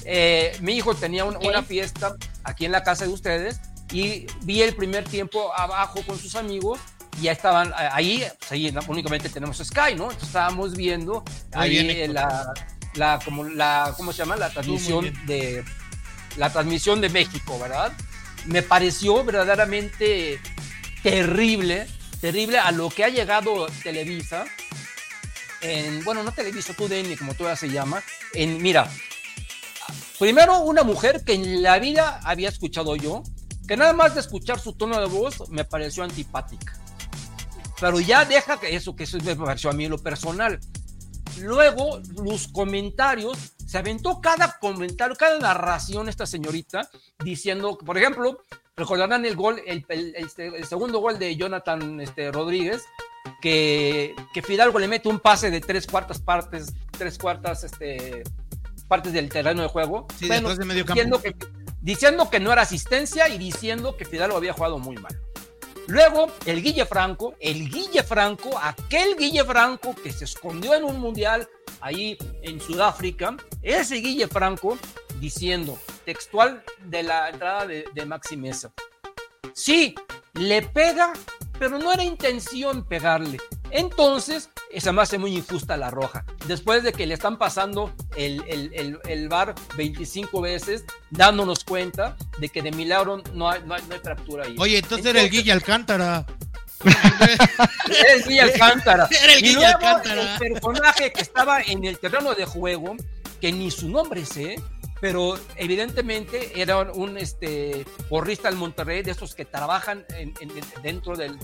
Eh, 0.07 0.57
mi 0.63 0.73
hijo 0.73 0.95
tenía 0.95 1.27
una 1.27 1.63
fiesta 1.63 2.17
aquí 2.43 2.65
en 2.65 2.73
la 2.73 2.83
casa 2.83 3.05
de 3.05 3.13
ustedes 3.13 3.61
y 3.93 4.27
vi 4.45 4.63
el 4.63 4.75
primer 4.75 5.05
tiempo 5.05 5.53
abajo 5.55 6.01
con 6.07 6.19
sus 6.19 6.35
amigos 6.35 6.81
y 7.19 7.25
ya 7.25 7.33
estaban 7.33 7.75
ahí, 7.77 8.25
pues 8.39 8.53
ahí 8.53 8.75
únicamente 8.89 9.29
tenemos 9.29 9.59
Sky, 9.59 9.97
¿no? 9.97 10.05
Entonces 10.05 10.29
estábamos 10.29 10.75
viendo 10.75 11.23
ahí 11.53 12.09
la, 12.09 12.55
la, 12.95 13.19
como 13.25 13.45
la, 13.45 13.95
¿cómo 13.97 14.13
se 14.13 14.19
llama? 14.19 14.37
La 14.37 14.51
transmisión 14.51 15.13
de, 15.27 15.65
la 16.37 16.53
transmisión 16.53 17.01
de 17.01 17.09
México, 17.09 17.59
¿verdad? 17.59 17.93
Me 18.47 18.63
pareció 18.63 19.25
verdaderamente 19.25 20.41
terrible, 21.03 21.87
terrible 22.21 22.59
a 22.59 22.71
lo 22.73 22.91
que 22.91 23.05
ha 23.05 23.09
llegado 23.09 23.67
Televisa, 23.83 24.45
en, 25.61 26.05
bueno, 26.05 26.23
no 26.23 26.33
Televisa, 26.33 26.75
TUDN, 26.75 27.17
como 27.17 27.35
todavía 27.35 27.57
se 27.57 27.69
llama, 27.69 28.03
en, 28.35 28.63
mira, 28.63 28.91
primero 30.19 30.61
una 30.61 30.83
mujer 30.83 31.23
que 31.25 31.35
en 31.35 31.63
la 31.63 31.79
vida 31.79 32.21
había 32.25 32.49
escuchado 32.49 32.97
yo, 32.97 33.23
que 33.69 33.77
nada 33.77 33.93
más 33.93 34.15
de 34.15 34.21
escuchar 34.21 34.59
su 34.59 34.73
tono 34.73 34.99
de 35.01 35.07
voz 35.07 35.49
me 35.51 35.65
pareció 35.65 36.03
antipática. 36.03 36.77
Pero 37.81 38.01
ya 38.01 38.25
deja 38.25 38.61
que 38.61 38.75
eso, 38.75 38.95
que 38.95 39.05
eso 39.05 39.19
me 39.25 39.37
pareció 39.37 39.71
a 39.71 39.73
mí 39.73 39.89
lo 39.89 39.99
personal. 39.99 40.61
Luego, 41.39 42.01
los 42.23 42.49
comentarios, 42.49 43.55
se 43.67 43.79
aventó 43.79 44.21
cada 44.21 44.59
comentario, 44.59 45.17
cada 45.17 45.39
narración 45.39 46.09
esta 46.09 46.27
señorita, 46.27 46.89
diciendo, 47.23 47.79
por 47.79 47.97
ejemplo, 47.97 48.43
recordarán 48.77 49.25
el 49.25 49.37
gol, 49.37 49.61
el, 49.67 49.85
este, 50.17 50.65
segundo 50.65 50.99
gol 50.99 51.19
de 51.19 51.37
Jonathan 51.37 52.01
este, 52.01 52.33
Rodríguez, 52.33 52.83
que, 53.41 54.15
que, 54.33 54.43
Fidalgo 54.43 54.79
le 54.79 54.89
mete 54.89 55.09
un 55.09 55.21
pase 55.21 55.51
de 55.51 55.61
tres 55.61 55.87
cuartas 55.87 56.21
partes, 56.21 56.73
tres 56.91 57.19
cuartas 57.19 57.65
este, 57.65 58.25
partes 58.89 59.13
del 59.13 59.29
terreno 59.29 59.63
de 59.63 59.69
juego. 59.69 60.07
de 60.59 60.65
medio 60.65 60.85
campo. 60.85 61.21
diciendo 61.81 62.29
que 62.29 62.41
no 62.41 62.53
era 62.53 62.63
asistencia 62.63 63.29
y 63.29 63.39
diciendo 63.39 63.97
que 63.97 64.05
Fidalgo 64.05 64.37
había 64.37 64.53
jugado 64.53 64.79
muy 64.79 64.97
mal. 64.97 65.19
Luego, 65.91 66.29
el 66.47 66.63
Guille 66.63 66.87
Franco, 66.87 67.35
el 67.41 67.69
Guille 67.69 68.05
Franco, 68.05 68.57
aquel 68.63 69.17
Guille 69.17 69.45
Franco 69.45 69.93
que 69.93 70.13
se 70.13 70.25
escondió 70.25 70.73
en 70.77 70.85
un 70.85 71.01
mundial 71.01 71.49
ahí 71.81 72.17
en 72.43 72.61
Sudáfrica, 72.61 73.37
ese 73.61 73.97
Guille 73.97 74.29
Franco 74.29 74.79
diciendo, 75.19 75.77
textual 76.05 76.63
de 76.85 77.03
la 77.03 77.31
entrada 77.31 77.67
de, 77.67 77.87
de 77.93 78.07
Maxi 78.07 78.37
Mesa, 78.37 78.73
sí, 79.53 79.97
le 80.35 80.63
pega, 80.63 81.13
pero 81.59 81.77
no 81.77 81.93
era 81.93 82.05
intención 82.05 82.85
pegarle. 82.87 83.39
Entonces, 83.71 84.51
esa 84.73 84.93
me 84.93 85.03
hace 85.03 85.19
muy 85.19 85.37
injusta 85.37 85.77
la 85.77 85.91
roja. 85.91 86.25
Después 86.47 86.83
de 86.83 86.93
que 86.93 87.07
le 87.07 87.15
están 87.15 87.39
pasando 87.39 87.93
el, 88.17 88.43
el, 88.47 88.99
el, 89.07 89.29
bar 89.29 89.55
25 89.77 90.41
veces, 90.41 90.85
dándonos 91.11 91.65
cuenta 91.65 92.17
de 92.39 92.49
que 92.49 92.63
de 92.63 92.73
milagro 92.73 93.23
no 93.35 93.51
hay, 93.51 93.63
no 93.65 93.75
hay, 93.75 93.83
fractura 94.03 94.45
ahí. 94.45 94.57
Oye, 94.59 94.79
entonces, 94.79 95.07
era 95.07 95.21
el 95.21 95.31
Guille 95.31 95.53
Alcántara. 95.53 96.27
era 96.85 98.13
el 98.15 98.25
Guille 98.25 98.41
Alcántara. 98.41 99.09
Era 99.11 99.35
el 99.35 99.43
Guille 99.43 99.67
Alcántara. 99.67 100.37
El 100.37 100.53
personaje 100.53 101.13
que 101.13 101.21
estaba 101.21 101.61
en 101.63 101.85
el 101.85 101.99
terreno 101.99 102.35
de 102.35 102.45
juego, 102.45 102.97
que 103.41 103.53
ni 103.53 103.71
su 103.71 103.89
nombre 103.89 104.25
sé, 104.25 104.57
pero 105.01 105.39
evidentemente 105.57 106.61
era 106.61 106.79
un 106.79 107.17
este, 107.17 107.87
porrista 108.09 108.49
del 108.49 108.59
Monterrey, 108.59 109.03
de 109.03 109.13
esos 109.13 109.35
que 109.35 109.47
trabajan 109.47 110.05
en, 110.11 110.35
dentro 110.83 111.17
del, 111.17 111.39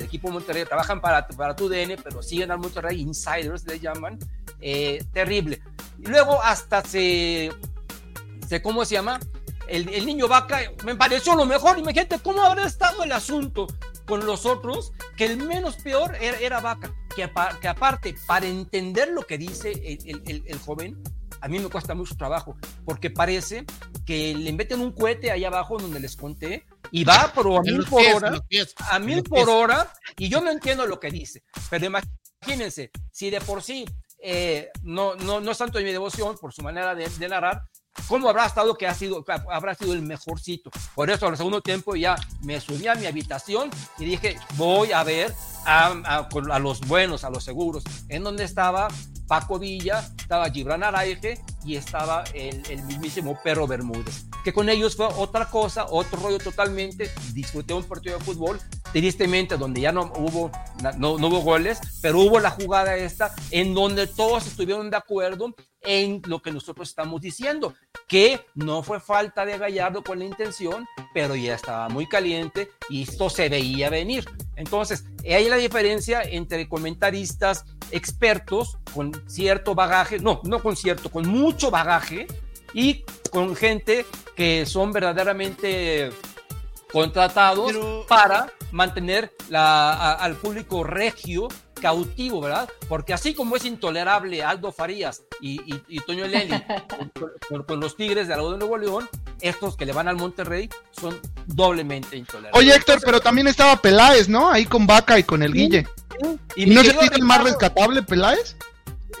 equipo 0.00 0.30
Monterrey, 0.30 0.64
trabajan 0.64 1.00
para, 1.00 1.28
para 1.28 1.54
tu 1.54 1.68
DN, 1.68 1.98
pero 1.98 2.22
siguen 2.22 2.50
al 2.50 2.58
Monterrey, 2.58 3.00
insiders 3.00 3.66
le 3.66 3.78
llaman, 3.78 4.18
eh, 4.60 5.04
terrible. 5.12 5.62
Y 5.98 6.06
luego 6.06 6.42
hasta 6.42 6.82
se, 6.82 7.50
se, 8.48 8.62
¿cómo 8.62 8.84
se 8.86 8.94
llama? 8.94 9.20
El, 9.68 9.88
el, 9.90 10.06
niño 10.06 10.26
vaca 10.26 10.60
me 10.84 10.96
pareció 10.96 11.36
lo 11.36 11.44
mejor, 11.44 11.78
imagínate 11.78 12.18
cómo 12.18 12.42
habrá 12.42 12.66
estado 12.66 13.04
el 13.04 13.12
asunto 13.12 13.66
con 14.06 14.24
los 14.24 14.46
otros, 14.46 14.92
que 15.16 15.26
el 15.26 15.36
menos 15.36 15.76
peor 15.76 16.16
era, 16.20 16.38
era 16.38 16.60
vaca, 16.60 16.92
que, 17.14 17.30
que, 17.60 17.68
aparte, 17.68 18.16
para 18.26 18.46
entender 18.46 19.10
lo 19.10 19.26
que 19.26 19.38
dice 19.38 19.70
el, 19.70 20.22
el, 20.26 20.42
el 20.46 20.58
joven, 20.58 21.00
a 21.40 21.48
mí 21.48 21.58
me 21.58 21.68
cuesta 21.68 21.94
mucho 21.94 22.16
trabajo, 22.16 22.56
porque 22.84 23.10
parece 23.10 23.64
que 24.04 24.34
le 24.34 24.52
meten 24.52 24.80
un 24.80 24.92
cohete 24.92 25.30
ahí 25.30 25.44
abajo 25.44 25.78
donde 25.78 26.00
les 26.00 26.16
conté 26.16 26.64
y 26.90 27.04
va 27.04 27.22
a 27.22 27.62
mil 27.62 27.84
por 27.84 28.04
hora, 28.06 28.42
a 28.90 28.98
mil 28.98 29.22
por 29.22 29.48
hora, 29.48 29.92
y 30.16 30.28
yo 30.28 30.40
no 30.40 30.50
entiendo 30.50 30.86
lo 30.86 30.98
que 30.98 31.10
dice, 31.10 31.42
pero 31.68 31.86
imagínense, 31.86 32.90
si 33.10 33.30
de 33.30 33.40
por 33.40 33.62
sí 33.62 33.84
eh, 34.22 34.70
no, 34.82 35.14
no, 35.16 35.40
no 35.40 35.50
es 35.50 35.58
tanto 35.58 35.78
de 35.78 35.84
mi 35.84 35.92
devoción 35.92 36.36
por 36.38 36.52
su 36.52 36.62
manera 36.62 36.94
de, 36.94 37.28
narrar, 37.28 37.62
¿cómo 38.06 38.28
habrá 38.28 38.46
estado 38.46 38.76
que 38.76 38.86
ha 38.86 38.94
sido, 38.94 39.24
habrá 39.50 39.74
sido 39.74 39.94
el 39.94 40.02
mejorcito? 40.02 40.70
Por 40.94 41.10
eso 41.10 41.26
al 41.26 41.36
segundo 41.36 41.62
tiempo 41.62 41.96
ya 41.96 42.16
me 42.42 42.60
subí 42.60 42.86
a 42.86 42.94
mi 42.94 43.06
habitación 43.06 43.70
y 43.98 44.04
dije, 44.04 44.36
voy 44.56 44.92
a 44.92 45.02
ver 45.04 45.32
a, 45.64 46.26
a 46.26 46.58
los 46.58 46.80
buenos, 46.80 47.24
a 47.24 47.30
los 47.30 47.44
seguros, 47.44 47.82
en 48.08 48.22
donde 48.22 48.44
estaba 48.44 48.88
Paco 49.30 49.60
Villa, 49.60 50.04
estaba 50.18 50.50
Gibran 50.50 50.82
Araige 50.82 51.38
y 51.64 51.76
estaba 51.76 52.24
el, 52.34 52.82
mismísimo 52.82 53.38
Perro 53.44 53.68
Bermúdez. 53.68 54.24
Que 54.42 54.52
con 54.52 54.68
ellos 54.68 54.96
fue 54.96 55.06
otra 55.06 55.48
cosa, 55.48 55.86
otro 55.88 56.18
rollo 56.18 56.38
totalmente. 56.38 57.08
Disfruté 57.32 57.72
un 57.72 57.84
partido 57.84 58.18
de 58.18 58.24
fútbol, 58.24 58.58
tristemente, 58.92 59.56
donde 59.56 59.82
ya 59.82 59.92
no 59.92 60.12
hubo, 60.16 60.50
no, 60.98 61.12
hubo 61.12 61.42
goles, 61.42 61.78
pero 62.02 62.18
hubo 62.18 62.40
la 62.40 62.50
jugada 62.50 62.96
esta 62.96 63.32
en 63.52 63.72
donde 63.72 64.08
todos 64.08 64.48
estuvieron 64.48 64.90
de 64.90 64.96
acuerdo 64.96 65.54
en 65.82 66.20
lo 66.26 66.42
que 66.42 66.50
nosotros 66.50 66.88
estamos 66.88 67.20
diciendo, 67.20 67.74
que 68.08 68.44
no 68.54 68.82
fue 68.82 68.98
falta 68.98 69.46
de 69.46 69.58
Gallardo 69.58 70.02
con 70.02 70.18
la 70.18 70.24
intención, 70.24 70.86
pero 71.14 71.36
ya 71.36 71.54
estaba 71.54 71.88
muy 71.88 72.08
caliente 72.08 72.70
y 72.88 73.04
esto 73.04 73.30
se 73.30 73.48
veía 73.48 73.90
venir. 73.90 74.24
Entonces, 74.56 75.04
hay 75.24 75.48
la 75.48 75.56
diferencia 75.56 76.20
entre 76.22 76.68
comentaristas 76.68 77.64
expertos 77.92 78.78
con 78.92 79.12
cierto 79.26 79.74
bagaje, 79.74 80.18
no, 80.18 80.40
no 80.44 80.62
con 80.62 80.76
cierto, 80.76 81.10
con 81.10 81.26
mucho 81.28 81.70
bagaje 81.70 82.26
y 82.74 83.04
con 83.30 83.54
gente 83.56 84.06
que 84.36 84.66
son 84.66 84.92
verdaderamente 84.92 86.10
contratados 86.92 87.72
Pero- 87.72 88.06
para 88.08 88.52
mantener 88.72 89.32
la, 89.48 89.92
a- 89.92 90.14
al 90.14 90.34
público 90.36 90.84
regio 90.84 91.48
cautivo, 91.80 92.40
¿verdad? 92.42 92.68
Porque 92.88 93.14
así 93.14 93.32
como 93.34 93.56
es 93.56 93.64
intolerable 93.64 94.42
Aldo 94.42 94.70
Farías 94.70 95.22
y, 95.40 95.60
y, 95.72 95.82
y 95.88 95.98
Toño 96.00 96.26
Lely 96.26 96.62
con, 96.98 97.30
con- 97.48 97.62
con 97.64 97.80
los 97.80 97.96
Tigres 97.96 98.28
de 98.28 98.36
la 98.36 98.42
de 98.42 98.58
Nuevo 98.58 98.76
León, 98.76 99.08
estos 99.40 99.76
que 99.76 99.86
le 99.86 99.92
van 99.92 100.06
al 100.08 100.16
Monterrey 100.16 100.68
son 100.92 101.18
doblemente 101.46 102.16
intolerables. 102.16 102.58
Oye, 102.58 102.74
Héctor, 102.74 103.00
pero 103.04 103.20
también 103.20 103.48
estaba 103.48 103.76
Peláez, 103.76 104.28
¿no? 104.28 104.50
Ahí 104.50 104.66
con 104.66 104.86
Vaca 104.86 105.18
y 105.18 105.22
con 105.24 105.42
el 105.42 105.52
Guille. 105.54 105.86
¿Y, 106.54 106.66
no 106.66 106.84
se 106.84 106.90
el 106.90 107.22
más 107.22 107.42
rescatable, 107.42 108.02
Peláez? 108.02 108.56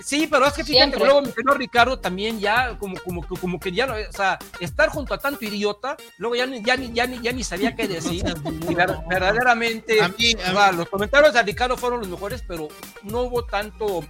Sí, 0.04 0.26
pero 0.30 0.46
es 0.46 0.52
que 0.54 0.64
fíjate, 0.64 0.90
Siempre. 0.90 1.04
luego 1.04 1.22
mi 1.22 1.32
querido 1.32 1.54
Ricardo 1.54 1.98
también 1.98 2.38
ya, 2.40 2.76
como, 2.78 2.96
como, 3.00 3.22
que- 3.22 3.40
como 3.40 3.60
que 3.60 3.72
ya, 3.72 3.86
no- 3.86 3.94
o 3.94 4.12
sea, 4.12 4.38
estar 4.60 4.88
junto 4.88 5.14
a 5.14 5.18
tanto 5.18 5.44
idiota, 5.44 5.96
luego 6.18 6.36
ya 6.36 6.46
ni, 6.46 6.62
ya 6.62 6.76
ni, 6.76 6.92
ya 6.92 7.06
ni, 7.06 7.20
ya 7.20 7.32
ni 7.32 7.44
sabía 7.44 7.74
qué 7.74 7.86
decir. 7.88 8.24
Y 8.68 8.74
ver- 8.74 8.96
verdaderamente, 9.08 10.00
A 10.02 10.08
mí- 10.08 10.34
a 10.44 10.50
o 10.50 10.54
sea, 10.54 10.72
los 10.72 10.88
comentarios 10.88 11.34
de 11.34 11.42
Ricardo 11.42 11.76
fueron 11.76 12.00
los 12.00 12.08
mejores, 12.08 12.42
pero 12.46 12.68
no 13.02 13.22
hubo 13.22 13.44
tanto, 13.44 14.04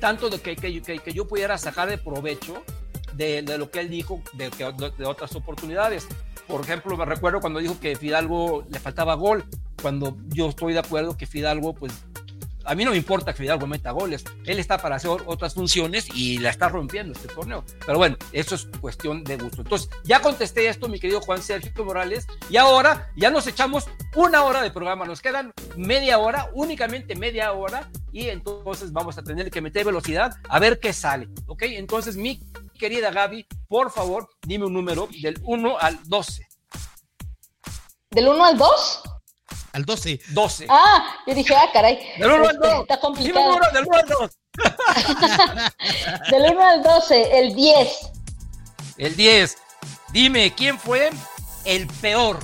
tanto 0.00 0.28
de 0.30 0.40
que, 0.40 0.56
que, 0.56 0.82
que- 0.82 0.98
que 0.98 1.12
yo 1.12 1.26
pudiera 1.26 1.56
sacar 1.58 1.88
de 1.88 1.98
provecho 1.98 2.62
de, 3.14 3.42
de 3.42 3.58
lo 3.58 3.70
que 3.70 3.80
él 3.80 3.90
dijo 3.90 4.22
de, 4.34 4.50
que- 4.50 4.64
de- 4.72 4.90
de 4.96 5.06
otras 5.06 5.34
oportunidades. 5.34 6.06
Por 6.46 6.60
ejemplo, 6.62 6.96
me 6.96 7.04
recuerdo 7.04 7.40
cuando 7.40 7.58
dijo 7.60 7.78
que 7.78 7.94
Fidalgo 7.96 8.64
le 8.70 8.78
faltaba 8.80 9.14
gol, 9.14 9.44
cuando 9.82 10.16
yo 10.28 10.48
estoy 10.48 10.72
de 10.72 10.78
acuerdo 10.78 11.16
que 11.16 11.26
Fidalgo, 11.26 11.74
pues, 11.74 11.92
a 12.64 12.74
mí 12.74 12.84
no 12.84 12.90
me 12.90 12.96
importa 12.96 13.32
que 13.32 13.38
Fidalgo 13.42 13.66
meta 13.66 13.90
goles, 13.90 14.24
él 14.44 14.58
está 14.58 14.78
para 14.78 14.96
hacer 14.96 15.10
otras 15.26 15.54
funciones 15.54 16.06
y 16.14 16.38
la 16.38 16.50
está 16.50 16.68
rompiendo 16.68 17.12
este 17.12 17.28
torneo. 17.28 17.64
Pero 17.86 17.98
bueno, 17.98 18.16
eso 18.32 18.54
es 18.54 18.68
cuestión 18.80 19.24
de 19.24 19.36
gusto. 19.36 19.62
Entonces, 19.62 19.88
ya 20.04 20.20
contesté 20.20 20.68
esto, 20.68 20.88
mi 20.88 21.00
querido 21.00 21.20
Juan 21.20 21.42
Sergio 21.42 21.84
Morales, 21.84 22.26
y 22.50 22.56
ahora 22.56 23.10
ya 23.16 23.30
nos 23.30 23.46
echamos 23.46 23.86
una 24.14 24.44
hora 24.44 24.62
de 24.62 24.70
programa, 24.70 25.04
nos 25.04 25.20
quedan 25.20 25.52
media 25.76 26.18
hora, 26.18 26.50
únicamente 26.54 27.14
media 27.14 27.52
hora, 27.52 27.90
y 28.12 28.28
entonces 28.28 28.92
vamos 28.92 29.18
a 29.18 29.22
tener 29.22 29.50
que 29.50 29.60
meter 29.60 29.84
velocidad 29.86 30.32
a 30.48 30.58
ver 30.58 30.80
qué 30.80 30.92
sale, 30.92 31.28
¿ok? 31.46 31.62
Entonces, 31.62 32.16
mi 32.16 32.40
querida 32.78 33.10
Gaby, 33.10 33.46
por 33.68 33.90
favor, 33.90 34.28
dime 34.42 34.66
un 34.66 34.72
número 34.72 35.08
del 35.22 35.38
1 35.42 35.78
al 35.78 35.98
12. 36.04 36.46
¿Del 38.10 38.28
1 38.28 38.44
al 38.44 38.56
2? 38.56 39.02
Al 39.78 39.84
12. 39.84 40.20
12. 40.30 40.66
Ah, 40.68 41.14
yo 41.24 41.34
dije, 41.34 41.54
ah, 41.54 41.68
caray. 41.72 42.00
del 42.18 42.32
1 42.32 42.48
al 42.48 42.54
este, 42.56 42.68
2. 42.68 42.80
Está 42.82 42.96
Dime 42.96 42.96
un 42.96 43.00
complicado. 43.14 43.48
número 43.48 43.70
del 43.72 43.84
1 43.86 43.96
al 43.96 44.08
2. 44.08 44.30
Del 46.32 46.42
1 46.52 46.66
al 46.68 46.82
12, 46.82 47.38
el 47.38 47.54
10. 47.54 47.88
El 48.96 49.14
10. 49.16 49.56
Dime, 50.12 50.52
¿quién 50.52 50.80
fue 50.80 51.10
el 51.64 51.86
peor? 51.86 52.40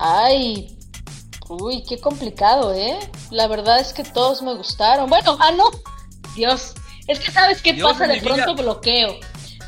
Ay, 0.00 0.76
uy, 1.48 1.84
qué 1.88 2.00
complicado, 2.00 2.74
¿eh? 2.74 2.98
La 3.30 3.46
verdad 3.46 3.78
es 3.78 3.92
que 3.92 4.02
todos 4.02 4.42
me 4.42 4.52
gustaron. 4.54 5.08
Bueno, 5.08 5.36
ah, 5.38 5.52
no. 5.52 5.70
Dios, 6.34 6.74
es 7.06 7.20
que 7.20 7.30
sabes 7.30 7.62
qué 7.62 7.72
Dios 7.74 7.92
pasa, 7.92 8.08
de 8.08 8.14
mi 8.14 8.20
vida. 8.20 8.34
pronto 8.34 8.60
bloqueo. 8.60 9.14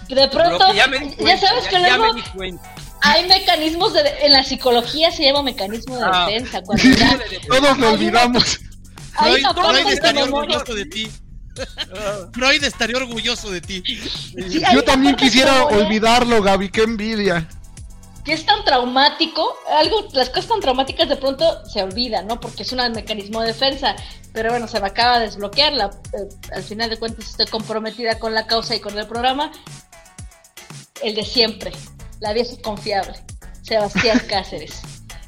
De 0.09 0.29
pronto, 0.29 0.73
ya 0.75 0.89
me 0.89 0.99
di 0.99 1.11
ya 1.11 1.17
cuenta, 1.17 1.47
sabes 1.47 1.65
ya- 1.65 1.71
que 1.71 1.81
ya 1.81 1.97
luego 1.97 2.15
me 2.15 2.21
di 2.21 2.29
cuenta. 2.31 2.74
Hay 3.05 3.29
mecanismos 3.29 3.93
de, 3.93 4.01
en 4.23 4.33
la 4.33 4.43
psicología 4.45 5.11
se 5.11 5.25
llama 5.25 5.43
mecanismo 5.43 5.97
de 5.97 6.05
Ah. 6.05 6.27
defensa. 6.27 6.63
Cuando 6.63 6.83
ya 6.85 7.19
Todos 7.49 7.79
lo 7.79 7.91
olvidamos. 7.93 8.61
hay 9.17 9.43
Freud, 9.43 9.45
una 9.45 9.55
Freud 9.55 9.93
estaría 9.93 10.25
orgulloso 10.25 10.75
de 10.75 10.87
ti. 10.87 11.11
Freud 12.33 12.65
estaría 12.65 12.97
orgulloso 12.97 13.51
de 13.51 13.61
ti. 13.61 13.83
Sí, 13.87 14.63
Yo 14.73 14.83
también 14.83 15.15
quisiera 15.17 15.53
memoria 15.53 15.79
olvidarlo, 15.87 16.43
Gaby, 16.43 16.71
qué 16.71 16.83
envidia. 16.83 17.49
que 18.25 18.33
es 18.33 18.45
tan 18.47 18.65
traumático, 18.65 19.55
algo, 19.79 20.09
las 20.15 20.31
cosas 20.31 20.49
tan 20.49 20.61
traumáticas 20.61 21.09
de 21.09 21.17
pronto 21.17 21.45
se 21.69 21.83
olvidan, 21.83 22.27
¿no? 22.27 22.41
Porque 22.41 22.63
es 22.65 22.73
un 22.73 22.79
mecanismo 22.93 23.41
de 23.43 23.49
defensa. 23.49 23.95
Pero 24.33 24.51
bueno, 24.51 24.67
se 24.67 24.81
me 24.81 24.87
acaba 24.89 25.19
de 25.21 25.27
desbloquear. 25.27 25.75
La, 25.75 25.91
eh, 26.13 26.29
al 26.53 26.63
final 26.65 26.91
de 26.91 26.97
cuentas 26.97 27.27
estoy 27.29 27.47
comprometida 27.47 28.19
con 28.19 28.35
la 28.35 28.47
causa 28.49 28.75
y 28.75 28.81
con 28.81 28.99
el 28.99 29.07
programa. 29.07 29.53
El 31.03 31.15
de 31.15 31.25
siempre, 31.25 31.71
la 32.21 32.33
vieja 32.33 32.55
confiable, 32.63 33.15
Sebastián 33.63 34.21
Cáceres. 34.29 34.81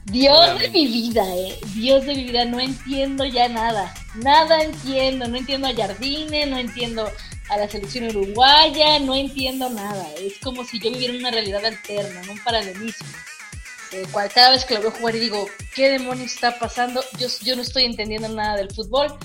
Dios 0.06 0.38
Obviamente. 0.38 0.62
de 0.66 0.70
mi 0.70 0.86
vida, 0.86 1.34
eh. 1.36 1.58
Dios 1.74 2.06
de 2.06 2.14
mi 2.14 2.24
vida, 2.24 2.44
no 2.44 2.60
entiendo 2.60 3.24
ya 3.24 3.48
nada. 3.48 3.92
Nada 4.14 4.62
entiendo. 4.62 5.26
No 5.26 5.36
entiendo 5.36 5.66
a 5.66 5.74
Jardine, 5.74 6.46
no 6.46 6.58
entiendo 6.58 7.10
a 7.50 7.56
la 7.56 7.68
selección 7.68 8.04
uruguaya, 8.16 9.00
no 9.00 9.16
entiendo 9.16 9.68
nada. 9.68 10.06
Es 10.20 10.34
como 10.38 10.64
si 10.64 10.78
yo 10.78 10.90
viviera 10.92 11.12
en 11.12 11.20
una 11.20 11.32
realidad 11.32 11.64
alterna, 11.64 12.20
en 12.22 12.30
un 12.30 12.38
paralelismo. 12.38 13.06
Eh, 13.92 14.04
cual- 14.12 14.30
cada 14.32 14.50
vez 14.50 14.64
que 14.64 14.74
lo 14.74 14.82
veo 14.82 14.90
jugar 14.92 15.16
y 15.16 15.20
digo, 15.20 15.44
¿qué 15.74 15.90
demonios 15.90 16.32
está 16.32 16.56
pasando? 16.56 17.02
Yo, 17.18 17.26
yo 17.42 17.56
no 17.56 17.62
estoy 17.62 17.84
entendiendo 17.84 18.28
nada 18.28 18.56
del 18.56 18.70
fútbol. 18.72 19.16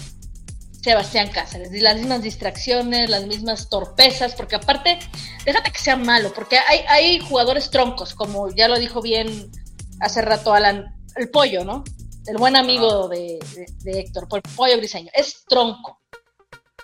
Sebastián 0.81 1.29
Cáceres, 1.31 1.73
y 1.73 1.79
las 1.79 1.95
mismas 1.97 2.21
distracciones, 2.23 3.09
las 3.09 3.25
mismas 3.27 3.69
torpezas, 3.69 4.33
porque 4.35 4.55
aparte, 4.55 4.97
déjate 5.45 5.71
que 5.71 5.79
sea 5.79 5.95
malo, 5.95 6.33
porque 6.33 6.57
hay, 6.57 6.79
hay 6.89 7.19
jugadores 7.19 7.69
troncos, 7.69 8.15
como 8.15 8.49
ya 8.49 8.67
lo 8.67 8.79
dijo 8.79 9.01
bien 9.01 9.51
hace 9.99 10.21
rato 10.21 10.53
Alan, 10.53 10.95
el 11.15 11.29
pollo, 11.29 11.63
¿no? 11.63 11.83
El 12.25 12.37
buen 12.37 12.55
amigo 12.55 13.07
de, 13.07 13.39
de- 13.55 13.91
de 13.91 13.99
Héctor, 13.99 14.27
el 14.33 14.41
pollo 14.55 14.77
briseño, 14.77 15.11
es 15.13 15.43
tronco, 15.45 15.99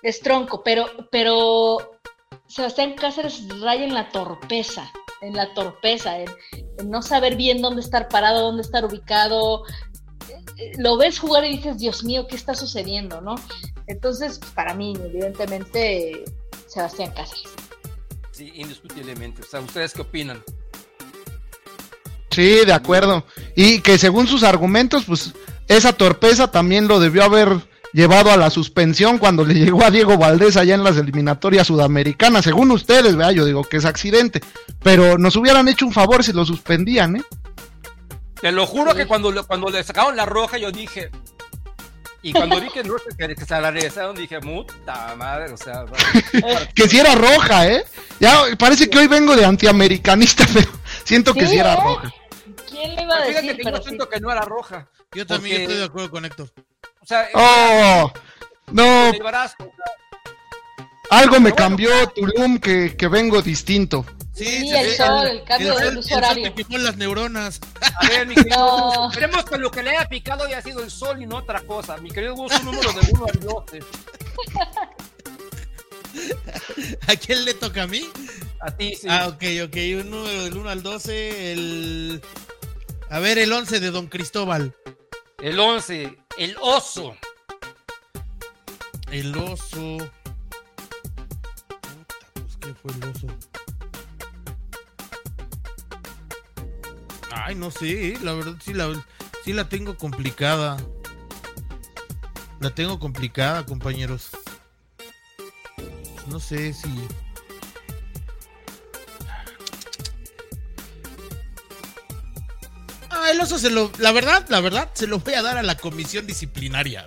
es 0.03 0.19
tronco, 0.21 0.61
pero, 0.63 0.85
pero 1.11 1.77
Sebastián 2.47 2.93
Cáceres 2.93 3.41
raya 3.59 3.83
en 3.83 3.93
la 3.93 4.09
torpeza, 4.09 4.91
en 5.21 5.35
la 5.35 5.53
torpeza, 5.55 6.19
en, 6.19 6.27
en 6.77 6.89
no 6.91 7.01
saber 7.01 7.35
bien 7.35 7.61
dónde 7.61 7.81
estar 7.81 8.07
parado, 8.07 8.41
dónde 8.43 8.61
estar 8.61 8.85
ubicado. 8.85 9.63
Lo 10.77 10.97
ves 10.97 11.19
jugar 11.19 11.45
y 11.45 11.57
dices, 11.57 11.77
Dios 11.77 12.03
mío, 12.03 12.27
¿qué 12.27 12.35
está 12.35 12.55
sucediendo, 12.55 13.21
no? 13.21 13.35
Entonces, 13.87 14.39
para 14.55 14.73
mí, 14.73 14.93
evidentemente, 15.03 16.25
Sebastián 16.67 17.11
Cáceres. 17.15 17.43
Sí, 18.31 18.51
indiscutiblemente. 18.55 19.41
O 19.41 19.45
sea, 19.45 19.61
¿ustedes 19.61 19.93
qué 19.93 20.01
opinan? 20.01 20.43
Sí, 22.29 22.65
de 22.65 22.73
acuerdo. 22.73 23.25
Y 23.55 23.79
que 23.79 23.97
según 23.97 24.27
sus 24.27 24.43
argumentos, 24.43 25.05
pues 25.05 25.33
esa 25.67 25.93
torpeza 25.93 26.51
también 26.51 26.87
lo 26.87 26.99
debió 26.99 27.23
haber 27.23 27.49
llevado 27.93 28.31
a 28.31 28.37
la 28.37 28.51
suspensión 28.51 29.17
cuando 29.17 29.43
le 29.43 29.55
llegó 29.55 29.83
a 29.83 29.89
Diego 29.89 30.17
Valdés 30.17 30.55
allá 30.55 30.75
en 30.75 30.83
las 30.83 30.97
eliminatorias 30.97 31.65
sudamericanas. 31.67 32.43
Según 32.43 32.69
ustedes, 32.71 33.15
vea, 33.15 33.31
yo 33.31 33.45
digo 33.45 33.63
que 33.63 33.77
es 33.77 33.85
accidente. 33.85 34.41
Pero 34.83 35.17
nos 35.17 35.35
hubieran 35.35 35.67
hecho 35.67 35.85
un 35.85 35.93
favor 35.93 36.23
si 36.23 36.33
lo 36.33 36.45
suspendían, 36.45 37.15
¿eh? 37.15 37.23
Te 38.41 38.51
lo 38.51 38.65
juro 38.67 38.91
Sí. 38.91 38.97
que 38.97 39.05
cuando, 39.07 39.31
le- 39.31 39.43
cuando 39.43 39.69
le 39.69 39.83
sacaron 39.83 40.15
la 40.15 40.25
roja, 40.25 40.57
yo 40.57 40.71
dije. 40.71 41.09
Y 42.23 42.33
cuando 42.33 42.59
vi 42.59 42.69
que 42.69 42.83
no 42.83 42.95
que, 43.17 43.35
que 43.35 43.45
se 43.45 43.61
la 43.61 43.71
regresaron, 43.71 44.15
dije, 44.15 44.39
puta 44.39 45.15
madre, 45.15 45.51
o 45.53 45.57
sea. 45.57 45.85
Que 46.75 46.87
si 46.89 46.99
era 46.99 47.15
roja, 47.15 47.67
¿eh? 47.67 47.85
Ya 48.19 48.43
parece 48.59 48.89
que 48.89 48.97
hoy 48.99 49.07
vengo 49.07 49.35
de 49.35 49.45
antiamericanista, 49.45 50.45
pero 50.53 50.67
siento 51.03 51.33
que 51.33 51.41
Sí, 51.41 51.53
si 51.53 51.57
era 51.59 51.73
¿eh? 51.75 51.79
roja. 51.81 52.13
¿Quién 52.69 52.95
le 52.95 53.03
iba 53.03 53.15
a 53.15 53.21
Fíjate 53.25 53.33
decir? 53.45 53.57
que 53.57 53.63
Pero 53.63 53.77
yo 53.77 53.83
sí. 53.83 53.87
siento 53.89 54.09
que 54.09 54.19
no 54.19 54.31
era 54.31 54.41
roja. 54.41 54.87
Yo 55.13 55.25
también 55.25 55.55
Porque- 55.55 55.63
estoy 55.63 55.77
de 55.77 55.83
acuerdo 55.85 56.11
con 56.11 56.25
Héctor. 56.25 56.51
O 57.01 57.05
sea, 57.05 57.27
Oh, 57.33 58.11
no, 58.71 59.11
algo 61.09 61.39
me 61.39 61.53
cambió 61.53 61.89
Tulum 62.09 62.57
que, 62.59 62.95
que 62.97 63.07
vengo 63.07 63.41
distinto. 63.41 64.05
Sí, 64.37 64.45
Sí, 64.45 64.59
sí, 64.69 64.75
el 64.75 64.95
sol, 64.95 65.27
el 65.27 65.43
cambio 65.43 65.75
de 65.75 65.83
sol- 65.85 65.93
luz 65.95 66.05
el 66.05 66.09
sol 66.11 66.17
horario. 66.19 66.53
te 66.53 66.63
quemó 66.63 66.77
las 66.77 66.95
neuronas. 66.97 67.59
A 67.99 68.07
ver, 68.07 68.27
mi 68.27 68.35
querido 68.35 68.55
No. 68.57 69.09
Esperemos 69.09 69.45
que 69.45 69.57
lo 69.57 69.71
que 69.71 69.81
le 69.83 69.89
haya 69.91 70.07
picado 70.07 70.43
haya 70.43 70.61
sido 70.61 70.83
el 70.83 70.91
sol 70.91 71.21
y 71.21 71.25
no 71.25 71.37
otra 71.37 71.61
cosa. 71.61 71.97
Mi 71.97 72.11
querido 72.11 72.35
Gus, 72.35 72.51
un 72.59 72.65
número 72.65 72.93
del 72.93 73.09
1 73.13 73.25
al 73.33 73.39
12. 73.39 73.79
¿A 77.07 77.15
quién 77.15 77.45
le 77.45 77.53
toca 77.53 77.83
a 77.83 77.87
mí? 77.87 78.03
A 78.61 78.71
ti, 78.71 78.95
sí. 78.95 79.07
Ah, 79.09 79.27
ok, 79.27 79.43
ok. 79.65 79.75
Un 80.03 80.09
número 80.11 80.43
del 80.43 80.57
1 80.57 80.69
al 80.69 80.83
12. 80.83 81.51
El. 81.53 82.21
A 83.09 83.19
ver, 83.19 83.37
el 83.39 83.51
11 83.53 83.79
de 83.79 83.91
Don 83.91 84.07
Cristóbal. 84.07 84.75
El 85.39 85.59
11, 85.59 86.17
el 86.37 86.57
oso. 86.61 87.15
El 89.11 89.35
oso. 89.37 89.97
Puta, 91.67 92.17
pues, 92.33 92.57
¿qué 92.59 92.73
fue 92.73 92.91
el 92.93 93.03
oso? 93.09 93.27
Ay, 97.45 97.55
no 97.55 97.71
sé, 97.71 98.17
la 98.21 98.33
verdad 98.33 98.55
sí 98.63 98.73
la, 98.73 99.05
sí 99.43 99.53
la 99.53 99.69
tengo 99.69 99.97
complicada. 99.97 100.77
La 102.59 102.73
tengo 102.73 102.99
complicada, 102.99 103.65
compañeros. 103.65 104.29
No 106.27 106.39
sé 106.39 106.73
si. 106.73 106.89
Ah, 113.09 113.31
el 113.31 113.39
oso 113.39 113.59
se 113.59 113.69
lo. 113.69 113.91
La 113.99 114.11
verdad, 114.11 114.45
la 114.49 114.59
verdad, 114.59 114.89
se 114.93 115.07
lo 115.07 115.19
voy 115.19 115.35
a 115.35 115.41
dar 115.41 115.57
a 115.57 115.63
la 115.63 115.77
comisión 115.77 116.25
disciplinaria. 116.25 117.05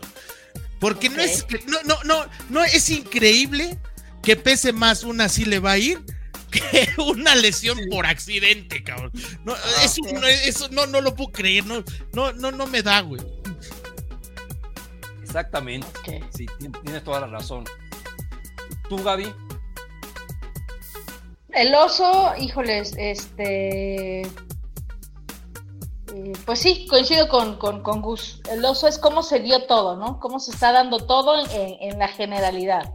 Porque 0.79 1.11
no 1.11 1.21
es. 1.21 1.47
No, 1.67 1.79
no, 1.85 2.03
no, 2.05 2.27
no 2.49 2.65
es 2.65 2.89
increíble 2.89 3.79
que 4.23 4.37
pese 4.37 4.73
más 4.73 5.03
una 5.03 5.29
sí 5.29 5.45
le 5.45 5.59
va 5.59 5.73
a 5.73 5.79
ir 5.79 6.01
que 6.51 6.89
una 6.99 7.35
lesión 7.35 7.79
por 7.91 8.07
accidente, 8.07 8.83
cabrón. 8.85 9.13
No, 9.45 9.55
Ah, 9.55 9.85
eso, 9.85 10.01
no, 10.13 10.27
eso 10.27 10.69
no, 10.71 10.87
no 10.87 11.01
lo 11.01 11.15
puedo 11.15 11.31
creer, 11.33 11.65
no, 11.67 11.83
no, 12.13 12.33
no, 12.33 12.51
no 12.51 12.67
me 12.67 12.83
da, 12.83 13.01
güey. 13.01 13.21
Exactamente. 15.23 15.87
Sí, 16.37 16.47
tien- 16.59 16.77
tienes 16.83 17.05
toda 17.05 17.21
la 17.21 17.27
razón. 17.29 17.65
¿Tú, 18.89 18.97
Gaby? 19.03 19.33
El 21.53 21.75
oso, 21.75 22.33
híjoles, 22.39 22.95
este. 22.99 24.23
eh, 24.23 24.27
Pues 26.47 26.59
sí, 26.61 26.87
coincido 26.89 27.29
con, 27.29 27.59
con, 27.59 27.83
con 27.83 28.01
Gus. 28.03 28.41
El 28.51 28.65
oso 28.65 28.89
es 28.89 28.99
cómo 28.99 29.23
se 29.23 29.41
dio 29.41 29.67
todo, 29.67 29.97
¿no? 29.97 30.19
Cómo 30.21 30.41
se 30.41 30.51
está 30.53 30.73
dando 30.73 30.99
todo 31.07 31.45
en, 31.51 31.77
en- 31.81 31.99
la 31.99 32.09
generalidad, 32.09 32.93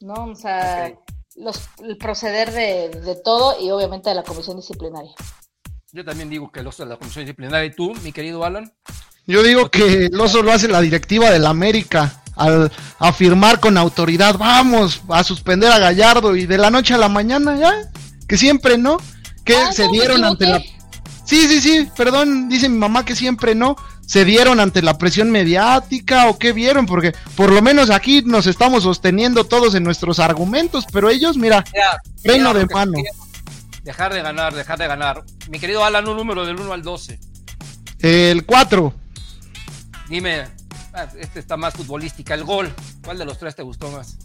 ¿no? 0.00 0.24
O 0.24 0.34
sea. 0.34 0.92
Los, 1.36 1.68
el 1.82 1.96
proceder 1.96 2.52
de, 2.52 2.88
de 3.00 3.16
todo 3.16 3.60
y 3.60 3.70
obviamente 3.70 4.10
de 4.10 4.16
la 4.16 4.22
comisión 4.22 4.56
disciplinaria. 4.56 5.12
Yo 5.92 6.04
también 6.04 6.30
digo 6.30 6.50
que 6.52 6.60
el 6.60 6.66
oso 6.66 6.84
de 6.84 6.90
la 6.90 6.96
comisión 6.96 7.24
disciplinaria. 7.24 7.64
¿Y 7.64 7.74
tú, 7.74 7.94
mi 8.02 8.12
querido 8.12 8.44
Alan? 8.44 8.72
Yo 9.26 9.42
digo 9.42 9.70
que 9.70 10.06
el 10.06 10.20
oso 10.20 10.42
lo 10.42 10.52
hace 10.52 10.68
la 10.68 10.80
directiva 10.80 11.30
del 11.30 11.46
América 11.46 12.22
al 12.36 12.72
afirmar 12.98 13.60
con 13.60 13.76
autoridad, 13.76 14.36
vamos 14.38 15.02
a 15.08 15.22
suspender 15.24 15.70
a 15.70 15.78
Gallardo 15.78 16.34
y 16.36 16.46
de 16.46 16.58
la 16.58 16.70
noche 16.70 16.94
a 16.94 16.98
la 16.98 17.08
mañana 17.08 17.56
ya, 17.56 17.90
que 18.26 18.38
siempre 18.38 18.78
no, 18.78 18.96
que 19.44 19.54
Ah, 19.54 19.72
se 19.72 19.84
no, 19.84 19.92
dieron 19.92 20.24
ante 20.24 20.46
la... 20.46 20.58
Sí, 21.24 21.46
sí, 21.46 21.60
sí, 21.60 21.88
perdón, 21.96 22.48
dice 22.48 22.68
mi 22.68 22.78
mamá 22.78 23.04
que 23.04 23.14
siempre 23.14 23.54
no, 23.54 23.76
se 24.10 24.24
dieron 24.24 24.58
ante 24.58 24.82
la 24.82 24.98
presión 24.98 25.30
mediática 25.30 26.28
o 26.28 26.36
qué 26.36 26.52
vieron, 26.52 26.84
porque 26.84 27.14
por 27.36 27.52
lo 27.52 27.62
menos 27.62 27.90
aquí 27.90 28.22
nos 28.22 28.48
estamos 28.48 28.82
sosteniendo 28.82 29.44
todos 29.44 29.76
en 29.76 29.84
nuestros 29.84 30.18
argumentos, 30.18 30.84
pero 30.92 31.10
ellos, 31.10 31.36
mira, 31.36 31.62
Ya, 31.72 31.96
reino 32.24 32.52
de 32.52 32.66
mano. 32.66 32.98
Dejar 33.84 34.12
de 34.12 34.20
ganar, 34.20 34.52
dejar 34.52 34.80
de 34.80 34.88
ganar. 34.88 35.22
Mi 35.48 35.60
querido 35.60 35.84
Alan, 35.84 36.08
un 36.08 36.16
número 36.16 36.44
del 36.44 36.58
1 36.58 36.72
al 36.72 36.82
12. 36.82 37.20
El 38.00 38.44
4, 38.44 38.92
Dime, 40.08 40.48
ah, 40.92 41.06
este 41.16 41.38
está 41.38 41.56
más 41.56 41.74
futbolística. 41.74 42.34
El 42.34 42.42
gol, 42.42 42.74
¿cuál 43.04 43.16
de 43.16 43.24
los 43.24 43.38
tres 43.38 43.54
te 43.54 43.62
gustó 43.62 43.92
más? 43.92 44.18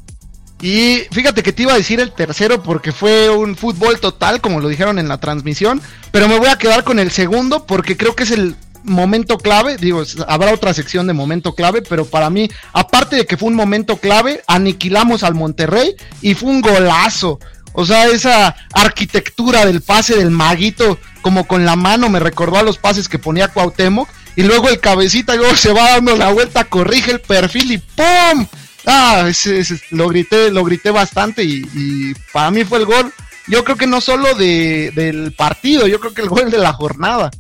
Y 0.64 1.02
fíjate 1.12 1.44
que 1.44 1.54
te 1.54 1.62
iba 1.62 1.74
a 1.74 1.78
decir 1.78 2.00
el 2.00 2.12
tercero 2.12 2.64
porque 2.64 2.92
fue 2.92 3.30
un 3.30 3.56
fútbol 3.56 4.00
total, 4.00 4.42
como 4.42 4.62
lo 4.62 4.68
dijeron 4.68 4.98
en 4.98 5.08
la 5.08 5.20
transmisión, 5.20 5.80
pero 6.10 6.28
me 6.28 6.40
voy 6.40 6.48
a 6.48 6.58
quedar 6.58 6.84
con 6.84 6.98
el 6.98 7.12
segundo 7.12 7.68
porque 7.68 7.96
creo 7.96 8.16
que 8.16 8.24
es 8.24 8.32
el 8.32 8.56
momento 8.86 9.38
clave, 9.38 9.78
digo, 9.78 10.04
habrá 10.28 10.54
otra 10.54 10.74
sección 10.74 11.08
de 11.08 11.14
momento 11.14 11.54
clave, 11.56 11.82
pero 11.82 12.06
para 12.06 12.30
mí, 12.30 12.50
aparte 12.74 13.16
de 13.18 13.26
que 13.26 13.38
fue 13.38 13.50
un 13.50 13.56
momento 13.56 13.98
clave, 13.98 14.42
aniquilamos 14.48 15.24
al 15.24 15.34
Monterrey 15.36 15.96
y 16.22 16.34
fue 16.34 16.50
un 16.50 16.62
golazo. 16.62 17.40
O 17.74 17.86
sea, 17.86 18.08
esa 18.08 18.56
arquitectura 18.74 19.66
del 19.66 19.82
pase 19.82 20.16
del 20.16 20.32
maguito, 20.32 20.98
como 21.22 21.46
con 21.46 21.66
la 21.66 21.76
mano, 21.76 22.08
me 22.10 22.20
recordó 22.22 22.58
a 22.58 22.64
los 22.64 22.78
pases 22.78 23.10
que 23.10 23.20
ponía 23.20 23.50
Cuauhtémoc. 23.50 24.08
Y 24.38 24.44
luego 24.44 24.68
el 24.70 24.80
cabecita 24.82 25.36
luego 25.36 25.56
se 25.56 25.72
va 25.72 25.92
dando 25.92 26.16
la 26.18 26.32
vuelta, 26.34 26.66
corrige 26.66 27.12
el 27.12 27.22
perfil 27.22 27.72
y 27.72 27.78
¡pum! 27.78 28.46
Ah, 28.86 29.26
ese- 29.30 29.64
lo 29.92 30.10
grité, 30.10 30.52
lo 30.52 30.64
grité 30.66 30.92
bastante 30.92 31.44
y, 31.44 31.66
y 31.74 32.14
para 32.34 32.52
mí 32.52 32.66
fue 32.66 32.80
el 32.80 32.86
gol. 32.86 33.14
Yo 33.48 33.64
creo 33.64 33.78
que 33.78 33.88
no 33.88 34.02
solo 34.02 34.36
de, 34.36 34.92
del 34.94 35.32
partido, 35.32 35.88
yo 35.88 36.00
creo 36.02 36.14
que 36.14 36.22
el 36.22 36.30
gol 36.30 36.52
de 36.52 36.58
la 36.58 36.74
jornada. 36.74 37.32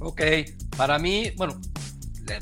Ok, 0.00 0.22
para 0.76 0.98
mí, 0.98 1.30
bueno, 1.36 1.60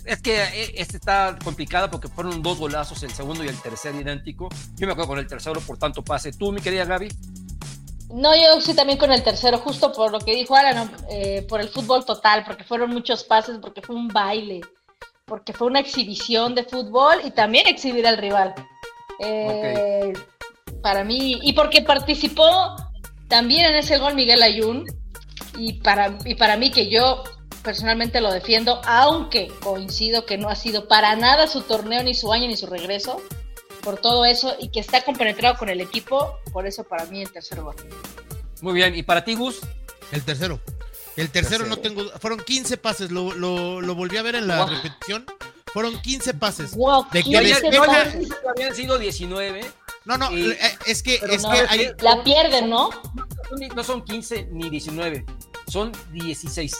es 0.04 0.20
que 0.22 0.42
eh, 0.42 0.74
este 0.76 0.96
está 0.96 1.36
complicado 1.42 1.90
porque 1.90 2.08
fueron 2.08 2.42
dos 2.42 2.58
golazos, 2.58 3.02
el 3.02 3.10
segundo 3.10 3.44
y 3.44 3.48
el 3.48 3.60
tercer 3.60 3.94
idéntico. 3.94 4.48
Yo 4.76 4.86
me 4.86 4.92
acuerdo 4.92 5.08
con 5.08 5.18
el 5.18 5.26
tercero 5.26 5.60
por 5.60 5.78
tanto 5.78 6.02
pase. 6.02 6.32
¿Tú, 6.32 6.52
mi 6.52 6.60
querida 6.60 6.84
Gaby? 6.84 7.08
No, 8.10 8.34
yo 8.34 8.60
sí 8.60 8.74
también 8.74 8.98
con 8.98 9.12
el 9.12 9.22
tercero, 9.22 9.58
justo 9.58 9.92
por 9.92 10.10
lo 10.10 10.18
que 10.20 10.34
dijo 10.34 10.56
Alan, 10.56 10.90
eh, 11.10 11.44
por 11.48 11.60
el 11.60 11.68
fútbol 11.68 12.04
total, 12.06 12.44
porque 12.46 12.64
fueron 12.64 12.90
muchos 12.90 13.24
pases, 13.24 13.58
porque 13.60 13.82
fue 13.82 13.96
un 13.96 14.08
baile, 14.08 14.60
porque 15.26 15.52
fue 15.52 15.66
una 15.66 15.80
exhibición 15.80 16.54
de 16.54 16.64
fútbol 16.64 17.18
y 17.24 17.30
también 17.32 17.66
exhibir 17.66 18.06
al 18.06 18.16
rival. 18.16 18.54
Eh, 19.18 20.14
Para 20.82 21.04
mí, 21.04 21.38
y 21.42 21.52
porque 21.52 21.82
participó 21.82 22.76
también 23.28 23.66
en 23.66 23.74
ese 23.74 23.98
gol 23.98 24.14
Miguel 24.14 24.42
Ayun, 24.42 24.86
y 25.58 25.74
para, 25.74 26.16
y 26.24 26.34
para 26.34 26.56
mí 26.56 26.70
que 26.70 26.88
yo 26.88 27.24
personalmente 27.62 28.20
lo 28.20 28.32
defiendo, 28.32 28.80
aunque 28.84 29.48
coincido 29.62 30.24
que 30.26 30.38
no 30.38 30.48
ha 30.48 30.56
sido 30.56 30.88
para 30.88 31.16
nada 31.16 31.46
su 31.46 31.62
torneo, 31.62 32.02
ni 32.02 32.14
su 32.14 32.32
año, 32.32 32.46
ni 32.46 32.56
su 32.56 32.66
regreso, 32.66 33.20
por 33.82 33.98
todo 33.98 34.24
eso, 34.24 34.54
y 34.58 34.70
que 34.70 34.80
está 34.80 35.02
compenetrado 35.04 35.56
con 35.56 35.68
el 35.68 35.80
equipo, 35.80 36.38
por 36.52 36.66
eso 36.66 36.84
para 36.84 37.04
mí 37.06 37.22
el 37.22 37.30
tercer 37.32 37.60
gol. 37.60 37.74
Muy 38.60 38.74
bien, 38.74 38.94
¿y 38.96 39.02
para 39.02 39.24
ti, 39.24 39.34
Gus? 39.34 39.60
El 40.12 40.24
tercero. 40.24 40.60
El 41.16 41.30
tercero 41.30 41.66
no 41.66 41.76
tengo. 41.78 42.04
Fueron 42.20 42.38
15 42.40 42.76
pases. 42.76 43.10
Lo, 43.10 43.32
lo, 43.32 43.80
lo 43.80 43.94
volví 43.94 44.16
a 44.16 44.22
ver 44.22 44.36
en 44.36 44.46
la 44.46 44.66
repetición. 44.66 45.26
Fueron 45.72 46.00
15 46.00 46.34
pases. 46.34 46.76
Wow, 46.76 47.06
De 47.12 47.22
que 47.22 47.30
que 47.30 47.36
habían 47.36 48.74
sido 48.74 48.98
19. 48.98 49.60
No, 50.04 50.16
no, 50.16 50.30
Y- 50.32 50.52
eh, 50.52 50.78
es 50.86 51.02
que, 51.02 51.16
es 51.16 51.42
no, 51.42 51.50
que 51.50 51.58
hay, 51.68 51.90
La 52.00 52.22
pierden, 52.24 52.70
¿no? 52.70 52.90
No 53.74 53.84
son 53.84 54.02
15 54.04 54.48
ni 54.50 54.70
19, 54.70 55.26
son 55.66 55.92
16. 56.12 56.74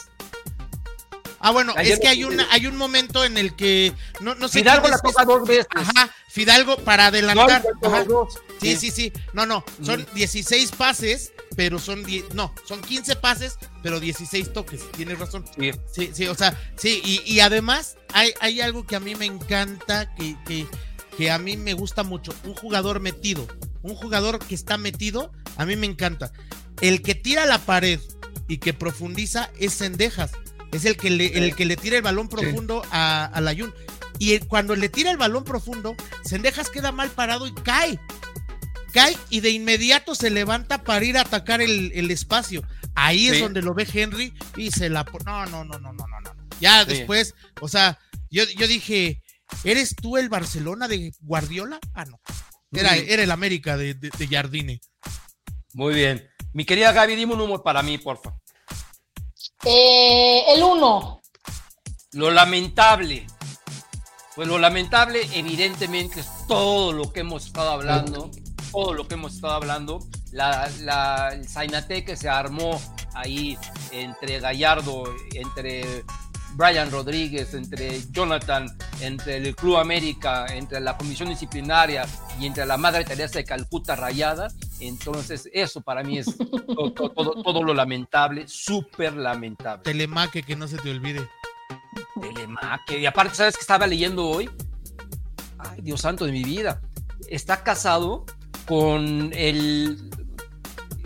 Ah, 1.39 1.51
bueno, 1.51 1.73
Ayer 1.77 1.93
es 1.93 1.99
que 1.99 2.07
hay, 2.07 2.23
una, 2.23 2.47
hay 2.51 2.67
un 2.67 2.75
momento 2.75 3.23
en 3.23 3.37
el 3.37 3.55
que. 3.55 3.93
No, 4.19 4.35
no 4.35 4.47
sé 4.47 4.59
Fidalgo 4.59 4.87
la 4.87 4.99
toca 4.99 5.23
dos 5.25 5.47
veces. 5.47 5.67
Ajá, 5.73 6.09
Fidalgo 6.29 6.77
para 6.77 7.07
adelantar. 7.07 7.63
Sí, 8.61 8.75
sí, 8.75 8.91
sí. 8.91 9.13
No, 9.33 9.45
no, 9.45 9.63
son 9.81 10.01
Mm. 10.01 10.15
16 10.15 10.71
pases, 10.73 11.31
pero 11.55 11.79
son 11.79 12.03
10. 12.03 12.33
No, 12.33 12.53
son 12.65 12.81
15 12.81 13.15
pases, 13.15 13.57
pero 13.81 13.99
16 13.99 14.51
toques. 14.51 14.81
Tienes 14.91 15.17
razón. 15.17 15.45
Sí. 15.57 15.71
Sí, 15.93 16.11
sí, 16.13 16.27
o 16.27 16.35
sea, 16.35 16.57
sí, 16.75 17.01
y, 17.05 17.21
y 17.25 17.39
además 17.39 17.95
hay, 18.13 18.33
hay 18.41 18.59
algo 18.61 18.85
que 18.85 18.95
a 18.97 18.99
mí 18.99 19.15
me 19.15 19.25
encanta, 19.25 20.13
que, 20.15 20.35
que, 20.45 20.67
que 21.17 21.31
a 21.31 21.37
mí 21.37 21.55
me 21.55 21.73
gusta 21.73 22.03
mucho, 22.03 22.33
un 22.43 22.53
jugador 22.53 22.99
metido, 22.99 23.47
un 23.81 23.95
jugador 23.95 24.39
que 24.39 24.55
está 24.55 24.77
metido, 24.77 25.31
a 25.55 25.65
mí 25.65 25.75
me 25.77 25.85
encanta. 25.87 26.33
El 26.81 27.01
que 27.01 27.15
tira 27.15 27.45
la 27.45 27.59
pared 27.59 27.99
y 28.49 28.57
que 28.57 28.73
profundiza 28.73 29.51
es 29.59 29.73
Sendejas, 29.73 30.31
es 30.71 30.85
el 30.85 30.97
que 30.97 31.09
le, 31.09 31.37
el 31.37 31.55
que 31.55 31.65
le 31.65 31.75
tira 31.77 31.97
el 31.97 32.01
balón 32.03 32.27
profundo 32.29 32.83
a, 32.91 33.25
a 33.25 33.41
Layún. 33.41 33.73
Y 34.19 34.33
el- 34.33 34.47
cuando 34.47 34.75
le 34.75 34.89
tira 34.89 35.11
el 35.11 35.17
balón 35.17 35.43
profundo, 35.43 35.95
Sendejas 36.23 36.69
queda 36.69 36.91
mal 36.91 37.09
parado 37.09 37.47
y 37.47 37.53
cae. 37.53 37.99
Cae 38.93 39.15
y 39.29 39.39
de 39.41 39.51
inmediato 39.51 40.15
se 40.15 40.29
levanta 40.29 40.83
para 40.83 41.05
ir 41.05 41.17
a 41.17 41.21
atacar 41.21 41.61
el, 41.61 41.91
el 41.93 42.09
espacio. 42.11 42.63
Ahí 42.95 43.27
es 43.27 43.35
Sí. 43.35 43.41
donde 43.41 43.61
lo 43.61 43.73
ve 43.73 43.87
Henry 43.91 44.33
y 44.57 44.71
se 44.71 44.89
la... 44.89 45.05
No, 45.25 45.45
no, 45.45 45.63
no, 45.63 45.79
no, 45.79 45.93
no, 45.93 46.07
no, 46.07 46.19
no. 46.21 46.35
Ya 46.59 46.83
Sí. 46.85 46.89
después, 46.93 47.35
o 47.61 47.67
sea, 47.69 47.99
yo, 48.31 48.43
yo 48.57 48.67
dije, 48.67 49.21
¿eres 49.63 49.95
tú 49.95 50.17
el 50.17 50.27
Barcelona 50.27 50.87
de 50.87 51.13
Guardiola? 51.21 51.79
Ah, 51.93 52.05
no. 52.05 52.19
Era, 52.71 52.95
era 52.97 53.23
el 53.23 53.31
América 53.31 53.77
de, 53.77 53.93
de, 53.93 54.09
de 54.17 54.27
Jardine. 54.27 54.81
Muy 55.73 55.93
bien. 55.93 56.27
Mi 56.53 56.65
querida 56.65 56.91
Gaby, 56.91 57.15
dime 57.15 57.33
un 57.33 57.39
número 57.39 57.63
para 57.63 57.83
mí, 57.83 57.97
porfa. 57.99 58.35
Eh, 59.65 60.43
el 60.53 60.63
uno. 60.63 61.21
Lo 62.13 62.31
lamentable. 62.31 63.27
Pues 64.35 64.47
lo 64.47 64.57
lamentable, 64.57 65.27
evidentemente, 65.33 66.21
es 66.21 66.29
todo 66.47 66.93
lo 66.93 67.11
que 67.11 67.21
hemos 67.21 67.47
estado 67.47 67.71
hablando. 67.71 68.31
Todo 68.71 68.93
lo 68.93 69.07
que 69.07 69.15
hemos 69.15 69.35
estado 69.35 69.53
hablando. 69.53 69.99
La, 70.31 70.69
la, 70.81 71.29
el 71.33 71.47
Zainate 71.47 72.05
que 72.05 72.15
se 72.15 72.29
armó 72.29 72.79
ahí 73.15 73.57
entre 73.91 74.39
Gallardo, 74.39 75.03
entre 75.33 76.05
Brian 76.59 76.91
Rodríguez, 76.91 77.53
entre 77.53 78.01
Jonathan, 78.11 78.67
entre 78.99 79.37
el 79.37 79.55
Club 79.55 79.77
América, 79.77 80.45
entre 80.53 80.81
la 80.81 80.97
Comisión 80.97 81.29
Disciplinaria 81.29 82.05
y 82.37 82.45
entre 82.47 82.65
la 82.65 82.75
Madre 82.75 83.05
Teresa 83.05 83.39
de 83.39 83.45
Calcuta 83.45 83.95
Rayada. 83.95 84.49
Entonces, 84.81 85.49
eso 85.53 85.79
para 85.79 86.03
mí 86.03 86.17
es 86.17 86.35
todo, 86.67 86.91
todo- 86.91 87.09
todo- 87.11 87.41
todo 87.43 87.63
lo 87.63 87.73
lamentable, 87.73 88.45
súper 88.49 89.13
lamentable. 89.13 89.83
Telemaque, 89.83 90.43
que 90.43 90.57
no 90.57 90.67
se 90.67 90.75
te 90.77 90.91
olvide. 90.91 91.25
Telemaque. 92.19 92.99
Y 92.99 93.05
aparte, 93.05 93.35
¿sabes 93.35 93.55
qué 93.55 93.61
estaba 93.61 93.87
leyendo 93.87 94.27
hoy? 94.27 94.49
Ay, 95.59 95.79
Dios 95.81 96.01
santo 96.01 96.25
de 96.25 96.33
mi 96.33 96.43
vida. 96.43 96.81
Está 97.29 97.63
casado 97.63 98.25
con 98.67 99.31
el. 99.33 100.09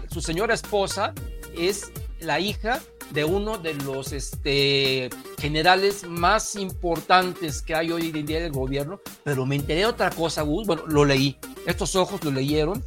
Su 0.09 0.19
señora 0.19 0.55
esposa 0.55 1.13
es 1.55 1.91
la 2.19 2.39
hija 2.39 2.79
de 3.13 3.23
uno 3.23 3.57
de 3.59 3.75
los 3.75 4.11
este, 4.11 5.09
generales 5.39 6.03
más 6.07 6.55
importantes 6.55 7.61
que 7.61 7.75
hay 7.75 7.91
hoy 7.91 8.11
en 8.13 8.25
día 8.25 8.39
en 8.39 8.45
el 8.45 8.51
gobierno. 8.51 8.99
Pero 9.23 9.45
me 9.45 9.55
enteré 9.55 9.81
de 9.81 9.85
otra 9.85 10.09
cosa, 10.09 10.41
Gus. 10.41 10.65
Bueno, 10.65 10.83
lo 10.87 11.05
leí. 11.05 11.37
Estos 11.67 11.95
ojos 11.95 12.23
lo 12.23 12.31
leyeron. 12.31 12.83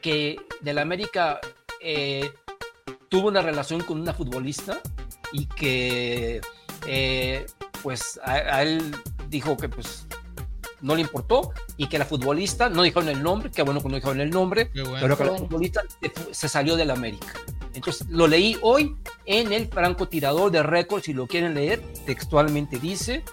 Que 0.00 0.36
de 0.60 0.72
la 0.72 0.82
América 0.82 1.40
eh, 1.80 2.30
tuvo 3.08 3.28
una 3.28 3.42
relación 3.42 3.80
con 3.80 4.00
una 4.00 4.14
futbolista 4.14 4.80
y 5.32 5.46
que 5.46 6.40
eh, 6.86 7.44
pues 7.82 8.20
a 8.22 8.62
él 8.62 8.94
dijo 9.28 9.56
que 9.56 9.68
pues 9.68 10.06
no 10.80 10.94
le 10.94 11.02
importó 11.02 11.52
y 11.76 11.88
que 11.88 11.98
la 11.98 12.04
futbolista, 12.04 12.68
no 12.68 12.82
dijeron 12.82 13.08
el 13.08 13.22
nombre, 13.22 13.50
qué 13.50 13.62
bueno 13.62 13.80
que 13.82 13.88
no 13.88 13.96
dijeron 13.96 14.20
el 14.20 14.30
nombre, 14.30 14.70
bueno. 14.74 14.96
pero 15.00 15.16
que 15.16 15.24
la 15.24 15.36
futbolista 15.36 15.82
se, 16.30 16.48
salió 16.48 16.76
del 16.76 16.90
América. 16.90 17.34
Entonces 17.74 18.06
lo 18.08 18.26
leí 18.26 18.56
hoy 18.62 18.96
en 19.26 19.52
el 19.52 19.68
francotirador 19.68 20.50
de 20.50 20.62
récords, 20.62 21.04
si 21.04 21.12
lo 21.12 21.26
quieren 21.26 21.54
leer, 21.54 21.82
textualmente 22.06 22.78
dice 22.78 23.24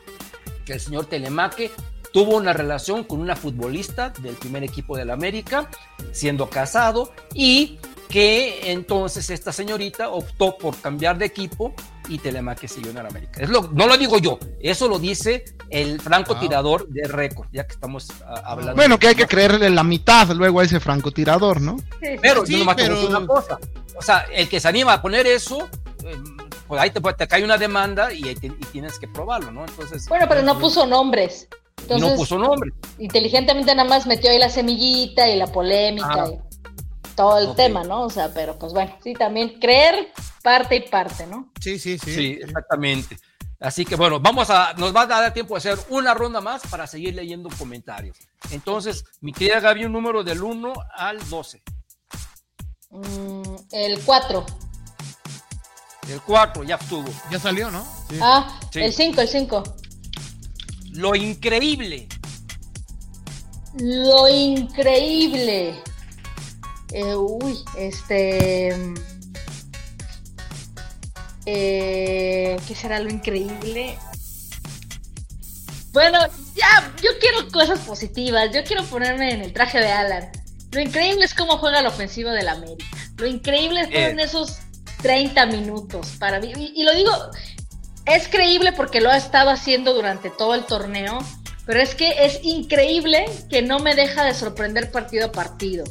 que 0.65 0.73
el 0.73 0.79
señor 0.79 1.05
Telemaque 1.05 1.71
tuvo 2.11 2.37
una 2.37 2.53
relación 2.53 3.03
con 3.03 3.19
una 3.19 3.35
futbolista 3.35 4.09
del 4.09 4.35
primer 4.35 4.63
equipo 4.63 4.95
del 4.95 5.09
América, 5.09 5.69
siendo 6.11 6.49
casado, 6.49 7.11
y 7.33 7.77
que 8.09 8.71
entonces 8.71 9.29
esta 9.29 9.51
señorita 9.51 10.09
optó 10.09 10.57
por 10.57 10.75
cambiar 10.79 11.17
de 11.17 11.25
equipo 11.25 11.73
y 12.07 12.17
Telemaque 12.19 12.67
siguió 12.67 12.91
en 12.91 12.97
el 12.97 13.05
América. 13.07 13.41
Es 13.41 13.49
lo, 13.49 13.69
no 13.73 13.87
lo 13.87 13.97
digo 13.97 14.17
yo, 14.19 14.37
eso 14.59 14.87
lo 14.87 14.99
dice 14.99 15.43
el 15.69 15.99
francotirador 15.99 16.87
de 16.87 17.07
récord, 17.07 17.47
ya 17.51 17.65
que 17.65 17.73
estamos 17.73 18.07
ah, 18.25 18.41
hablando. 18.45 18.75
Bueno, 18.75 18.99
que 18.99 19.07
hay 19.07 19.15
que 19.15 19.25
creerle 19.27 19.69
la 19.69 19.83
mitad 19.83 20.27
luego 20.29 20.59
a 20.59 20.63
ese 20.63 20.79
francotirador, 20.79 21.61
¿no? 21.61 21.77
Pero 22.21 22.45
Sí, 22.45 22.53
yo 22.53 22.59
nomás 22.59 22.75
te 22.75 22.83
pero- 22.83 23.07
una 23.07 23.25
cosa. 23.25 23.57
O 23.97 24.01
sea, 24.01 24.25
el 24.33 24.47
que 24.49 24.59
se 24.59 24.67
anima 24.67 24.93
a 24.93 25.01
poner 25.01 25.25
eso, 25.25 25.67
eh, 26.03 26.15
pues 26.67 26.81
ahí 26.81 26.91
te, 26.91 26.99
te 27.01 27.27
cae 27.27 27.43
una 27.43 27.57
demanda 27.57 28.11
y, 28.13 28.27
ahí 28.27 28.35
te- 28.35 28.47
y 28.47 28.65
tienes 28.71 28.99
que 28.99 29.07
probarlo, 29.07 29.51
¿no? 29.51 29.65
Entonces. 29.65 30.07
Bueno, 30.07 30.25
pero 30.27 30.41
no 30.43 30.59
puso 30.59 30.85
nombres. 30.85 31.47
Entonces, 31.81 32.09
no 32.09 32.15
puso 32.15 32.37
nombre. 32.39 32.71
inteligentemente 32.97 33.73
nada 33.75 33.87
más 33.87 34.07
metió 34.07 34.31
ahí 34.31 34.39
la 34.39 34.49
semillita 34.49 35.29
y 35.29 35.37
la 35.37 35.47
polémica 35.47 36.23
Ah. 36.25 36.29
y 36.31 36.44
todo 37.15 37.39
el 37.39 37.55
tema, 37.55 37.83
¿no? 37.83 38.03
O 38.03 38.09
sea, 38.09 38.33
pero 38.33 38.57
pues 38.57 38.73
bueno, 38.73 38.95
sí, 39.03 39.13
también 39.13 39.59
creer 39.59 40.11
parte 40.43 40.75
y 40.75 40.89
parte, 40.89 41.25
¿no? 41.27 41.51
Sí, 41.59 41.79
sí, 41.79 41.97
sí. 41.97 42.13
Sí, 42.13 42.39
exactamente. 42.41 43.17
Así 43.59 43.85
que 43.85 43.95
bueno, 43.95 44.19
vamos 44.19 44.49
a, 44.49 44.73
nos 44.73 44.95
va 44.95 45.01
a 45.03 45.07
dar 45.07 45.33
tiempo 45.33 45.55
de 45.55 45.59
hacer 45.59 45.79
una 45.89 46.13
ronda 46.13 46.41
más 46.41 46.61
para 46.67 46.85
seguir 46.87 47.15
leyendo 47.15 47.49
comentarios. 47.57 48.17
Entonces, 48.51 49.05
mi 49.21 49.31
querida 49.31 49.59
Gaby, 49.59 49.85
un 49.85 49.93
número 49.93 50.23
del 50.23 50.43
1 50.43 50.73
al 50.95 51.27
12. 51.29 51.63
Mm, 52.91 53.55
el 53.71 53.99
4. 54.03 54.45
El 56.09 56.21
4 56.21 56.63
ya 56.63 56.75
estuvo. 56.75 57.09
Ya 57.31 57.39
salió, 57.39 57.71
¿no? 57.71 57.83
Sí. 58.09 58.19
Ah, 58.21 58.59
Sí. 58.71 58.81
el 58.81 58.93
5, 58.93 59.21
el 59.21 59.27
5. 59.27 59.63
Lo 60.91 61.15
increíble. 61.15 62.07
Lo 63.77 64.27
increíble. 64.29 65.81
Eh, 66.91 67.15
uy, 67.15 67.59
este. 67.77 68.75
Eh, 71.45 72.57
¿Qué 72.67 72.75
será 72.75 72.99
lo 72.99 73.09
increíble? 73.09 73.97
Bueno, 75.91 76.19
ya, 76.55 76.93
yo 77.01 77.11
quiero 77.19 77.49
cosas 77.51 77.79
positivas. 77.79 78.49
Yo 78.53 78.63
quiero 78.63 78.83
ponerme 78.85 79.31
en 79.31 79.41
el 79.41 79.53
traje 79.53 79.79
de 79.79 79.91
Alan. 79.91 80.29
Lo 80.71 80.81
increíble 80.81 81.23
es 81.25 81.33
cómo 81.33 81.57
juega 81.57 81.81
la 81.81 81.89
ofensiva 81.89 82.33
del 82.33 82.49
América. 82.49 82.85
Lo 83.17 83.27
increíble 83.27 83.85
fueron 83.85 84.19
Eh. 84.19 84.23
esos 84.23 84.57
30 85.01 85.45
minutos 85.45 86.07
para 86.19 86.39
mí. 86.39 86.51
Y, 86.55 86.81
y 86.81 86.83
lo 86.83 86.93
digo, 86.93 87.11
es 88.05 88.27
creíble 88.27 88.73
porque 88.73 88.99
lo 88.99 89.09
ha 89.09 89.17
estado 89.17 89.51
haciendo 89.51 89.93
durante 89.93 90.29
todo 90.31 90.53
el 90.53 90.65
torneo, 90.65 91.19
pero 91.65 91.79
es 91.79 91.95
que 91.95 92.25
es 92.25 92.39
increíble 92.43 93.25
que 93.49 93.61
no 93.61 93.79
me 93.79 93.95
deja 93.95 94.25
de 94.25 94.33
sorprender 94.33 94.91
partido 94.91 95.27
a 95.27 95.31
partido. 95.31 95.85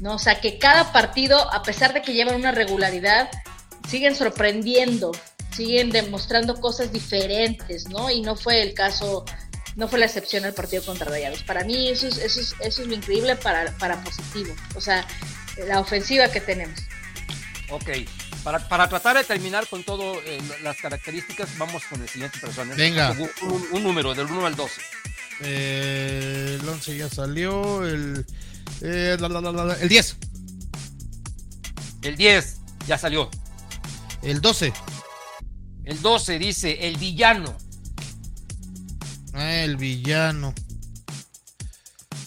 ¿No? 0.00 0.14
O 0.14 0.18
sea, 0.18 0.40
que 0.40 0.58
cada 0.58 0.92
partido, 0.92 1.52
a 1.52 1.62
pesar 1.62 1.92
de 1.92 2.02
que 2.02 2.12
llevan 2.12 2.36
una 2.36 2.52
regularidad, 2.52 3.30
siguen 3.88 4.14
sorprendiendo, 4.14 5.12
siguen 5.54 5.90
demostrando 5.90 6.60
cosas 6.60 6.92
diferentes, 6.92 7.88
¿no? 7.88 8.10
Y 8.10 8.20
no 8.20 8.36
fue 8.36 8.62
el 8.62 8.74
caso, 8.74 9.24
no 9.76 9.88
fue 9.88 9.98
la 9.98 10.06
excepción 10.06 10.44
el 10.44 10.54
partido 10.54 10.84
contra 10.84 11.10
Rayados. 11.10 11.42
Para 11.42 11.64
mí 11.64 11.88
eso 11.88 12.06
es, 12.06 12.18
eso 12.18 12.40
es, 12.40 12.54
eso 12.60 12.82
es 12.82 12.88
lo 12.88 12.94
increíble 12.94 13.36
para, 13.36 13.72
para 13.78 14.02
positivo. 14.02 14.54
O 14.74 14.80
sea, 14.80 15.06
la 15.66 15.80
ofensiva 15.80 16.28
que 16.28 16.40
tenemos. 16.40 16.78
Ok. 17.70 17.90
Para, 18.44 18.66
para 18.68 18.88
tratar 18.88 19.16
de 19.16 19.24
terminar 19.24 19.66
con 19.66 19.82
todas 19.82 20.18
las 20.62 20.76
características, 20.76 21.58
vamos 21.58 21.82
con 21.90 22.00
el 22.00 22.08
siguiente 22.08 22.38
personaje. 22.38 22.80
Venga. 22.80 23.14
Un 23.72 23.82
número, 23.82 24.14
del 24.14 24.26
1 24.26 24.46
al 24.46 24.54
12. 24.54 24.80
Eh, 25.40 26.58
el 26.60 26.68
11 26.68 26.96
ya 26.96 27.08
salió. 27.08 27.86
El, 27.86 28.24
eh, 28.80 29.16
la, 29.18 29.28
la, 29.28 29.40
la, 29.40 29.52
la, 29.52 29.74
el 29.74 29.88
10. 29.88 30.16
El 32.02 32.16
10 32.16 32.60
ya 32.86 32.98
salió. 32.98 33.30
El 34.22 34.40
12. 34.40 34.72
El 35.84 36.00
12 36.02 36.38
dice 36.38 36.86
el 36.88 36.96
villano. 36.96 37.56
Ah, 39.34 39.54
el 39.62 39.76
villano. 39.76 40.54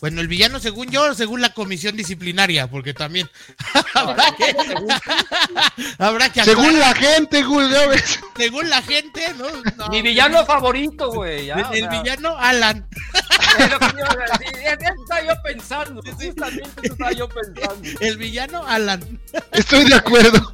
Bueno, 0.02 0.20
el 0.20 0.28
villano 0.28 0.60
según 0.60 0.90
yo, 0.90 1.14
según 1.14 1.42
la 1.42 1.54
comisión 1.54 1.96
disciplinaria, 1.96 2.68
porque 2.68 2.94
también 2.94 3.30
habrá 3.94 4.36
que, 4.36 4.56
habrá 6.00 6.30
que 6.32 6.44
Según 6.44 6.80
la 6.80 6.94
gente, 6.96 7.44
¿ves? 7.88 8.20
según 8.36 8.68
la 8.70 8.82
gente, 8.82 9.34
¿no? 9.38 9.46
No, 9.78 9.90
Mi 9.90 10.02
villano 10.02 10.44
favorito, 10.46 11.12
güey. 11.12 11.46
ya, 11.46 11.70
El, 11.72 11.88
villano 11.88 12.36
Alan. 12.36 12.88
es 13.60 13.70
lo 13.72 13.80
que 13.80 13.86
yo 13.86 14.00
iba 14.00 14.10
a 14.10 14.38
decir, 14.40 14.58
es- 14.58 14.74
Eso 14.82 15.02
estaba 15.04 15.22
yo 15.22 15.34
pensando. 15.44 16.02
Justamente 16.02 16.72
eso 16.82 16.94
estaba 16.94 17.12
yo 17.12 17.30
pensando. 17.30 17.90
El 18.00 18.18
villano 18.18 18.66
Alan. 18.68 19.20
Estoy 19.52 19.84
de 19.86 19.94
acuerdo. 19.96 20.54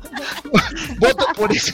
Voto 0.97 1.25
por 1.37 1.53
eso. 1.53 1.73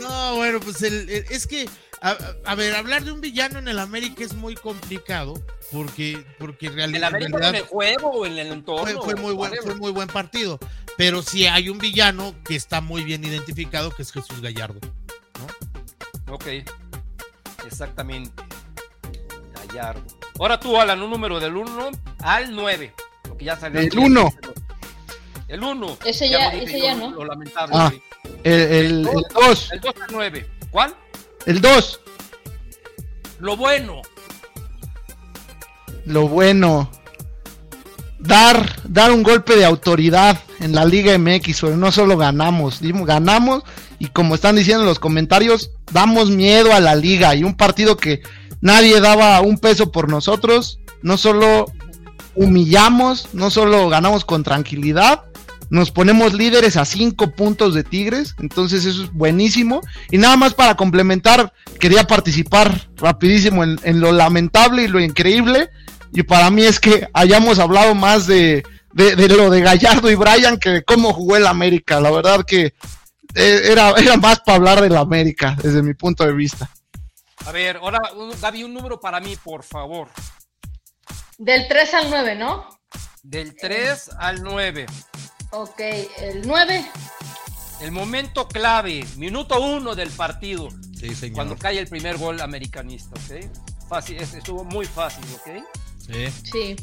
No, 0.00 0.36
bueno, 0.36 0.60
pues 0.60 0.82
el, 0.82 1.08
el- 1.08 1.26
es 1.30 1.46
que, 1.46 1.68
a, 2.02 2.16
a 2.44 2.54
ver, 2.54 2.74
hablar 2.74 3.04
de 3.04 3.12
un 3.12 3.20
villano 3.20 3.58
en 3.58 3.68
el 3.68 3.78
América 3.78 4.22
es 4.24 4.34
muy 4.34 4.54
complicado, 4.54 5.34
porque, 5.72 6.24
porque 6.38 6.66
en 6.66 6.72
¿En 6.72 6.76
realidad, 6.78 6.96
el 6.98 7.04
América 7.04 7.26
en 7.28 7.34
en 7.34 7.34
el 7.44 7.50
realidad 7.52 7.68
juego 7.68 8.10
o 8.10 8.26
en 8.26 8.38
el 8.38 8.46
entorno? 8.52 9.02
fue, 9.02 9.12
fue 9.12 9.14
muy 9.22 9.32
buen, 9.34 9.52
fue 9.62 9.74
muy 9.74 9.90
buen 9.92 10.08
partido. 10.08 10.58
Pero 10.96 11.22
sí 11.22 11.46
hay 11.46 11.68
un 11.68 11.78
villano 11.78 12.34
que 12.44 12.56
está 12.56 12.80
muy 12.80 13.04
bien 13.04 13.24
identificado, 13.24 13.90
que 13.90 14.02
es 14.02 14.12
Jesús 14.12 14.40
Gallardo. 14.40 14.80
Ok. 16.28 16.46
Exactamente. 17.66 18.42
Gallardo. 19.68 20.02
Ahora 20.38 20.58
tú, 20.60 20.78
Alan, 20.80 21.02
un 21.02 21.10
número 21.10 21.40
del 21.40 21.56
1 21.56 21.90
al 22.20 22.54
9. 22.54 22.94
Porque 23.22 23.44
ya 23.44 23.56
salió. 23.58 23.80
El 23.80 23.98
uno. 23.98 24.32
El 25.48 25.62
1. 25.62 25.98
Ese 26.04 26.28
ya- 26.28 26.52
ese 26.52 26.80
ya 26.80 26.94
no. 26.94 27.10
Lo 27.10 27.24
lamentable. 27.24 27.74
Ah. 27.76 27.90
sí. 27.92 28.02
El 28.44 29.02
2. 29.04 29.72
El 29.72 29.80
2 29.80 29.94
al 30.00 30.08
9. 30.12 30.50
¿Cuál? 30.70 30.94
El 31.46 31.60
2. 31.60 32.00
Lo 33.40 33.56
bueno. 33.56 34.02
Lo 36.04 36.28
bueno. 36.28 36.90
Dar, 38.18 38.82
dar 38.84 39.12
un 39.12 39.22
golpe 39.22 39.56
de 39.56 39.64
autoridad 39.64 40.38
en 40.60 40.74
la 40.74 40.84
Liga 40.84 41.16
MX, 41.16 41.60
pero 41.60 41.76
no 41.76 41.92
solo 41.92 42.16
ganamos, 42.16 42.80
ganamos 42.82 43.62
y 43.98 44.06
como 44.06 44.34
están 44.34 44.56
diciendo 44.56 44.82
en 44.82 44.88
los 44.88 44.98
comentarios, 44.98 45.70
damos 45.92 46.30
miedo 46.30 46.72
a 46.72 46.80
la 46.80 46.94
liga 46.94 47.34
y 47.34 47.44
un 47.44 47.56
partido 47.56 47.96
que 47.96 48.22
nadie 48.60 49.00
daba 49.00 49.40
un 49.40 49.58
peso 49.58 49.90
por 49.90 50.08
nosotros, 50.08 50.80
no 51.02 51.16
solo 51.16 51.66
humillamos, 52.34 53.28
no 53.32 53.50
solo 53.50 53.88
ganamos 53.88 54.24
con 54.24 54.42
tranquilidad, 54.42 55.24
nos 55.70 55.90
ponemos 55.90 56.32
líderes 56.34 56.76
a 56.76 56.84
cinco 56.84 57.32
puntos 57.32 57.74
de 57.74 57.84
Tigres, 57.84 58.34
entonces 58.38 58.84
eso 58.84 59.04
es 59.04 59.12
buenísimo. 59.12 59.80
Y 60.10 60.18
nada 60.18 60.36
más 60.36 60.54
para 60.54 60.76
complementar, 60.76 61.52
quería 61.80 62.04
participar 62.04 62.88
rapidísimo 62.96 63.64
en, 63.64 63.78
en 63.82 64.00
lo 64.00 64.12
lamentable 64.12 64.82
y 64.82 64.88
lo 64.88 65.00
increíble. 65.00 65.70
Y 66.12 66.22
para 66.22 66.50
mí 66.50 66.62
es 66.62 66.80
que 66.80 67.08
hayamos 67.12 67.58
hablado 67.58 67.94
más 67.94 68.26
de, 68.26 68.64
de, 68.92 69.14
de 69.14 69.28
lo 69.28 69.50
de 69.50 69.60
Gallardo 69.60 70.10
y 70.10 70.14
Brian 70.14 70.58
que 70.58 70.70
de 70.70 70.82
cómo 70.82 71.12
jugó 71.12 71.36
el 71.36 71.46
América. 71.46 72.00
La 72.00 72.10
verdad 72.10 72.44
que 72.46 72.74
eh, 73.34 73.60
era, 73.70 73.90
era 73.98 74.16
más 74.16 74.40
para 74.40 74.56
hablar 74.56 74.80
del 74.80 74.96
América, 74.96 75.56
desde 75.62 75.82
mi 75.82 75.94
punto 75.94 76.24
de 76.24 76.32
vista. 76.32 76.70
A 77.44 77.52
ver, 77.52 77.76
ahora, 77.76 78.00
Gaby, 78.40 78.64
un 78.64 78.74
número 78.74 78.98
para 78.98 79.20
mí, 79.20 79.36
por 79.36 79.62
favor. 79.62 80.08
Del 81.38 81.68
3 81.68 81.94
al 81.94 82.10
9, 82.10 82.34
¿no? 82.36 82.66
Del 83.22 83.54
3 83.54 84.10
al 84.18 84.42
9. 84.42 84.86
Ok, 85.56 85.80
el 85.80 86.46
9. 86.46 86.84
El 87.80 87.90
momento 87.92 88.46
clave, 88.48 89.04
minuto 89.16 89.60
1 89.60 89.94
del 89.94 90.10
partido. 90.10 90.68
Sí, 90.98 91.14
señor. 91.14 91.34
Cuando 91.34 91.56
cae 91.56 91.78
el 91.78 91.88
primer 91.88 92.16
gol 92.18 92.40
americanista, 92.40 93.10
¿ok? 93.20 93.88
Fácil, 93.88 94.18
es- 94.18 94.34
estuvo 94.34 94.64
muy 94.64 94.86
fácil, 94.86 95.24
¿ok? 95.34 95.64
Sí. 95.98 96.30
Sí. 96.52 96.76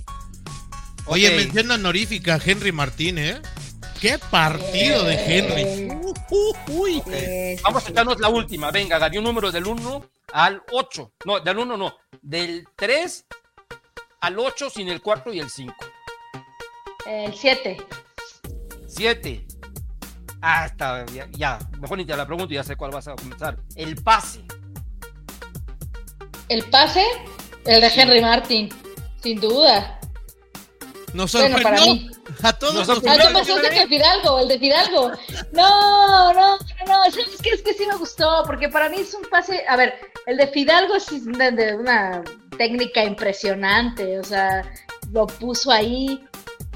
Oye, 1.05 1.29
Ok. 1.29 1.35
mención 1.35 1.71
honorífica 1.71 2.35
a 2.35 2.41
Henry 2.43 2.71
Martín, 2.71 3.17
¿eh? 3.17 3.41
¡Qué 3.99 4.17
partido 4.19 5.03
de 5.03 5.15
Henry! 5.15 5.61
Eh. 5.61 5.99
Uh, 6.01 6.13
uh, 6.29 6.55
uy. 6.81 7.03
Eh, 7.11 7.59
Vamos 7.63 7.85
a 7.85 7.89
echarnos 7.89 8.19
la 8.19 8.29
última. 8.29 8.71
Venga, 8.71 8.97
Gaby, 8.99 9.17
un 9.17 9.23
número 9.25 9.51
del 9.51 9.65
1 9.67 10.09
al 10.33 10.61
8. 10.71 11.11
No, 11.25 11.39
del 11.39 11.57
1 11.57 11.77
no. 11.77 11.95
Del 12.21 12.67
3 12.75 13.25
al 14.21 14.39
8 14.39 14.69
sin 14.69 14.89
el 14.89 15.01
4 15.01 15.33
y 15.33 15.39
el 15.39 15.49
5. 15.49 15.75
El 17.05 17.33
7. 17.33 17.77
7. 18.95 19.45
Ah, 20.41 20.65
está, 20.65 21.05
ya, 21.07 21.27
ya. 21.31 21.59
Mejor 21.79 21.97
ni 21.97 22.05
te 22.05 22.15
la 22.17 22.25
pregunto, 22.25 22.53
ya 22.53 22.63
sé 22.63 22.75
cuál 22.75 22.91
vas 22.91 23.07
a 23.07 23.15
comenzar. 23.15 23.57
El 23.75 23.95
pase. 23.95 24.43
el 26.49 26.63
pase, 26.65 27.03
el 27.65 27.81
de 27.81 27.87
Henry 27.87 28.21
Martin, 28.21 28.69
sin 29.21 29.39
duda. 29.39 29.99
Nos 31.13 31.31
sorprendió 31.31 31.61
Bueno, 31.63 31.77
para 31.77 31.81
mí. 31.85 32.11
a 32.43 32.53
todos. 32.53 32.73
Nos 32.75 32.89
Ah, 32.89 32.93
yo 32.95 33.01
sorprendió. 33.01 33.33
pensé 33.55 33.69
que 33.69 33.81
el 33.83 33.87
Fidalgo, 33.89 34.39
el 34.39 34.47
de 34.49 34.59
Fidalgo. 34.59 35.11
No, 35.53 36.33
no, 36.33 36.57
no, 36.57 36.85
no, 36.87 37.05
es 37.05 37.15
que, 37.41 37.49
es 37.51 37.61
que 37.61 37.73
sí 37.73 37.85
me 37.87 37.95
gustó, 37.95 38.43
porque 38.45 38.67
para 38.69 38.89
mí 38.89 38.97
es 38.97 39.13
un 39.13 39.23
pase, 39.29 39.63
a 39.67 39.75
ver, 39.77 39.93
el 40.25 40.37
de 40.37 40.47
Fidalgo 40.47 40.95
es 40.95 41.05
de, 41.25 41.51
de 41.51 41.75
una 41.75 42.21
técnica 42.57 43.03
impresionante, 43.03 44.19
o 44.19 44.23
sea, 44.23 44.63
lo 45.11 45.25
puso 45.27 45.71
ahí, 45.71 46.23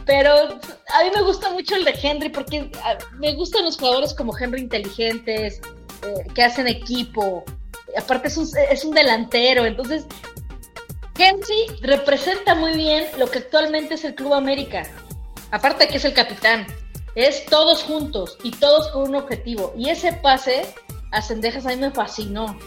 pero 0.08 0.32
a 0.34 1.04
mí 1.04 1.12
me 1.14 1.22
gusta 1.22 1.52
mucho 1.52 1.76
el 1.76 1.84
de 1.84 1.94
Henry, 2.02 2.30
porque 2.30 2.72
me 3.20 3.36
gustan 3.36 3.66
los 3.66 3.78
jugadores 3.78 4.14
como 4.14 4.36
Henry 4.36 4.62
inteligentes, 4.62 5.62
eh, 6.04 6.28
que 6.34 6.44
hacen 6.44 6.68
equipo, 6.68 7.44
aparte 7.96 8.30
es 8.30 8.38
un, 8.38 8.50
es 8.72 8.86
un 8.86 8.96
delantero, 8.96 9.66
entonces 9.66 10.06
Henry 11.18 11.78
representa 11.82 12.56
muy 12.56 12.74
bien 12.74 13.06
lo 13.18 13.30
que 13.30 13.40
actualmente 13.40 13.96
es 13.96 14.06
el 14.06 14.16
Club 14.16 14.34
América. 14.34 14.84
Aparte 15.52 15.86
de 15.86 15.90
que 15.90 15.98
es 15.98 16.06
el 16.06 16.14
capitán, 16.14 16.68
es 17.16 17.46
todos 17.46 17.84
juntos 17.84 18.38
y 18.44 18.52
todos 18.52 18.90
con 18.90 19.10
un 19.10 19.16
objetivo. 19.16 19.74
Y 19.78 19.90
ese 19.90 20.14
pase 20.14 20.66
a 21.12 21.22
Cendejas 21.22 21.66
a 21.66 21.70
mí 21.70 21.78
me 21.78 21.92
fascinó, 21.92 22.58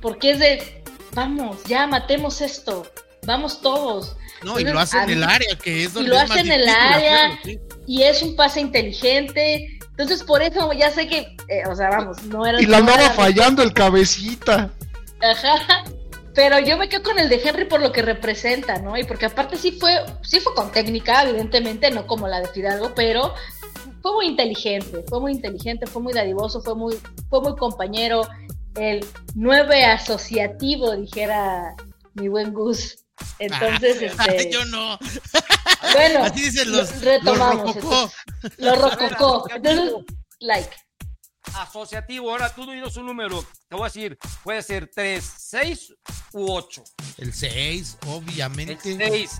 porque 0.00 0.32
es 0.32 0.38
de, 0.38 0.82
vamos, 1.12 1.64
ya 1.64 1.86
matemos 1.86 2.40
esto, 2.40 2.86
vamos 3.26 3.60
todos. 3.60 4.16
No, 4.42 4.58
y 4.58 4.64
lo 4.64 4.78
hace 4.78 4.98
en 4.98 5.10
el 5.10 5.24
área, 5.24 5.56
que 5.56 5.84
es 5.84 5.94
donde 5.94 6.10
lo 6.10 6.16
es 6.16 6.22
hace 6.22 6.34
más 6.34 6.44
en 6.44 6.52
el 6.52 6.68
área. 6.68 7.26
hacerlo, 7.26 7.40
sí. 7.44 7.58
Y 7.86 8.02
es 8.02 8.22
un 8.22 8.36
pase 8.36 8.60
inteligente. 8.60 9.78
Entonces, 9.90 10.22
por 10.22 10.42
eso 10.42 10.72
ya 10.72 10.90
sé 10.90 11.08
que, 11.08 11.36
eh, 11.48 11.62
o 11.68 11.74
sea, 11.74 11.90
vamos, 11.90 12.22
no 12.24 12.46
era... 12.46 12.60
Y 12.60 12.66
la 12.66 12.78
andaba 12.78 13.10
fallando 13.10 13.62
el 13.62 13.72
cabecita. 13.72 14.70
Ajá. 15.20 15.84
Pero 16.34 16.60
yo 16.60 16.76
me 16.76 16.88
quedo 16.88 17.02
con 17.02 17.18
el 17.18 17.28
de 17.28 17.40
Henry 17.42 17.64
por 17.64 17.80
lo 17.80 17.90
que 17.90 18.00
representa, 18.00 18.78
¿no? 18.78 18.96
Y 18.96 19.02
porque 19.02 19.26
aparte 19.26 19.56
sí 19.56 19.72
fue, 19.72 20.04
sí 20.22 20.38
fue 20.38 20.54
con 20.54 20.70
técnica, 20.70 21.24
evidentemente, 21.24 21.90
no 21.90 22.06
como 22.06 22.28
la 22.28 22.40
de 22.40 22.46
Fidalgo, 22.46 22.92
pero 22.94 23.34
fue 24.02 24.12
muy 24.12 24.26
inteligente, 24.26 25.04
fue 25.08 25.20
muy 25.20 25.32
inteligente, 25.32 25.86
fue 25.86 26.00
muy 26.00 26.12
dadivoso, 26.12 26.60
fue 26.60 26.76
muy, 26.76 26.96
fue 27.28 27.40
muy 27.40 27.56
compañero, 27.56 28.22
el 28.76 29.04
nueve 29.34 29.84
asociativo, 29.84 30.94
dijera 30.94 31.74
mi 32.14 32.28
buen 32.28 32.52
Gus. 32.52 33.04
Entonces, 33.38 34.12
Ay, 34.18 34.36
este, 34.36 34.52
yo 34.52 34.64
no. 34.66 34.98
bueno, 35.94 36.24
Así 36.24 36.42
dicen 36.42 36.72
los, 36.72 36.90
los 37.22 37.38
rococó. 37.38 38.10
entonces, 38.42 38.58
lo 38.58 38.74
rococó. 38.76 39.50
Entonces, 39.54 39.92
like. 40.40 40.70
Asociativo, 41.54 42.30
ahora 42.30 42.54
tú 42.54 42.70
dinos 42.70 42.96
un 42.96 43.06
número. 43.06 43.42
Te 43.68 43.74
voy 43.74 43.82
a 43.82 43.84
decir, 43.86 44.18
puede 44.44 44.62
ser 44.62 44.90
3, 44.94 45.24
6 45.38 45.94
u 46.32 46.52
8. 46.52 46.84
El 47.18 47.32
6, 47.32 47.98
El 48.02 48.08
obviamente. 48.08 48.78
6. 48.82 49.30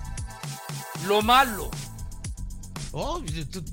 Lo 1.07 1.21
malo. 1.23 1.71
Oh, 2.93 3.23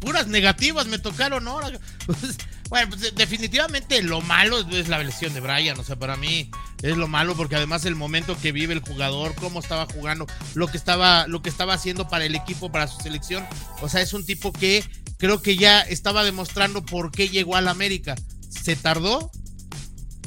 puras 0.02 0.28
negativas 0.28 0.88
me 0.88 1.00
tocaron 1.00 1.48
ahora. 1.48 1.80
Pues, 2.06 2.38
bueno, 2.70 2.90
pues 2.90 3.16
definitivamente 3.16 4.02
lo 4.02 4.22
malo 4.22 4.60
es- 4.72 4.90
la 4.90 5.00
lesión 5.00 5.34
de 5.34 5.40
Brian. 5.40 5.80
O 5.80 5.84
sea, 5.84 5.96
para 5.96 6.18
mí 6.18 6.50
es 6.82 6.98
lo 6.98 7.08
malo 7.08 7.36
porque 7.36 7.56
además 7.56 7.86
el 7.86 7.96
momento 7.96 8.38
que 8.38 8.52
vive 8.52 8.74
el 8.74 8.82
jugador, 8.82 9.34
cómo 9.36 9.60
estaba 9.60 9.86
jugando, 9.86 10.28
lo 10.54 10.68
que 10.68 10.78
estaba, 10.78 11.28
lo 11.28 11.42
que 11.42 11.50
estaba 11.50 11.74
haciendo 11.74 12.08
para 12.10 12.26
el 12.26 12.36
equipo, 12.36 12.72
para 12.72 12.88
su 12.88 13.00
selección. 13.02 13.46
O 13.82 13.90
sea, 13.90 14.02
es 14.02 14.14
un 14.14 14.26
tipo 14.26 14.52
que 14.52 14.84
creo 15.18 15.42
que 15.42 15.56
ya 15.56 15.82
estaba 15.82 16.24
demostrando 16.24 16.86
por 16.86 17.12
qué 17.12 17.30
llegó 17.30 17.56
al 17.56 17.68
América. 17.70 18.16
Se 18.50 18.76
tardó 18.76 19.32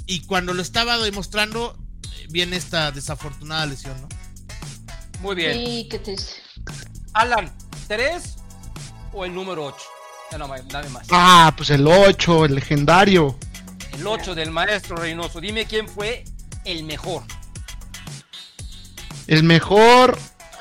y 0.07 0.21
cuando 0.21 0.55
lo 0.55 0.63
estaba 0.63 0.97
demostrando 0.99 1.77
viene 2.31 2.57
esta 2.57 2.91
desafortunada 2.93 3.67
lesión, 3.67 4.01
¿no? 4.01 4.09
Muy 5.21 5.35
bien. 5.35 5.53
Sí, 5.55 5.89
qué 5.91 5.99
triste. 5.99 6.33
Alan, 7.13 7.53
¿3 7.89 8.37
o 9.13 9.25
el 9.25 9.35
número 9.35 9.65
8? 9.67 9.77
Ya 10.31 10.39
no, 10.39 10.49
dame 10.49 10.89
más. 10.91 11.07
Ah, 11.11 11.53
pues 11.57 11.71
el 11.71 11.87
8, 11.87 12.47
el 12.47 12.55
legendario. 12.55 13.39
El 13.93 14.07
8 14.07 14.35
del 14.35 14.51
maestro 14.51 14.97
Reynoso. 14.97 15.41
Dime 15.41 15.65
quién 15.67 15.89
fue 15.89 16.25
el 16.65 16.85
mejor. 16.85 17.23
El 19.27 19.43
mejor. 19.43 20.19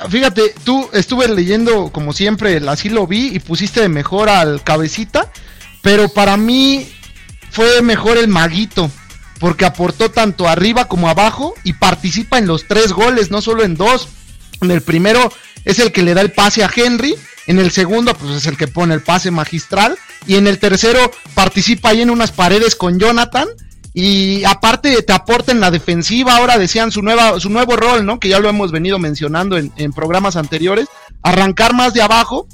Fíjate, 0.09 0.53
tú 0.63 0.89
estuve 0.93 1.27
leyendo 1.27 1.91
como 1.91 2.13
siempre, 2.13 2.61
así 2.67 2.89
lo 2.89 3.07
vi 3.07 3.35
y 3.35 3.39
pusiste 3.39 3.81
de 3.81 3.89
mejor 3.89 4.29
al 4.29 4.63
cabecita, 4.63 5.31
pero 5.81 6.07
para 6.07 6.37
mí 6.37 6.87
fue 7.49 7.81
mejor 7.81 8.17
el 8.17 8.27
maguito, 8.27 8.91
porque 9.39 9.65
aportó 9.65 10.11
tanto 10.11 10.47
arriba 10.47 10.87
como 10.87 11.09
abajo 11.09 11.55
y 11.63 11.73
participa 11.73 12.37
en 12.37 12.45
los 12.45 12.67
tres 12.67 12.93
goles, 12.93 13.31
no 13.31 13.41
solo 13.41 13.63
en 13.63 13.75
dos. 13.75 14.07
En 14.61 14.71
el 14.71 14.81
primero 14.81 15.31
es 15.65 15.79
el 15.79 15.91
que 15.91 16.03
le 16.03 16.13
da 16.13 16.21
el 16.21 16.31
pase 16.31 16.63
a 16.63 16.71
Henry, 16.73 17.15
en 17.47 17.59
el 17.59 17.71
segundo 17.71 18.13
pues 18.13 18.35
es 18.35 18.45
el 18.45 18.57
que 18.57 18.67
pone 18.67 18.93
el 18.93 19.01
pase 19.01 19.31
magistral 19.31 19.97
y 20.25 20.35
en 20.35 20.47
el 20.47 20.59
tercero 20.59 21.11
participa 21.34 21.89
ahí 21.89 22.01
en 22.01 22.09
unas 22.09 22.31
paredes 22.31 22.75
con 22.75 22.99
Jonathan 22.99 23.47
y 23.99 24.43
aparte 24.43 25.01
te 25.01 25.11
aporta 25.11 25.51
en 25.51 25.59
la 25.59 25.71
defensiva, 25.71 26.38
ahora 26.38 26.59
decían 26.59 26.91
su, 26.91 27.01
nueva, 27.01 27.39
su 27.39 27.49
nuevo 27.49 27.75
rol, 27.75 28.05
¿no? 28.05 28.19
Que 28.19 28.29
ya 28.29 28.39
lo 28.39 28.47
hemos 28.47 28.71
venido 28.71 28.99
mencionando 28.99 29.57
en, 29.57 29.71
en 29.75 29.91
programas 29.91 30.35
anteriores, 30.35 30.88
arrancar 31.23 31.73
más 31.73 31.95
de 31.95 32.03
abajo. 32.03 32.47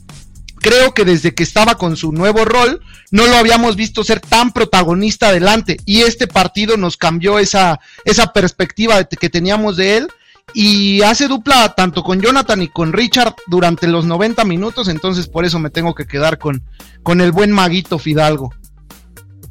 Creo 0.61 0.93
que 0.93 1.03
desde 1.03 1.33
que 1.35 1.43
estaba 1.43 1.75
con 1.75 1.97
su 1.97 2.13
nuevo 2.13 2.45
rol, 2.45 2.81
no 3.11 3.27
lo 3.27 3.35
habíamos 3.35 3.75
visto 3.75 4.05
ser 4.05 4.21
tan 4.21 4.53
protagonista 4.53 5.27
adelante. 5.27 5.75
Y 5.85 6.03
este 6.03 6.27
partido 6.27 6.77
nos 6.77 6.95
cambió 6.95 7.39
esa, 7.39 7.81
esa 8.05 8.31
perspectiva 8.31 9.03
que 9.03 9.29
teníamos 9.29 9.75
de 9.75 9.97
él. 9.97 10.07
Y 10.53 11.01
hace 11.01 11.27
dupla 11.27 11.73
tanto 11.75 12.03
con 12.03 12.21
Jonathan 12.21 12.61
y 12.61 12.67
con 12.67 12.93
Richard 12.93 13.35
durante 13.47 13.87
los 13.87 14.05
90 14.05 14.43
minutos. 14.45 14.87
Entonces 14.87 15.27
por 15.27 15.45
eso 15.45 15.59
me 15.59 15.69
tengo 15.69 15.95
que 15.95 16.05
quedar 16.05 16.37
con, 16.37 16.63
con 17.01 17.21
el 17.21 17.31
buen 17.31 17.51
maguito 17.51 17.97
Fidalgo. 17.97 18.53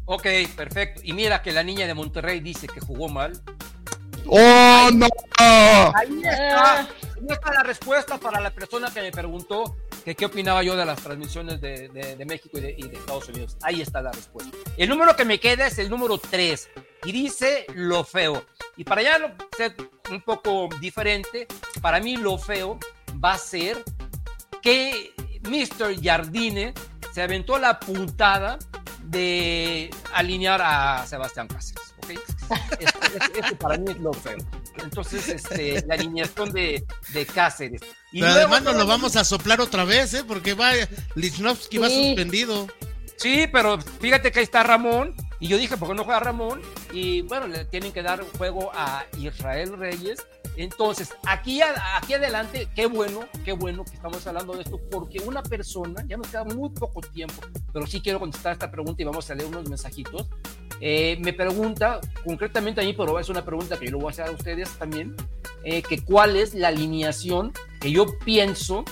Ok, 0.04 0.26
perfecto. 0.56 1.00
Y 1.04 1.12
mira 1.12 1.42
que 1.42 1.52
la 1.52 1.62
niña 1.62 1.86
de 1.86 1.94
Monterrey 1.94 2.40
dice 2.40 2.66
que 2.66 2.80
jugó 2.80 3.08
mal. 3.08 3.40
¡Oh, 4.26 4.90
no! 4.92 5.06
Ahí 5.94 6.22
está. 6.22 6.54
Ah. 6.54 6.88
Ahí 7.16 7.26
está 7.28 7.52
la 7.52 7.62
respuesta 7.62 8.18
para 8.18 8.40
la 8.40 8.50
persona 8.50 8.90
que 8.92 9.00
me 9.00 9.12
preguntó 9.12 9.76
que 10.04 10.14
qué 10.16 10.26
opinaba 10.26 10.62
yo 10.62 10.74
de 10.76 10.84
las 10.84 11.00
transmisiones 11.00 11.60
de, 11.60 11.88
de- 11.88 12.16
de 12.16 12.24
México 12.24 12.58
y 12.58 12.60
de, 12.60 12.74
y 12.76 12.88
de 12.88 12.96
Estados 12.96 13.28
Unidos. 13.28 13.56
Ahí 13.62 13.80
está 13.80 14.02
la 14.02 14.10
respuesta. 14.10 14.56
El 14.76 14.88
número 14.88 15.14
que 15.14 15.24
me 15.24 15.38
queda 15.38 15.66
es 15.68 15.78
el 15.78 15.88
número 15.88 16.18
3 16.18 16.68
y 17.04 17.12
dice 17.12 17.64
lo 17.74 18.02
feo. 18.04 18.44
Y 18.76 18.84
para 18.84 19.02
ya 19.02 19.18
lo- 19.18 19.30
ser 19.56 19.76
un 20.10 20.20
poco 20.22 20.68
diferente, 20.80 21.46
para 21.80 22.00
mí 22.00 22.16
lo 22.16 22.38
feo 22.38 22.78
va 23.24 23.34
a 23.34 23.38
ser 23.38 23.84
que 24.60 25.12
Mr. 25.42 26.02
Jardine 26.02 26.74
se 27.12 27.22
aventó 27.22 27.58
la 27.58 27.78
puntada 27.78 28.58
de 29.04 29.90
alinear 30.14 30.60
a 30.62 31.06
Sebastián 31.06 31.46
Cáceres. 31.46 31.91
Eso 32.14 33.56
para 33.58 33.78
mí 33.78 33.90
es 33.90 33.98
lo 33.98 34.12
feo. 34.12 34.38
Entonces, 34.82 35.28
este, 35.28 35.84
la 35.86 35.94
alineación 35.94 36.52
de, 36.52 36.84
de 37.12 37.26
Cáceres. 37.26 37.82
Y 38.12 38.20
Pero 38.20 38.32
luego 38.32 38.52
además 38.54 38.62
nos 38.62 38.76
lo 38.76 38.86
vamos 38.86 39.16
a 39.16 39.24
soplar 39.24 39.60
otra 39.60 39.84
vez, 39.84 40.14
¿eh? 40.14 40.24
Porque 40.26 40.54
va, 40.54 40.72
Lichnowsky 41.14 41.78
va 41.78 41.88
suspendido. 41.88 42.68
Sí, 43.16 43.46
pero 43.52 43.80
fíjate 43.80 44.32
que 44.32 44.40
ahí 44.40 44.44
está 44.44 44.62
Ramón. 44.62 45.14
Y 45.38 45.48
yo 45.48 45.58
dije, 45.58 45.76
¿por 45.76 45.88
qué 45.88 45.94
no 45.94 46.04
juega 46.04 46.20
Ramón? 46.20 46.62
Y 46.92 47.22
bueno, 47.22 47.46
le 47.46 47.64
tienen 47.64 47.92
que 47.92 48.02
dar 48.02 48.24
juego 48.38 48.70
a 48.74 49.04
Israel 49.18 49.76
Reyes. 49.78 50.24
Entonces, 50.56 51.14
aquí, 51.26 51.60
aquí 51.62 52.14
adelante, 52.14 52.68
qué 52.74 52.86
bueno, 52.86 53.20
qué 53.44 53.52
bueno 53.52 53.84
que 53.84 53.94
estamos 53.94 54.26
hablando 54.26 54.52
de 54.54 54.62
esto, 54.62 54.78
porque 54.90 55.18
una 55.20 55.42
persona, 55.42 56.04
ya 56.06 56.16
nos 56.16 56.28
queda 56.28 56.44
muy 56.44 56.68
poco 56.70 57.00
tiempo, 57.00 57.40
pero 57.72 57.86
sí 57.86 58.00
quiero 58.00 58.20
contestar 58.20 58.52
esta 58.52 58.70
pregunta 58.70 59.00
y 59.00 59.04
vamos 59.04 59.30
a 59.30 59.34
leer 59.34 59.48
unos 59.48 59.68
mensajitos. 59.68 60.28
Eh, 60.80 61.16
me 61.20 61.32
pregunta, 61.32 62.00
concretamente 62.24 62.80
a 62.80 62.84
mí, 62.84 62.92
pero 62.92 63.18
es 63.18 63.28
una 63.28 63.44
pregunta 63.44 63.78
que 63.78 63.86
yo 63.86 63.92
le 63.92 63.96
voy 63.96 64.06
a 64.06 64.10
hacer 64.10 64.26
a 64.26 64.30
ustedes 64.32 64.68
también, 64.78 65.14
eh, 65.64 65.82
que 65.82 66.04
cuál 66.04 66.36
es 66.36 66.54
la 66.54 66.68
alineación 66.68 67.52
que 67.80 67.90
yo 67.90 68.18
pienso 68.18 68.84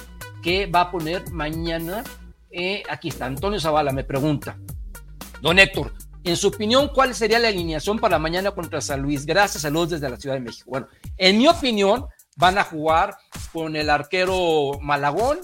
que 0.42 0.66
va 0.66 0.82
a 0.82 0.90
poner 0.90 1.30
mañana. 1.30 2.04
Eh, 2.50 2.82
aquí 2.88 3.08
está, 3.08 3.26
Antonio 3.26 3.60
Zavala 3.60 3.92
me 3.92 4.04
pregunta. 4.04 4.56
Don 5.42 5.58
Héctor, 5.58 5.92
en 6.24 6.36
su 6.36 6.48
opinión, 6.48 6.88
¿cuál 6.94 7.14
sería 7.14 7.38
la 7.38 7.48
alineación 7.48 7.98
para 7.98 8.18
mañana 8.18 8.50
contra 8.50 8.80
San 8.80 9.02
Luis? 9.02 9.24
Gracias, 9.24 9.62
saludos 9.62 9.90
desde 9.90 10.10
la 10.10 10.16
Ciudad 10.16 10.34
de 10.36 10.40
México. 10.40 10.70
Bueno, 10.70 10.88
en 11.16 11.38
mi 11.38 11.48
opinión, 11.48 12.06
van 12.36 12.58
a 12.58 12.64
jugar 12.64 13.16
con 13.52 13.76
el 13.76 13.90
arquero 13.90 14.72
Malagón. 14.80 15.40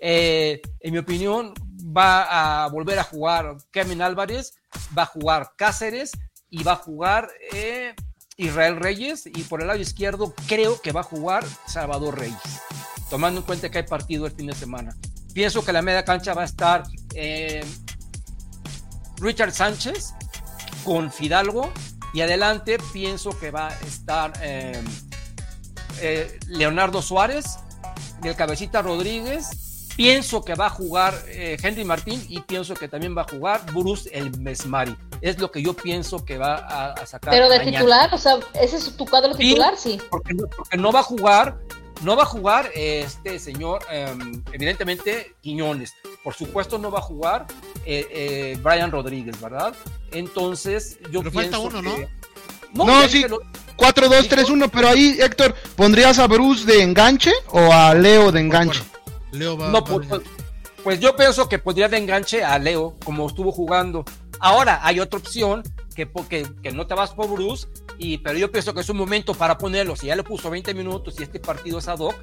Eh, 0.00 0.60
en 0.80 0.92
mi 0.92 0.98
opinión, 0.98 1.54
va 1.96 2.64
a 2.64 2.68
volver 2.68 2.98
a 2.98 3.04
jugar 3.04 3.56
Kevin 3.70 4.02
Álvarez, 4.02 4.54
va 4.96 5.02
a 5.02 5.06
jugar 5.06 5.52
Cáceres 5.56 6.12
y 6.50 6.62
va 6.62 6.72
a 6.72 6.76
jugar 6.76 7.28
eh, 7.52 7.94
Israel 8.36 8.76
Reyes. 8.76 9.26
Y 9.26 9.42
por 9.44 9.60
el 9.60 9.68
lado 9.68 9.80
izquierdo, 9.80 10.34
creo 10.46 10.80
que 10.80 10.92
va 10.92 11.00
a 11.00 11.04
jugar 11.04 11.44
Salvador 11.66 12.18
Reyes, 12.18 12.38
tomando 13.10 13.40
en 13.40 13.46
cuenta 13.46 13.70
que 13.70 13.78
hay 13.78 13.86
partido 13.86 14.26
el 14.26 14.32
fin 14.32 14.46
de 14.46 14.54
semana. 14.54 14.96
Pienso 15.34 15.64
que 15.64 15.72
la 15.72 15.82
media 15.82 16.04
cancha 16.04 16.32
va 16.34 16.42
a 16.42 16.46
estar 16.46 16.82
eh, 17.14 17.64
Richard 19.20 19.52
Sánchez 19.52 20.14
con 20.84 21.10
Fidalgo 21.10 21.72
y 22.12 22.20
adelante 22.20 22.78
pienso 22.92 23.38
que 23.38 23.50
va 23.50 23.68
a 23.68 23.74
estar 23.80 24.32
eh, 24.42 24.80
eh, 26.00 26.38
Leonardo 26.48 27.02
Suárez, 27.02 27.58
del 28.20 28.34
Cabecita 28.36 28.82
Rodríguez. 28.82 29.48
Pienso 29.96 30.44
que 30.44 30.54
va 30.54 30.66
a 30.66 30.70
jugar 30.70 31.14
eh, 31.26 31.56
Henry 31.62 31.82
Martín 31.84 32.22
y 32.28 32.40
pienso 32.42 32.74
que 32.74 32.86
también 32.86 33.16
va 33.16 33.22
a 33.22 33.28
jugar 33.30 33.64
Bruce 33.72 34.10
el 34.12 34.38
Mesmari. 34.38 34.94
Es 35.22 35.38
lo 35.38 35.50
que 35.50 35.62
yo 35.62 35.72
pienso 35.72 36.22
que 36.22 36.36
va 36.36 36.56
a, 36.56 36.92
a 36.92 37.06
sacar. 37.06 37.30
Pero 37.32 37.48
de 37.48 37.58
mañana. 37.58 37.78
titular, 37.78 38.14
o 38.14 38.18
sea, 38.18 38.38
ese 38.60 38.76
es 38.76 38.94
tu 38.94 39.06
cuadro 39.06 39.32
Sí. 39.32 39.38
titular, 39.38 39.74
sí. 39.78 39.98
porque 40.10 40.34
no, 40.34 40.46
porque 40.54 40.76
no 40.76 40.92
va 40.92 41.00
a 41.00 41.02
jugar, 41.02 41.56
no 42.02 42.14
va 42.14 42.24
a 42.24 42.26
jugar 42.26 42.70
este 42.74 43.38
señor, 43.38 43.82
eh, 43.90 44.14
evidentemente 44.52 45.34
Quiñones. 45.40 45.94
Por 46.26 46.34
supuesto 46.34 46.76
no 46.76 46.90
va 46.90 46.98
a 46.98 47.02
jugar 47.02 47.46
eh, 47.84 48.04
eh, 48.10 48.58
Brian 48.60 48.90
Rodríguez, 48.90 49.40
¿verdad? 49.40 49.72
Entonces 50.10 50.98
yo 51.12 51.20
Pero 51.20 51.30
pienso 51.30 51.62
falta 51.62 51.78
uno, 51.78 51.82
¿no? 51.82 51.94
que- 51.94 52.08
No, 52.74 53.00
ya 53.02 53.08
sí. 53.08 53.18
dije 53.18 53.28
lo- 53.28 53.42
4-2-3-1, 53.76 54.68
pero 54.68 54.88
ahí, 54.88 55.16
Héctor, 55.20 55.54
¿pondrías 55.76 56.18
a 56.18 56.26
Bruce 56.26 56.64
de 56.66 56.82
enganche 56.82 57.30
o 57.52 57.72
a 57.72 57.94
Leo 57.94 58.32
de 58.32 58.40
enganche? 58.40 58.82
Leo 59.30 59.56
va, 59.56 59.68
no, 59.68 59.84
pues, 59.84 60.08
pues- 60.08 60.22
pues 60.82 60.98
yo 60.98 61.14
pienso 61.14 61.48
que 61.48 61.60
podría 61.60 61.88
de 61.88 61.98
enganche 61.98 62.42
a 62.42 62.58
Leo, 62.58 62.96
como 63.04 63.28
estuvo 63.28 63.52
jugando. 63.52 64.04
Ahora 64.40 64.80
hay 64.82 64.98
otra 64.98 65.20
opción 65.20 65.62
que, 65.96 66.08
que, 66.28 66.46
que 66.62 66.70
no 66.72 66.86
te 66.86 66.94
vas 66.94 67.10
por 67.14 67.28
Bruce, 67.28 67.66
y, 67.98 68.18
pero 68.18 68.38
yo 68.38 68.52
pienso 68.52 68.74
que 68.74 68.80
es 68.82 68.88
un 68.90 68.98
momento 68.98 69.34
para 69.34 69.58
ponerlo. 69.58 69.96
Si 69.96 70.06
ya 70.06 70.14
le 70.16 70.22
puso 70.22 70.50
20 70.50 70.74
minutos 70.74 71.18
y 71.18 71.22
este 71.24 71.40
partido 71.40 71.78
es 71.78 71.88
ad 71.88 71.98
hoc, 71.98 72.14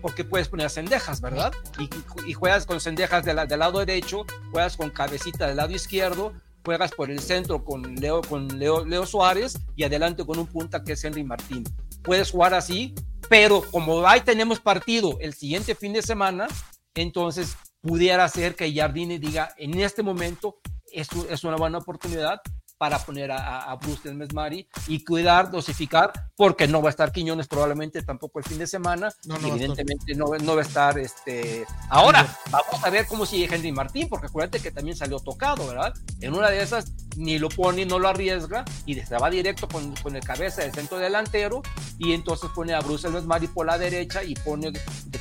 porque 0.00 0.24
puedes 0.24 0.48
poner 0.48 0.66
a 0.66 0.70
Cendejas, 0.70 1.20
¿verdad? 1.20 1.52
Y, 1.78 1.88
y 2.30 2.32
juegas 2.32 2.66
con 2.66 2.80
Cendejas 2.80 3.24
de 3.24 3.34
la- 3.34 3.46
del 3.46 3.58
lado 3.60 3.78
derecho, 3.80 4.24
juegas 4.50 4.76
con 4.76 4.90
Cabecita 4.90 5.46
del 5.46 5.56
lado 5.58 5.72
izquierdo, 5.74 6.32
juegas 6.64 6.92
por 6.92 7.10
el 7.10 7.20
centro 7.20 7.64
con 7.64 7.94
Leo, 7.96 8.20
con 8.22 8.58
Leo, 8.58 8.84
Leo 8.84 9.06
Suárez 9.06 9.58
y 9.76 9.84
adelante 9.84 10.24
con 10.24 10.38
un 10.38 10.46
punta 10.46 10.82
que 10.82 10.92
es 10.92 11.04
Henry 11.04 11.24
Martín. 11.24 11.64
Puedes 12.02 12.30
jugar 12.30 12.54
así, 12.54 12.94
pero 13.28 13.62
como 13.70 14.06
ahí 14.06 14.20
tenemos 14.22 14.60
partido 14.60 15.18
el 15.20 15.34
siguiente 15.34 15.74
fin 15.74 15.92
de 15.92 16.02
semana, 16.02 16.46
entonces 16.94 17.56
pudiera 17.80 18.28
ser 18.28 18.54
que 18.54 18.72
Jardine 18.74 19.18
diga 19.18 19.54
en 19.56 19.78
este 19.80 20.02
momento 20.02 20.58
es 20.92 21.44
una 21.44 21.56
buena 21.56 21.78
oportunidad 21.78 22.40
para 22.78 22.98
poner 23.00 23.30
a, 23.32 23.62
a- 23.70 23.76
Bruce 23.76 24.02
del 24.04 24.14
Mesmari 24.14 24.68
y 24.86 25.04
cuidar, 25.04 25.50
dosificar, 25.50 26.12
porque 26.36 26.66
no 26.66 26.80
va 26.80 26.88
a 26.88 26.90
estar 26.90 27.12
Quiñones 27.12 27.46
probablemente 27.48 28.02
tampoco 28.02 28.38
el 28.38 28.44
fin 28.44 28.58
de 28.58 28.66
semana, 28.66 29.08
No, 29.24 29.36
evidentemente 29.36 30.14
no, 30.14 30.26
no 30.42 30.54
va 30.54 30.62
a 30.62 30.64
estar 30.64 30.98
este 30.98 31.64
ahora 31.90 32.26
vamos 32.50 32.84
a 32.84 32.90
ver 32.90 33.06
cómo 33.06 33.26
sigue 33.26 33.52
Henry 33.54 33.72
Martín 33.72 34.08
porque 34.08 34.26
acuérdate 34.26 34.60
que 34.60 34.70
también 34.70 34.96
salió 34.96 35.18
tocado 35.20 35.66
verdad 35.66 35.92
en 36.20 36.34
una 36.34 36.50
de 36.50 36.62
esas 36.62 36.92
ni 37.16 37.38
lo 37.38 37.48
pone 37.48 37.84
no 37.86 37.98
lo 37.98 38.08
arriesga 38.08 38.64
y 38.86 38.94
se 38.94 39.16
va 39.16 39.30
directo 39.30 39.68
con, 39.68 39.94
con 39.96 40.14
el 40.16 40.22
cabeza 40.22 40.62
del 40.62 40.72
centro 40.72 40.98
delantero 40.98 41.62
y 41.98 42.12
entonces 42.12 42.50
pone 42.54 42.74
a 42.74 42.80
Bruce 42.80 43.08
el 43.08 43.24
Mari 43.24 43.48
por 43.48 43.66
la 43.66 43.78
derecha 43.78 44.22
y 44.22 44.34
pone 44.34 44.72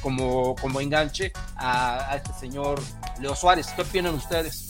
como, 0.01 0.55
como 0.55 0.79
enganche 0.81 1.31
a, 1.55 2.11
a 2.11 2.15
este 2.17 2.33
señor 2.33 2.79
Leo 3.19 3.35
Suárez. 3.35 3.67
¿qué 3.75 3.81
opinan 3.81 4.13
ustedes? 4.15 4.69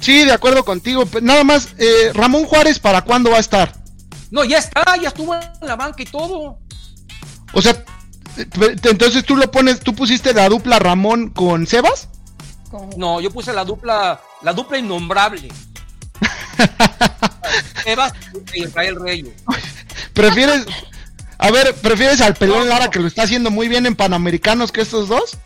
Sí, 0.00 0.24
de 0.24 0.32
acuerdo 0.32 0.64
contigo. 0.64 1.04
Nada 1.22 1.44
más, 1.44 1.68
eh, 1.78 2.12
Ramón 2.14 2.44
Juárez, 2.44 2.78
¿para 2.78 3.02
cuándo 3.02 3.30
va 3.30 3.38
a 3.38 3.40
estar? 3.40 3.78
no 4.30 4.44
ya 4.44 4.58
está 4.58 4.96
ya 5.00 5.08
estuvo 5.08 5.34
en 5.34 5.42
la 5.62 5.76
banca 5.76 6.02
y 6.02 6.06
todo 6.06 6.58
O 7.52 7.62
sea, 7.62 7.84
entonces 8.36 9.24
tú 9.24 9.36
lo 9.36 9.50
pones, 9.50 9.80
tú 9.80 9.94
pusiste 9.94 10.32
la 10.32 10.48
dupla 10.48 10.78
Ramón 10.78 11.30
con 11.30 11.66
Sebas. 11.66 12.08
No 12.96 13.20
yo 13.20 13.30
puse 13.30 13.52
la 13.52 13.64
dupla 13.64 14.20
la 14.42 14.52
dupla 14.52 14.78
innombrable 14.78 15.48
Evas 17.86 18.12
e 18.52 18.58
Israel 18.58 18.96
Reyes 19.00 19.32
¿Prefieres, 20.12 20.66
a 21.38 21.50
ver, 21.50 21.74
prefieres 21.76 22.20
al 22.20 22.34
pelón 22.34 22.68
Lara 22.68 22.90
que 22.90 23.00
lo 23.00 23.06
está 23.06 23.22
haciendo 23.22 23.50
muy 23.50 23.68
bien 23.68 23.86
en 23.86 23.96
Panamericanos 23.96 24.70
que 24.70 24.82
estos 24.82 25.08
dos? 25.08 25.38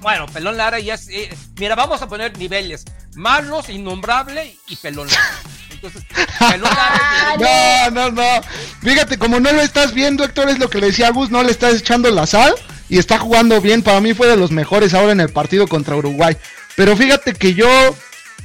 Bueno, 0.00 0.26
Pelón 0.26 0.56
Lara 0.56 0.78
ya 0.78 0.94
es. 0.94 1.08
eh, 1.08 1.28
mira, 1.58 1.74
vamos 1.74 2.00
a 2.02 2.08
poner 2.08 2.36
niveles: 2.38 2.84
Marlos, 3.14 3.68
Innombrable 3.68 4.56
y 4.68 4.76
Pelón 4.76 5.08
Lara. 5.08 5.40
Entonces, 5.72 6.02
Pelón 6.38 6.70
Lara. 6.70 7.36
No, 7.90 7.90
no, 7.90 8.10
no. 8.10 8.40
Fíjate, 8.82 9.18
como 9.18 9.38
no 9.40 9.52
lo 9.52 9.60
estás 9.60 9.92
viendo, 9.94 10.24
Héctor, 10.24 10.48
es 10.48 10.58
lo 10.58 10.68
que 10.70 10.78
le 10.80 10.86
decía 10.88 11.08
a 11.08 11.12
Gus, 11.12 11.30
no 11.30 11.42
le 11.42 11.50
estás 11.50 11.74
echando 11.74 12.10
la 12.10 12.26
sal 12.26 12.54
y 12.88 12.98
está 12.98 13.18
jugando 13.18 13.60
bien. 13.60 13.82
Para 13.82 14.00
mí 14.00 14.14
fue 14.14 14.26
de 14.28 14.36
los 14.36 14.50
mejores 14.50 14.94
ahora 14.94 15.12
en 15.12 15.20
el 15.20 15.28
partido 15.30 15.66
contra 15.68 15.96
Uruguay. 15.96 16.36
Pero 16.76 16.96
fíjate 16.96 17.34
que 17.34 17.54
yo, 17.54 17.68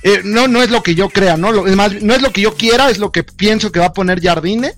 eh, 0.03 0.21
no, 0.23 0.47
no 0.47 0.61
es 0.61 0.69
lo 0.69 0.84
que 0.84 0.95
yo 0.95 1.09
crea, 1.09 1.38
¿no? 1.38 1.51
Lo- 1.51 1.67
es 1.67 1.75
más, 1.75 1.93
no 2.01 2.13
es 2.13 2.21
lo 2.21 2.31
que 2.31 2.41
yo 2.41 2.55
quiera, 2.55 2.89
es 2.89 2.97
lo 2.99 3.11
que 3.11 3.23
pienso 3.23 3.71
que 3.71 3.80
va 3.80 3.88
a 3.88 3.93
poner 3.93 4.21
Jardine. 4.21 4.73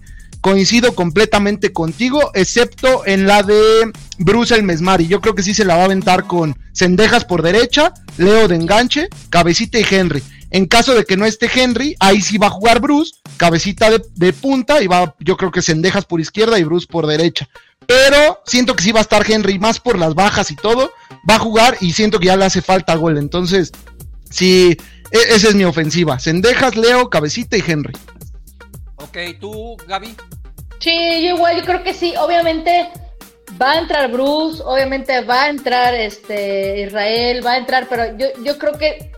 Coincido 0.45 0.93
completamente 0.93 1.73
contigo, 1.73 2.30
excepto 2.35 3.01
en 3.07 3.26
la 3.26 3.41
de 3.41 3.91
Bruce 4.19 4.53
el 4.53 4.61
Mesmari. 4.61 5.07
Yo 5.07 5.19
creo 5.19 5.34
que 5.34 5.41
sí 5.41 5.55
se 5.55 5.65
la 5.65 5.76
va 5.76 5.81
a 5.81 5.85
aventar 5.85 6.27
con 6.27 6.55
Cendejas 6.72 7.26
por 7.26 7.41
derecha, 7.41 7.95
Leo 8.19 8.47
de 8.47 8.55
enganche, 8.55 9.09
Cabecita 9.31 9.80
y 9.80 9.85
Henry. 9.89 10.22
En 10.51 10.67
caso 10.67 10.93
de 10.93 11.03
que 11.03 11.17
no 11.17 11.26
esté 11.26 11.49
Henry, 11.51 11.95
ahí 11.99 12.22
sí 12.22 12.38
va 12.38 12.45
a 12.45 12.51
jugar 12.51 12.80
Bruce, 12.80 13.15
Cabecita 13.38 13.89
de, 13.89 14.34
punta 14.34 14.84
y 14.84 14.88
va, 14.88 15.15
yo 15.19 15.35
creo 15.35 15.49
que 15.49 15.63
Cendejas 15.63 16.05
por 16.05 16.22
izquierda 16.22 16.59
y 16.59 16.63
Bruce 16.63 16.85
por 16.88 17.07
derecha. 17.07 17.49
Pero 17.88 18.43
siento 18.45 18.76
que 18.76 18.84
sí 18.84 18.91
va 18.91 18.99
a 18.99 19.01
estar 19.01 19.26
Henry 19.27 19.57
más 19.57 19.80
por 19.80 19.97
las 19.97 20.13
bajas 20.13 20.51
y 20.51 20.55
todo. 20.55 20.91
Va 21.27 21.38
a 21.38 21.39
jugar 21.39 21.76
y 21.81 21.93
siento 21.93 22.19
que 22.19 22.27
ya 22.27 22.38
le 22.38 22.45
hace 22.45 22.61
falta 22.61 22.93
gol. 22.93 23.17
Entonces, 23.17 23.72
sí, 24.30 24.77
e- 25.09 25.35
esa 25.35 25.47
es 25.47 25.55
mi 25.55 25.63
ofensiva. 25.63 26.19
Cendejas, 26.19 26.76
Leo, 26.76 27.09
Cabecita 27.09 27.57
y 27.57 27.63
Henry. 27.65 27.93
Ok, 28.97 29.17
tú, 29.39 29.76
Gaby. 29.88 30.15
Sí, 30.80 31.23
yo 31.23 31.35
igual, 31.35 31.57
yo 31.57 31.65
creo 31.65 31.84
que 31.84 31.93
sí. 31.93 32.14
Obviamente 32.18 32.91
va 33.61 33.73
a 33.73 33.80
entrar 33.80 34.11
Bruce, 34.11 34.61
obviamente 34.64 35.22
va 35.22 35.43
a 35.43 35.49
entrar 35.49 35.93
este 35.93 36.81
Israel, 36.81 37.45
va 37.45 37.53
a 37.53 37.57
entrar, 37.57 37.88
pero 37.89 38.18
yo, 38.18 38.27
yo 38.43 38.57
creo 38.57 38.73
que 38.73 39.11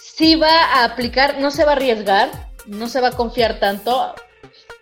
sí 0.00 0.36
va 0.36 0.64
a 0.74 0.84
aplicar, 0.84 1.38
no 1.38 1.50
se 1.50 1.64
va 1.64 1.72
a 1.72 1.76
arriesgar, 1.76 2.30
no 2.66 2.88
se 2.88 3.00
va 3.00 3.08
a 3.08 3.12
confiar 3.12 3.58
tanto 3.58 4.14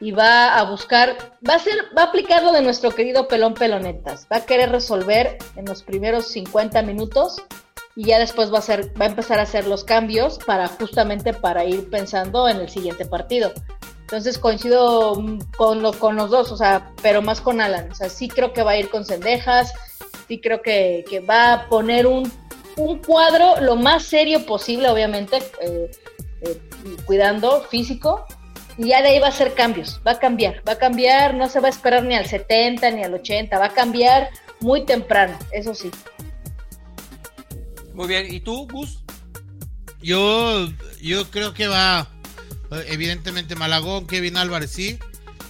y 0.01 0.13
va 0.13 0.59
a 0.59 0.65
buscar, 0.65 1.39
va 1.49 1.55
a 1.55 1.59
ser, 1.59 1.77
va 1.97 2.03
a 2.03 2.07
aplicar 2.07 2.43
lo 2.43 2.53
de 2.53 2.63
nuestro 2.63 2.91
querido 2.91 3.29
pelón 3.29 3.55
pelonetas, 3.55 4.27
va 4.33 4.39
a 4.39 4.47
querer 4.47 4.71
resolver 4.71 5.39
en 5.57 5.67
los 5.67 5.83
primeros 5.83 6.29
50 6.29 6.83
minutos 6.83 7.43
y 7.97 8.07
ya 8.07 8.19
después 8.19 8.51
va 8.51 8.57
a 8.57 8.61
hacer, 8.61 8.93
va 9.01 9.05
a 9.07 9.09
empezar 9.09 9.39
a 9.39 9.43
hacer 9.43 9.67
los 9.67 9.85
cambios 9.85 10.39
para 10.39 10.69
justamente 10.69 11.35
para 11.35 11.65
ir 11.65 11.91
pensando 11.91 12.49
en 12.49 12.57
el 12.59 12.69
siguiente 12.69 13.05
partido. 13.05 13.53
Entonces 14.11 14.39
coincido 14.39 15.15
mm, 15.15 15.39
con, 15.57 15.83
lo, 15.83 15.93
con 15.93 16.17
los 16.17 16.31
dos, 16.31 16.51
o 16.51 16.57
sea, 16.57 16.91
pero 17.01 17.23
más 17.23 17.41
con 17.41 17.61
Alan. 17.61 17.93
O 17.93 17.95
sea, 17.95 18.09
sí 18.09 18.29
creo 18.29 18.53
que 18.53 18.65
va 18.65 18.73
a 18.73 18.77
ir 18.77 18.91
con 18.91 19.05
Cendejas, 19.05 19.73
sí 20.27 20.41
creo 20.41 20.63
que, 20.63 21.05
que 21.09 21.21
va 21.21 21.53
a 21.53 21.69
poner 21.69 22.09
un, 22.09 22.31
un 22.77 22.99
cuadro 22.99 23.61
lo 23.61 23.77
más 23.77 24.03
serio 24.03 24.45
posible, 24.47 24.89
obviamente, 24.89 25.37
eh, 25.61 25.93
eh, 26.43 26.61
cuidando 27.05 27.63
físico, 27.63 28.27
y 28.77 28.89
ya 28.89 29.01
de 29.01 29.11
ahí 29.11 29.21
va 29.21 29.27
a 29.27 29.31
hacer 29.31 29.55
cambios, 29.55 30.01
va 30.05 30.13
a 30.13 30.19
cambiar, 30.19 30.61
va 30.67 30.73
a 30.73 30.79
cambiar, 30.79 31.35
no 31.35 31.49
se 31.49 31.61
va 31.61 31.69
a 31.69 31.71
esperar 31.71 32.03
ni 32.03 32.17
al 32.17 32.27
70 32.27 32.91
ni 32.91 33.05
al 33.05 33.15
80, 33.15 33.61
va 33.61 33.67
a 33.67 33.75
cambiar 33.75 34.31
muy 34.59 34.85
temprano, 34.85 35.39
eso 35.53 35.73
sí. 35.73 35.89
Muy 37.95 38.09
bien, 38.09 38.27
¿y 38.35 38.41
tú, 38.41 38.67
Gus? 38.67 39.05
Yo, 40.03 40.67
yo 41.01 41.31
creo 41.31 41.55
que 41.55 41.69
va, 41.69 42.09
evidentemente 42.87 43.57
Malagón, 43.57 44.07
Kevin 44.07 44.37
Álvarez, 44.37 44.71
sí. 44.71 44.99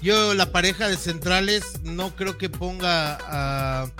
Yo 0.02 0.34
la 0.34 0.50
pareja 0.50 0.88
de 0.88 0.96
centrales 0.96 1.80
no 1.82 2.16
creo 2.16 2.38
que 2.38 2.48
ponga 2.48 3.18
a, 3.20 3.90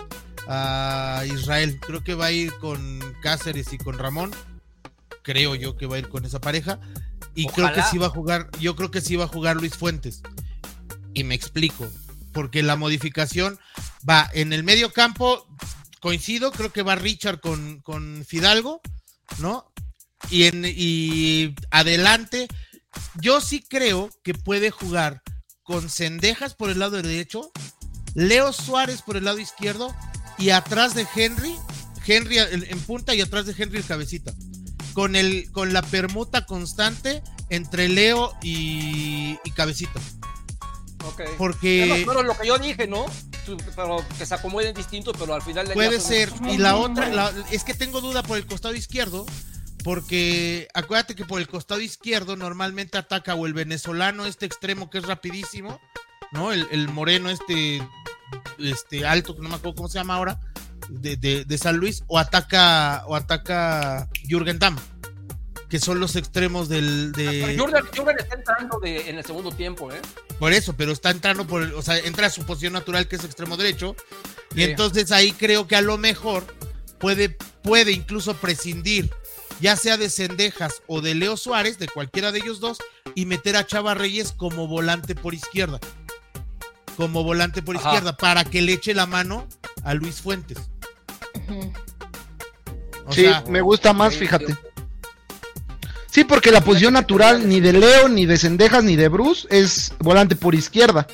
a 0.49 1.25
Israel. 1.27 1.79
Creo 1.81 2.03
que 2.03 2.15
va 2.15 2.27
a 2.27 2.33
ir 2.33 2.53
con 2.55 3.01
Cáceres 3.23 3.73
y 3.73 3.79
con 3.79 3.99
Ramón. 3.99 4.31
Creo 5.23 5.55
yo 5.55 5.77
que 5.77 5.87
va 5.87 5.97
a 5.97 5.99
ir 5.99 6.09
con 6.09 6.25
esa 6.25 6.41
pareja. 6.41 6.81
Y 7.35 7.47
creo 7.47 7.73
que 7.73 7.83
sí 7.83 7.99
va 7.99 8.07
a 8.07 8.11
jugar, 8.11 8.51
yo 8.61 8.75
creo 8.77 8.91
que 8.91 9.01
sí 9.01 9.17
va 9.17 9.25
a 9.25 9.29
jugar 9.29 9.57
Luis 9.57 9.77
Fuentes. 9.77 10.23
Y 11.15 11.25
me 11.25 11.35
explico. 11.35 11.89
Porque 12.33 12.63
la 12.63 12.77
modificación 12.77 13.59
va 14.09 14.29
en 14.33 14.53
el 14.53 14.63
medio 14.63 14.93
campo, 14.93 15.47
coincido, 16.01 16.53
creo 16.53 16.73
que 16.73 16.83
va 16.83 16.95
Richard 16.95 17.41
con, 17.41 17.81
con 17.81 18.25
Fidalgo, 18.25 18.81
¿no? 19.39 19.73
Y, 20.31 20.45
en, 20.45 20.65
y 20.65 21.55
adelante, 21.71 22.47
yo 23.21 23.41
sí 23.41 23.65
creo 23.69 24.11
que 24.23 24.35
puede 24.35 24.71
jugar 24.71 25.23
con 25.62 25.89
Cendejas 25.89 26.55
por 26.55 26.71
el 26.71 26.79
lado 26.79 27.01
derecho, 27.01 27.51
Leo 28.15 28.53
Suárez 28.53 29.03
por 29.03 29.17
el 29.17 29.25
lado 29.25 29.39
izquierdo 29.39 29.95
y 30.39 30.51
atrás 30.51 30.95
de 30.95 31.07
Henry, 31.15 31.55
Henry 32.07 32.39
en, 32.39 32.81
punta 32.81 33.15
y 33.15 33.21
atrás 33.21 33.47
de 33.47 33.55
Henry 33.57 33.79
el 33.79 33.85
cabecita. 33.85 34.33
Con, 34.95 35.15
el, 35.15 35.51
con 35.53 35.73
la 35.73 35.83
permuta 35.83 36.47
constante 36.47 37.23
entre 37.49 37.89
Leo 37.89 38.33
y, 38.43 39.39
y 39.45 39.51
cabecita. 39.53 40.01
Ok. 41.05 41.23
Porque 41.39 42.03
pero 42.07 42.23
lo 42.23 42.37
que 42.37 42.47
yo 42.49 42.59
dije, 42.59 42.87
¿no? 42.87 43.07
Pero 43.77 44.05
que 44.19 44.27
se 44.27 44.35
acomoden 44.35 44.75
distinto, 44.75 45.12
pero 45.12 45.35
al 45.35 45.43
final 45.43 45.69
Puede 45.73 46.01
ser. 46.01 46.33
Y 46.51 46.59
la 46.59 46.77
otra, 46.77 47.09
la- 47.09 47.33
es 47.51 47.65
que 47.65 47.75
tengo 47.75 48.01
duda 48.01 48.23
por 48.23 48.37
el 48.37 48.47
costado 48.47 48.75
izquierdo, 48.75 49.27
porque 49.85 50.69
acuérdate 50.74 51.15
que 51.15 51.24
por 51.24 51.40
el 51.40 51.48
costado 51.48 51.81
izquierdo 51.81 52.36
normalmente 52.36 52.98
ataca 52.98 53.35
o 53.35 53.47
el 53.47 53.55
venezolano, 53.55 54.27
este 54.27 54.47
extremo 54.47 54.90
que 54.90 54.98
es 54.98 55.05
rapidísimo, 55.07 55.81
¿no? 56.32 56.52
El, 56.52 56.66
el 56.70 56.89
moreno, 56.89 57.31
este 57.31 57.82
este 58.59 59.07
alto, 59.07 59.35
que 59.35 59.43
no 59.43 59.48
me 59.48 59.57
acuerdo 59.57 59.74
cómo 59.77 59.89
se 59.89 59.98
llama 59.98 60.15
ahora, 60.15 60.39
de, 60.89 61.16
de, 61.16 61.44
de 61.44 61.59
San 61.59 61.77
Luis, 61.78 62.05
o 62.07 62.19
ataca, 62.19 63.05
o 63.07 63.16
ataca 63.16 64.09
Jürgen 64.28 64.59
Damm, 64.59 64.77
que 65.69 65.81
son 65.81 65.98
los 65.98 66.15
extremos 66.16 66.69
del. 66.69 67.12
De... 67.12 67.57
Jürgen, 67.59 67.85
Jürgen 67.93 68.16
está 68.19 68.35
entrando 68.36 68.78
de, 68.81 69.09
en 69.11 69.19
el 69.19 69.24
segundo 69.24 69.51
tiempo, 69.51 69.93
¿eh? 69.93 70.01
Por 70.39 70.52
eso, 70.52 70.74
pero 70.77 70.93
está 70.93 71.11
entrando 71.11 71.47
por, 71.47 71.62
el- 71.62 71.74
o 71.74 71.82
sea, 71.82 71.98
entra 71.98 72.27
a 72.27 72.31
su 72.31 72.44
posición 72.44 72.73
natural 72.74 73.09
que 73.09 73.16
es 73.16 73.24
extremo 73.24 73.57
derecho. 73.57 73.97
Y 74.55 74.62
entonces 74.65 75.12
ahí 75.12 75.32
creo 75.32 75.69
que 75.69 75.77
a 75.77 75.81
lo 75.81 75.97
mejor 75.97 76.44
puede, 76.98 77.28
puede 77.62 77.93
incluso 77.93 78.35
prescindir, 78.35 79.11
ya 79.61 79.77
sea 79.77 79.97
de 79.97 80.11
Cendejas 80.11 80.82
o 80.87 81.01
de 81.01 81.15
Leo 81.15 81.37
Suárez, 81.37 81.78
de 81.78 81.89
cualquiera 81.89 82.32
de 82.32 82.39
ellos 82.41 82.61
dos, 82.61 82.78
y 83.15 83.27
meter 83.27 83.57
a 83.57 83.66
Chava 83.66 83.95
Reyes 83.95 84.32
como 84.32 84.66
volante 84.66 85.15
por 85.15 85.35
izquierda. 85.35 85.78
Como 86.97 87.23
volante 87.24 87.62
por 87.62 87.77
Ajá. 87.77 87.89
izquierda, 87.89 88.16
para 88.16 88.45
que 88.45 88.62
le 88.62 88.73
eche 88.74 88.95
la 88.95 89.07
mano 89.07 89.47
a 89.85 89.95
Luis 89.95 90.20
Fuentes. 90.20 90.59
O 93.07 93.12
sí, 93.12 93.23
sea, 93.23 93.43
me 93.49 93.61
gusta 93.61 93.93
más, 93.93 94.15
fíjate. 94.16 94.55
sí. 96.11 96.24
Porque 96.24 96.51
la 96.51 96.61
posición 96.61 96.93
natural 96.95 97.49
ni 97.49 97.61
de 97.61 97.73
Leo, 97.73 98.09
ni 98.09 98.27
de 98.27 98.37
Cendejas, 98.39 98.85
ni 98.85 98.97
de 98.97 99.09
Bruce 99.09 99.47
es 99.51 99.93
volante 99.99 100.37
por 100.37 100.55
izquierda. 100.55 101.07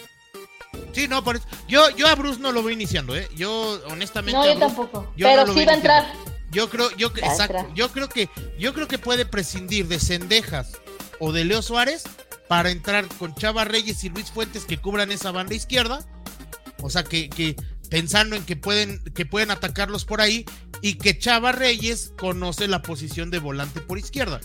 sí, 0.93 1.09
no, 1.09 1.23
por 1.25 1.37
eso. 1.37 1.47
Yo, 1.69 1.89
yo 1.97 2.07
a 2.09 2.15
Bruce 2.15 2.41
no 2.41 2.53
lo 2.53 2.63
voy 2.63 2.73
iniciando, 2.75 3.17
¿eh? 3.17 3.29
Yo, 3.37 3.81
honestamente. 3.91 4.37
No, 4.39 4.45
yo 4.47 4.55
Bruce- 4.55 4.67
tampoco. 4.67 5.13
yo 5.17 5.27
Pero 5.27 5.47
no 5.47 5.55
sí 5.55 5.65
va 5.65 5.73
a 5.73 5.77
entrar. 5.77 6.13
Yo 6.51 6.71
creo, 6.71 6.91
yo, 6.97 7.09
exacto, 7.09 7.69
yo 7.75 7.91
creo 7.91 8.09
que, 8.09 8.29
yo 8.59 8.73
creo 8.73 8.89
que 8.89 8.99
puede 8.99 9.27
prescindir 9.27 9.89
de 9.89 9.99
Cendejas 9.99 10.73
o 11.19 11.33
de 11.33 11.45
Leo 11.45 11.63
Suárez 11.63 12.05
para 12.49 12.71
entrar 12.71 13.07
con 13.19 13.35
Chava 13.35 13.65
Reyes 13.65 14.05
y 14.05 14.09
Luis 14.09 14.31
Fuentes 14.31 14.65
que 14.65 14.79
cubran 14.79 15.11
esa 15.11 15.33
banda 15.33 15.55
izquierda. 15.55 16.07
O 16.83 16.91
sea 16.91 17.05
que, 17.05 17.29
que 17.29 17.57
pensando 17.91 18.37
en 18.37 18.45
que 18.45 18.57
pueden, 18.57 19.03
que 19.15 19.27
pueden 19.27 19.51
atacarlos 19.51 20.05
por 20.05 20.21
ahí 20.21 20.45
y 20.83 20.95
que 20.95 21.19
Chava 21.19 21.53
Reyes 21.53 22.13
conoce 22.19 22.69
la 22.69 22.83
posición 22.83 23.31
de 23.31 23.39
volante 23.39 23.81
por 23.81 23.99
izquierda. 23.99 24.41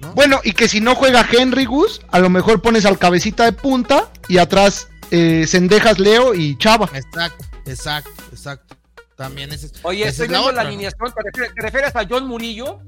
¿no? 0.00 0.12
Bueno, 0.14 0.40
y 0.42 0.52
que 0.52 0.68
si 0.68 0.80
no 0.80 0.94
juega 0.94 1.26
Henry 1.30 1.66
Gus, 1.66 2.00
a 2.10 2.18
lo 2.18 2.30
mejor 2.30 2.62
pones 2.62 2.84
al 2.84 2.98
cabecita 2.98 3.44
de 3.44 3.52
punta 3.52 4.10
y 4.28 4.38
atrás 4.38 4.88
eh, 5.10 5.44
Cendejas, 5.46 5.98
Leo 5.98 6.34
y 6.34 6.56
Chava. 6.58 6.90
Exacto, 6.92 7.44
exacto, 7.66 8.22
exacto. 8.32 8.76
También 9.16 9.52
ese 9.52 9.66
es. 9.66 9.72
Oye, 9.82 10.06
estoy 10.08 10.24
es 10.24 10.30
viendo 10.30 10.46
la, 10.50 10.58
otra, 10.60 10.62
alineación. 10.62 11.12
¿Te 11.14 11.22
refieres, 11.22 11.54
te 11.54 11.62
refieres 11.62 11.96
a 11.96 12.06
John 12.08 12.26
Murillo? 12.26 12.80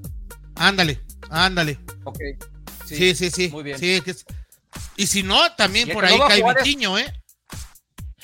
Ándale, 0.57 1.01
ándale. 1.31 1.78
Ok. 2.05 2.19
Sí, 2.86 3.15
sí, 3.15 3.31
sí. 3.31 3.48
Muy 3.51 3.62
bien. 3.62 3.78
Sí, 3.78 4.01
que 4.01 4.12
es- 4.12 4.24
Y 4.97 5.07
si 5.07 5.23
no, 5.23 5.53
también 5.55 5.89
el 5.89 5.94
por 5.94 6.05
ahí 6.05 6.19
no 6.19 6.27
cae 6.27 6.39
es- 6.40 6.65
Vitiño, 6.65 6.98
¿eh? 6.98 7.12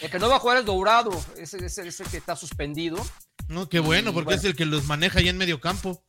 El 0.00 0.10
que 0.10 0.18
no 0.18 0.28
va 0.28 0.36
a 0.36 0.38
jugar 0.40 0.58
es 0.58 0.64
Dourado. 0.64 1.10
Ese 1.36 1.64
ese- 1.64 1.86
ese 1.86 2.04
que 2.04 2.16
está 2.16 2.34
suspendido. 2.34 2.96
No, 3.48 3.68
qué 3.68 3.78
bueno, 3.80 4.12
porque 4.12 4.26
bueno. 4.26 4.38
es 4.40 4.44
el 4.44 4.56
que 4.56 4.64
los 4.64 4.84
maneja 4.86 5.18
ahí 5.20 5.28
en 5.28 5.36
medio 5.36 5.60
campo. 5.60 6.02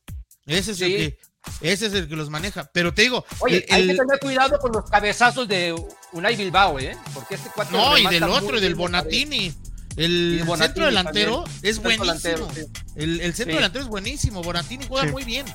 Ese 0.46 0.72
es 0.72 0.80
el 0.80 0.88
que, 0.88 1.18
ese 1.60 1.86
es 1.86 1.92
el 1.94 2.08
que 2.08 2.16
los 2.16 2.30
maneja. 2.30 2.70
Pero 2.72 2.92
te 2.94 3.02
digo, 3.02 3.24
Oye, 3.40 3.64
el- 3.68 3.74
hay 3.74 3.84
que 3.86 3.92
el- 3.92 3.98
tener 3.98 4.18
cuidado 4.20 4.58
con 4.58 4.72
los 4.72 4.88
cabezazos 4.90 5.46
de 5.46 5.74
Unai 6.12 6.36
Bilbao, 6.36 6.78
¿eh? 6.78 6.96
Porque 7.12 7.34
este 7.36 7.50
cuate 7.50 7.72
no, 7.72 7.96
y 7.98 8.06
del 8.06 8.24
otro, 8.24 8.58
y 8.58 8.60
del. 8.60 8.74
Bonatini. 8.74 9.54
El 9.96 10.42
Bonatini 10.44 10.66
centro 10.66 10.84
delantero 10.86 11.42
también. 11.44 11.60
es 11.64 11.78
buenísimo. 11.78 12.04
delantero, 12.04 12.48
sí. 12.54 12.60
El, 12.96 13.20
el 13.20 13.34
centro 13.34 13.52
Sí. 13.52 13.56
delantero 13.56 13.84
es 13.84 13.90
buenísimo. 13.90 14.42
Bonatini 14.42 14.84
juega 14.88 15.06
Sí. 15.06 15.12
muy 15.12 15.24
bien. 15.24 15.46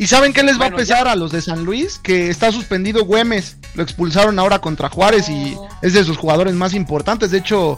¿Y 0.00 0.06
saben 0.06 0.32
qué 0.32 0.44
les 0.44 0.54
va 0.54 0.58
Bueno, 0.60 0.76
a 0.76 0.78
pesar 0.78 1.08
a 1.08 1.16
los 1.16 1.32
de 1.32 1.42
San 1.42 1.64
Luis? 1.64 1.98
Que 1.98 2.30
está 2.30 2.52
suspendido 2.52 3.04
Güemes. 3.04 3.56
Lo 3.74 3.82
expulsaron 3.82 4.38
ahora 4.38 4.60
contra 4.60 4.88
Juárez 4.88 5.28
y 5.28 5.56
es 5.82 5.92
de 5.92 6.04
sus 6.04 6.16
jugadores 6.16 6.54
más 6.54 6.72
importantes. 6.72 7.32
De 7.32 7.38
hecho, 7.38 7.76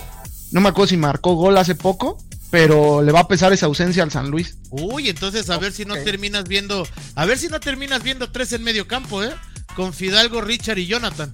no 0.50 0.60
me 0.60 0.68
acuerdo 0.68 0.88
si 0.88 0.96
marcó 0.98 1.34
gol 1.34 1.56
hace 1.56 1.74
poco, 1.74 2.18
pero 2.50 3.00
le 3.00 3.10
va 3.12 3.20
a 3.20 3.28
pesar 3.28 3.54
esa 3.54 3.64
ausencia 3.66 4.02
al 4.02 4.10
San 4.10 4.28
Luis. 4.30 4.58
Uy, 4.68 5.08
entonces 5.08 5.48
a 5.48 5.56
ver 5.56 5.72
si 5.72 5.86
no 5.86 5.94
terminas 5.94 6.44
viendo, 6.44 6.86
a 7.14 7.24
ver 7.24 7.38
si 7.38 7.48
no 7.48 7.58
terminas 7.58 8.02
viendo 8.02 8.30
tres 8.30 8.52
en 8.52 8.64
medio 8.64 8.86
campo, 8.86 9.24
¿eh? 9.24 9.32
Con 9.74 9.94
Fidalgo, 9.94 10.42
Richard 10.42 10.76
y 10.78 10.86
Jonathan. 10.86 11.32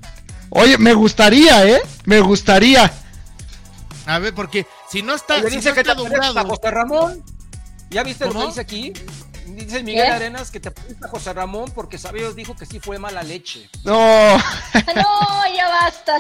Oye, 0.51 0.79
me 0.79 0.95
gustaría, 0.95 1.67
¿eh? 1.67 1.81
Me 2.05 2.21
gustaría. 2.21 2.93
A 4.07 4.19
ver, 4.19 4.35
porque 4.35 4.67
si 4.89 5.03
no 5.03 5.15
está, 5.15 5.35
Oye, 5.37 5.51
si 5.51 5.57
dice 5.57 5.69
no 5.71 5.75
que 5.75 5.81
está 5.81 5.93
a 5.93 5.97
doblado, 5.97 6.45
José 6.49 6.71
Ramón. 6.71 7.25
¿Ya 7.91 8.03
viste 8.03 8.25
lo 8.25 8.33
¿Cómo? 8.33 8.41
que 8.43 8.47
dice 8.49 8.61
aquí? 8.61 8.93
Dice 9.47 9.83
Miguel 9.83 10.05
¿Qué? 10.07 10.13
Arenas 10.13 10.51
que 10.51 10.59
te 10.61 10.71
pusiste 10.73 11.05
a 11.07 11.09
José 11.09 11.33
Ramón 11.33 11.71
porque 11.73 11.99
Sabio 11.99 12.33
dijo 12.35 12.57
que 12.57 12.67
sí 12.67 12.81
fue 12.81 12.99
mala 12.99 13.23
leche. 13.23 13.71
No, 13.85 14.37
No, 14.97 15.55
ya 15.57 15.69
basta. 15.69 16.17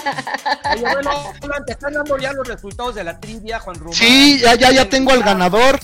Oye, 0.75 0.83
bueno, 0.83 1.11
te 1.67 1.73
están 1.73 1.93
dando 1.93 2.17
ya 2.19 2.33
los 2.33 2.47
resultados 2.47 2.95
de 2.95 3.05
la 3.05 3.19
trivia, 3.19 3.59
Juan 3.59 3.77
Román. 3.77 3.95
sí, 3.95 4.39
ya, 4.41 4.55
ya, 4.55 4.71
ya 4.71 4.89
tengo 4.89 5.11
al 5.13 5.23
ganador. 5.25 5.81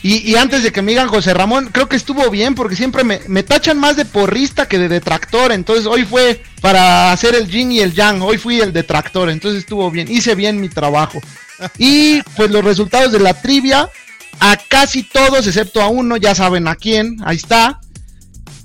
Y, 0.00 0.36
antes 0.36 0.62
de 0.62 0.70
que 0.70 0.80
me 0.80 0.92
digan 0.92 1.08
José 1.08 1.34
Ramón, 1.34 1.70
creo 1.72 1.88
que 1.88 1.96
estuvo 1.96 2.30
bien 2.30 2.54
porque 2.54 2.76
siempre 2.76 3.02
me, 3.02 3.20
me 3.26 3.42
tachan 3.42 3.80
más 3.80 3.96
de 3.96 4.04
porrista 4.04 4.68
que 4.68 4.78
de 4.78 4.88
detractor. 4.88 5.50
Entonces 5.50 5.86
hoy 5.86 6.04
fue 6.04 6.40
para 6.60 7.10
hacer 7.10 7.34
el 7.34 7.48
yin 7.48 7.72
y 7.72 7.80
el 7.80 7.94
yang. 7.94 8.22
Hoy 8.22 8.38
fui 8.38 8.60
el 8.60 8.72
detractor, 8.72 9.28
entonces 9.28 9.60
estuvo 9.60 9.90
bien. 9.90 10.08
Hice 10.08 10.36
bien 10.36 10.60
mi 10.60 10.68
trabajo. 10.68 11.20
Y 11.78 12.22
pues 12.36 12.50
los 12.50 12.64
resultados 12.64 13.10
de 13.10 13.18
la 13.18 13.34
trivia, 13.34 13.90
a 14.38 14.56
casi 14.68 15.02
todos, 15.02 15.46
excepto 15.46 15.82
a 15.82 15.88
uno, 15.88 16.16
ya 16.16 16.34
saben 16.34 16.68
a 16.68 16.76
quién, 16.76 17.16
ahí 17.24 17.36
está. 17.36 17.80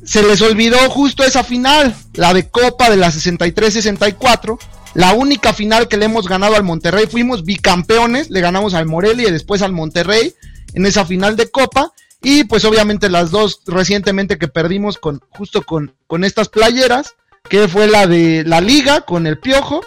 Se 0.06 0.22
les 0.22 0.42
olvidó 0.42 0.78
justo 0.92 1.24
esa 1.24 1.44
final, 1.44 1.96
la 2.14 2.34
de 2.34 2.48
Copa 2.50 2.92
de 2.92 2.98
la 2.98 3.12
63-64. 3.12 4.60
La 4.94 5.14
única 5.14 5.54
final 5.54 5.88
que 5.88 5.98
le 5.98 6.06
hemos 6.06 6.28
ganado 6.28 6.56
al 6.56 6.64
Monterrey, 6.64 7.08
fuimos 7.08 7.44
bicampeones, 7.44 8.30
le 8.30 8.42
ganamos 8.42 8.76
al 8.76 8.86
Morelia 8.86 9.30
y 9.30 9.32
después 9.32 9.64
al 9.64 9.72
Monterrey 9.72 10.36
en 10.74 10.86
esa 10.86 11.06
final 11.06 11.36
de 11.36 11.50
Copa. 11.50 11.92
Y 12.22 12.46
pues 12.46 12.64
obviamente 12.66 13.10
las 13.10 13.32
dos 13.32 13.62
recientemente 13.66 14.38
que 14.38 14.48
perdimos 14.48 14.98
con 14.98 15.20
justo 15.30 15.62
con, 15.64 15.94
con 16.08 16.24
estas 16.24 16.48
playeras, 16.50 17.16
que 17.50 17.68
fue 17.68 17.88
la 17.88 18.08
de 18.08 18.44
la 18.46 18.62
liga 18.62 19.02
con 19.02 19.28
el 19.28 19.38
Piojo 19.40 19.82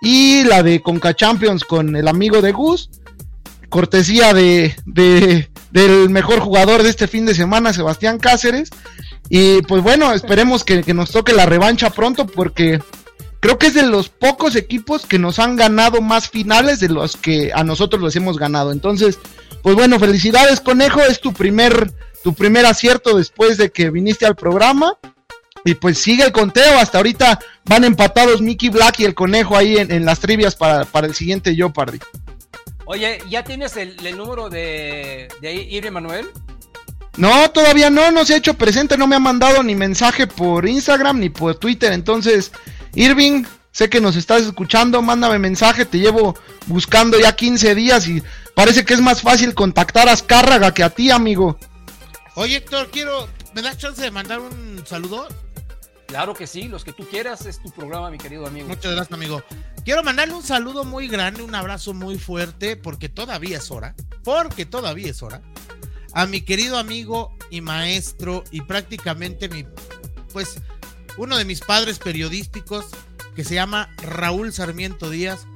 y 0.00 0.44
la 0.44 0.62
de 0.62 0.80
Conca 0.82 1.14
Champions 1.14 1.64
con 1.64 1.94
el 1.94 2.08
amigo 2.08 2.40
de 2.40 2.52
Gus. 2.52 2.88
Cortesía 3.68 4.34
de, 4.34 4.74
de- 4.84 5.48
del 5.70 6.10
mejor 6.10 6.40
jugador 6.40 6.82
de 6.82 6.90
este 6.90 7.06
fin 7.08 7.24
de 7.24 7.34
semana, 7.34 7.72
Sebastián 7.72 8.18
Cáceres. 8.18 8.68
Y 9.30 9.62
pues 9.62 9.82
bueno, 9.82 10.12
esperemos 10.12 10.62
que, 10.64 10.82
que 10.82 10.92
nos 10.92 11.10
toque 11.10 11.32
la 11.32 11.46
revancha 11.46 11.88
pronto 11.90 12.26
porque 12.26 12.82
creo 13.40 13.58
que 13.58 13.68
es 13.68 13.74
de 13.74 13.84
los 13.86 14.10
pocos 14.10 14.56
equipos 14.56 15.06
que 15.06 15.18
nos 15.18 15.38
han 15.38 15.56
ganado 15.56 16.02
más 16.02 16.28
finales 16.28 16.80
de 16.80 16.90
los 16.90 17.16
que 17.16 17.50
a 17.54 17.64
nosotros 17.64 18.02
los 18.02 18.14
hemos 18.16 18.36
ganado. 18.38 18.72
Entonces, 18.72 19.18
pues 19.62 19.76
bueno, 19.76 19.98
felicidades 19.98 20.60
Conejo, 20.60 21.00
es 21.00 21.20
tu 21.20 21.32
primer, 21.32 21.92
tu 22.22 22.34
primer 22.34 22.66
acierto 22.66 23.16
después 23.16 23.56
de 23.56 23.70
que 23.70 23.90
viniste 23.90 24.26
al 24.26 24.36
programa. 24.36 24.98
Y 25.64 25.74
pues 25.74 25.98
sigue 25.98 26.24
el 26.24 26.32
conteo, 26.32 26.76
hasta 26.78 26.98
ahorita 26.98 27.38
van 27.66 27.84
empatados 27.84 28.40
Mickey 28.40 28.68
Black 28.68 28.98
y 28.98 29.04
el 29.04 29.14
Conejo 29.14 29.56
ahí 29.56 29.76
en, 29.76 29.92
en 29.92 30.04
las 30.04 30.18
trivias 30.18 30.56
para, 30.56 30.84
para 30.84 31.06
el 31.06 31.14
siguiente 31.14 31.54
Jeopardy. 31.54 32.00
Oye, 32.84 33.20
¿ya 33.30 33.44
tienes 33.44 33.76
el, 33.76 34.04
el 34.04 34.16
número 34.16 34.50
de, 34.50 35.28
de 35.40 35.54
Irving 35.54 35.92
Manuel? 35.92 36.26
No, 37.16 37.48
todavía 37.50 37.90
no, 37.90 38.10
no 38.10 38.24
se 38.24 38.34
ha 38.34 38.38
hecho 38.38 38.54
presente, 38.54 38.96
no 38.96 39.06
me 39.06 39.14
ha 39.14 39.20
mandado 39.20 39.62
ni 39.62 39.76
mensaje 39.76 40.26
por 40.26 40.66
Instagram 40.66 41.20
ni 41.20 41.28
por 41.28 41.54
Twitter. 41.54 41.92
Entonces, 41.92 42.50
Irving, 42.94 43.44
sé 43.72 43.90
que 43.90 44.00
nos 44.00 44.16
estás 44.16 44.42
escuchando, 44.42 45.02
mándame 45.02 45.38
mensaje, 45.38 45.84
te 45.84 45.98
llevo 45.98 46.36
buscando 46.66 47.18
ya 47.18 47.34
15 47.34 47.74
días 47.74 48.06
y 48.06 48.22
parece 48.54 48.84
que 48.84 48.94
es 48.94 49.00
más 49.00 49.22
fácil 49.22 49.54
contactar 49.54 50.08
a 50.08 50.12
Azcárraga 50.12 50.72
que 50.72 50.84
a 50.84 50.90
ti, 50.90 51.10
amigo. 51.10 51.58
Oye, 52.34 52.56
Héctor, 52.56 52.90
quiero, 52.90 53.28
¿me 53.54 53.62
das 53.62 53.78
chance 53.78 54.00
de 54.00 54.10
mandar 54.10 54.40
un 54.40 54.82
saludo? 54.86 55.26
Claro 56.06 56.34
que 56.34 56.46
sí, 56.46 56.68
los 56.68 56.84
que 56.84 56.92
tú 56.92 57.06
quieras, 57.08 57.46
es 57.46 57.58
tu 57.60 57.70
programa, 57.70 58.10
mi 58.10 58.18
querido 58.18 58.46
amigo. 58.46 58.68
Muchas 58.68 58.92
gracias, 58.92 59.12
amigo. 59.12 59.42
Quiero 59.82 60.02
mandarle 60.02 60.34
un 60.34 60.42
saludo 60.42 60.84
muy 60.84 61.08
grande, 61.08 61.42
un 61.42 61.54
abrazo 61.54 61.94
muy 61.94 62.18
fuerte, 62.18 62.76
porque 62.76 63.08
todavía 63.08 63.58
es 63.58 63.70
hora, 63.70 63.94
porque 64.22 64.66
todavía 64.66 65.10
es 65.10 65.22
hora, 65.22 65.40
a 66.12 66.26
mi 66.26 66.42
querido 66.42 66.76
amigo 66.76 67.34
y 67.50 67.62
maestro 67.62 68.44
y 68.50 68.60
prácticamente 68.60 69.48
mi, 69.48 69.64
pues, 70.32 70.60
uno 71.16 71.38
de 71.38 71.46
mis 71.46 71.60
padres 71.60 71.98
periodísticos, 71.98 72.86
que 73.34 73.44
se 73.44 73.54
llama 73.54 73.88
Raúl 74.02 74.52
Sarmiento 74.52 75.10
Díaz, 75.10 75.46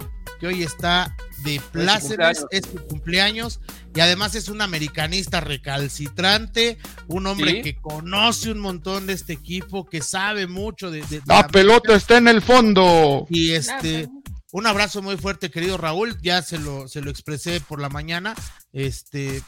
que 0.40 0.47
hoy 0.48 0.62
está 0.62 1.15
de 1.44 1.61
plácemes, 1.73 2.44
es 2.51 2.62
su 2.66 2.77
cumpleaños, 2.86 3.61
y 3.94 4.01
además 4.01 4.35
es 4.35 4.48
un 4.48 4.61
americanista 4.61 5.40
recalcitrante, 5.40 6.78
un 7.07 7.27
hombre 7.27 7.53
Sí. 7.53 7.62
que 7.62 7.77
conoce 7.77 8.51
un 8.51 8.59
montón 8.61 9.07
de 9.07 9.12
este 9.15 9.32
equipo, 9.32 9.86
que 9.86 10.03
sabe 10.03 10.47
mucho 10.47 10.90
de... 10.90 11.01
de- 11.03 11.20
de 11.20 11.23
La 11.27 11.43
la- 11.43 11.48
pelota 11.48 11.94
está 11.94 12.16
en 12.19 12.28
el 12.28 12.43
fondo. 12.43 13.27
y 13.31 13.53
este, 13.53 14.09
un 14.53 14.66
abrazo 14.66 15.03
muy 15.03 15.16
fuerte, 15.16 15.51
querido 15.51 15.77
Raúl. 15.77 16.19
Ya 16.23 16.43
se 16.43 16.59
lo, 16.59 16.89
se 16.89 17.01
lo 17.01 17.11
expresé 17.11 17.61
por 17.61 17.81
la 17.81 17.89
mañana. 17.89 18.35
Este, 18.73 19.43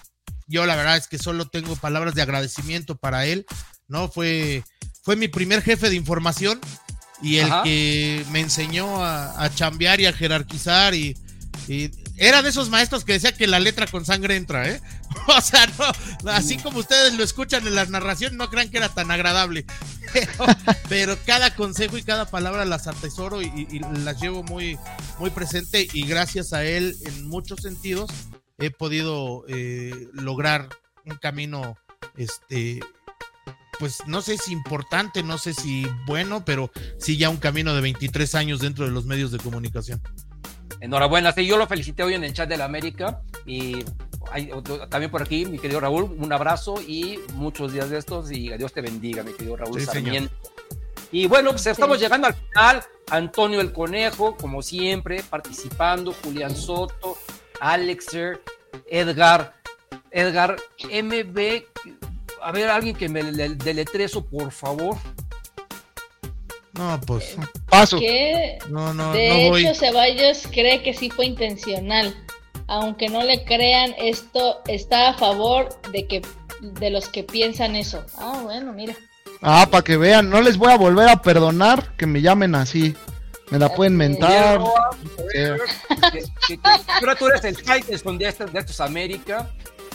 yo 0.46 0.66
la 0.66 0.76
verdad 0.76 0.96
es 0.96 1.08
que 1.08 1.18
solo 1.18 1.48
tengo 1.48 1.76
palabras 1.76 2.14
de 2.14 2.22
agradecimiento 2.22 2.96
para 2.96 3.26
él. 3.26 3.46
¿No? 3.90 4.10
Fue, 4.10 4.64
fue 5.02 5.16
mi 5.16 5.28
primer 5.28 5.62
jefe 5.62 5.88
de 5.88 5.96
información 5.96 6.60
y 7.22 7.38
el 7.38 7.46
Ajá. 7.46 7.62
que 7.64 8.24
me 8.30 8.40
enseñó 8.40 9.04
a, 9.04 9.42
a 9.42 9.54
chambear 9.54 10.00
y 10.00 10.06
a 10.06 10.12
jerarquizar 10.12 10.94
y, 10.94 11.16
y 11.66 11.90
era 12.18 12.42
de 12.42 12.48
esos 12.50 12.68
maestros 12.68 13.04
que 13.04 13.12
decía 13.12 13.32
que 13.32 13.46
la 13.46 13.60
letra 13.60 13.86
con 13.86 14.04
sangre 14.04 14.36
entra, 14.36 14.68
¿eh? 14.68 14.80
O 15.28 15.40
sea, 15.40 15.66
no, 15.78 16.30
así 16.30 16.58
como 16.58 16.80
ustedes 16.80 17.14
lo 17.14 17.22
escuchan 17.22 17.66
en 17.66 17.74
las 17.74 17.90
narraciones, 17.90 18.36
no 18.36 18.50
crean 18.50 18.70
que 18.70 18.78
era 18.78 18.88
tan 18.88 19.10
agradable. 19.10 19.64
Pero, 20.88 21.16
cada 21.26 21.54
consejo 21.54 21.96
y 21.96 22.02
cada 22.02 22.24
palabra 22.26 22.64
las 22.64 22.86
atesoro 22.86 23.42
y, 23.42 23.80
las 24.02 24.20
llevo 24.20 24.42
muy, 24.42 24.78
muy 25.18 25.30
presente 25.30 25.86
y 25.92 26.06
gracias 26.06 26.52
a 26.52 26.64
él, 26.64 26.96
en 27.04 27.28
muchos 27.28 27.60
sentidos, 27.60 28.10
he 28.58 28.70
podido 28.70 29.44
eh, 29.48 30.08
lograr 30.12 30.68
un 31.04 31.16
camino, 31.16 31.76
este, 32.16 32.80
pues 33.78 33.98
no 34.06 34.22
sé 34.22 34.38
si 34.38 34.52
importante, 34.52 35.22
no 35.22 35.38
sé 35.38 35.54
si 35.54 35.86
bueno, 36.06 36.44
pero 36.44 36.70
sí 36.98 37.16
ya 37.16 37.30
un 37.30 37.36
camino 37.36 37.74
de 37.74 37.80
23 37.80 38.34
años 38.34 38.60
dentro 38.60 38.84
de 38.84 38.90
los 38.90 39.04
medios 39.04 39.30
de 39.30 39.38
comunicación. 39.38 40.00
Enhorabuena, 40.80 41.32
sí, 41.32 41.46
yo 41.46 41.56
lo 41.58 41.66
felicité 41.66 42.02
hoy 42.02 42.14
en 42.14 42.24
el 42.24 42.32
chat 42.32 42.48
de 42.48 42.56
la 42.56 42.64
América 42.64 43.20
y 43.46 43.84
también 44.90 45.10
por 45.10 45.22
aquí, 45.22 45.46
mi 45.46 45.58
querido 45.58 45.80
Raúl, 45.80 46.04
un 46.18 46.32
abrazo 46.32 46.80
y 46.80 47.18
muchos 47.34 47.72
días 47.72 47.90
de 47.90 47.98
estos 47.98 48.30
y 48.30 48.56
Dios 48.56 48.72
te 48.72 48.80
bendiga, 48.80 49.22
mi 49.22 49.32
querido 49.32 49.56
Raúl 49.56 49.80
Sarmiento. 49.80 50.34
Y 51.10 51.26
bueno, 51.26 51.50
pues 51.50 51.66
estamos 51.66 51.98
llegando 51.98 52.26
al 52.26 52.34
final. 52.34 52.84
Antonio 53.10 53.60
el 53.60 53.72
Conejo, 53.72 54.36
como 54.36 54.60
siempre, 54.60 55.22
participando, 55.22 56.12
Julián 56.22 56.54
Soto, 56.54 57.16
Alexer, 57.60 58.42
Edgar, 58.90 59.54
Edgar 60.10 60.56
MB. 60.78 61.62
A 62.42 62.52
ver, 62.52 62.68
alguien 62.68 62.96
que 62.96 63.08
me 63.08 63.22
deletre 63.22 64.04
eso, 64.04 64.24
por 64.24 64.50
favor. 64.50 64.96
No, 66.72 67.00
pues 67.06 67.36
paso. 67.68 67.98
no, 68.68 68.94
no, 68.94 69.12
de 69.12 69.48
hecho, 69.48 69.74
Ceballos 69.74 70.46
cree 70.50 70.82
que 70.82 70.94
sí 70.94 71.10
fue 71.10 71.26
intencional. 71.26 72.14
Aunque 72.68 73.08
no 73.08 73.24
le 73.24 73.44
crean, 73.44 73.94
esto 73.98 74.60
está 74.66 75.10
a 75.10 75.14
favor 75.14 75.68
de 75.90 76.06
que 76.06 76.22
de 76.60 76.90
los 76.90 77.08
que 77.08 77.24
piensan 77.24 77.74
eso. 77.74 78.04
Ah, 78.16 78.40
bueno, 78.44 78.72
mira. 78.72 78.94
Ah, 79.42 79.66
para 79.70 79.82
que 79.82 79.96
vean, 79.96 80.30
no 80.30 80.40
les 80.40 80.56
voy 80.56 80.70
a 80.70 80.76
volver 80.76 81.08
a 81.08 81.22
perdonar 81.22 81.96
que 81.96 82.06
me 82.06 82.20
llamen 82.20 82.54
así. 82.54 82.94
Me 83.50 83.58
la 83.58 83.74
pueden 83.74 83.96
mentar. 83.96 84.60
Pero 85.32 87.16
tú 87.16 87.26
eres 87.28 87.44
el 87.44 87.56
Tyson 87.62 88.18
de, 88.18 88.28
estos, 88.28 88.52
de 88.52 88.60
estos 88.60 88.80
América. 88.80 89.50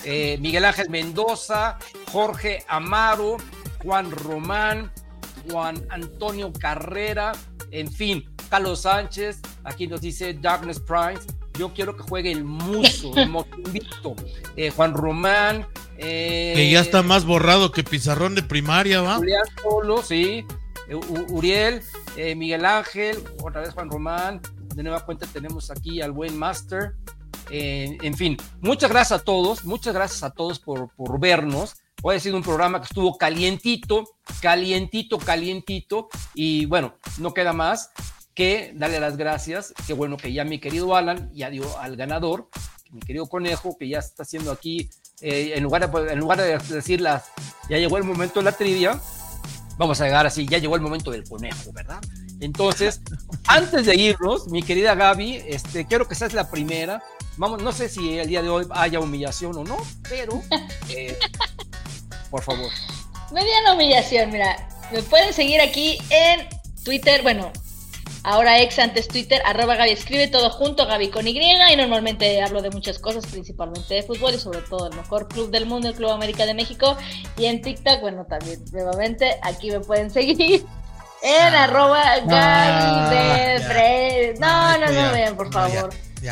Eh, 0.06 0.38
Miguel 0.42 0.66
Ángel 0.66 0.90
Mendoza, 0.90 1.78
Jorge 2.12 2.64
Amaro, 2.68 3.38
Juan 3.84 4.12
Román, 4.12 4.92
Juan 5.50 5.86
Antonio 5.90 6.52
Carrera, 6.52 7.32
en 7.72 7.92
fin, 7.92 8.30
Carlos 8.50 8.82
Sánchez, 8.82 9.40
aquí 9.64 9.88
nos 9.88 10.02
dice 10.02 10.34
Darkness 10.34 10.80
Price, 10.80 11.26
yo 11.58 11.74
quiero 11.74 11.96
que 11.96 12.04
juegue 12.04 12.32
el 12.32 12.44
muso, 12.44 13.12
el 13.16 13.30
motivito, 13.30 14.16
eh, 14.56 14.72
Juan 14.72 14.94
Román. 14.94 15.68
Eh, 15.98 16.54
que 16.56 16.72
ya 16.72 16.82
está 16.82 17.04
más 17.04 17.26
borrado 17.26 17.72
que 17.72 17.84
pizarrón 17.84 18.36
de 18.36 18.44
primaria, 18.44 19.02
¿va? 19.02 19.16
Julián 19.16 19.44
Solo, 19.62 20.02
sí. 20.02 20.46
Eh, 20.88 20.96
Uriel, 21.30 21.82
Miguel 22.36 22.66
Ángel, 22.66 23.24
otra 23.42 23.62
vez 23.62 23.74
Juan 23.74 23.90
Román. 23.90 24.42
De 24.76 24.82
nueva 24.82 25.06
cuenta 25.06 25.28
tenemos 25.28 25.70
aquí 25.70 26.02
al 26.02 26.12
buen 26.12 26.36
Master. 26.38 26.96
En 27.50 28.14
fin, 28.16 28.38
muchas 28.62 28.90
gracias 28.90 29.22
a 29.22 29.24
todos, 29.24 29.66
muchas 29.66 29.94
gracias 29.94 30.24
a 30.24 30.32
todos 30.32 30.60
por, 30.60 30.90
por 30.96 31.20
vernos. 31.20 31.76
Hoy 32.06 32.18
ha 32.18 32.20
sido 32.20 32.36
un 32.36 32.44
programa 32.44 32.80
que 32.80 32.86
estuvo 32.86 33.18
calientito, 33.18 34.04
calientito, 34.42 35.18
calientito. 35.18 36.10
Y 36.34 36.66
bueno, 36.66 36.96
no 37.18 37.34
queda 37.34 37.54
más 37.54 37.92
que 38.34 38.74
darle 38.76 39.00
las 39.00 39.16
gracias. 39.16 39.74
Qué 39.88 39.94
bueno 39.94 40.18
que 40.18 40.34
ya 40.34 40.44
mi 40.44 40.60
querido 40.60 40.96
Alan 40.96 41.32
ya 41.34 41.50
dio 41.50 41.78
al 41.80 41.96
ganador, 41.96 42.50
mi 42.92 43.00
querido 43.00 43.28
Conejo, 43.28 43.78
que 43.78 43.88
ya 43.88 44.00
está 44.00 44.24
haciendo 44.24 44.52
aquí, 44.52 44.90
eh, 45.22 45.54
en, 45.56 45.64
lugar 45.64 45.90
de, 45.90 46.12
en 46.12 46.20
lugar 46.20 46.42
de 46.42 46.58
decir 46.58 47.02
ya 47.02 47.78
llegó 47.78 47.98
el 47.98 48.04
momento 48.04 48.42
de 48.42 48.46
la 48.46 48.52
trivia, 48.52 49.00
vamos 49.78 50.02
a 50.02 50.06
llegar 50.06 50.26
así, 50.26 50.46
ya 50.46 50.58
llegó 50.58 50.76
el 50.76 50.82
momento 50.82 51.10
del 51.10 51.24
conejo, 51.24 51.72
¿verdad? 51.72 52.02
Entonces, 52.40 53.02
antes 53.48 53.86
de 53.86 53.96
irnos, 53.96 54.48
mi 54.50 54.62
querida 54.62 54.96
Gaby, 54.96 55.44
este, 55.48 55.86
quiero 55.86 56.08
que 56.08 56.16
seas 56.16 56.34
la 56.34 56.52
primera. 56.52 57.02
Vamos, 57.38 57.62
no 57.62 57.72
sé 57.72 57.90
si 57.90 58.20
el 58.20 58.28
día 58.28 58.42
de 58.42 58.50
hoy 58.50 58.66
haya 58.72 59.00
humillación 59.00 59.58
o 59.58 59.64
no, 59.64 59.78
pero 60.08 60.42
eh, 60.90 61.18
por 62.30 62.44
favor. 62.44 62.70
Mediana 63.32 63.74
humillación, 63.74 64.32
mira. 64.32 64.68
Me 64.92 65.02
pueden 65.02 65.34
seguir 65.34 65.60
aquí 65.60 65.98
en 66.12 66.48
Twitter, 66.84 67.24
bueno, 67.24 67.52
ahora 68.24 68.60
ex 68.60 68.78
antes 68.78 69.08
Twitter, 69.08 69.42
arroba 69.46 69.76
Gaby 69.76 69.92
escribe 69.92 70.28
todo 70.28 70.52
junto, 70.52 70.86
Gaby 70.86 71.10
con 71.10 71.28
Y, 71.28 71.40
y 71.40 71.76
normalmente 71.76 72.42
hablo 72.44 72.62
de 72.62 72.70
muchas 72.70 73.00
cosas, 73.00 73.26
principalmente 73.26 73.96
de 73.96 74.04
fútbol 74.04 74.36
y 74.36 74.40
sobre 74.40 74.62
todo 74.62 74.90
el 74.90 74.96
mejor 74.96 75.28
club 75.28 75.50
del 75.50 75.66
mundo, 75.66 75.88
el 75.88 75.96
Club 75.96 76.12
América 76.12 76.46
de 76.46 76.54
México. 76.54 76.96
Y 77.38 77.46
en 77.46 77.62
TikTok, 77.62 78.02
bueno, 78.02 78.26
también 78.26 78.64
nuevamente 78.72 79.40
aquí 79.42 79.72
me 79.72 79.80
pueden 79.80 80.12
seguir. 80.12 80.66
En 81.26 81.54
ah, 81.54 81.64
arroba 81.64 82.20
Gaby 82.20 83.16
de 83.16 84.36
No, 84.40 84.78
no, 84.78 84.92
no, 84.92 85.12
vean, 85.14 85.38
por 85.38 85.52
favor. 85.52 85.90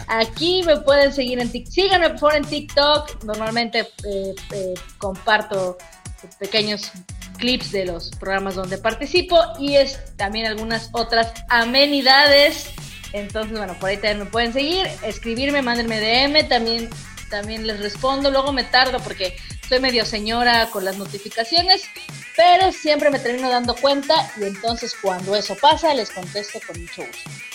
Aquí 0.07 0.63
me 0.63 0.77
pueden 0.77 1.13
seguir 1.13 1.39
en 1.39 1.51
TikTok. 1.51 1.73
Síganme 1.73 2.09
por 2.11 2.19
favor 2.19 2.35
en 2.35 2.45
TikTok. 2.45 3.23
Normalmente 3.23 3.79
eh, 3.79 4.35
eh, 4.51 4.73
comparto 4.97 5.77
pequeños 6.39 6.91
clips 7.37 7.71
de 7.71 7.85
los 7.85 8.11
programas 8.11 8.55
donde 8.55 8.77
participo 8.77 9.37
y 9.59 9.75
es 9.75 9.99
también 10.15 10.45
algunas 10.45 10.89
otras 10.93 11.33
amenidades. 11.49 12.69
Entonces, 13.13 13.57
bueno, 13.57 13.75
por 13.79 13.89
ahí 13.89 13.97
también 13.97 14.19
me 14.19 14.25
pueden 14.25 14.53
seguir, 14.53 14.87
escribirme, 15.03 15.61
mándenme 15.61 15.99
DM, 15.99 16.47
también, 16.47 16.89
también 17.29 17.67
les 17.67 17.79
respondo. 17.81 18.31
Luego 18.31 18.53
me 18.53 18.63
tardo 18.63 18.99
porque 18.99 19.35
soy 19.67 19.79
medio 19.79 20.05
señora 20.05 20.69
con 20.69 20.85
las 20.85 20.97
notificaciones, 20.97 21.83
pero 22.37 22.71
siempre 22.71 23.09
me 23.09 23.19
termino 23.19 23.49
dando 23.49 23.75
cuenta 23.75 24.31
y 24.39 24.43
entonces 24.43 24.95
cuando 25.01 25.35
eso 25.35 25.55
pasa 25.55 25.93
les 25.93 26.11
contesto 26.11 26.59
con 26.65 26.79
mucho 26.79 27.01
gusto. 27.05 27.50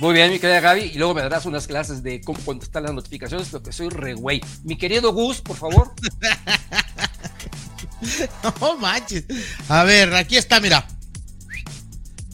Muy 0.00 0.14
bien, 0.14 0.30
mi 0.30 0.38
querida 0.38 0.60
Gaby, 0.60 0.92
y 0.94 0.94
luego 0.94 1.12
me 1.12 1.20
darás 1.20 1.44
unas 1.44 1.66
clases 1.66 2.02
de 2.02 2.22
cómo 2.22 2.40
contestar 2.40 2.82
las 2.82 2.94
notificaciones, 2.94 3.48
porque 3.48 3.70
soy 3.70 3.90
re 3.90 4.14
güey. 4.14 4.40
Mi 4.64 4.76
querido 4.76 5.12
Gus, 5.12 5.42
por 5.42 5.56
favor. 5.56 5.92
no 8.60 8.78
manches. 8.78 9.24
A 9.68 9.84
ver, 9.84 10.14
aquí 10.14 10.38
está, 10.38 10.58
mira. 10.58 10.86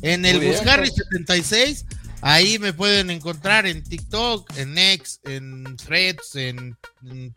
En 0.01 0.25
el 0.25 0.39
Buscarry 0.39 0.89
76 0.89 1.87
Ahí 2.29 2.59
me 2.59 2.73
pueden 2.73 3.11
encontrar 3.11 3.67
en 3.67 3.85
TikTok, 3.85 4.51
en 4.57 4.77
X, 4.77 5.21
en 5.23 5.77
Threads, 5.77 6.35
en, 6.35 6.77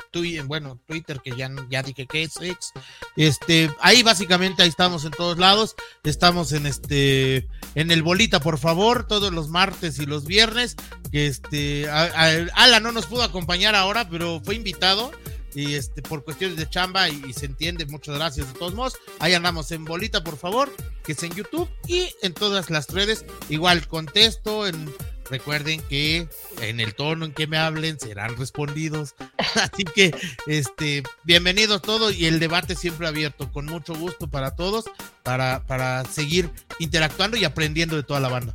Twitter, 0.09 0.43
bueno, 0.45 0.79
Twitter, 0.87 1.21
que 1.23 1.29
ya, 1.37 1.47
ya 1.69 1.83
dije 1.83 2.07
que 2.07 2.23
es 2.23 2.35
X. 2.41 2.73
Este, 3.15 3.69
ahí 3.81 4.01
básicamente 4.01 4.63
ahí 4.63 4.69
estamos 4.69 5.05
en 5.05 5.11
todos 5.11 5.37
lados. 5.37 5.75
Estamos 6.03 6.53
en 6.53 6.65
este, 6.65 7.47
en 7.75 7.91
el 7.91 8.01
bolita, 8.01 8.39
por 8.39 8.57
favor, 8.57 9.05
todos 9.05 9.31
los 9.31 9.49
martes 9.49 9.99
y 9.99 10.07
los 10.07 10.25
viernes. 10.25 10.75
Que 11.11 11.27
este, 11.27 11.87
Ala 11.87 12.79
no 12.79 12.91
nos 12.91 13.05
pudo 13.05 13.21
acompañar 13.21 13.75
ahora, 13.75 14.09
pero 14.09 14.41
fue 14.43 14.55
invitado 14.55 15.11
y 15.53 15.75
este 15.75 16.01
por 16.01 16.23
cuestiones 16.23 16.57
de 16.57 16.69
chamba 16.69 17.09
y, 17.09 17.33
se 17.33 17.45
entiende, 17.45 17.85
muchas 17.85 18.15
gracias 18.15 18.51
de 18.51 18.59
todos 18.59 18.73
modos. 18.73 18.97
Ahí 19.19 19.33
andamos 19.33 19.71
en 19.71 19.85
bolita, 19.85 20.23
por 20.23 20.37
favor, 20.37 20.73
que 21.03 21.13
es 21.13 21.23
en 21.23 21.33
YouTube 21.33 21.69
y 21.87 22.13
en 22.21 22.33
todas 22.33 22.69
las 22.69 22.89
redes. 22.89 23.25
Igual 23.49 23.87
contesto 23.87 24.67
en 24.67 24.91
recuerden 25.29 25.79
que 25.89 26.27
en 26.61 26.79
el 26.79 26.95
tono 26.95 27.25
en 27.25 27.33
que 27.33 27.47
me 27.47 27.57
hablen 27.57 27.99
serán 27.99 28.35
respondidos. 28.37 29.15
Así 29.55 29.83
que 29.83 30.15
este 30.47 31.03
bienvenidos 31.23 31.81
todos 31.81 32.15
y 32.15 32.25
el 32.25 32.39
debate 32.39 32.75
siempre 32.75 33.07
abierto 33.07 33.51
con 33.51 33.65
mucho 33.65 33.93
gusto 33.95 34.27
para 34.27 34.55
todos 34.55 34.85
para 35.23 35.65
para 35.67 36.03
seguir 36.05 36.49
interactuando 36.79 37.37
y 37.37 37.45
aprendiendo 37.45 37.95
de 37.95 38.03
toda 38.03 38.19
la 38.19 38.29
banda. 38.29 38.53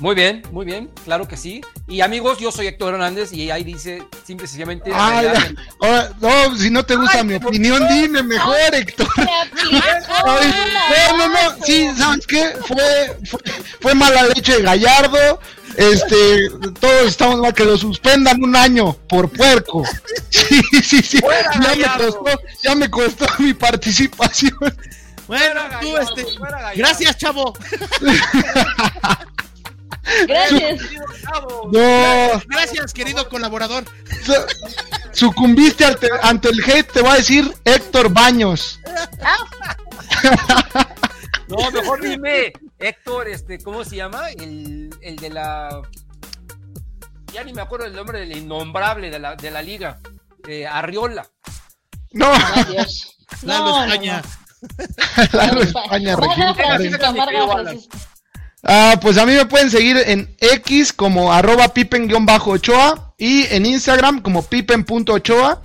Muy 0.00 0.14
bien, 0.14 0.42
muy 0.50 0.64
bien, 0.64 0.90
claro 1.04 1.28
que 1.28 1.36
sí. 1.36 1.60
Y 1.86 2.00
amigos, 2.00 2.38
yo 2.38 2.50
soy 2.50 2.66
Héctor 2.66 2.94
Hernández 2.94 3.34
y 3.34 3.50
ahí 3.50 3.62
dice 3.62 4.02
simple 4.24 4.46
y 4.46 4.48
sencillamente. 4.48 4.90
no, 4.90 6.56
si 6.56 6.70
no 6.70 6.82
te 6.84 6.96
gusta 6.96 7.22
mi 7.22 7.34
opinión, 7.34 7.86
dime 7.86 8.22
mejor, 8.22 8.56
Héctor. 8.72 9.06
no, 10.24 11.16
no, 11.18 11.28
no, 11.28 11.64
sí, 11.64 11.90
¿sabes 11.98 12.26
qué? 12.26 12.50
Fue, 12.66 13.18
fue, 13.80 13.94
mala 13.94 14.22
leche 14.34 14.56
de 14.56 14.62
Gallardo. 14.62 15.38
Este, 15.76 16.48
todos 16.80 17.06
estamos 17.06 17.38
mal 17.38 17.54
que 17.54 17.64
lo 17.64 17.76
suspendan 17.76 18.42
un 18.42 18.56
año 18.56 18.94
por 19.06 19.28
puerco. 19.30 19.84
Sí, 20.30 20.62
sí, 20.82 21.02
sí. 21.02 21.20
ya 21.62 21.74
me 21.76 21.98
costó, 21.98 22.40
ya 22.62 22.74
me 22.74 22.90
costó 22.90 23.26
mi 23.38 23.52
participación. 23.52 24.56
Bueno, 25.26 25.60
tú, 25.80 25.96
este, 25.96 26.26
gracias, 26.74 27.18
chavo. 27.18 27.52
Gracias. 30.26 30.82
No. 31.72 32.42
Gracias, 32.48 32.92
querido 32.92 33.28
colaborador. 33.28 33.84
Sucumbiste 35.12 35.84
ante, 36.22 36.48
el 36.48 36.62
hate, 36.62 36.92
te 36.92 37.02
va 37.02 37.14
a 37.14 37.16
decir 37.16 37.52
Héctor 37.64 38.12
Baños. 38.12 38.80
No, 41.48 41.70
mejor 41.72 42.00
dime, 42.00 42.52
Héctor, 42.78 43.28
este, 43.28 43.58
¿cómo 43.58 43.84
se 43.84 43.96
llama? 43.96 44.30
El, 44.30 44.90
el 45.02 45.16
de 45.16 45.30
la 45.30 45.82
ya 47.32 47.44
ni 47.44 47.52
me 47.52 47.62
acuerdo 47.62 47.86
el 47.86 47.94
nombre 47.94 48.20
del 48.20 48.36
innombrable 48.36 49.10
de 49.10 49.18
la, 49.18 49.36
de 49.36 49.50
la 49.50 49.62
liga, 49.62 49.98
eh, 50.48 50.66
Arriola. 50.66 51.26
No, 52.12 52.26
Dios. 52.68 53.16
Lalo 53.42 53.66
No, 53.66 53.70
no, 53.70 53.84
España. 53.84 54.22
Lalo. 55.32 55.62
España, 55.62 56.16
Regina 56.16 56.54
Ah, 58.62 58.98
pues 59.00 59.16
a 59.16 59.24
mí 59.26 59.32
me 59.32 59.46
pueden 59.46 59.70
seguir 59.70 59.96
en 60.04 60.34
X 60.38 60.92
como 60.92 61.32
arroba 61.32 61.72
pipen-ochoa 61.72 63.14
y 63.18 63.44
en 63.54 63.64
Instagram 63.66 64.20
como 64.20 64.42
pipen.ochoa. 64.42 65.62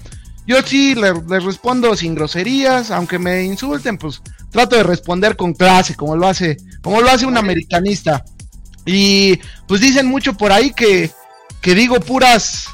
Yo 0.48 0.62
sí 0.62 0.96
le- 0.96 1.14
les 1.28 1.44
respondo 1.44 1.96
sin 1.96 2.16
groserías, 2.16 2.92
aunque 2.92 3.20
me 3.20 3.44
insulten, 3.44 3.98
pues 3.98 4.22
trato 4.52 4.76
de 4.78 4.84
responder 4.84 5.36
con 5.36 5.54
clase, 5.54 5.96
como 5.96 6.16
lo 6.16 6.28
hace, 6.28 6.58
como 6.82 7.02
lo 7.02 7.10
hace 7.10 7.26
un 7.26 7.36
americanista. 7.38 8.24
Y 8.86 9.40
pues 9.68 9.82
dicen 9.82 10.06
mucho 10.06 10.34
por 10.38 10.52
ahí 10.52 10.72
que, 10.72 11.12
que 11.62 11.74
digo 11.76 12.00
puras, 12.00 12.66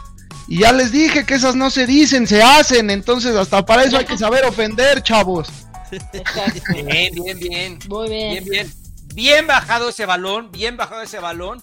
y 0.48 0.60
ya 0.60 0.74
les 0.74 0.92
dije 0.92 1.26
que 1.26 1.36
esas 1.36 1.56
no 1.56 1.70
se 1.72 1.88
dicen, 1.88 2.28
se 2.28 2.44
hacen, 2.44 2.90
entonces 2.90 3.36
hasta 3.38 3.66
para 3.66 3.86
eso 3.86 3.98
hay 3.98 4.06
que 4.06 4.18
saber 4.18 4.44
ofender, 4.46 5.02
chavos. 5.02 5.48
Bien, 6.74 7.14
bien, 7.14 7.40
bien. 7.40 7.80
Muy 7.90 8.10
bien. 8.10 8.32
Bien, 8.32 8.46
bien. 8.46 8.81
Bien 9.14 9.46
bajado 9.46 9.90
ese 9.90 10.06
balón, 10.06 10.52
bien 10.52 10.78
bajado 10.78 11.02
ese 11.02 11.20
balón. 11.20 11.62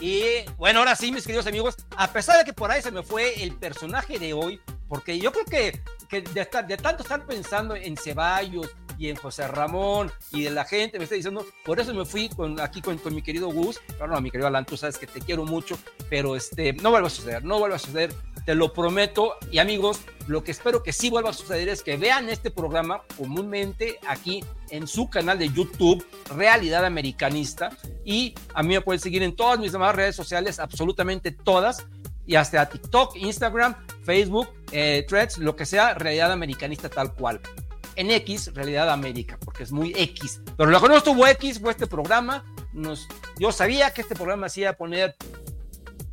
Y 0.00 0.22
bueno, 0.56 0.80
ahora 0.80 0.96
sí, 0.96 1.10
mis 1.10 1.24
queridos 1.24 1.46
amigos, 1.46 1.76
a 1.96 2.12
pesar 2.12 2.38
de 2.38 2.44
que 2.44 2.52
por 2.52 2.70
ahí 2.70 2.82
se 2.82 2.90
me 2.90 3.02
fue 3.02 3.42
el 3.42 3.54
personaje 3.56 4.18
de 4.18 4.32
hoy, 4.32 4.60
porque 4.88 5.18
yo 5.18 5.32
creo 5.32 5.44
que, 5.44 5.82
que 6.08 6.20
de, 6.22 6.44
tanto 6.76 7.02
estar 7.02 7.24
pensando 7.26 7.74
en 7.74 7.96
Ceballos 7.96 8.74
y 8.98 9.08
en 9.08 9.16
José 9.16 9.48
Ramón 9.48 10.12
y 10.30 10.44
de 10.44 10.50
la 10.50 10.64
gente, 10.64 10.98
me 10.98 11.04
está 11.04 11.16
diciendo, 11.16 11.44
por 11.64 11.80
eso 11.80 11.92
me 11.94 12.04
fui 12.04 12.28
con, 12.28 12.60
aquí 12.60 12.80
con, 12.80 12.98
con 12.98 13.14
mi 13.14 13.22
querido 13.22 13.48
Gus, 13.48 13.80
claro, 13.96 14.12
no, 14.12 14.20
mi 14.20 14.30
querido 14.30 14.46
Alan, 14.46 14.66
tú 14.66 14.76
sabes 14.76 14.98
que 14.98 15.06
te 15.06 15.20
quiero 15.20 15.44
mucho, 15.44 15.76
pero 16.10 16.36
este, 16.36 16.74
no 16.74 16.90
vuelva 16.90 17.08
a 17.08 17.10
suceder, 17.10 17.44
no 17.44 17.58
vuelva 17.58 17.76
a 17.76 17.80
suceder, 17.80 18.14
te 18.44 18.54
lo 18.54 18.72
prometo. 18.72 19.36
Y 19.50 19.58
amigos, 19.58 20.00
lo 20.26 20.44
que 20.44 20.52
espero 20.52 20.82
que 20.82 20.92
sí 20.92 21.10
vuelva 21.10 21.30
a 21.30 21.32
suceder 21.32 21.68
es 21.68 21.82
que 21.82 21.96
vean 21.96 22.28
este 22.28 22.50
programa 22.50 23.02
comúnmente 23.16 23.98
aquí 24.06 24.44
en 24.70 24.86
su 24.86 25.08
canal 25.08 25.38
de 25.38 25.48
YouTube, 25.50 26.04
Realidad 26.34 26.84
Americanista. 26.84 27.76
Y 28.04 28.34
a 28.54 28.62
mí 28.62 28.74
me 28.74 28.80
pueden 28.80 29.00
seguir 29.00 29.22
en 29.22 29.34
todas 29.34 29.58
mis 29.58 29.72
demás 29.72 29.94
redes 29.94 30.16
sociales, 30.16 30.58
absolutamente 30.58 31.30
todas. 31.30 31.86
Y 32.26 32.36
hasta 32.36 32.68
TikTok, 32.68 33.16
Instagram, 33.16 33.76
Facebook, 34.02 34.48
eh, 34.72 35.04
Threads, 35.08 35.38
lo 35.38 35.56
que 35.56 35.66
sea, 35.66 35.94
Realidad 35.94 36.32
Americanista 36.32 36.88
tal 36.88 37.12
cual. 37.14 37.40
En 37.96 38.10
X, 38.10 38.52
Realidad 38.54 38.90
América, 38.90 39.38
porque 39.44 39.62
es 39.62 39.72
muy 39.72 39.92
X. 39.94 40.40
Pero 40.56 40.70
lo 40.70 40.80
que 40.80 40.88
no 40.88 40.96
estuvo 40.96 41.26
X 41.26 41.60
fue 41.60 41.72
este 41.72 41.86
programa. 41.86 42.44
Nos, 42.72 43.06
yo 43.38 43.52
sabía 43.52 43.92
que 43.92 44.00
este 44.00 44.14
programa 44.14 44.48
se 44.48 44.62
iba 44.62 44.70
a 44.70 44.72
poner 44.72 45.14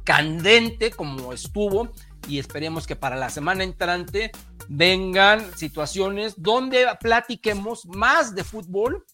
candente 0.03 0.91
como 0.91 1.31
estuvo 1.31 1.89
y 2.27 2.39
esperemos 2.39 2.87
que 2.87 2.95
para 2.95 3.15
la 3.15 3.29
semana 3.29 3.63
entrante 3.63 4.31
vengan 4.69 5.55
situaciones 5.57 6.33
donde 6.37 6.87
platiquemos 6.99 7.85
más 7.85 8.35
de 8.35 8.43
fútbol 8.43 9.05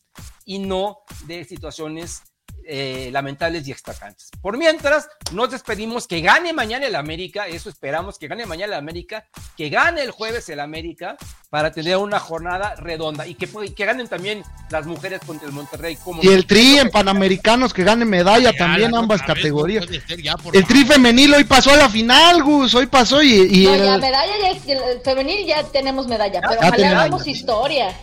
y 0.45 0.59
no 0.59 0.99
de 1.25 1.43
situaciones 1.43 2.23
eh, 2.68 3.10
lamentables 3.11 3.68
y 3.68 3.72
extracantes. 3.72 4.30
Por 4.41 4.57
mientras, 4.57 5.07
nos 5.31 5.49
despedimos. 5.52 6.07
Que 6.07 6.22
gane 6.22 6.53
mañana 6.53 6.85
el 6.85 6.95
América, 6.95 7.48
eso 7.48 7.69
esperamos, 7.69 8.18
que 8.19 8.27
gane 8.27 8.45
mañana 8.45 8.73
el 8.73 8.80
América, 8.80 9.26
que 9.56 9.69
gane 9.69 10.02
el 10.02 10.11
jueves 10.11 10.49
el 10.49 10.60
América 10.60 11.18
para 11.49 11.72
tener 11.72 11.98
una 11.98 12.19
jornada 12.19 12.76
redonda 12.76 13.26
y 13.26 13.35
que, 13.35 13.48
que 13.73 13.85
ganen 13.85 14.07
también 14.07 14.44
las 14.69 14.85
mujeres 14.85 15.22
contra 15.26 15.48
el 15.48 15.53
Monterrey. 15.53 15.95
Como 16.03 16.22
Y 16.22 16.27
el 16.27 16.45
tri 16.45 16.77
en 16.77 16.89
Panamericanos 16.89 17.73
que 17.73 17.84
gane 17.84 18.03
medalla 18.06 18.52
Ya, 18.52 18.57
también 18.57 18.94
ambas 18.95 19.22
categorías. 19.22 19.85
no 19.89 20.15
ya, 20.18 20.35
El 20.53 20.65
tri 20.65 20.84
femenil 20.85 21.34
hoy 21.34 21.45
pasó 21.45 21.72
a 21.72 21.77
la 21.77 21.89
final, 21.89 22.44
Gus, 22.44 22.76
hoy 22.76 22.88
pasó 22.88 23.22
y, 23.23 23.34
y 23.49 23.64
No, 23.65 23.73
el- 23.76 23.84
ya 23.85 23.98
medalla, 23.98 24.34
ya, 24.41 24.73
el 24.73 25.02
femenil 25.02 25.45
ya 25.48 25.64
tenemos 25.64 26.07
medalla, 26.07 26.41
pero 26.41 26.53
ya 26.53 26.57
ojalá 26.60 26.76
tenemos. 26.76 26.98
hagamos 26.99 27.27
historia. 27.27 27.95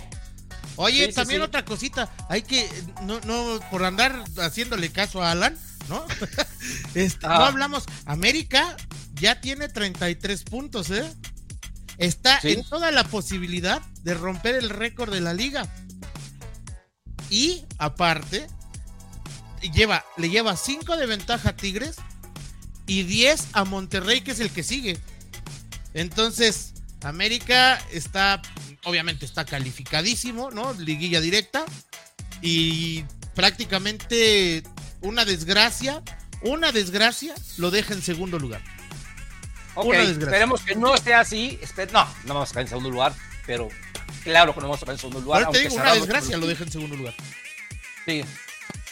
Oye, 0.76 1.06
Sí, 1.06 1.12
también 1.12 1.40
sí. 1.40 1.44
otra 1.44 1.64
cosita, 1.64 2.10
hay 2.28 2.42
que, 2.42 2.68
no, 3.02 3.20
no, 3.20 3.60
por 3.70 3.84
andar 3.84 4.24
haciéndole 4.38 4.90
caso 4.90 5.22
a 5.22 5.30
Alan, 5.30 5.56
¿no? 5.88 6.04
Este, 6.94 7.26
Ah. 7.26 7.38
No 7.38 7.44
hablamos, 7.44 7.84
América 8.06 8.76
ya 9.14 9.40
tiene 9.40 9.68
33 9.68 10.42
puntos, 10.44 10.90
¿eh? 10.90 11.04
Está 11.98 12.40
en 12.42 12.64
toda 12.64 12.90
la 12.90 13.04
posibilidad 13.04 13.80
de 14.02 14.14
romper 14.14 14.56
el 14.56 14.68
récord 14.70 15.12
de 15.12 15.20
la 15.20 15.32
liga. 15.32 15.68
Y 17.30 17.64
aparte, 17.78 18.48
lleva, 19.72 20.04
le 20.16 20.28
lleva 20.28 20.56
5 20.56 20.96
de 20.96 21.06
ventaja 21.06 21.50
a 21.50 21.56
Tigres 21.56 21.96
y 22.86 23.04
10 23.04 23.48
a 23.52 23.64
Monterrey, 23.64 24.22
que 24.22 24.32
es 24.32 24.40
el 24.40 24.50
que 24.50 24.62
sigue. 24.64 24.98
Entonces, 25.94 26.72
América 27.02 27.80
está, 27.92 28.42
obviamente 28.84 29.24
está 29.24 29.44
calificadísimo, 29.44 30.50
¿no? 30.50 30.72
Liguilla 30.74 31.20
directa. 31.20 31.64
Y 32.40 33.04
prácticamente 33.34 34.62
una 35.00 35.24
desgracia, 35.24 36.02
una 36.42 36.72
desgracia 36.72 37.34
lo 37.56 37.70
deja 37.70 37.94
en 37.94 38.02
segundo 38.02 38.38
lugar. 38.38 38.62
Ok, 39.74 39.86
Una 39.86 40.02
esperemos 40.02 40.62
que 40.62 40.74
no 40.76 40.94
esté 40.94 41.14
así. 41.14 41.58
No, 41.92 42.08
no 42.24 42.34
vamos 42.34 42.50
a 42.50 42.54
caer 42.54 42.66
en 42.66 42.68
segundo 42.68 42.90
lugar, 42.90 43.12
pero 43.46 43.68
claro 44.22 44.54
que 44.54 44.60
no 44.60 44.68
vamos 44.68 44.82
a 44.82 44.86
caer 44.86 44.96
en 44.96 45.00
segundo 45.00 45.20
lugar. 45.20 45.50
Te 45.50 45.60
digo, 45.60 45.74
una 45.74 45.94
desgracia 45.94 46.36
lo 46.36 46.46
deja 46.46 46.64
en 46.64 46.70
segundo 46.70 46.96
lugar. 46.96 47.14
Sí. 48.06 48.24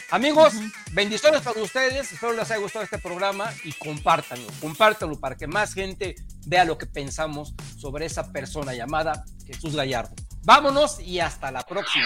Amigos, 0.09 0.53
bendiciones 0.91 1.41
para 1.41 1.61
ustedes. 1.61 2.11
Espero 2.11 2.33
les 2.33 2.51
haya 2.51 2.59
gustado 2.59 2.83
este 2.83 2.99
programa 2.99 3.51
y 3.63 3.71
compártanlo. 3.73 4.47
Compártanlo 4.59 5.19
para 5.19 5.35
que 5.35 5.47
más 5.47 5.73
gente 5.73 6.15
vea 6.45 6.65
lo 6.65 6.77
que 6.77 6.85
pensamos 6.85 7.53
sobre 7.77 8.05
esa 8.05 8.31
persona 8.31 8.73
llamada 8.73 9.23
Jesús 9.45 9.75
Gallardo. 9.75 10.15
Vámonos 10.43 10.99
y 10.99 11.19
hasta 11.19 11.51
la 11.51 11.61
próxima. 11.63 12.05